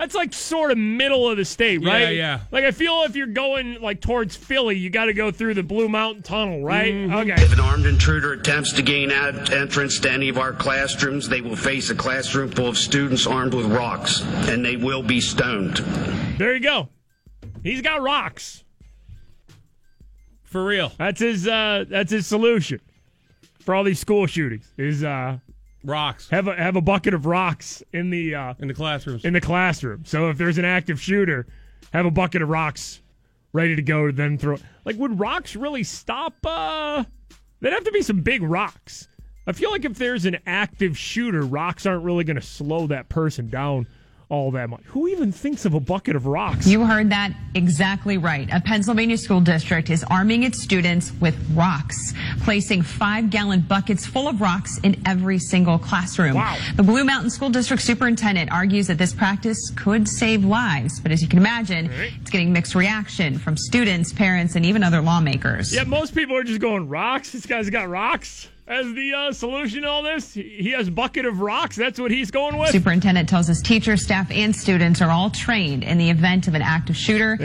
That's 0.00 0.14
like 0.14 0.32
sort 0.32 0.70
of 0.70 0.78
middle 0.78 1.28
of 1.28 1.36
the 1.36 1.44
state, 1.44 1.84
right? 1.84 2.00
yeah. 2.00 2.08
yeah. 2.08 2.40
Like 2.50 2.64
I 2.64 2.70
feel 2.70 3.02
if 3.02 3.16
you're 3.16 3.26
going 3.26 3.82
like 3.82 4.00
towards 4.00 4.34
Philly, 4.34 4.78
you 4.78 4.88
got 4.88 5.04
to 5.04 5.12
go 5.12 5.30
through 5.30 5.52
the 5.52 5.62
Blue 5.62 5.90
Mountain 5.90 6.22
Tunnel, 6.22 6.64
right? 6.64 6.94
Okay. 6.94 7.34
If 7.34 7.52
an 7.52 7.60
armed 7.60 7.84
intruder 7.84 8.32
attempts 8.32 8.72
to 8.72 8.82
gain 8.82 9.12
out 9.12 9.52
entrance 9.52 10.00
to 10.00 10.10
any 10.10 10.30
of 10.30 10.38
our 10.38 10.54
classrooms, 10.54 11.28
they 11.28 11.42
will 11.42 11.54
face 11.54 11.90
a 11.90 11.94
classroom 11.94 12.50
full 12.50 12.68
of 12.68 12.78
students 12.78 13.26
armed 13.26 13.52
with 13.52 13.66
rocks, 13.66 14.22
and 14.48 14.64
they 14.64 14.76
will 14.76 15.02
be 15.02 15.20
stoned. 15.20 15.76
There 16.38 16.54
you 16.54 16.60
go. 16.60 16.88
He's 17.62 17.82
got 17.82 18.00
rocks. 18.00 18.64
For 20.44 20.64
real. 20.64 20.92
That's 20.96 21.20
his 21.20 21.46
uh 21.46 21.84
that's 21.86 22.10
his 22.10 22.26
solution 22.26 22.80
for 23.58 23.74
all 23.74 23.84
these 23.84 24.00
school 24.00 24.26
shootings. 24.26 24.66
Is 24.78 25.04
uh 25.04 25.40
rocks. 25.84 26.28
Have 26.30 26.48
a 26.48 26.54
have 26.56 26.76
a 26.76 26.80
bucket 26.80 27.14
of 27.14 27.26
rocks 27.26 27.82
in 27.92 28.10
the 28.10 28.34
uh 28.34 28.54
in 28.58 28.68
the 28.68 28.74
classrooms. 28.74 29.24
in 29.24 29.32
the 29.32 29.40
classroom. 29.40 30.04
So 30.04 30.30
if 30.30 30.38
there's 30.38 30.58
an 30.58 30.64
active 30.64 31.00
shooter, 31.00 31.46
have 31.92 32.06
a 32.06 32.10
bucket 32.10 32.42
of 32.42 32.48
rocks 32.48 33.00
ready 33.52 33.74
to 33.76 33.82
go 33.82 34.06
to 34.06 34.12
then 34.12 34.38
throw 34.38 34.56
like 34.84 34.96
would 34.96 35.18
rocks 35.18 35.56
really 35.56 35.82
stop 35.82 36.34
uh 36.44 37.02
there'd 37.60 37.74
have 37.74 37.84
to 37.84 37.92
be 37.92 38.02
some 38.02 38.20
big 38.20 38.42
rocks. 38.42 39.08
I 39.46 39.52
feel 39.52 39.70
like 39.70 39.84
if 39.84 39.98
there's 39.98 40.26
an 40.26 40.38
active 40.46 40.96
shooter, 40.96 41.42
rocks 41.42 41.86
aren't 41.86 42.04
really 42.04 42.24
gonna 42.24 42.42
slow 42.42 42.86
that 42.88 43.08
person 43.08 43.48
down 43.48 43.86
all 44.30 44.50
that 44.52 44.70
much. 44.70 44.80
Who 44.86 45.08
even 45.08 45.32
thinks 45.32 45.64
of 45.64 45.74
a 45.74 45.80
bucket 45.80 46.16
of 46.16 46.24
rocks? 46.24 46.66
You 46.66 46.86
heard 46.86 47.10
that 47.10 47.32
exactly 47.54 48.16
right. 48.16 48.48
A 48.52 48.60
Pennsylvania 48.60 49.18
school 49.18 49.40
district 49.40 49.90
is 49.90 50.04
arming 50.04 50.44
its 50.44 50.62
students 50.62 51.12
with 51.20 51.36
rocks, 51.52 52.14
placing 52.42 52.82
five 52.82 53.28
gallon 53.28 53.60
buckets 53.60 54.06
full 54.06 54.28
of 54.28 54.40
rocks 54.40 54.78
in 54.78 55.02
every 55.04 55.38
single 55.38 55.78
classroom. 55.78 56.34
Wow. 56.34 56.56
The 56.76 56.82
Blue 56.82 57.04
Mountain 57.04 57.30
School 57.30 57.50
District 57.50 57.82
superintendent 57.82 58.50
argues 58.52 58.86
that 58.86 58.98
this 58.98 59.12
practice 59.12 59.70
could 59.76 60.08
save 60.08 60.44
lives, 60.44 61.00
but 61.00 61.10
as 61.10 61.20
you 61.20 61.28
can 61.28 61.38
imagine, 61.38 61.90
it's 62.20 62.30
getting 62.30 62.52
mixed 62.52 62.74
reaction 62.74 63.36
from 63.36 63.56
students, 63.56 64.12
parents, 64.12 64.54
and 64.54 64.64
even 64.64 64.84
other 64.84 65.00
lawmakers. 65.00 65.74
Yeah, 65.74 65.84
most 65.84 66.14
people 66.14 66.36
are 66.36 66.44
just 66.44 66.60
going 66.60 66.88
rocks. 66.88 67.32
This 67.32 67.46
guy's 67.46 67.68
got 67.68 67.88
rocks 67.88 68.48
as 68.70 68.92
the 68.94 69.12
uh, 69.12 69.32
solution 69.32 69.82
to 69.82 69.88
all 69.88 70.02
this. 70.02 70.32
He 70.32 70.70
has 70.70 70.88
bucket 70.88 71.26
of 71.26 71.40
rocks. 71.40 71.74
That's 71.74 71.98
what 71.98 72.12
he's 72.12 72.30
going 72.30 72.56
with. 72.56 72.70
Superintendent 72.70 73.28
tells 73.28 73.50
us 73.50 73.60
teachers, 73.60 74.02
staff, 74.02 74.30
and 74.30 74.54
students 74.54 75.02
are 75.02 75.10
all 75.10 75.28
trained 75.28 75.82
in 75.82 75.98
the 75.98 76.08
event 76.08 76.46
of 76.46 76.54
an 76.54 76.62
active 76.62 76.96
shooter 76.96 77.36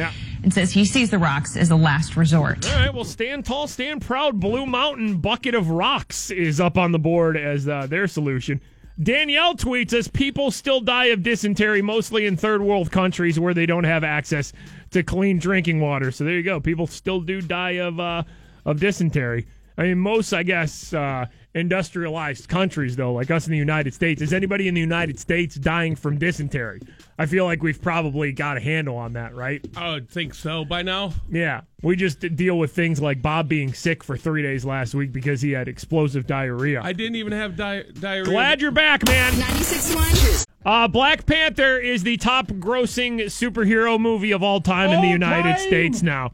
and 0.44 0.54
says 0.54 0.72
he 0.72 0.86
sees 0.86 1.10
the 1.10 1.18
rocks 1.18 1.58
as 1.58 1.72
a 1.72 1.76
last 1.76 2.16
resort. 2.16 2.72
All 2.72 2.80
right, 2.80 2.94
well, 2.94 3.04
stand 3.04 3.46
tall, 3.46 3.68
stand 3.68 4.04
proud. 4.04 4.40
Blue 4.40 4.68
Mountain 4.68 5.18
bucket 5.18 5.56
of 5.56 5.72
rocks 5.72 6.30
is 6.30 6.62
up 6.62 6.78
on 6.78 6.92
the 6.92 7.00
board 7.00 7.36
as 7.36 7.68
uh, 7.68 7.88
their 7.88 8.06
solution. 8.06 8.62
Danielle 9.02 9.56
tweets 9.56 9.94
us 9.94 10.08
people 10.08 10.52
still 10.52 10.80
die 10.80 11.06
of 11.06 11.24
dysentery, 11.24 11.82
mostly 11.82 12.28
in 12.28 12.38
third 12.38 12.62
world 12.62 12.92
countries 12.92 13.38
where 13.40 13.54
they 13.54 13.66
don't 13.66 13.84
have 13.84 14.04
access 14.04 14.54
to 14.92 15.04
clean 15.04 15.40
drinking 15.40 15.82
water. 15.82 16.12
So 16.12 16.24
there 16.24 16.36
you 16.36 16.44
go. 16.44 16.62
People 16.62 16.88
still 16.88 17.20
do 17.20 17.42
die 17.42 17.72
of 17.72 18.00
uh, 18.00 18.24
of 18.64 18.80
dysentery. 18.80 19.48
I 19.78 19.84
mean, 19.84 20.00
most, 20.00 20.34
I 20.34 20.44
guess, 20.44 20.94
uh, 20.94 21.26
industrialized 21.54 22.48
countries, 22.48 22.96
though, 22.96 23.14
like 23.14 23.30
us 23.32 23.46
in 23.46 23.52
the 23.52 23.58
United 23.58 23.94
States, 23.94 24.22
is 24.22 24.34
anybody 24.34 24.68
in 24.68 24.74
the 24.74 24.82
United 24.82 25.20
States 25.20 25.56
dying 25.56 25.96
from 25.96 26.18
dysentery? 26.18 26.82
I 27.18 27.26
feel 27.26 27.46
like 27.46 27.62
we've 27.64 27.82
probably 27.82 28.32
got 28.32 28.58
a 28.58 28.60
handle 28.60 28.98
on 28.98 29.14
that, 29.14 29.36
right? 29.36 29.66
I 29.76 29.92
would 29.92 30.10
think 30.10 30.34
so 30.34 30.66
by 30.66 30.82
now. 30.82 31.14
Yeah. 31.30 31.62
We 31.82 31.96
just 31.96 32.20
deal 32.36 32.58
with 32.58 32.74
things 32.74 33.02
like 33.02 33.22
Bob 33.22 33.48
being 33.48 33.74
sick 33.74 34.04
for 34.04 34.18
three 34.18 34.42
days 34.42 34.66
last 34.66 34.96
week 34.96 35.12
because 35.12 35.42
he 35.42 35.52
had 35.52 35.68
explosive 35.68 36.26
diarrhea. 36.26 36.82
I 36.82 36.94
didn't 36.94 37.16
even 37.16 37.34
have 37.34 37.56
di- 37.56 37.84
diarrhea. 38.00 38.26
Glad 38.32 38.62
you're 38.62 38.72
back, 38.72 39.06
man. 39.08 39.34
96.1. 39.34 40.46
Uh, 40.66 40.88
Black 40.88 41.26
Panther 41.28 41.78
is 41.78 42.02
the 42.04 42.18
top 42.18 42.48
grossing 42.48 43.26
superhero 43.26 44.00
movie 44.00 44.32
of 44.32 44.42
all 44.42 44.62
time 44.62 44.90
in 44.90 45.02
the 45.02 45.08
United 45.08 45.58
time? 45.58 45.68
States 45.68 46.02
now. 46.02 46.32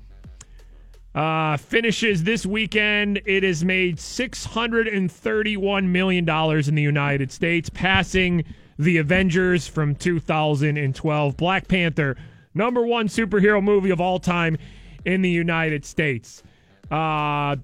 Uh, 1.14 1.58
finishes 1.58 2.24
this 2.24 2.46
weekend. 2.46 3.22
It 3.26 3.44
has 3.44 3.66
made 3.66 3.98
$631 3.98 5.86
million 5.86 6.30
in 6.30 6.76
the 6.76 6.82
United 6.82 7.32
States, 7.32 7.70
passing 7.70 8.46
The 8.80 8.98
Avengers 8.98 9.68
from 9.68 9.96
2012. 9.96 11.36
Black 11.38 11.68
Panther, 11.68 12.16
number 12.54 12.86
one 12.86 13.08
superhero 13.10 13.62
movie 13.62 13.90
of 13.90 14.00
all 14.00 14.20
time 14.20 14.58
in 15.04 15.22
the 15.22 15.30
United 15.30 15.84
States. 15.84 16.44
Uh, 16.90 17.58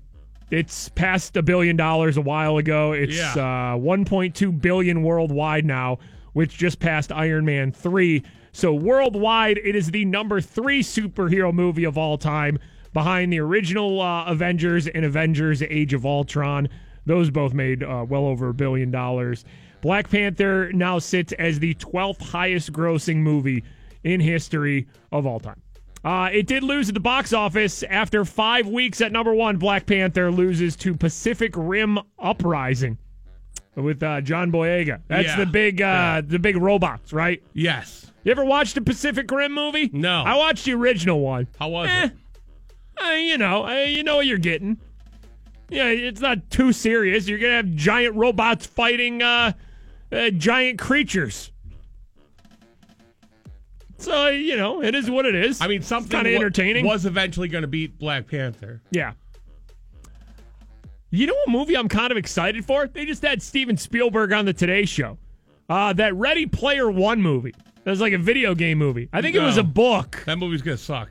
it's 0.52 0.90
passed 0.90 1.38
a 1.38 1.42
billion 1.44 1.76
dollars 1.78 2.18
a 2.18 2.22
while 2.22 2.58
ago. 2.58 2.92
It's 2.94 3.16
Yeah. 3.16 3.32
uh, 3.76 3.78
1.2 3.78 4.52
billion 4.62 5.04
worldwide 5.04 5.64
now, 5.66 6.00
which 6.34 6.58
just 6.58 6.80
passed 6.80 7.12
Iron 7.14 7.46
Man 7.46 7.72
3. 7.72 8.24
So 8.52 8.74
worldwide, 8.74 9.58
it 9.64 9.76
is 9.76 9.92
the 9.92 10.04
number 10.06 10.42
three 10.42 10.82
superhero 10.82 11.54
movie 11.54 11.84
of 11.84 11.98
all 11.98 12.18
time, 12.18 12.58
behind 12.98 13.32
the 13.32 13.40
original 13.40 14.02
uh, 14.02 14.26
Avengers 14.26 14.88
and 14.88 15.06
Avengers: 15.06 15.62
Age 15.62 15.94
of 15.94 16.04
Ultron. 16.04 16.68
Those 17.06 17.30
both 17.30 17.54
made 17.54 17.84
uh, 17.84 18.04
well 18.10 18.26
over 18.26 18.50
a 18.50 18.54
billion 18.56 18.90
dollars. 18.90 19.46
Black 19.82 20.10
Panther 20.10 20.72
now 20.74 20.98
sits 20.98 21.32
as 21.34 21.60
the 21.60 21.76
12th 21.76 22.20
highest 22.22 22.74
grossing 22.74 23.18
movie 23.18 23.64
in 24.04 24.20
history 24.20 24.88
of 25.12 25.28
all 25.28 25.40
time. 25.40 25.62
Uh, 26.04 26.30
it 26.34 26.48
did 26.48 26.64
lose 26.64 26.88
at 26.88 26.96
the 26.96 27.00
box 27.00 27.34
office 27.34 27.84
after 27.84 28.26
five 28.26 28.68
weeks 28.68 29.00
at 29.00 29.12
number 29.12 29.36
one. 29.36 29.58
Black 29.58 29.86
Panther 29.86 30.32
loses 30.32 30.76
to 30.78 30.96
Pacific 30.96 31.54
Rim 31.56 32.00
Uprising 32.18 32.98
with 33.76 34.02
uh, 34.02 34.22
John 34.22 34.52
Boyega. 34.52 35.02
That's 35.08 35.28
Yeah. 35.28 35.38
the 35.38 35.46
big, 35.46 35.82
uh, 35.84 36.24
the 36.26 36.40
big 36.40 36.58
robots, 36.58 37.14
right? 37.14 37.44
Yes. 37.54 38.12
You 38.24 38.32
ever 38.32 38.44
watched 38.44 38.74
the 38.76 38.82
Pacific 38.82 39.30
Rim 39.30 39.54
movie? 39.54 39.90
No. 39.94 40.24
I 40.24 40.36
watched 40.36 40.66
the 40.66 40.74
original 40.74 41.20
one. 41.20 41.48
How 41.60 41.70
was 41.70 41.88
Eh, 41.90 42.06
it? 42.06 42.12
Uh, 43.04 43.10
you 43.12 43.38
know, 43.38 43.66
uh, 43.66 43.84
you 43.84 44.04
know 44.04 44.18
what 44.18 44.26
you're 44.26 44.38
getting. 44.38 44.78
Yeah, 45.70 45.88
it's 45.88 46.22
not 46.22 46.50
too 46.50 46.72
serious. 46.72 47.28
You're 47.28 47.40
gonna 47.40 47.58
have 47.58 47.74
giant 47.76 48.16
robots 48.16 48.66
fighting 48.66 49.22
uh, 49.22 49.54
uh, 50.12 50.30
giant 50.30 50.80
creatures. 50.80 51.52
So 53.98 54.30
you 54.30 54.56
know, 54.56 54.82
it 54.82 54.96
is 54.96 55.10
what 55.10 55.26
it 55.26 55.36
is. 55.36 55.60
I 55.60 55.68
mean, 55.68 55.82
something 55.82 56.12
kind 56.12 56.28
of 56.28 56.34
entertaining. 56.34 56.86
was 56.86 57.06
eventually 57.06 57.48
going 57.48 57.64
to 57.64 57.68
beat 57.68 57.98
Black 57.98 58.28
Panther. 58.28 58.82
Yeah. 58.92 59.14
You 61.10 61.26
know 61.26 61.34
what 61.34 61.50
movie 61.50 61.76
I'm 61.76 61.88
kind 61.88 62.12
of 62.12 62.18
excited 62.18 62.66
for? 62.66 62.88
They 62.88 63.06
just 63.06 63.24
had 63.24 63.42
Steven 63.42 63.78
Spielberg 63.78 64.34
on 64.34 64.46
the 64.46 64.54
Today 64.54 64.86
Show. 64.86 65.18
Uh, 65.70 65.94
that 65.94 66.14
Ready 66.16 66.46
Player 66.46 66.92
One 66.92 67.22
movie. 67.22 67.56
That 67.84 67.92
was 67.92 68.02
like 68.02 68.14
a 68.14 68.18
video 68.18 68.54
game 68.54 68.78
movie. 68.78 69.10
I 69.14 69.22
think 69.22 69.36
it 69.36 69.42
was 69.42 69.58
a 69.58 69.64
book. 69.64 70.24
That 70.26 70.38
movie's 70.38 70.62
going 70.62 70.78
to 70.78 70.84
suck. 70.84 71.10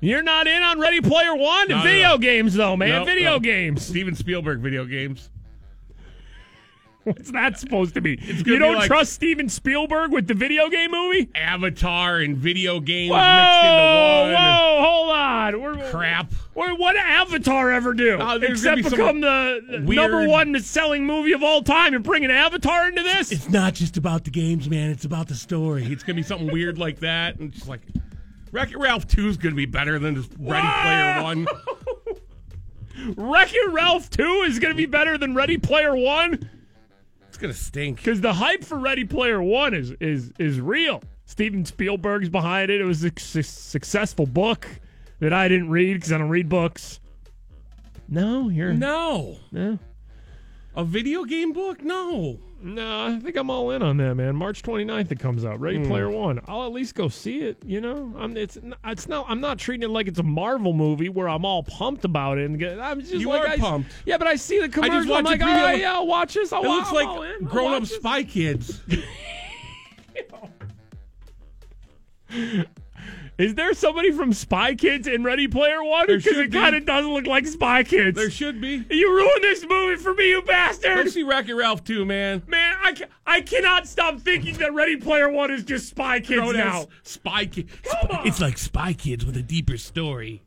You're 0.00 0.22
not 0.22 0.46
in 0.46 0.62
on 0.62 0.78
Ready 0.78 1.00
Player 1.00 1.34
One? 1.34 1.68
No, 1.68 1.78
no, 1.78 1.82
video 1.82 2.08
no. 2.10 2.18
games, 2.18 2.54
though, 2.54 2.76
man. 2.76 2.88
No, 2.90 3.04
video 3.04 3.30
no. 3.32 3.38
games. 3.40 3.84
Steven 3.84 4.14
Spielberg 4.14 4.60
video 4.60 4.84
games. 4.84 5.30
What's 7.04 7.30
that 7.30 7.58
supposed 7.58 7.94
to 7.94 8.00
be? 8.00 8.18
You 8.44 8.58
don't 8.58 8.74
like- 8.74 8.88
trust 8.88 9.12
Steven 9.14 9.48
Spielberg 9.48 10.10
with 10.12 10.26
the 10.26 10.34
video 10.34 10.68
game 10.68 10.90
movie? 10.90 11.30
Avatar 11.34 12.18
and 12.18 12.36
video 12.36 12.78
games 12.80 13.12
Whoa, 13.12 13.16
mixed 13.16 13.64
into 13.64 14.34
one. 14.34 14.34
whoa, 14.34 14.82
hold 14.84 15.10
on. 15.10 15.60
We're, 15.62 15.90
Crap. 15.90 16.32
we're- 16.54 16.74
what 16.76 16.92
did 16.92 17.02
Avatar 17.02 17.70
ever 17.72 17.94
do? 17.94 18.18
Oh, 18.20 18.38
there's 18.38 18.64
Except 18.64 18.76
be 18.76 18.82
become 18.82 19.20
the 19.20 19.82
weird- 19.86 20.10
number 20.10 20.28
one 20.28 20.60
selling 20.60 21.06
movie 21.06 21.32
of 21.32 21.42
all 21.42 21.62
time 21.62 21.94
and 21.94 22.02
bringing 22.04 22.30
Avatar 22.30 22.88
into 22.88 23.02
this? 23.02 23.30
It's 23.32 23.48
not 23.48 23.72
just 23.74 23.96
about 23.96 24.24
the 24.24 24.30
games, 24.30 24.68
man. 24.68 24.90
It's 24.90 25.04
about 25.04 25.28
the 25.28 25.36
story. 25.36 25.84
It's 25.84 26.02
going 26.02 26.16
to 26.16 26.22
be 26.22 26.26
something 26.26 26.50
weird 26.52 26.76
like 26.76 26.98
that. 27.00 27.38
And 27.38 27.52
just 27.52 27.68
like, 27.68 27.80
Wreck 28.56 28.70
It 28.72 28.78
Ralph 28.78 29.06
2 29.06 29.28
is 29.28 29.36
going 29.36 29.52
to 29.52 29.56
be 29.56 29.66
better 29.66 29.98
than 29.98 30.14
just 30.14 30.32
Ready 30.38 30.66
Player 30.66 31.22
One. 31.22 31.46
Wreck 33.18 33.50
It 33.52 33.70
Ralph 33.70 34.08
2 34.08 34.22
is 34.46 34.58
going 34.58 34.72
to 34.72 34.76
be 34.76 34.86
better 34.86 35.18
than 35.18 35.34
Ready 35.34 35.58
Player 35.58 35.94
One? 35.94 36.48
It's 37.28 37.36
going 37.36 37.52
to 37.52 37.58
stink. 37.58 37.98
Because 37.98 38.22
the 38.22 38.32
hype 38.32 38.64
for 38.64 38.78
Ready 38.78 39.04
Player 39.04 39.42
One 39.42 39.74
is 39.74 39.90
is 40.00 40.32
is 40.38 40.58
real. 40.58 41.02
Steven 41.26 41.66
Spielberg's 41.66 42.30
behind 42.30 42.70
it. 42.70 42.80
It 42.80 42.84
was 42.84 43.04
a 43.04 43.12
su- 43.18 43.42
successful 43.42 44.24
book 44.24 44.66
that 45.18 45.34
I 45.34 45.48
didn't 45.48 45.68
read 45.68 45.92
because 45.94 46.12
I 46.12 46.16
don't 46.16 46.30
read 46.30 46.48
books. 46.48 46.98
No, 48.08 48.48
you're 48.48 48.72
No. 48.72 49.36
no, 49.52 49.78
A 50.74 50.82
video 50.82 51.24
game 51.24 51.52
book? 51.52 51.82
No. 51.84 52.38
No. 52.74 53.06
I 53.06 53.18
think 53.18 53.36
I'm 53.36 53.48
all 53.50 53.70
in 53.70 53.82
on 53.82 53.96
that, 53.98 54.14
man. 54.16 54.36
March 54.36 54.62
29th 54.62 55.10
it 55.12 55.18
comes 55.18 55.44
out. 55.44 55.58
Ready 55.60 55.78
Hmm. 55.78 55.86
Player 55.88 56.10
One. 56.10 56.40
I'll 56.46 56.64
at 56.66 56.72
least 56.72 56.94
go 56.94 57.08
see 57.08 57.40
it. 57.40 57.56
You 57.64 57.80
know, 57.80 58.12
I'm 58.18 58.36
it's 58.36 58.58
it's 58.84 59.08
not. 59.08 59.26
I'm 59.28 59.40
not 59.40 59.58
treating 59.58 59.88
it 59.88 59.92
like 59.92 60.08
it's 60.08 60.18
a 60.18 60.22
Marvel 60.22 60.72
movie 60.72 61.08
where 61.08 61.28
I'm 61.28 61.44
all 61.44 61.62
pumped 61.62 62.04
about 62.04 62.38
it. 62.38 62.46
And 62.46 62.58
get- 62.58 62.78
I'm 62.80 63.00
just 63.00 63.12
You 63.14 63.28
like 63.28 63.42
are 63.42 63.48
I- 63.48 63.56
pumped. 63.58 63.92
Yeah, 64.04 64.18
but 64.18 64.26
I 64.26 64.36
see 64.36 64.60
the 64.60 64.68
commercial. 64.68 65.14
I'm 65.14 65.24
like, 65.24 65.40
all 65.40 65.48
preview. 65.48 65.78
yeah, 65.80 65.94
I'll 65.94 66.06
watch 66.06 66.34
this. 66.34 66.52
I'll 66.52 66.64
It 66.64 66.68
looks 66.68 66.88
I'm 66.90 66.94
like 66.94 67.08
all 67.08 67.22
in. 67.22 67.44
Grown 67.44 67.72
up 67.74 67.86
spy 67.86 68.22
kids. 68.24 68.80
Is 73.38 73.54
there 73.54 73.74
somebody 73.74 74.12
from 74.12 74.32
Spy 74.32 74.74
Kids 74.74 75.06
in 75.06 75.22
Ready 75.22 75.46
Player 75.46 75.84
One? 75.84 76.06
Because 76.06 76.38
it 76.38 76.50
be. 76.50 76.58
kind 76.58 76.74
of 76.74 76.86
doesn't 76.86 77.12
look 77.12 77.26
like 77.26 77.46
Spy 77.46 77.82
Kids. 77.82 78.16
there 78.16 78.30
should 78.30 78.60
be. 78.62 78.82
You 78.90 79.12
ruined 79.14 79.42
this 79.44 79.66
movie 79.68 79.96
for 79.96 80.14
me, 80.14 80.30
you 80.30 80.40
bastard! 80.42 81.10
see 81.10 81.22
Wreck 81.22 81.48
It 81.48 81.54
Ralph 81.54 81.84
too, 81.84 82.06
man. 82.06 82.42
Man, 82.46 82.76
I, 82.82 82.92
ca- 82.94 83.04
I 83.26 83.42
cannot 83.42 83.86
stop 83.86 84.20
thinking 84.20 84.54
that 84.56 84.72
Ready 84.72 84.96
Player 84.96 85.28
One 85.30 85.50
is 85.50 85.64
just 85.64 85.88
Spy 85.90 86.20
Kids 86.20 86.40
Grown 86.40 86.56
now. 86.56 86.86
Spy 87.02 87.44
Kids. 87.44 87.70
It's 88.24 88.40
like 88.40 88.56
Spy 88.56 88.94
Kids 88.94 89.26
with 89.26 89.36
a 89.36 89.42
deeper 89.42 89.76
story. 89.76 90.42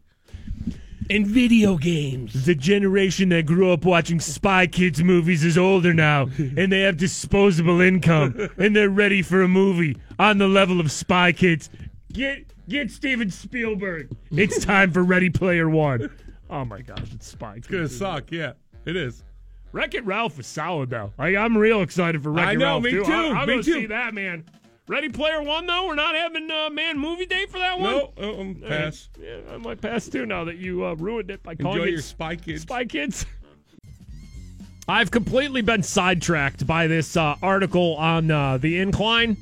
And 1.12 1.26
video 1.26 1.78
games. 1.78 2.46
The 2.46 2.54
generation 2.54 3.30
that 3.30 3.48
grew 3.48 3.72
up 3.72 3.84
watching 3.84 4.20
Spy 4.20 4.68
Kids 4.68 5.04
movies 5.04 5.44
is 5.44 5.58
older 5.58 5.92
now, 5.94 6.28
and 6.38 6.72
they 6.72 6.82
have 6.82 6.98
disposable 6.98 7.82
income, 7.82 8.50
and 8.58 8.76
they're 8.76 8.90
ready 8.92 9.24
for 9.24 9.42
a 9.42 9.48
movie 9.48 9.98
on 10.20 10.38
the 10.38 10.48
level 10.48 10.80
of 10.80 10.92
Spy 10.92 11.32
Kids. 11.32 11.70
Get 12.12 12.46
get 12.68 12.92
Steven 12.92 13.30
Spielberg. 13.30 14.10
It's 14.32 14.64
time 14.64 14.92
for 14.92 15.04
Ready 15.04 15.30
Player 15.30 15.70
One. 15.70 16.10
Oh 16.50 16.66
my 16.66 16.82
gosh, 16.82 17.14
it's 17.14 17.28
Spy 17.28 17.58
It's 17.58 17.68
to 17.68 17.88
suck. 17.88 18.32
Yeah, 18.32 18.54
it 18.86 18.96
is. 18.96 19.24
Wreck 19.72 19.94
It 19.94 20.04
Ralph 20.06 20.40
is 20.40 20.48
solid 20.48 20.90
though. 20.90 21.14
Like, 21.20 21.36
I'm 21.36 21.56
real 21.56 21.82
excited 21.82 22.24
for 22.24 22.32
Wreck 22.32 22.56
It 22.56 22.60
Ralph. 22.60 22.60
I 22.60 22.60
know, 22.60 22.66
Ralph 22.66 22.84
me 22.84 22.92
too. 22.92 23.04
too, 23.06 23.12
I, 23.12 23.42
am 23.42 23.48
gonna 23.48 23.64
too. 23.64 23.74
see 23.74 23.86
that 23.88 24.14
man. 24.14 24.44
Ready 24.88 25.10
Player 25.10 25.44
One 25.44 25.68
though, 25.68 25.86
we're 25.86 25.94
not 25.94 26.16
having 26.16 26.50
uh, 26.50 26.72
man 26.72 26.98
movie 26.98 27.28
day 27.28 27.46
for 27.46 27.60
that 27.60 27.80
one. 27.80 27.92
No, 27.92 28.14
um, 28.18 28.56
pass. 28.56 29.10
right. 29.20 29.28
Yeah, 29.28 29.54
I 29.54 29.58
might 29.58 29.80
pass 29.80 30.10
too 30.10 30.26
now 30.26 30.44
that 30.46 30.58
you 30.58 30.84
uh, 30.84 30.96
ruined 30.96 31.30
it 31.30 31.44
by 31.44 31.54
calling 31.54 31.78
Enjoy 31.78 31.88
it 31.90 31.92
your 31.92 32.02
Spy 32.02 32.36
Kids. 32.36 32.64
Spy 32.64 32.86
Kids. 32.86 33.26
I've 34.88 35.12
completely 35.12 35.62
been 35.62 35.84
sidetracked 35.84 36.66
by 36.66 36.88
this 36.88 37.16
uh, 37.16 37.36
article 37.44 37.96
on 37.98 38.32
uh, 38.32 38.58
the 38.58 38.80
incline. 38.80 39.38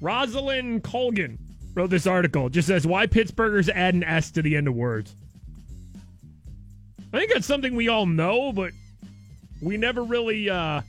Rosalind 0.00 0.82
Colgan 0.82 1.38
wrote 1.74 1.90
this 1.90 2.06
article. 2.06 2.46
It 2.46 2.52
just 2.52 2.68
says 2.68 2.86
why 2.86 3.06
Pittsburghers 3.06 3.68
add 3.68 3.94
an 3.94 4.04
S 4.04 4.30
to 4.32 4.42
the 4.42 4.56
end 4.56 4.68
of 4.68 4.74
words. 4.74 5.14
I 7.12 7.18
think 7.18 7.32
that's 7.32 7.46
something 7.46 7.74
we 7.74 7.88
all 7.88 8.06
know, 8.06 8.52
but 8.52 8.72
we 9.60 9.76
never 9.76 10.02
really. 10.02 10.48
Uh, 10.48 10.82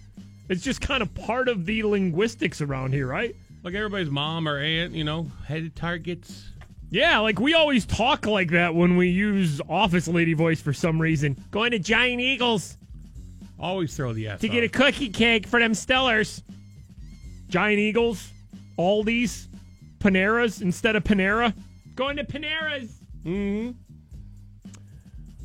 it's 0.49 0.63
just 0.63 0.81
kind 0.81 1.01
of 1.01 1.13
part 1.15 1.47
of 1.47 1.65
the 1.65 1.83
linguistics 1.83 2.61
around 2.61 2.93
here, 2.93 3.07
right? 3.07 3.35
Like 3.63 3.73
everybody's 3.73 4.09
mom 4.09 4.47
or 4.47 4.57
aunt, 4.57 4.93
you 4.93 5.03
know, 5.03 5.27
headed 5.45 5.75
targets. 5.75 6.49
Yeah, 6.89 7.19
like 7.19 7.39
we 7.39 7.53
always 7.53 7.85
talk 7.85 8.25
like 8.25 8.51
that 8.51 8.75
when 8.75 8.97
we 8.97 9.09
use 9.09 9.61
office 9.69 10.07
lady 10.07 10.33
voice 10.33 10.61
for 10.61 10.73
some 10.73 11.01
reason. 11.01 11.41
Going 11.51 11.71
to 11.71 11.79
Giant 11.79 12.21
Eagles 12.21 12.77
Always 13.61 13.95
throw 13.95 14.11
the 14.11 14.27
S 14.27 14.41
to 14.41 14.49
get 14.49 14.63
a 14.63 14.69
cookie 14.69 15.09
cake 15.09 15.45
for 15.45 15.59
them 15.59 15.73
Stellars. 15.73 16.41
Giant 17.47 17.77
Eagles, 17.77 18.31
Aldi's, 18.77 19.47
Panera's 19.99 20.61
instead 20.61 20.95
of 20.95 21.03
Panera. 21.03 21.53
Going 21.95 22.17
to 22.17 22.23
Panera's. 22.23 22.97
Mhm. 23.25 23.75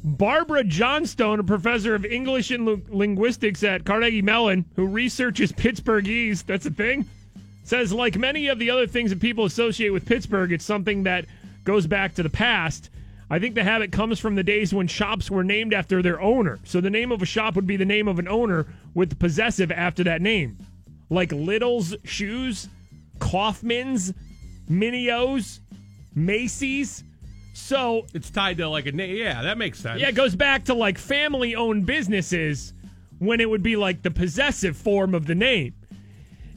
Barbara 0.04 0.62
Johnstone, 0.62 1.40
a 1.40 1.44
professor 1.44 1.94
of 1.94 2.04
English 2.04 2.50
and 2.52 2.64
Lu- 2.64 2.82
linguistics 2.88 3.64
at 3.64 3.84
Carnegie 3.84 4.22
Mellon, 4.22 4.64
who 4.76 4.86
researches 4.86 5.50
Pittsburghese, 5.52 6.46
that's 6.46 6.64
a 6.66 6.70
thing, 6.70 7.04
says 7.64 7.92
like 7.92 8.16
many 8.16 8.46
of 8.46 8.60
the 8.60 8.70
other 8.70 8.86
things 8.86 9.10
that 9.10 9.20
people 9.20 9.44
associate 9.44 9.90
with 9.90 10.06
Pittsburgh, 10.06 10.52
it's 10.52 10.64
something 10.64 11.02
that 11.02 11.26
goes 11.64 11.88
back 11.88 12.14
to 12.14 12.22
the 12.22 12.30
past. 12.30 12.88
I 13.28 13.40
think 13.40 13.56
the 13.56 13.64
habit 13.64 13.90
comes 13.90 14.20
from 14.20 14.36
the 14.36 14.44
days 14.44 14.72
when 14.72 14.86
shops 14.86 15.28
were 15.28 15.42
named 15.42 15.74
after 15.74 16.00
their 16.00 16.20
owner. 16.20 16.60
So 16.62 16.80
the 16.80 16.90
name 16.90 17.10
of 17.10 17.20
a 17.20 17.26
shop 17.26 17.56
would 17.56 17.66
be 17.66 17.76
the 17.76 17.84
name 17.84 18.06
of 18.06 18.20
an 18.20 18.28
owner 18.28 18.66
with 18.94 19.10
the 19.10 19.16
possessive 19.16 19.72
after 19.72 20.04
that 20.04 20.22
name. 20.22 20.56
Like 21.10 21.32
Little's 21.32 21.96
Shoes, 22.04 22.68
Kaufmann's, 23.18 24.12
Minio's, 24.70 25.60
Macy's. 26.14 27.04
So 27.54 28.06
It's 28.14 28.30
tied 28.30 28.58
to 28.58 28.68
like 28.68 28.86
a 28.86 28.92
name. 28.92 29.16
Yeah, 29.16 29.42
that 29.42 29.56
makes 29.58 29.78
sense. 29.80 30.00
yeah, 30.00 30.08
it 30.08 30.14
goes 30.14 30.36
back 30.36 30.64
to 30.66 30.74
like 30.74 30.98
family 30.98 31.54
owned 31.54 31.86
businesses 31.86 32.72
when 33.18 33.40
it 33.40 33.48
would 33.48 33.62
be 33.62 33.76
like 33.76 34.02
the 34.02 34.10
possessive 34.10 34.76
form 34.76 35.14
of 35.14 35.26
the 35.26 35.34
name. 35.34 35.74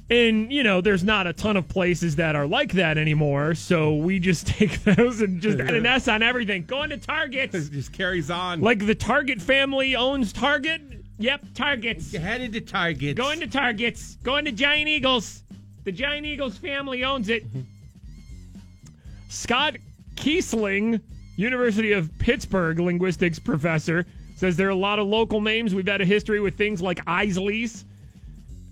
And, 0.10 0.52
you 0.52 0.64
know, 0.64 0.82
there's 0.82 1.04
not 1.04 1.28
a 1.28 1.34
ton 1.34 1.56
of 1.56 1.68
places 1.68 2.16
that 2.16 2.36
are 2.36 2.48
like 2.48 2.72
that 2.74 2.98
anymore. 2.98 3.54
So 3.54 3.96
we 3.96 4.20
just 4.20 4.48
take 4.58 4.84
those 4.84 5.22
and 5.22 5.40
just 5.40 5.60
add 5.60 5.74
an 5.74 5.86
S 5.86 6.08
on 6.08 6.24
everything. 6.24 6.66
Going 6.66 6.90
to 6.90 6.98
Target. 6.98 7.54
It 7.54 7.70
just 7.72 7.94
carries 7.94 8.30
on. 8.32 8.60
Like 8.62 8.86
the 8.86 8.96
Target 8.96 9.42
family 9.42 9.96
owns 9.96 10.34
Target. 10.34 10.82
Yep, 11.20 11.46
Targets. 11.54 12.14
headed 12.16 12.54
to 12.54 12.62
Target. 12.62 13.18
Going 13.18 13.40
to 13.42 13.48
Targets. 13.48 14.16
Going 14.24 14.46
to 14.46 14.52
Giant 14.52 14.88
Eagles. 14.88 15.44
The 15.84 15.92
Giant 15.92 16.26
Eagles 16.26 16.58
family 16.58 17.04
owns 17.04 17.30
it. 17.30 17.44
Scott 19.30 19.76
Kiesling, 20.16 21.02
University 21.38 21.94
of 21.94 22.10
Pittsburgh 22.20 22.80
linguistics 22.80 23.40
professor, 23.40 24.06
says 24.36 24.58
there 24.58 24.68
are 24.68 24.72
a 24.72 24.76
lot 24.76 25.00
of 25.00 25.08
local 25.08 25.42
names. 25.42 25.74
We've 25.74 25.88
had 25.88 26.02
a 26.02 26.06
history 26.06 26.40
with 26.40 26.58
things 26.58 26.82
like 26.82 27.00
Isaly's 27.08 27.86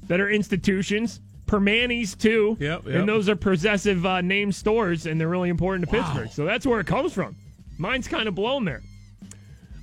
that 0.07 0.19
are 0.19 0.29
institutions. 0.29 1.19
Permanis 1.45 2.17
too. 2.17 2.57
Yep, 2.59 2.85
yep. 2.85 2.95
And 2.95 3.07
those 3.07 3.29
are 3.29 3.35
possessive 3.35 4.05
uh, 4.05 4.21
name 4.21 4.51
stores, 4.51 5.05
and 5.05 5.19
they're 5.19 5.29
really 5.29 5.49
important 5.49 5.85
to 5.85 5.91
Pittsburgh. 5.91 6.29
So 6.29 6.43
that's 6.45 6.65
where 6.65 6.79
it 6.79 6.87
comes 6.87 7.13
from. 7.13 7.35
Mine's 7.77 8.07
kind 8.07 8.27
of 8.27 8.35
blown 8.35 8.65
there. 8.65 8.81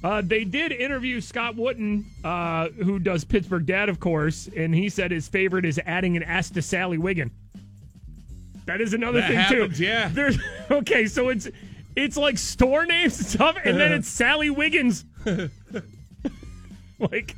Uh, 0.04 0.20
they 0.20 0.44
did 0.44 0.70
interview 0.70 1.18
Scott 1.18 1.56
Wootton, 1.56 2.04
uh, 2.22 2.68
who 2.68 2.98
does 2.98 3.24
Pittsburgh 3.24 3.64
Dad, 3.64 3.88
of 3.88 4.00
course, 4.00 4.50
and 4.54 4.74
he 4.74 4.90
said 4.90 5.10
his 5.10 5.26
favorite 5.28 5.64
is 5.64 5.80
adding 5.86 6.14
an 6.14 6.22
S 6.22 6.50
to 6.50 6.60
Sally 6.60 6.98
Wiggin. 6.98 7.30
That 8.66 8.82
is 8.82 8.92
another 8.92 9.20
That 9.20 9.28
thing 9.28 9.36
happens, 9.38 9.78
too. 9.78 9.84
yeah. 9.84 10.08
There's 10.12 10.38
okay, 10.70 11.06
so 11.06 11.30
it's 11.30 11.48
it's 11.96 12.18
like 12.18 12.36
store 12.36 12.84
names 12.84 13.18
and 13.18 13.26
stuff, 13.26 13.56
and 13.64 13.80
then 13.80 13.92
it's 13.92 14.06
Sally 14.08 14.50
Wiggins. 14.50 15.06
like, 16.98 17.34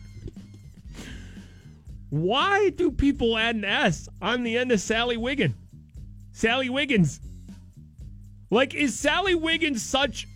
why 2.10 2.70
do 2.70 2.90
people 2.90 3.38
add 3.38 3.54
an 3.54 3.64
S 3.64 4.08
on 4.20 4.42
the 4.42 4.58
end 4.58 4.72
of 4.72 4.80
Sally 4.80 5.16
Wiggin? 5.16 5.54
Sally 6.32 6.68
Wiggins. 6.68 7.20
Like, 8.50 8.74
is 8.74 8.98
Sally 8.98 9.34
Wiggins 9.36 9.82
such 9.84 10.26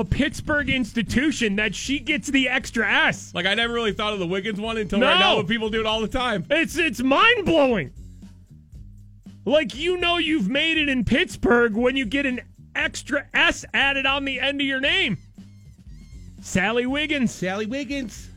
a 0.00 0.04
Pittsburgh 0.04 0.68
institution 0.68 1.56
that 1.56 1.74
she 1.74 1.98
gets 1.98 2.28
the 2.28 2.48
extra 2.48 2.90
S? 3.08 3.34
Like 3.34 3.46
I 3.46 3.54
never 3.54 3.72
really 3.72 3.92
thought 3.92 4.12
of 4.12 4.18
the 4.18 4.26
Wiggins 4.26 4.60
one 4.60 4.76
until 4.76 4.98
No. 4.98 5.06
right 5.06 5.18
now 5.20 5.36
when 5.36 5.46
people 5.46 5.70
do 5.70 5.80
it 5.80 5.86
all 5.86 6.00
the 6.00 6.08
time. 6.08 6.44
It's 6.50 6.76
it's 6.76 7.02
mind 7.02 7.44
blowing. 7.46 7.92
Like 9.44 9.74
you 9.74 9.96
know 9.96 10.18
you've 10.18 10.48
made 10.48 10.76
it 10.78 10.88
in 10.88 11.04
Pittsburgh 11.04 11.74
when 11.74 11.96
you 11.96 12.04
get 12.04 12.26
an 12.26 12.40
extra 12.74 13.26
S 13.32 13.64
added 13.72 14.06
on 14.06 14.24
the 14.24 14.40
end 14.40 14.60
of 14.60 14.66
your 14.66 14.80
name. 14.80 15.18
Sally 16.42 16.86
Wiggins. 16.86 17.32
Sally 17.32 17.66
Wiggins. 17.66 18.28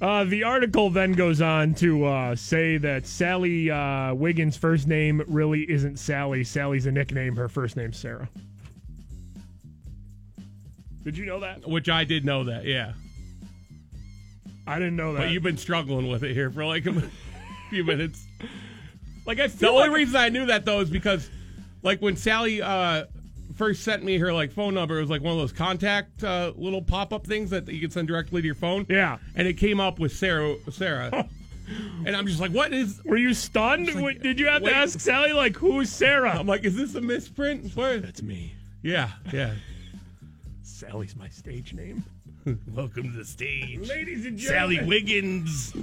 Uh, 0.00 0.24
the 0.24 0.42
article 0.44 0.88
then 0.88 1.12
goes 1.12 1.42
on 1.42 1.74
to 1.74 2.04
uh, 2.06 2.34
say 2.34 2.78
that 2.78 3.06
Sally 3.06 3.70
uh, 3.70 4.14
Wiggins' 4.14 4.56
first 4.56 4.86
name 4.86 5.22
really 5.26 5.70
isn't 5.70 5.98
Sally. 5.98 6.42
Sally's 6.42 6.86
a 6.86 6.90
nickname. 6.92 7.36
Her 7.36 7.48
first 7.50 7.76
name's 7.76 7.98
Sarah. 7.98 8.28
Did 11.04 11.16
you 11.16 11.26
know 11.26 11.40
that? 11.40 11.68
Which 11.68 11.88
I 11.88 12.04
did 12.04 12.24
know 12.24 12.44
that, 12.44 12.64
yeah. 12.64 12.92
I 14.66 14.78
didn't 14.78 14.96
know 14.96 15.14
that. 15.14 15.20
But 15.20 15.30
you've 15.30 15.42
been 15.42 15.56
struggling 15.56 16.08
with 16.08 16.22
it 16.22 16.34
here 16.34 16.50
for 16.50 16.64
like 16.64 16.86
a 16.86 17.02
few 17.70 17.84
minutes. 17.84 18.26
like 19.26 19.40
I 19.40 19.46
The 19.46 19.68
only 19.68 19.88
like 19.88 19.96
reason 19.96 20.16
I 20.16 20.28
knew 20.28 20.46
that 20.46 20.64
though 20.64 20.80
is 20.80 20.90
because, 20.90 21.28
like, 21.82 22.00
when 22.00 22.16
Sally 22.16 22.60
uh, 22.62 23.06
first 23.56 23.82
sent 23.82 24.04
me 24.04 24.18
her 24.18 24.32
like 24.32 24.52
phone 24.52 24.74
number, 24.74 24.98
it 24.98 25.00
was 25.00 25.10
like 25.10 25.22
one 25.22 25.32
of 25.32 25.38
those 25.38 25.52
contact 25.52 26.22
uh, 26.22 26.52
little 26.56 26.82
pop 26.82 27.12
up 27.12 27.26
things 27.26 27.50
that 27.50 27.68
you 27.68 27.80
can 27.80 27.90
send 27.90 28.08
directly 28.08 28.42
to 28.42 28.46
your 28.46 28.54
phone. 28.54 28.86
Yeah, 28.88 29.18
and 29.34 29.48
it 29.48 29.54
came 29.54 29.80
up 29.80 29.98
with 29.98 30.12
Sarah. 30.12 30.56
Sarah, 30.70 31.28
and 32.06 32.14
I'm 32.14 32.26
just 32.26 32.40
like, 32.40 32.52
what 32.52 32.72
is? 32.72 33.00
Were 33.04 33.16
you 33.16 33.34
stunned? 33.34 33.90
Wait, 34.02 34.22
Did 34.22 34.38
you 34.38 34.46
have 34.46 34.62
to 34.62 34.74
ask 34.74 35.00
Sally 35.00 35.32
like, 35.32 35.56
who's 35.56 35.90
Sarah? 35.90 36.38
I'm 36.38 36.46
like, 36.46 36.64
is 36.64 36.76
this 36.76 36.94
a 36.94 37.00
misprint? 37.00 37.74
What? 37.74 38.02
That's 38.02 38.22
me. 38.22 38.54
Yeah, 38.82 39.10
yeah. 39.32 39.54
Sally's 40.80 41.14
my 41.14 41.28
stage 41.28 41.74
name. 41.74 42.02
Welcome 42.74 43.12
to 43.12 43.18
the 43.18 43.24
stage, 43.26 43.86
Ladies 43.86 44.24
and 44.24 44.38
gentlemen. 44.38 44.78
Sally. 44.78 44.88
Wiggins. 44.88 45.74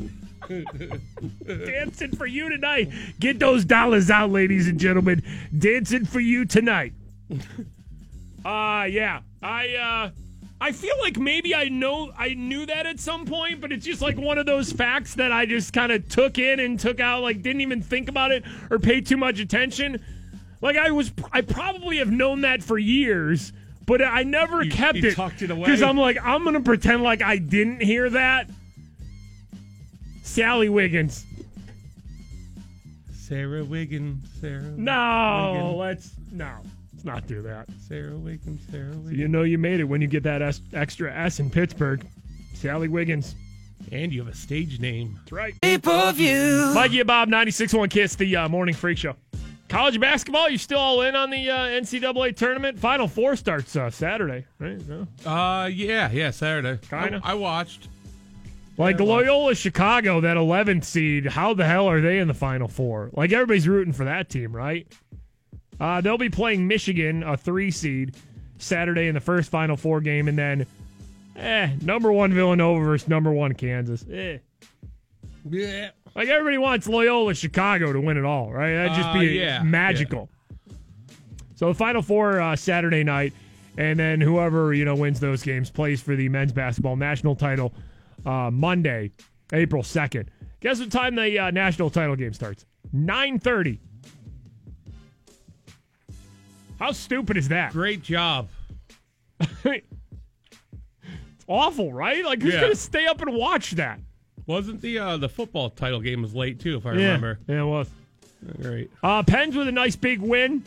Dancing 1.45 2.15
for 2.15 2.25
you 2.25 2.49
tonight. 2.49 2.91
Get 3.19 3.37
those 3.37 3.63
dollars 3.63 4.09
out, 4.09 4.31
ladies 4.31 4.67
and 4.67 4.79
gentlemen. 4.79 5.21
Dancing 5.55 6.03
for 6.03 6.19
you 6.19 6.45
tonight. 6.45 6.93
Uh 8.43 8.87
yeah. 8.89 9.21
I 9.43 9.75
uh 9.75 10.09
I 10.59 10.71
feel 10.71 10.95
like 10.99 11.17
maybe 11.17 11.53
I 11.53 11.65
know 11.69 12.11
I 12.17 12.33
knew 12.33 12.65
that 12.65 12.87
at 12.87 12.99
some 12.99 13.25
point, 13.25 13.61
but 13.61 13.71
it's 13.71 13.85
just 13.85 14.01
like 14.01 14.17
one 14.17 14.39
of 14.39 14.47
those 14.47 14.71
facts 14.71 15.13
that 15.13 15.31
I 15.31 15.45
just 15.45 15.73
kind 15.73 15.91
of 15.91 16.09
took 16.09 16.39
in 16.39 16.59
and 16.59 16.79
took 16.79 16.99
out, 16.99 17.21
like 17.21 17.43
didn't 17.43 17.61
even 17.61 17.83
think 17.83 18.09
about 18.09 18.31
it 18.31 18.43
or 18.71 18.79
pay 18.79 19.01
too 19.01 19.17
much 19.17 19.39
attention. 19.39 20.03
Like 20.59 20.75
I 20.75 20.89
was, 20.89 21.11
I 21.31 21.41
probably 21.41 21.97
have 21.97 22.09
known 22.09 22.41
that 22.41 22.63
for 22.63 22.79
years, 22.79 23.53
but 23.88 24.01
I 24.03 24.22
never 24.23 24.64
kept 24.65 24.97
you 24.99 25.09
it 25.09 25.15
tucked 25.15 25.41
it 25.41 25.49
away. 25.49 25.64
because 25.65 25.81
I'm 25.81 25.97
like 25.97 26.18
I'm 26.23 26.43
gonna 26.43 26.61
pretend 26.61 27.01
like 27.01 27.22
I 27.23 27.38
didn't 27.38 27.81
hear 27.81 28.09
that. 28.11 28.47
Sally 30.23 30.69
Wiggins. 30.69 31.26
Sarah 33.14 33.64
Wiggins. 33.64 34.26
Sarah. 34.39 34.61
No, 34.61 35.53
Wiggins. 35.53 35.77
let's 35.77 36.11
no, 36.31 36.51
let's 36.93 37.03
not 37.05 37.27
do 37.27 37.41
that. 37.41 37.68
Sarah 37.88 38.15
Wiggins. 38.15 38.61
Sarah 38.72 38.89
Wiggins. 38.89 39.14
You 39.18 39.27
know 39.27 39.43
you 39.43 39.57
made 39.57 39.80
it 39.80 39.85
when 39.85 40.01
you 40.01 40.07
get 40.07 40.23
that 40.23 40.41
S- 40.41 40.61
extra 40.73 41.14
S 41.14 41.39
in 41.39 41.49
Pittsburgh. 41.49 42.05
Sally 42.53 42.88
Wiggins. 42.88 43.35
And 43.91 44.11
you 44.11 44.23
have 44.23 44.34
a 44.34 44.35
stage 44.35 44.80
name. 44.80 45.14
That's 45.19 45.31
right. 45.31 45.61
Pay-per-view. 45.61 46.72
Mikey 46.73 46.99
and 46.99 47.07
Bob, 47.07 47.30
96.1 47.30 47.89
Kiss, 47.91 48.15
the 48.15 48.35
uh, 48.35 48.49
morning 48.49 48.73
freak 48.73 48.97
show. 48.97 49.15
College 49.69 49.99
basketball, 49.99 50.49
you 50.49 50.57
still 50.57 50.80
all 50.80 51.02
in 51.02 51.15
on 51.15 51.30
the 51.30 51.49
uh, 51.49 51.57
NCAA 51.57 52.35
tournament? 52.35 52.80
Final 52.80 53.07
four 53.07 53.35
starts 53.35 53.76
uh, 53.76 53.89
Saturday, 53.89 54.45
right? 54.60 54.80
No? 54.88 55.07
Uh, 55.30 55.65
yeah, 55.65 56.10
yeah, 56.11 56.31
Saturday. 56.31 56.80
Kinda. 56.89 57.19
I, 57.23 57.31
I 57.31 57.34
watched. 57.34 57.89
Like 58.77 58.99
Loyola 58.99 59.56
Chicago, 59.56 60.22
that 60.22 60.38
11th 60.38 60.84
seed, 60.84 61.26
how 61.26 61.56
the 61.56 61.65
hell 61.65 61.89
are 61.89 61.99
they 61.99 62.19
in 62.19 62.27
the 62.27 62.34
Final 62.34 62.68
Four? 62.68 63.10
Like 63.14 63.34
everybody's 63.34 63.68
rooting 63.68 63.91
for 63.91 64.06
that 64.06 64.30
team, 64.30 64.56
right? 64.56 64.88
Uh, 65.80 65.99
they'll 65.99 66.18
be 66.18 66.30
playing 66.30 66.68
Michigan, 66.68 67.23
a 67.23 67.35
three 67.35 67.72
seed, 67.72 68.15
Saturday 68.60 69.07
in 69.07 69.15
the 69.15 69.19
first 69.19 69.49
Final 69.49 69.77
Four 69.77 69.99
game, 69.99 70.27
and 70.27 70.38
then, 70.38 70.65
eh, 71.35 71.72
number 71.81 72.11
one 72.11 72.31
Villanova 72.34 72.84
versus 72.85 73.07
number 73.07 73.31
one 73.31 73.53
Kansas. 73.53 74.06
Eh. 74.11 74.38
Yeah. 75.51 75.89
Like 76.15 76.29
everybody 76.29 76.57
wants 76.57 76.87
Loyola 76.87 77.33
Chicago 77.35 77.93
to 77.93 78.01
win 78.01 78.17
it 78.17 78.25
all, 78.25 78.51
right? 78.51 78.73
That'd 78.73 78.93
just 78.95 79.09
Uh, 79.09 79.19
be 79.19 79.25
yeah, 79.39 79.61
magical. 79.63 80.29
So 81.55 81.67
the 81.67 81.73
Final 81.73 82.01
Four 82.01 82.39
uh, 82.41 82.55
Saturday 82.55 83.03
night, 83.03 83.33
and 83.77 83.99
then 83.99 84.19
whoever 84.21 84.73
you 84.73 84.85
know 84.85 84.95
wins 84.95 85.19
those 85.19 85.43
games 85.43 85.69
plays 85.69 86.01
for 86.01 86.15
the 86.15 86.27
men's 86.29 86.51
basketball 86.53 86.95
national 86.95 87.35
title 87.35 87.73
uh, 88.25 88.49
Monday, 88.51 89.11
April 89.53 89.83
second. 89.83 90.31
Guess 90.59 90.79
what 90.79 90.91
time 90.91 91.15
the 91.15 91.37
uh, 91.37 91.51
national 91.51 91.89
title 91.89 92.15
game 92.15 92.33
starts? 92.33 92.65
Nine 92.93 93.39
thirty. 93.39 93.79
How 96.79 96.91
stupid 96.91 97.37
is 97.37 97.47
that? 97.49 97.73
Great 97.73 98.03
job. 98.03 98.49
it's 99.63 99.85
awful, 101.47 101.91
right? 101.91 102.23
Like 102.23 102.41
who's 102.41 102.53
Yeah. 102.53 102.61
gonna 102.61 102.75
stay 102.75 103.07
up 103.07 103.21
and 103.21 103.33
watch 103.35 103.71
that? 103.71 103.99
Wasn't 104.47 104.81
the 104.81 104.97
uh, 104.97 105.17
the 105.17 105.29
football 105.29 105.69
title 105.69 105.99
game 106.01 106.21
was 106.21 106.33
late 106.33 106.59
too, 106.59 106.77
if 106.77 106.85
I 106.85 106.93
Yeah. 106.93 107.05
remember. 107.05 107.39
Yeah, 107.47 107.61
it 107.61 107.65
was. 107.65 107.89
Great. 108.61 108.89
Uh, 109.03 109.21
Pens 109.23 109.55
with 109.55 109.67
a 109.67 109.71
nice 109.71 109.95
big 109.95 110.19
win 110.21 110.63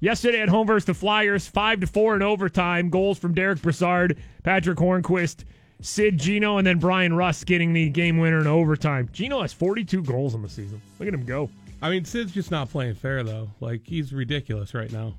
yesterday 0.00 0.40
at 0.40 0.48
home 0.48 0.66
versus 0.66 0.84
the 0.86 0.94
Flyers, 0.94 1.46
five 1.46 1.80
to 1.80 1.86
four 1.86 2.14
in 2.14 2.22
overtime. 2.22 2.90
Goals 2.90 3.18
from 3.18 3.34
Derick 3.34 3.62
Brassard, 3.62 4.18
Patric 4.42 4.78
Hornqvist, 4.78 5.44
Sid 5.80 6.18
Geno, 6.18 6.58
and 6.58 6.66
then 6.66 6.78
Bryan 6.78 7.14
Rust 7.14 7.46
getting 7.46 7.72
the 7.72 7.88
game 7.88 8.18
winner 8.18 8.40
in 8.40 8.46
overtime. 8.46 9.08
Geno 9.12 9.42
has 9.42 9.52
42 9.52 10.02
goals 10.02 10.34
in 10.34 10.42
the 10.42 10.48
season. 10.48 10.80
Look 10.98 11.08
at 11.08 11.14
him 11.14 11.24
go. 11.24 11.50
I 11.82 11.90
mean, 11.90 12.04
Sid's 12.04 12.32
just 12.32 12.50
not 12.50 12.70
playing 12.70 12.94
fair 12.94 13.22
though. 13.24 13.50
Like 13.60 13.82
he's 13.86 14.12
ridiculous 14.12 14.72
right 14.74 14.90
now. 14.92 15.14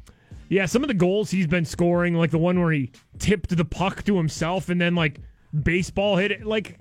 Yeah, 0.47 0.67
some 0.67 0.83
of 0.83 0.87
the 0.87 0.93
goals 0.93 1.31
he's 1.31 1.47
been 1.47 1.65
scoring, 1.65 2.13
like 2.13 2.29
the 2.31 2.37
one 2.37 2.61
where 2.61 2.71
he 2.71 2.91
tipped 3.17 3.55
the 3.57 3.65
puck 3.65 4.03
to 4.03 4.15
himself 4.15 4.69
and 4.69 4.79
then 4.79 4.93
like 4.93 5.19
baseball 5.63 6.17
hit 6.17 6.31
it, 6.31 6.45
like 6.45 6.77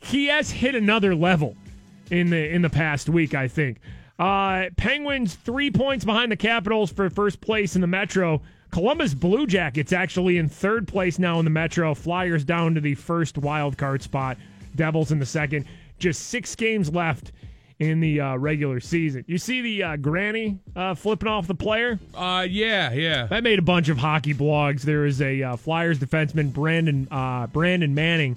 he 0.00 0.26
has 0.26 0.50
hit 0.50 0.74
another 0.74 1.14
level 1.14 1.56
in 2.10 2.30
the 2.30 2.54
in 2.54 2.62
the 2.62 2.70
past 2.70 3.08
week, 3.08 3.34
I 3.34 3.48
think. 3.48 3.78
Uh, 4.18 4.64
Penguins 4.76 5.34
three 5.34 5.70
points 5.70 6.04
behind 6.04 6.32
the 6.32 6.36
Capitals 6.36 6.90
for 6.90 7.08
first 7.08 7.40
place 7.40 7.74
in 7.74 7.80
the 7.80 7.86
Metro. 7.86 8.40
Columbus 8.70 9.14
Blue 9.14 9.46
Jackets 9.46 9.92
actually 9.92 10.38
in 10.38 10.48
third 10.48 10.88
place 10.88 11.18
now 11.18 11.38
in 11.38 11.44
the 11.44 11.50
Metro. 11.50 11.94
Flyers 11.94 12.44
down 12.44 12.74
to 12.74 12.80
the 12.80 12.94
first 12.94 13.38
wild 13.38 13.78
card 13.78 14.02
spot. 14.02 14.36
Devils 14.74 15.12
in 15.12 15.18
the 15.18 15.26
second. 15.26 15.66
Just 15.98 16.26
six 16.26 16.54
games 16.54 16.92
left 16.92 17.32
in 17.78 18.00
the 18.00 18.20
uh, 18.20 18.36
regular 18.36 18.80
season. 18.80 19.24
You 19.26 19.38
see 19.38 19.60
the 19.62 19.82
uh, 19.82 19.96
granny 19.96 20.58
uh, 20.74 20.94
flipping 20.94 21.28
off 21.28 21.46
the 21.46 21.54
player? 21.54 21.98
Uh, 22.14 22.46
yeah, 22.48 22.92
yeah. 22.92 23.26
That 23.26 23.42
made 23.44 23.58
a 23.58 23.62
bunch 23.62 23.88
of 23.88 23.98
hockey 23.98 24.34
blogs. 24.34 24.82
There 24.82 25.06
is 25.06 25.22
a 25.22 25.42
uh, 25.42 25.56
Flyers 25.56 25.98
defenseman 25.98 26.52
Brandon 26.52 27.08
uh, 27.10 27.46
Brandon 27.46 27.94
Manning 27.94 28.36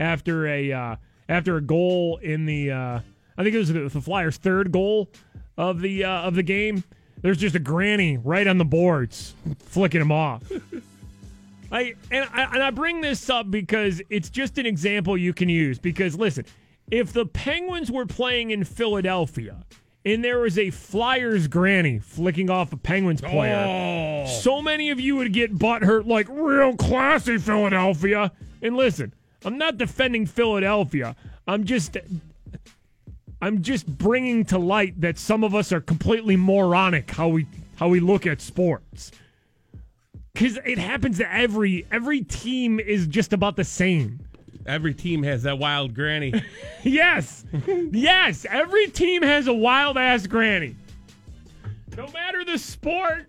after 0.00 0.48
a 0.48 0.72
uh, 0.72 0.96
after 1.28 1.56
a 1.56 1.60
goal 1.60 2.16
in 2.22 2.46
the 2.46 2.72
uh, 2.72 3.00
I 3.38 3.42
think 3.44 3.54
it 3.54 3.58
was 3.58 3.72
the, 3.72 3.88
the 3.88 4.00
Flyers' 4.00 4.36
third 4.38 4.72
goal 4.72 5.08
of 5.56 5.80
the 5.80 6.04
uh, 6.04 6.22
of 6.22 6.34
the 6.34 6.42
game. 6.42 6.82
There's 7.22 7.38
just 7.38 7.54
a 7.54 7.58
granny 7.60 8.16
right 8.16 8.46
on 8.46 8.56
the 8.58 8.64
boards, 8.64 9.34
flicking 9.58 10.00
him 10.00 10.10
off. 10.10 10.42
I 11.72 11.94
and 12.10 12.28
I 12.32 12.44
and 12.54 12.62
I 12.62 12.70
bring 12.70 13.00
this 13.00 13.30
up 13.30 13.50
because 13.50 14.02
it's 14.10 14.28
just 14.30 14.58
an 14.58 14.66
example 14.66 15.16
you 15.16 15.32
can 15.32 15.48
use. 15.48 15.78
Because 15.78 16.16
listen, 16.16 16.44
if 16.90 17.12
the 17.12 17.26
Penguins 17.26 17.90
were 17.90 18.06
playing 18.06 18.50
in 18.50 18.64
Philadelphia 18.64 19.64
and 20.04 20.24
there 20.24 20.40
was 20.40 20.58
a 20.58 20.70
Flyers 20.70 21.46
granny 21.46 21.98
flicking 21.98 22.48
off 22.50 22.72
a 22.72 22.76
Penguins 22.76 23.20
player, 23.20 24.24
Oh. 24.26 24.26
so 24.26 24.60
many 24.62 24.90
of 24.90 24.98
you 24.98 25.14
would 25.16 25.32
get 25.32 25.54
butthurt 25.56 26.06
like 26.06 26.26
real 26.28 26.74
classy 26.74 27.36
Philadelphia. 27.38 28.32
And 28.62 28.76
listen, 28.76 29.14
I'm 29.44 29.58
not 29.58 29.78
defending 29.78 30.26
Philadelphia. 30.26 31.16
I'm 31.46 31.64
just 31.64 31.96
I'm 33.42 33.62
just 33.62 33.86
bringing 33.86 34.44
to 34.46 34.58
light 34.58 35.00
that 35.00 35.18
some 35.18 35.44
of 35.44 35.54
us 35.54 35.72
are 35.72 35.80
completely 35.80 36.36
moronic 36.36 37.10
how 37.10 37.28
we 37.28 37.46
how 37.76 37.88
we 37.88 38.00
look 38.00 38.26
at 38.26 38.40
sports. 38.40 39.12
Cuz 40.34 40.58
it 40.64 40.78
happens 40.78 41.18
to 41.18 41.32
every 41.32 41.86
every 41.90 42.22
team 42.22 42.78
is 42.78 43.06
just 43.06 43.32
about 43.32 43.56
the 43.56 43.64
same. 43.64 44.20
Every 44.66 44.92
team 44.92 45.22
has 45.22 45.44
that 45.44 45.58
wild 45.58 45.94
granny. 45.94 46.34
yes. 46.82 47.44
yes, 47.66 48.46
every 48.48 48.88
team 48.88 49.22
has 49.22 49.46
a 49.46 49.54
wild 49.54 49.96
ass 49.96 50.26
granny. 50.26 50.76
No 51.96 52.06
matter 52.12 52.44
the 52.44 52.58
sport, 52.58 53.26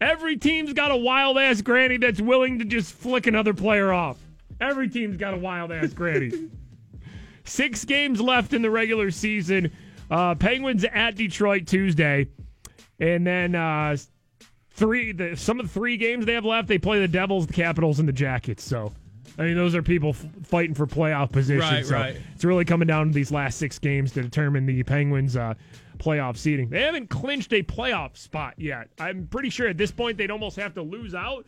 every 0.00 0.36
team's 0.36 0.72
got 0.72 0.90
a 0.90 0.96
wild 0.96 1.38
ass 1.38 1.62
granny 1.62 1.96
that's 1.96 2.20
willing 2.20 2.58
to 2.58 2.64
just 2.64 2.92
flick 2.92 3.26
another 3.26 3.54
player 3.54 3.92
off. 3.92 4.18
Every 4.60 4.88
team's 4.88 5.16
got 5.16 5.34
a 5.34 5.36
wild 5.36 5.72
ass 5.72 5.92
granny. 5.92 6.32
Six 7.44 7.84
games 7.84 8.20
left 8.20 8.52
in 8.52 8.62
the 8.62 8.70
regular 8.70 9.10
season. 9.10 9.72
Uh, 10.10 10.34
Penguins 10.34 10.84
at 10.84 11.16
Detroit 11.16 11.66
Tuesday, 11.66 12.28
and 12.98 13.26
then 13.26 13.54
uh, 13.54 13.96
three. 14.72 15.12
The, 15.12 15.36
some 15.36 15.60
of 15.60 15.66
the 15.66 15.72
three 15.72 15.96
games 15.96 16.26
they 16.26 16.34
have 16.34 16.44
left, 16.44 16.68
they 16.68 16.78
play 16.78 17.00
the 17.00 17.08
Devils, 17.08 17.46
the 17.46 17.52
Capitals, 17.52 17.98
and 17.98 18.08
the 18.08 18.12
Jackets. 18.12 18.62
So, 18.62 18.92
I 19.38 19.42
mean, 19.42 19.56
those 19.56 19.74
are 19.74 19.82
people 19.82 20.10
f- 20.10 20.26
fighting 20.44 20.74
for 20.74 20.86
playoff 20.86 21.32
position. 21.32 21.60
Right, 21.60 21.86
so 21.86 21.94
right. 21.94 22.16
It's 22.34 22.44
really 22.44 22.64
coming 22.64 22.86
down 22.86 23.08
to 23.08 23.12
these 23.12 23.32
last 23.32 23.58
six 23.58 23.78
games 23.78 24.12
to 24.12 24.22
determine 24.22 24.66
the 24.66 24.82
Penguins' 24.82 25.36
uh, 25.36 25.54
playoff 25.98 26.36
seeding. 26.36 26.68
They 26.68 26.82
haven't 26.82 27.08
clinched 27.08 27.52
a 27.52 27.62
playoff 27.62 28.16
spot 28.16 28.54
yet. 28.58 28.88
I'm 28.98 29.26
pretty 29.26 29.50
sure 29.50 29.68
at 29.68 29.78
this 29.78 29.90
point 29.90 30.18
they'd 30.18 30.30
almost 30.30 30.56
have 30.56 30.74
to 30.74 30.82
lose 30.82 31.14
out 31.14 31.46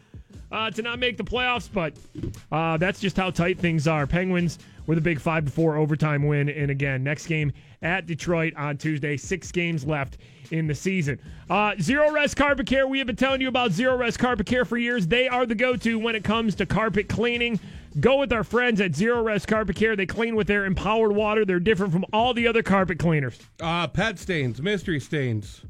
uh, 0.52 0.70
to 0.70 0.82
not 0.82 0.98
make 0.98 1.16
the 1.16 1.24
playoffs, 1.24 1.68
but 1.72 1.94
uh, 2.52 2.76
that's 2.76 3.00
just 3.00 3.16
how 3.16 3.30
tight 3.30 3.58
things 3.58 3.86
are. 3.88 4.06
Penguins 4.06 4.58
with 4.86 4.98
a 4.98 5.00
big 5.00 5.20
five 5.20 5.44
to 5.44 5.50
four 5.50 5.76
overtime 5.76 6.26
win, 6.26 6.48
and 6.48 6.70
again, 6.70 7.02
next 7.02 7.26
game 7.26 7.52
at 7.82 8.06
Detroit 8.06 8.54
on 8.56 8.76
Tuesday. 8.76 9.16
Six 9.16 9.50
games 9.50 9.84
left 9.84 10.18
in 10.50 10.66
the 10.66 10.74
season. 10.74 11.18
Uh, 11.50 11.72
Zerorez 11.72 12.34
Carpet 12.36 12.66
Care. 12.66 12.86
We 12.86 12.98
have 12.98 13.06
been 13.06 13.16
telling 13.16 13.40
you 13.40 13.48
about 13.48 13.72
Zerorez 13.72 14.18
Carpet 14.18 14.46
Care 14.46 14.64
for 14.64 14.76
years. 14.76 15.06
They 15.06 15.28
are 15.28 15.46
the 15.46 15.54
go-to 15.54 15.98
when 15.98 16.14
it 16.14 16.24
comes 16.24 16.54
to 16.56 16.66
carpet 16.66 17.08
cleaning. 17.08 17.58
Go 17.98 18.18
with 18.18 18.32
our 18.32 18.44
friends 18.44 18.80
at 18.80 18.92
Zerorez 18.92 19.46
Carpet 19.46 19.74
Care. 19.74 19.96
They 19.96 20.06
clean 20.06 20.36
with 20.36 20.46
their 20.46 20.66
empowered 20.66 21.12
water. 21.12 21.44
They're 21.44 21.58
different 21.58 21.92
from 21.92 22.04
all 22.12 22.34
the 22.34 22.46
other 22.46 22.62
carpet 22.62 22.98
cleaners. 22.98 23.38
Uh, 23.60 23.88
pet 23.88 24.18
stains, 24.18 24.60
mystery 24.60 25.00
stains, 25.00 25.62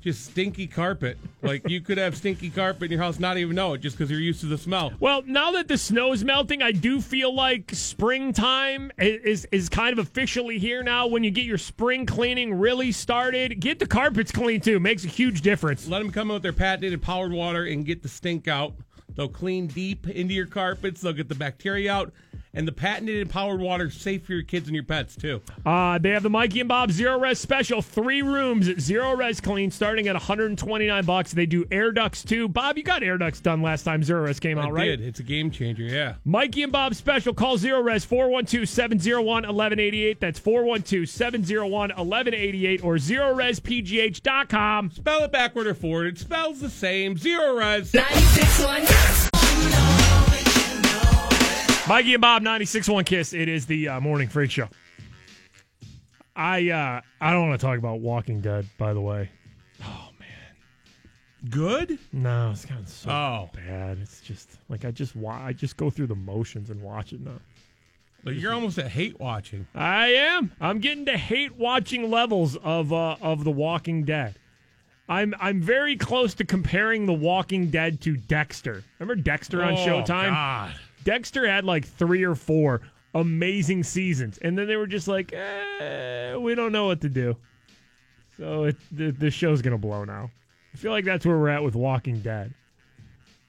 just 0.00 0.24
stinky 0.24 0.66
carpet. 0.66 1.18
Like 1.42 1.68
you 1.68 1.80
could 1.80 1.98
have 1.98 2.16
stinky 2.16 2.50
carpet 2.50 2.84
in 2.84 2.92
your 2.92 3.00
house, 3.00 3.18
not 3.18 3.36
even 3.36 3.54
know 3.54 3.74
it, 3.74 3.78
just 3.78 3.96
because 3.96 4.10
you're 4.10 4.20
used 4.20 4.40
to 4.40 4.46
the 4.46 4.58
smell. 4.58 4.92
Well, 5.00 5.22
now 5.26 5.52
that 5.52 5.68
the 5.68 5.78
snow 5.78 6.12
is 6.12 6.24
melting, 6.24 6.62
I 6.62 6.72
do 6.72 7.00
feel 7.00 7.34
like 7.34 7.70
springtime 7.74 8.90
is 8.98 9.46
is 9.52 9.68
kind 9.68 9.92
of 9.92 9.98
officially 9.98 10.58
here 10.58 10.82
now. 10.82 11.06
When 11.06 11.24
you 11.24 11.30
get 11.30 11.44
your 11.44 11.58
spring 11.58 12.06
cleaning 12.06 12.54
really 12.54 12.92
started, 12.92 13.60
get 13.60 13.78
the 13.78 13.86
carpets 13.86 14.32
clean 14.32 14.60
too. 14.60 14.80
Makes 14.80 15.04
a 15.04 15.08
huge 15.08 15.42
difference. 15.42 15.88
Let 15.88 16.00
them 16.00 16.10
come 16.10 16.30
in 16.30 16.34
with 16.34 16.42
their 16.42 16.52
patented 16.52 17.00
powered 17.02 17.32
water 17.32 17.64
and 17.64 17.84
get 17.84 18.02
the 18.02 18.08
stink 18.08 18.48
out. 18.48 18.74
They'll 19.20 19.28
clean 19.28 19.66
deep 19.66 20.08
into 20.08 20.32
your 20.32 20.46
carpets. 20.46 21.02
They'll 21.02 21.12
get 21.12 21.28
the 21.28 21.34
bacteria 21.34 21.92
out. 21.92 22.10
And 22.52 22.66
the 22.66 22.72
patented 22.72 23.20
and 23.20 23.30
powered 23.30 23.60
water 23.60 23.84
is 23.84 23.94
safe 23.94 24.24
for 24.24 24.32
your 24.32 24.42
kids 24.42 24.66
and 24.66 24.74
your 24.74 24.82
pets, 24.82 25.14
too. 25.14 25.40
Uh, 25.64 25.98
they 25.98 26.10
have 26.10 26.24
the 26.24 26.30
Mikey 26.30 26.58
and 26.58 26.68
Bob 26.68 26.90
Zerorez 26.90 27.36
special, 27.36 27.80
three 27.80 28.22
rooms, 28.22 28.66
Zerorez 28.66 29.40
clean, 29.40 29.70
starting 29.70 30.08
at 30.08 30.14
129 30.14 31.04
bucks. 31.04 31.32
They 31.32 31.46
do 31.46 31.64
air 31.70 31.92
ducts 31.92 32.24
too. 32.24 32.48
Bob, 32.48 32.76
you 32.76 32.82
got 32.82 33.04
air 33.04 33.18
ducts 33.18 33.38
done 33.40 33.62
last 33.62 33.84
time 33.84 34.02
Zerorez 34.02 34.40
came 34.40 34.58
I 34.58 34.64
out, 34.64 34.72
right? 34.72 34.86
did. 34.86 35.00
It's 35.00 35.20
a 35.20 35.22
game 35.22 35.52
changer, 35.52 35.84
yeah. 35.84 36.14
Mikey 36.24 36.64
and 36.64 36.72
Bob 36.72 36.96
special. 36.96 37.34
Call 37.34 37.56
Zerorez 37.56 38.04
412 38.04 38.68
701 38.68 39.24
1188. 39.44 40.18
That's 40.18 40.40
412 40.40 41.08
701 41.08 41.90
1188 41.90 42.82
or 42.82 42.96
ZerorezPGH.com. 42.96 44.90
Spell 44.90 45.22
it 45.22 45.30
backward 45.30 45.68
or 45.68 45.74
forward. 45.74 46.06
It 46.08 46.18
spells 46.18 46.58
the 46.58 46.70
same. 46.70 47.14
Zerorez. 47.14 47.92
Mikey 51.90 52.14
and 52.14 52.20
Bob, 52.20 52.42
96.1 52.44 53.04
Kiss. 53.04 53.32
It 53.32 53.48
is 53.48 53.66
the 53.66 53.88
uh, 53.88 54.00
morning 54.00 54.28
freak 54.28 54.52
show. 54.52 54.68
I 56.36 56.70
uh, 56.70 57.00
I 57.20 57.32
don't 57.32 57.48
want 57.48 57.60
to 57.60 57.66
talk 57.66 57.78
about 57.78 57.98
Walking 57.98 58.40
Dead, 58.40 58.64
by 58.78 58.94
the 58.94 59.00
way. 59.00 59.28
Oh, 59.82 60.08
man. 60.20 61.50
Good? 61.50 61.98
No, 62.12 62.52
it's 62.52 62.64
kind 62.64 62.78
of 62.78 62.88
so 62.88 63.10
Oh. 63.10 63.50
bad. 63.52 63.98
It's 63.98 64.20
just 64.20 64.50
like 64.68 64.84
I 64.84 64.92
just 64.92 65.16
wa- 65.16 65.32
I 65.44 65.52
just 65.52 65.76
go 65.76 65.90
through 65.90 66.06
the 66.06 66.14
motions 66.14 66.70
and 66.70 66.80
watch 66.80 67.12
it 67.12 67.22
now. 67.22 67.40
But 68.22 68.36
you're 68.36 68.52
almost 68.54 68.78
at 68.78 68.86
hate 68.86 69.18
watching. 69.18 69.66
I 69.74 70.10
am. 70.12 70.52
I'm 70.60 70.78
getting 70.78 71.06
to 71.06 71.16
hate 71.18 71.56
watching 71.56 72.08
levels 72.08 72.54
of 72.58 72.92
uh, 72.92 73.16
of 73.20 73.42
The 73.42 73.50
Walking 73.50 74.04
Dead. 74.04 74.36
I'm 75.08 75.34
I'm 75.40 75.60
very 75.60 75.96
close 75.96 76.34
to 76.34 76.44
comparing 76.44 77.06
The 77.06 77.14
Walking 77.14 77.68
Dead 77.68 78.00
to 78.02 78.16
Dexter. 78.16 78.84
Remember 79.00 79.20
Dexter 79.20 79.64
on 79.64 79.72
Oh, 79.72 79.76
Showtime? 79.78 80.30
God. 80.30 80.74
Dexter 81.04 81.46
had 81.46 81.64
like 81.64 81.86
three 81.86 82.24
or 82.24 82.34
four 82.34 82.80
amazing 83.14 83.82
seasons, 83.84 84.38
and 84.38 84.56
then 84.56 84.66
they 84.66 84.76
were 84.76 84.86
just 84.86 85.08
like, 85.08 85.32
eh, 85.32 86.34
we 86.36 86.54
don't 86.54 86.72
know 86.72 86.86
what 86.86 87.00
to 87.02 87.08
do. 87.08 87.36
So 88.36 88.64
it, 88.64 88.76
the 88.92 89.10
the 89.10 89.30
show's 89.30 89.62
gonna 89.62 89.78
blow 89.78 90.04
now. 90.04 90.30
I 90.72 90.76
feel 90.76 90.92
like 90.92 91.04
that's 91.04 91.26
where 91.26 91.38
we're 91.38 91.48
at 91.48 91.62
with 91.62 91.74
Walking 91.74 92.20
Dead. 92.20 92.54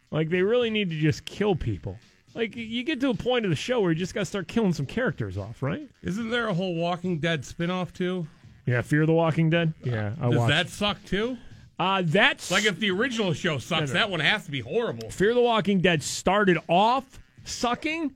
Like 0.10 0.30
they 0.30 0.42
really 0.42 0.70
need 0.70 0.90
to 0.90 1.00
just 1.00 1.24
kill 1.26 1.56
people. 1.56 1.98
Like 2.34 2.56
you 2.56 2.84
get 2.84 3.00
to 3.02 3.10
a 3.10 3.14
point 3.14 3.46
of 3.46 3.50
the 3.52 3.56
show 3.56 3.82
where 3.82 3.92
you 3.92 3.98
just 3.98 4.14
got 4.14 4.22
to 4.22 4.26
start 4.26 4.48
killing 4.48 4.74
some 4.74 4.86
characters 4.86 5.38
off, 5.38 5.62
right? 5.62 5.90
Isn't 6.02 6.30
there 6.30 6.48
a 6.48 6.54
whole 6.54 6.76
Walking 6.76 7.20
Dead 7.20 7.42
spinoff, 7.42 7.92
too? 7.94 8.26
Yeah, 8.66 8.82
Fear 8.82 9.06
the 9.06 9.12
Walking 9.14 9.50
Dead. 9.50 9.74
Yeah, 9.84 10.14
I 10.22 10.30
Does 10.30 10.40
watched. 10.40 10.50
that 10.50 10.70
suck, 10.70 11.04
too? 11.04 11.38
Uh, 11.78 12.04
that's 12.06 12.50
Like 12.50 12.64
if 12.66 12.80
the 12.80 12.90
original 12.92 13.34
show 13.34 13.58
sucks, 13.58 13.90
No, 13.90 13.94
no. 13.94 13.94
that 13.94 14.10
one 14.10 14.20
has 14.22 14.46
to 14.46 14.52
be 14.52 14.62
horrible. 14.62 15.10
Fear 15.10 15.34
the 15.34 15.42
Walking 15.42 15.82
Dead 15.82 16.02
started 16.02 16.58
off 16.70 17.20
sucking. 17.44 18.14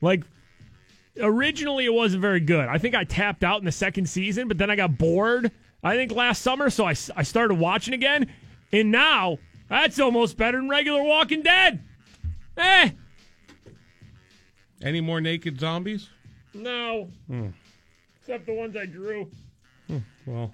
Like 0.00 0.24
originally, 1.20 1.84
it 1.84 1.92
wasn't 1.92 2.22
very 2.22 2.40
good. 2.40 2.68
I 2.68 2.78
think 2.78 2.94
I 2.94 3.04
tapped 3.04 3.44
out 3.44 3.58
in 3.58 3.64
the 3.64 3.72
second 3.72 4.08
season, 4.08 4.48
but 4.48 4.58
then 4.58 4.70
I 4.70 4.76
got 4.76 4.96
bored. 4.98 5.50
I 5.82 5.96
think 5.96 6.12
last 6.12 6.42
summer, 6.42 6.68
so 6.70 6.84
I, 6.84 6.90
I 7.16 7.22
started 7.22 7.54
watching 7.54 7.94
again, 7.94 8.30
and 8.72 8.90
now 8.90 9.38
that's 9.68 9.98
almost 9.98 10.36
better 10.36 10.58
than 10.58 10.68
regular 10.68 11.02
Walking 11.02 11.42
Dead. 11.42 11.82
Eh, 12.56 12.90
Any 14.82 15.00
more 15.00 15.20
naked 15.20 15.58
zombies? 15.60 16.08
no, 16.54 17.08
Hmm. 17.28 17.48
except 18.20 18.46
the 18.46 18.54
ones 18.54 18.76
I 18.76 18.86
drew. 18.86 19.30
Well, 20.26 20.52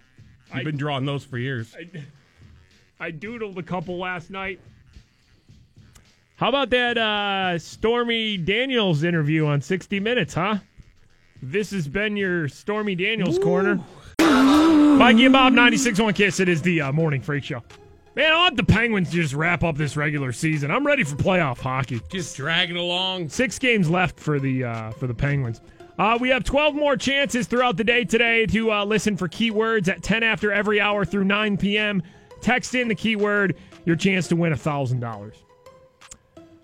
I- 0.53 0.57
you've 0.59 0.65
been 0.65 0.77
drawing 0.77 1.05
those 1.07 1.25
for 1.25 1.39
years. 1.39 1.75
I, 1.79 3.07
I 3.07 3.11
doodled 3.13 3.57
a 3.59 3.63
couple 3.63 3.99
last 3.99 4.31
night. 4.31 4.61
How 6.37 6.51
about 6.51 6.69
that 6.69 6.99
uh, 6.99 7.59
Stormy 7.59 8.37
Daniels 8.37 9.05
interview 9.05 9.47
on 9.47 9.63
60 9.63 10.01
Minutes, 10.01 10.35
huh? 10.35 10.59
This 11.41 11.71
has 11.71 11.89
been 11.89 12.15
your 12.15 12.47
Stormy 12.49 12.95
Daniels 12.95 13.39
corner. 13.39 13.81
Mikey 14.19 15.25
and 15.25 15.33
Bob, 15.33 15.55
96.1 15.55 16.15
Kiss. 16.15 16.39
It 16.39 16.51
is 16.51 16.61
the 16.61 16.83
uh, 16.83 16.93
Morning 16.93 17.23
Freak 17.23 17.45
Show. 17.45 17.63
Man, 18.17 18.33
I 18.33 18.37
want 18.37 18.57
the 18.59 18.65
Penguins 18.65 19.11
to 19.11 19.17
just 19.17 19.33
wrap 19.33 19.65
up 19.65 19.79
this 19.79 19.97
regular 19.97 20.31
season. 20.31 20.71
I'm 20.71 20.87
ready 20.87 21.05
for 21.05 21.17
playoff 21.17 21.59
hockey. 21.59 22.03
Just 22.11 22.37
dragging 22.37 22.77
along. 22.77 23.31
Six 23.31 23.59
games 23.59 23.89
left 23.89 24.21
for 24.21 24.39
the 24.39 24.65
uh, 24.65 24.91
for 24.93 25.07
the 25.07 25.15
Penguins. 25.15 25.63
Uh, 25.99 26.19
we 26.21 26.29
have 26.29 26.45
12 26.45 26.75
more 26.75 26.99
chances 26.99 27.47
throughout 27.47 27.79
the 27.79 27.85
day 27.85 28.05
today 28.05 28.45
to 28.45 28.73
uh, 28.73 28.85
listen 28.85 29.17
for 29.17 29.27
keywords 29.27 29.89
at 29.89 30.03
10 30.03 30.23
after 30.23 30.53
every 30.53 30.83
hour 30.83 31.07
through 31.07 31.25
9 31.25 31.57
p.m. 31.57 32.03
Text 32.43 32.75
in 32.75 32.89
the 32.89 32.95
keyword, 32.95 33.57
your 33.87 33.97
chance 33.97 34.29
to 34.29 34.37
win 34.37 34.53
$1,000. 34.53 35.33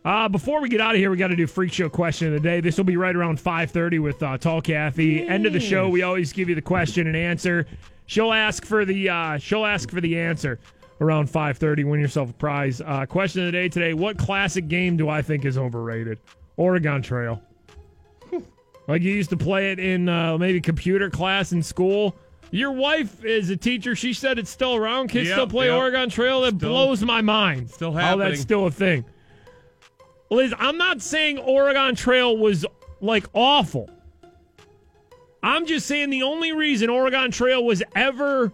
Uh, 0.04 0.28
before 0.28 0.60
we 0.60 0.68
get 0.68 0.80
out 0.80 0.94
of 0.94 0.98
here, 0.98 1.10
we 1.10 1.16
got 1.16 1.28
to 1.28 1.36
do 1.36 1.46
freak 1.46 1.72
show 1.72 1.88
question 1.88 2.26
of 2.28 2.34
the 2.34 2.40
day. 2.40 2.60
This 2.60 2.76
will 2.76 2.84
be 2.84 2.96
right 2.96 3.14
around 3.14 3.38
5:30 3.38 4.00
with 4.02 4.20
uh, 4.22 4.36
Tall 4.36 4.60
Kathy. 4.60 5.26
End 5.26 5.46
of 5.46 5.52
the 5.52 5.60
show, 5.60 5.88
we 5.88 6.02
always 6.02 6.32
give 6.32 6.48
you 6.48 6.54
the 6.56 6.62
question 6.62 7.06
and 7.06 7.16
answer. 7.16 7.66
She'll 8.06 8.32
ask 8.32 8.64
for 8.64 8.84
the 8.84 9.08
uh, 9.08 9.38
she'll 9.38 9.64
ask 9.64 9.90
for 9.90 10.00
the 10.00 10.18
answer 10.18 10.58
around 11.00 11.28
5:30. 11.28 11.84
Win 11.84 12.00
yourself 12.00 12.30
a 12.30 12.32
prize. 12.32 12.80
Uh, 12.80 13.06
question 13.06 13.42
of 13.42 13.46
the 13.46 13.52
day 13.52 13.68
today: 13.68 13.94
What 13.94 14.18
classic 14.18 14.66
game 14.66 14.96
do 14.96 15.08
I 15.08 15.22
think 15.22 15.44
is 15.44 15.56
overrated? 15.56 16.18
Oregon 16.56 17.00
Trail. 17.02 17.40
Like 18.88 19.02
you 19.02 19.12
used 19.12 19.30
to 19.30 19.36
play 19.36 19.70
it 19.70 19.78
in 19.78 20.08
uh, 20.08 20.36
maybe 20.36 20.60
computer 20.60 21.08
class 21.08 21.52
in 21.52 21.62
school. 21.62 22.16
Your 22.50 22.72
wife 22.72 23.24
is 23.24 23.48
a 23.48 23.56
teacher. 23.56 23.94
She 23.94 24.12
said 24.12 24.40
it's 24.40 24.50
still 24.50 24.74
around. 24.74 25.06
Kids 25.08 25.28
Yep, 25.28 25.34
still 25.36 25.46
play 25.46 25.66
yep. 25.68 25.78
Oregon 25.78 26.10
Trail. 26.10 26.40
That 26.40 26.56
Still- 26.56 26.68
blows 26.70 27.00
my 27.04 27.20
mind. 27.20 27.70
Still 27.70 27.92
How 27.92 28.00
happening. 28.00 28.28
that's 28.30 28.40
still 28.40 28.66
a 28.66 28.72
thing. 28.72 29.04
Liz, 30.32 30.54
I'm 30.58 30.78
not 30.78 31.02
saying 31.02 31.38
Oregon 31.38 31.94
Trail 31.94 32.36
was 32.36 32.64
like 33.00 33.26
awful. 33.34 33.90
I'm 35.42 35.66
just 35.66 35.86
saying 35.86 36.10
the 36.10 36.22
only 36.22 36.52
reason 36.52 36.88
Oregon 36.88 37.30
Trail 37.30 37.64
was 37.64 37.82
ever 37.94 38.52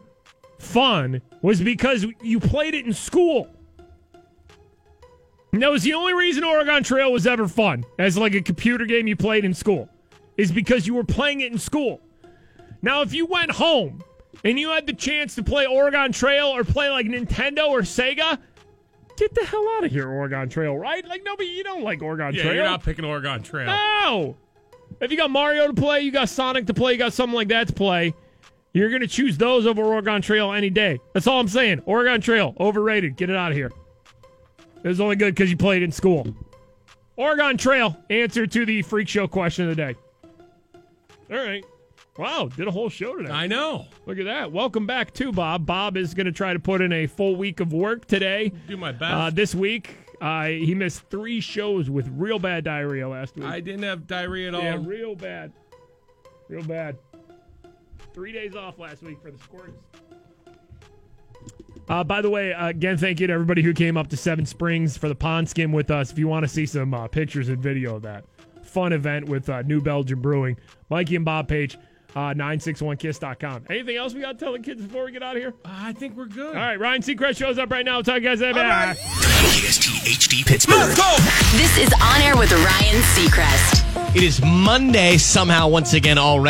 fun 0.58 1.22
was 1.42 1.60
because 1.60 2.06
you 2.22 2.40
played 2.40 2.74
it 2.74 2.86
in 2.86 2.92
school. 2.92 3.48
And 5.52 5.62
that 5.62 5.70
was 5.70 5.82
the 5.82 5.94
only 5.94 6.14
reason 6.14 6.44
Oregon 6.44 6.82
Trail 6.82 7.12
was 7.12 7.26
ever 7.26 7.46
fun 7.46 7.84
as 7.98 8.16
like 8.18 8.34
a 8.34 8.42
computer 8.42 8.84
game 8.84 9.06
you 9.06 9.16
played 9.16 9.44
in 9.44 9.54
school, 9.54 9.88
is 10.36 10.50
because 10.50 10.86
you 10.86 10.94
were 10.94 11.04
playing 11.04 11.40
it 11.42 11.52
in 11.52 11.58
school. 11.58 12.00
Now, 12.82 13.02
if 13.02 13.12
you 13.12 13.26
went 13.26 13.50
home 13.50 14.02
and 14.44 14.58
you 14.58 14.70
had 14.70 14.86
the 14.86 14.92
chance 14.92 15.34
to 15.36 15.42
play 15.42 15.66
Oregon 15.66 16.12
Trail 16.12 16.48
or 16.48 16.64
play 16.64 16.90
like 16.90 17.06
Nintendo 17.06 17.68
or 17.68 17.80
Sega, 17.80 18.38
get 19.18 19.34
the 19.34 19.44
hell 19.44 19.64
out 19.76 19.84
of 19.84 19.90
here, 19.90 20.08
Oregon 20.08 20.48
Trail, 20.48 20.76
right? 20.76 21.06
Like, 21.06 21.22
nobody, 21.24 21.48
you 21.48 21.64
don't 21.64 21.82
like 21.82 22.02
Oregon 22.02 22.34
Yeah, 22.34 22.42
Trail. 22.42 22.54
you're 22.54 22.64
not 22.64 22.82
picking 22.82 23.04
Oregon 23.04 23.42
Trail. 23.42 23.66
No. 23.66 24.36
If 25.00 25.10
you 25.10 25.16
got 25.16 25.30
Mario 25.30 25.66
to 25.68 25.74
play, 25.74 26.00
you 26.00 26.10
got 26.10 26.28
Sonic 26.28 26.66
to 26.66 26.74
play, 26.74 26.92
you 26.92 26.98
got 26.98 27.12
something 27.12 27.34
like 27.34 27.48
that 27.48 27.68
to 27.68 27.72
play, 27.74 28.14
you're 28.72 28.88
going 28.88 29.00
to 29.02 29.06
choose 29.08 29.36
those 29.38 29.66
over 29.66 29.82
Oregon 29.82 30.22
Trail 30.22 30.52
any 30.52 30.70
day. 30.70 30.98
That's 31.14 31.26
all 31.26 31.40
I'm 31.40 31.48
saying. 31.48 31.82
Oregon 31.86 32.20
Trail, 32.20 32.54
overrated. 32.60 33.16
Get 33.16 33.30
it 33.30 33.36
out 33.36 33.50
of 33.50 33.56
here. 33.56 33.70
It 34.82 34.88
was 34.88 35.00
only 35.00 35.16
good 35.16 35.34
because 35.34 35.50
you 35.50 35.56
played 35.56 35.82
in 35.82 35.90
school. 35.92 36.26
Oregon 37.16 37.56
Trail, 37.56 37.96
answer 38.10 38.46
to 38.46 38.64
the 38.66 38.82
freak 38.82 39.08
show 39.08 39.26
question 39.26 39.68
of 39.68 39.76
the 39.76 39.82
day. 39.92 39.96
All 41.30 41.36
right. 41.36 41.64
Wow, 42.18 42.48
did 42.48 42.66
a 42.66 42.72
whole 42.72 42.88
show 42.88 43.16
today. 43.16 43.30
I 43.30 43.46
know. 43.46 43.86
Look 44.04 44.18
at 44.18 44.24
that. 44.24 44.50
Welcome 44.50 44.86
back 44.86 45.14
to 45.14 45.30
Bob. 45.30 45.64
Bob 45.64 45.96
is 45.96 46.14
going 46.14 46.26
to 46.26 46.32
try 46.32 46.52
to 46.52 46.58
put 46.58 46.80
in 46.80 46.92
a 46.92 47.06
full 47.06 47.36
week 47.36 47.60
of 47.60 47.72
work 47.72 48.06
today. 48.06 48.50
Do 48.66 48.76
my 48.76 48.90
best. 48.90 49.14
Uh, 49.14 49.30
this 49.30 49.54
week, 49.54 49.94
uh, 50.20 50.46
he 50.46 50.74
missed 50.74 51.08
three 51.10 51.40
shows 51.40 51.88
with 51.88 52.08
real 52.16 52.40
bad 52.40 52.64
diarrhea 52.64 53.08
last 53.08 53.36
week. 53.36 53.44
I 53.44 53.60
didn't 53.60 53.84
have 53.84 54.08
diarrhea 54.08 54.48
at 54.48 54.54
all. 54.56 54.62
Yeah, 54.62 54.78
real 54.84 55.14
bad. 55.14 55.52
Real 56.48 56.64
bad. 56.64 56.98
Three 58.12 58.32
days 58.32 58.56
off 58.56 58.80
last 58.80 59.04
week 59.04 59.22
for 59.22 59.30
the 59.30 59.38
squirts. 59.38 59.78
Uh, 61.88 62.02
by 62.02 62.20
the 62.20 62.28
way, 62.28 62.52
uh, 62.52 62.66
again, 62.66 62.98
thank 62.98 63.20
you 63.20 63.28
to 63.28 63.32
everybody 63.32 63.62
who 63.62 63.72
came 63.72 63.96
up 63.96 64.08
to 64.08 64.16
Seven 64.16 64.44
Springs 64.44 64.96
for 64.96 65.08
the 65.08 65.14
pond 65.14 65.48
skim 65.48 65.70
with 65.70 65.92
us. 65.92 66.10
If 66.10 66.18
you 66.18 66.26
want 66.26 66.42
to 66.42 66.48
see 66.48 66.66
some 66.66 66.92
uh, 66.94 67.06
pictures 67.06 67.48
and 67.48 67.62
video 67.62 67.94
of 67.94 68.02
that 68.02 68.24
fun 68.64 68.92
event 68.92 69.28
with 69.28 69.48
uh, 69.48 69.62
New 69.62 69.80
Belgium 69.80 70.20
Brewing, 70.20 70.56
Mikey 70.90 71.16
and 71.16 71.24
Bob 71.24 71.48
Page, 71.48 71.78
uh, 72.16 72.34
961kiss.com. 72.34 73.64
Anything 73.70 73.96
else 73.96 74.14
we 74.14 74.20
got 74.20 74.38
to 74.38 74.44
tell 74.44 74.52
the 74.52 74.58
kids 74.58 74.82
before 74.82 75.04
we 75.04 75.12
get 75.12 75.22
out 75.22 75.36
of 75.36 75.42
here? 75.42 75.54
I 75.64 75.92
think 75.92 76.16
we're 76.16 76.26
good. 76.26 76.48
All 76.48 76.62
right, 76.62 76.78
Ryan 76.78 77.02
Seacrest 77.02 77.36
shows 77.36 77.58
up 77.58 77.70
right 77.70 77.84
now. 77.84 77.96
We'll 77.96 78.02
talk 78.04 78.16
to 78.16 78.22
you 78.22 78.28
guys 78.28 78.40
later. 78.40 78.54
Bye. 78.54 78.94
KST 78.98 80.06
HD 80.06 80.46
Pittsburgh. 80.46 80.96
This 81.56 81.78
is 81.78 81.92
On 82.00 82.20
Air 82.22 82.36
with 82.36 82.52
Ryan 82.52 83.02
Seacrest. 83.14 84.16
It 84.16 84.22
is 84.22 84.40
Monday 84.42 85.16
somehow 85.18 85.68
once 85.68 85.92
again 85.92 86.18
already. 86.18 86.46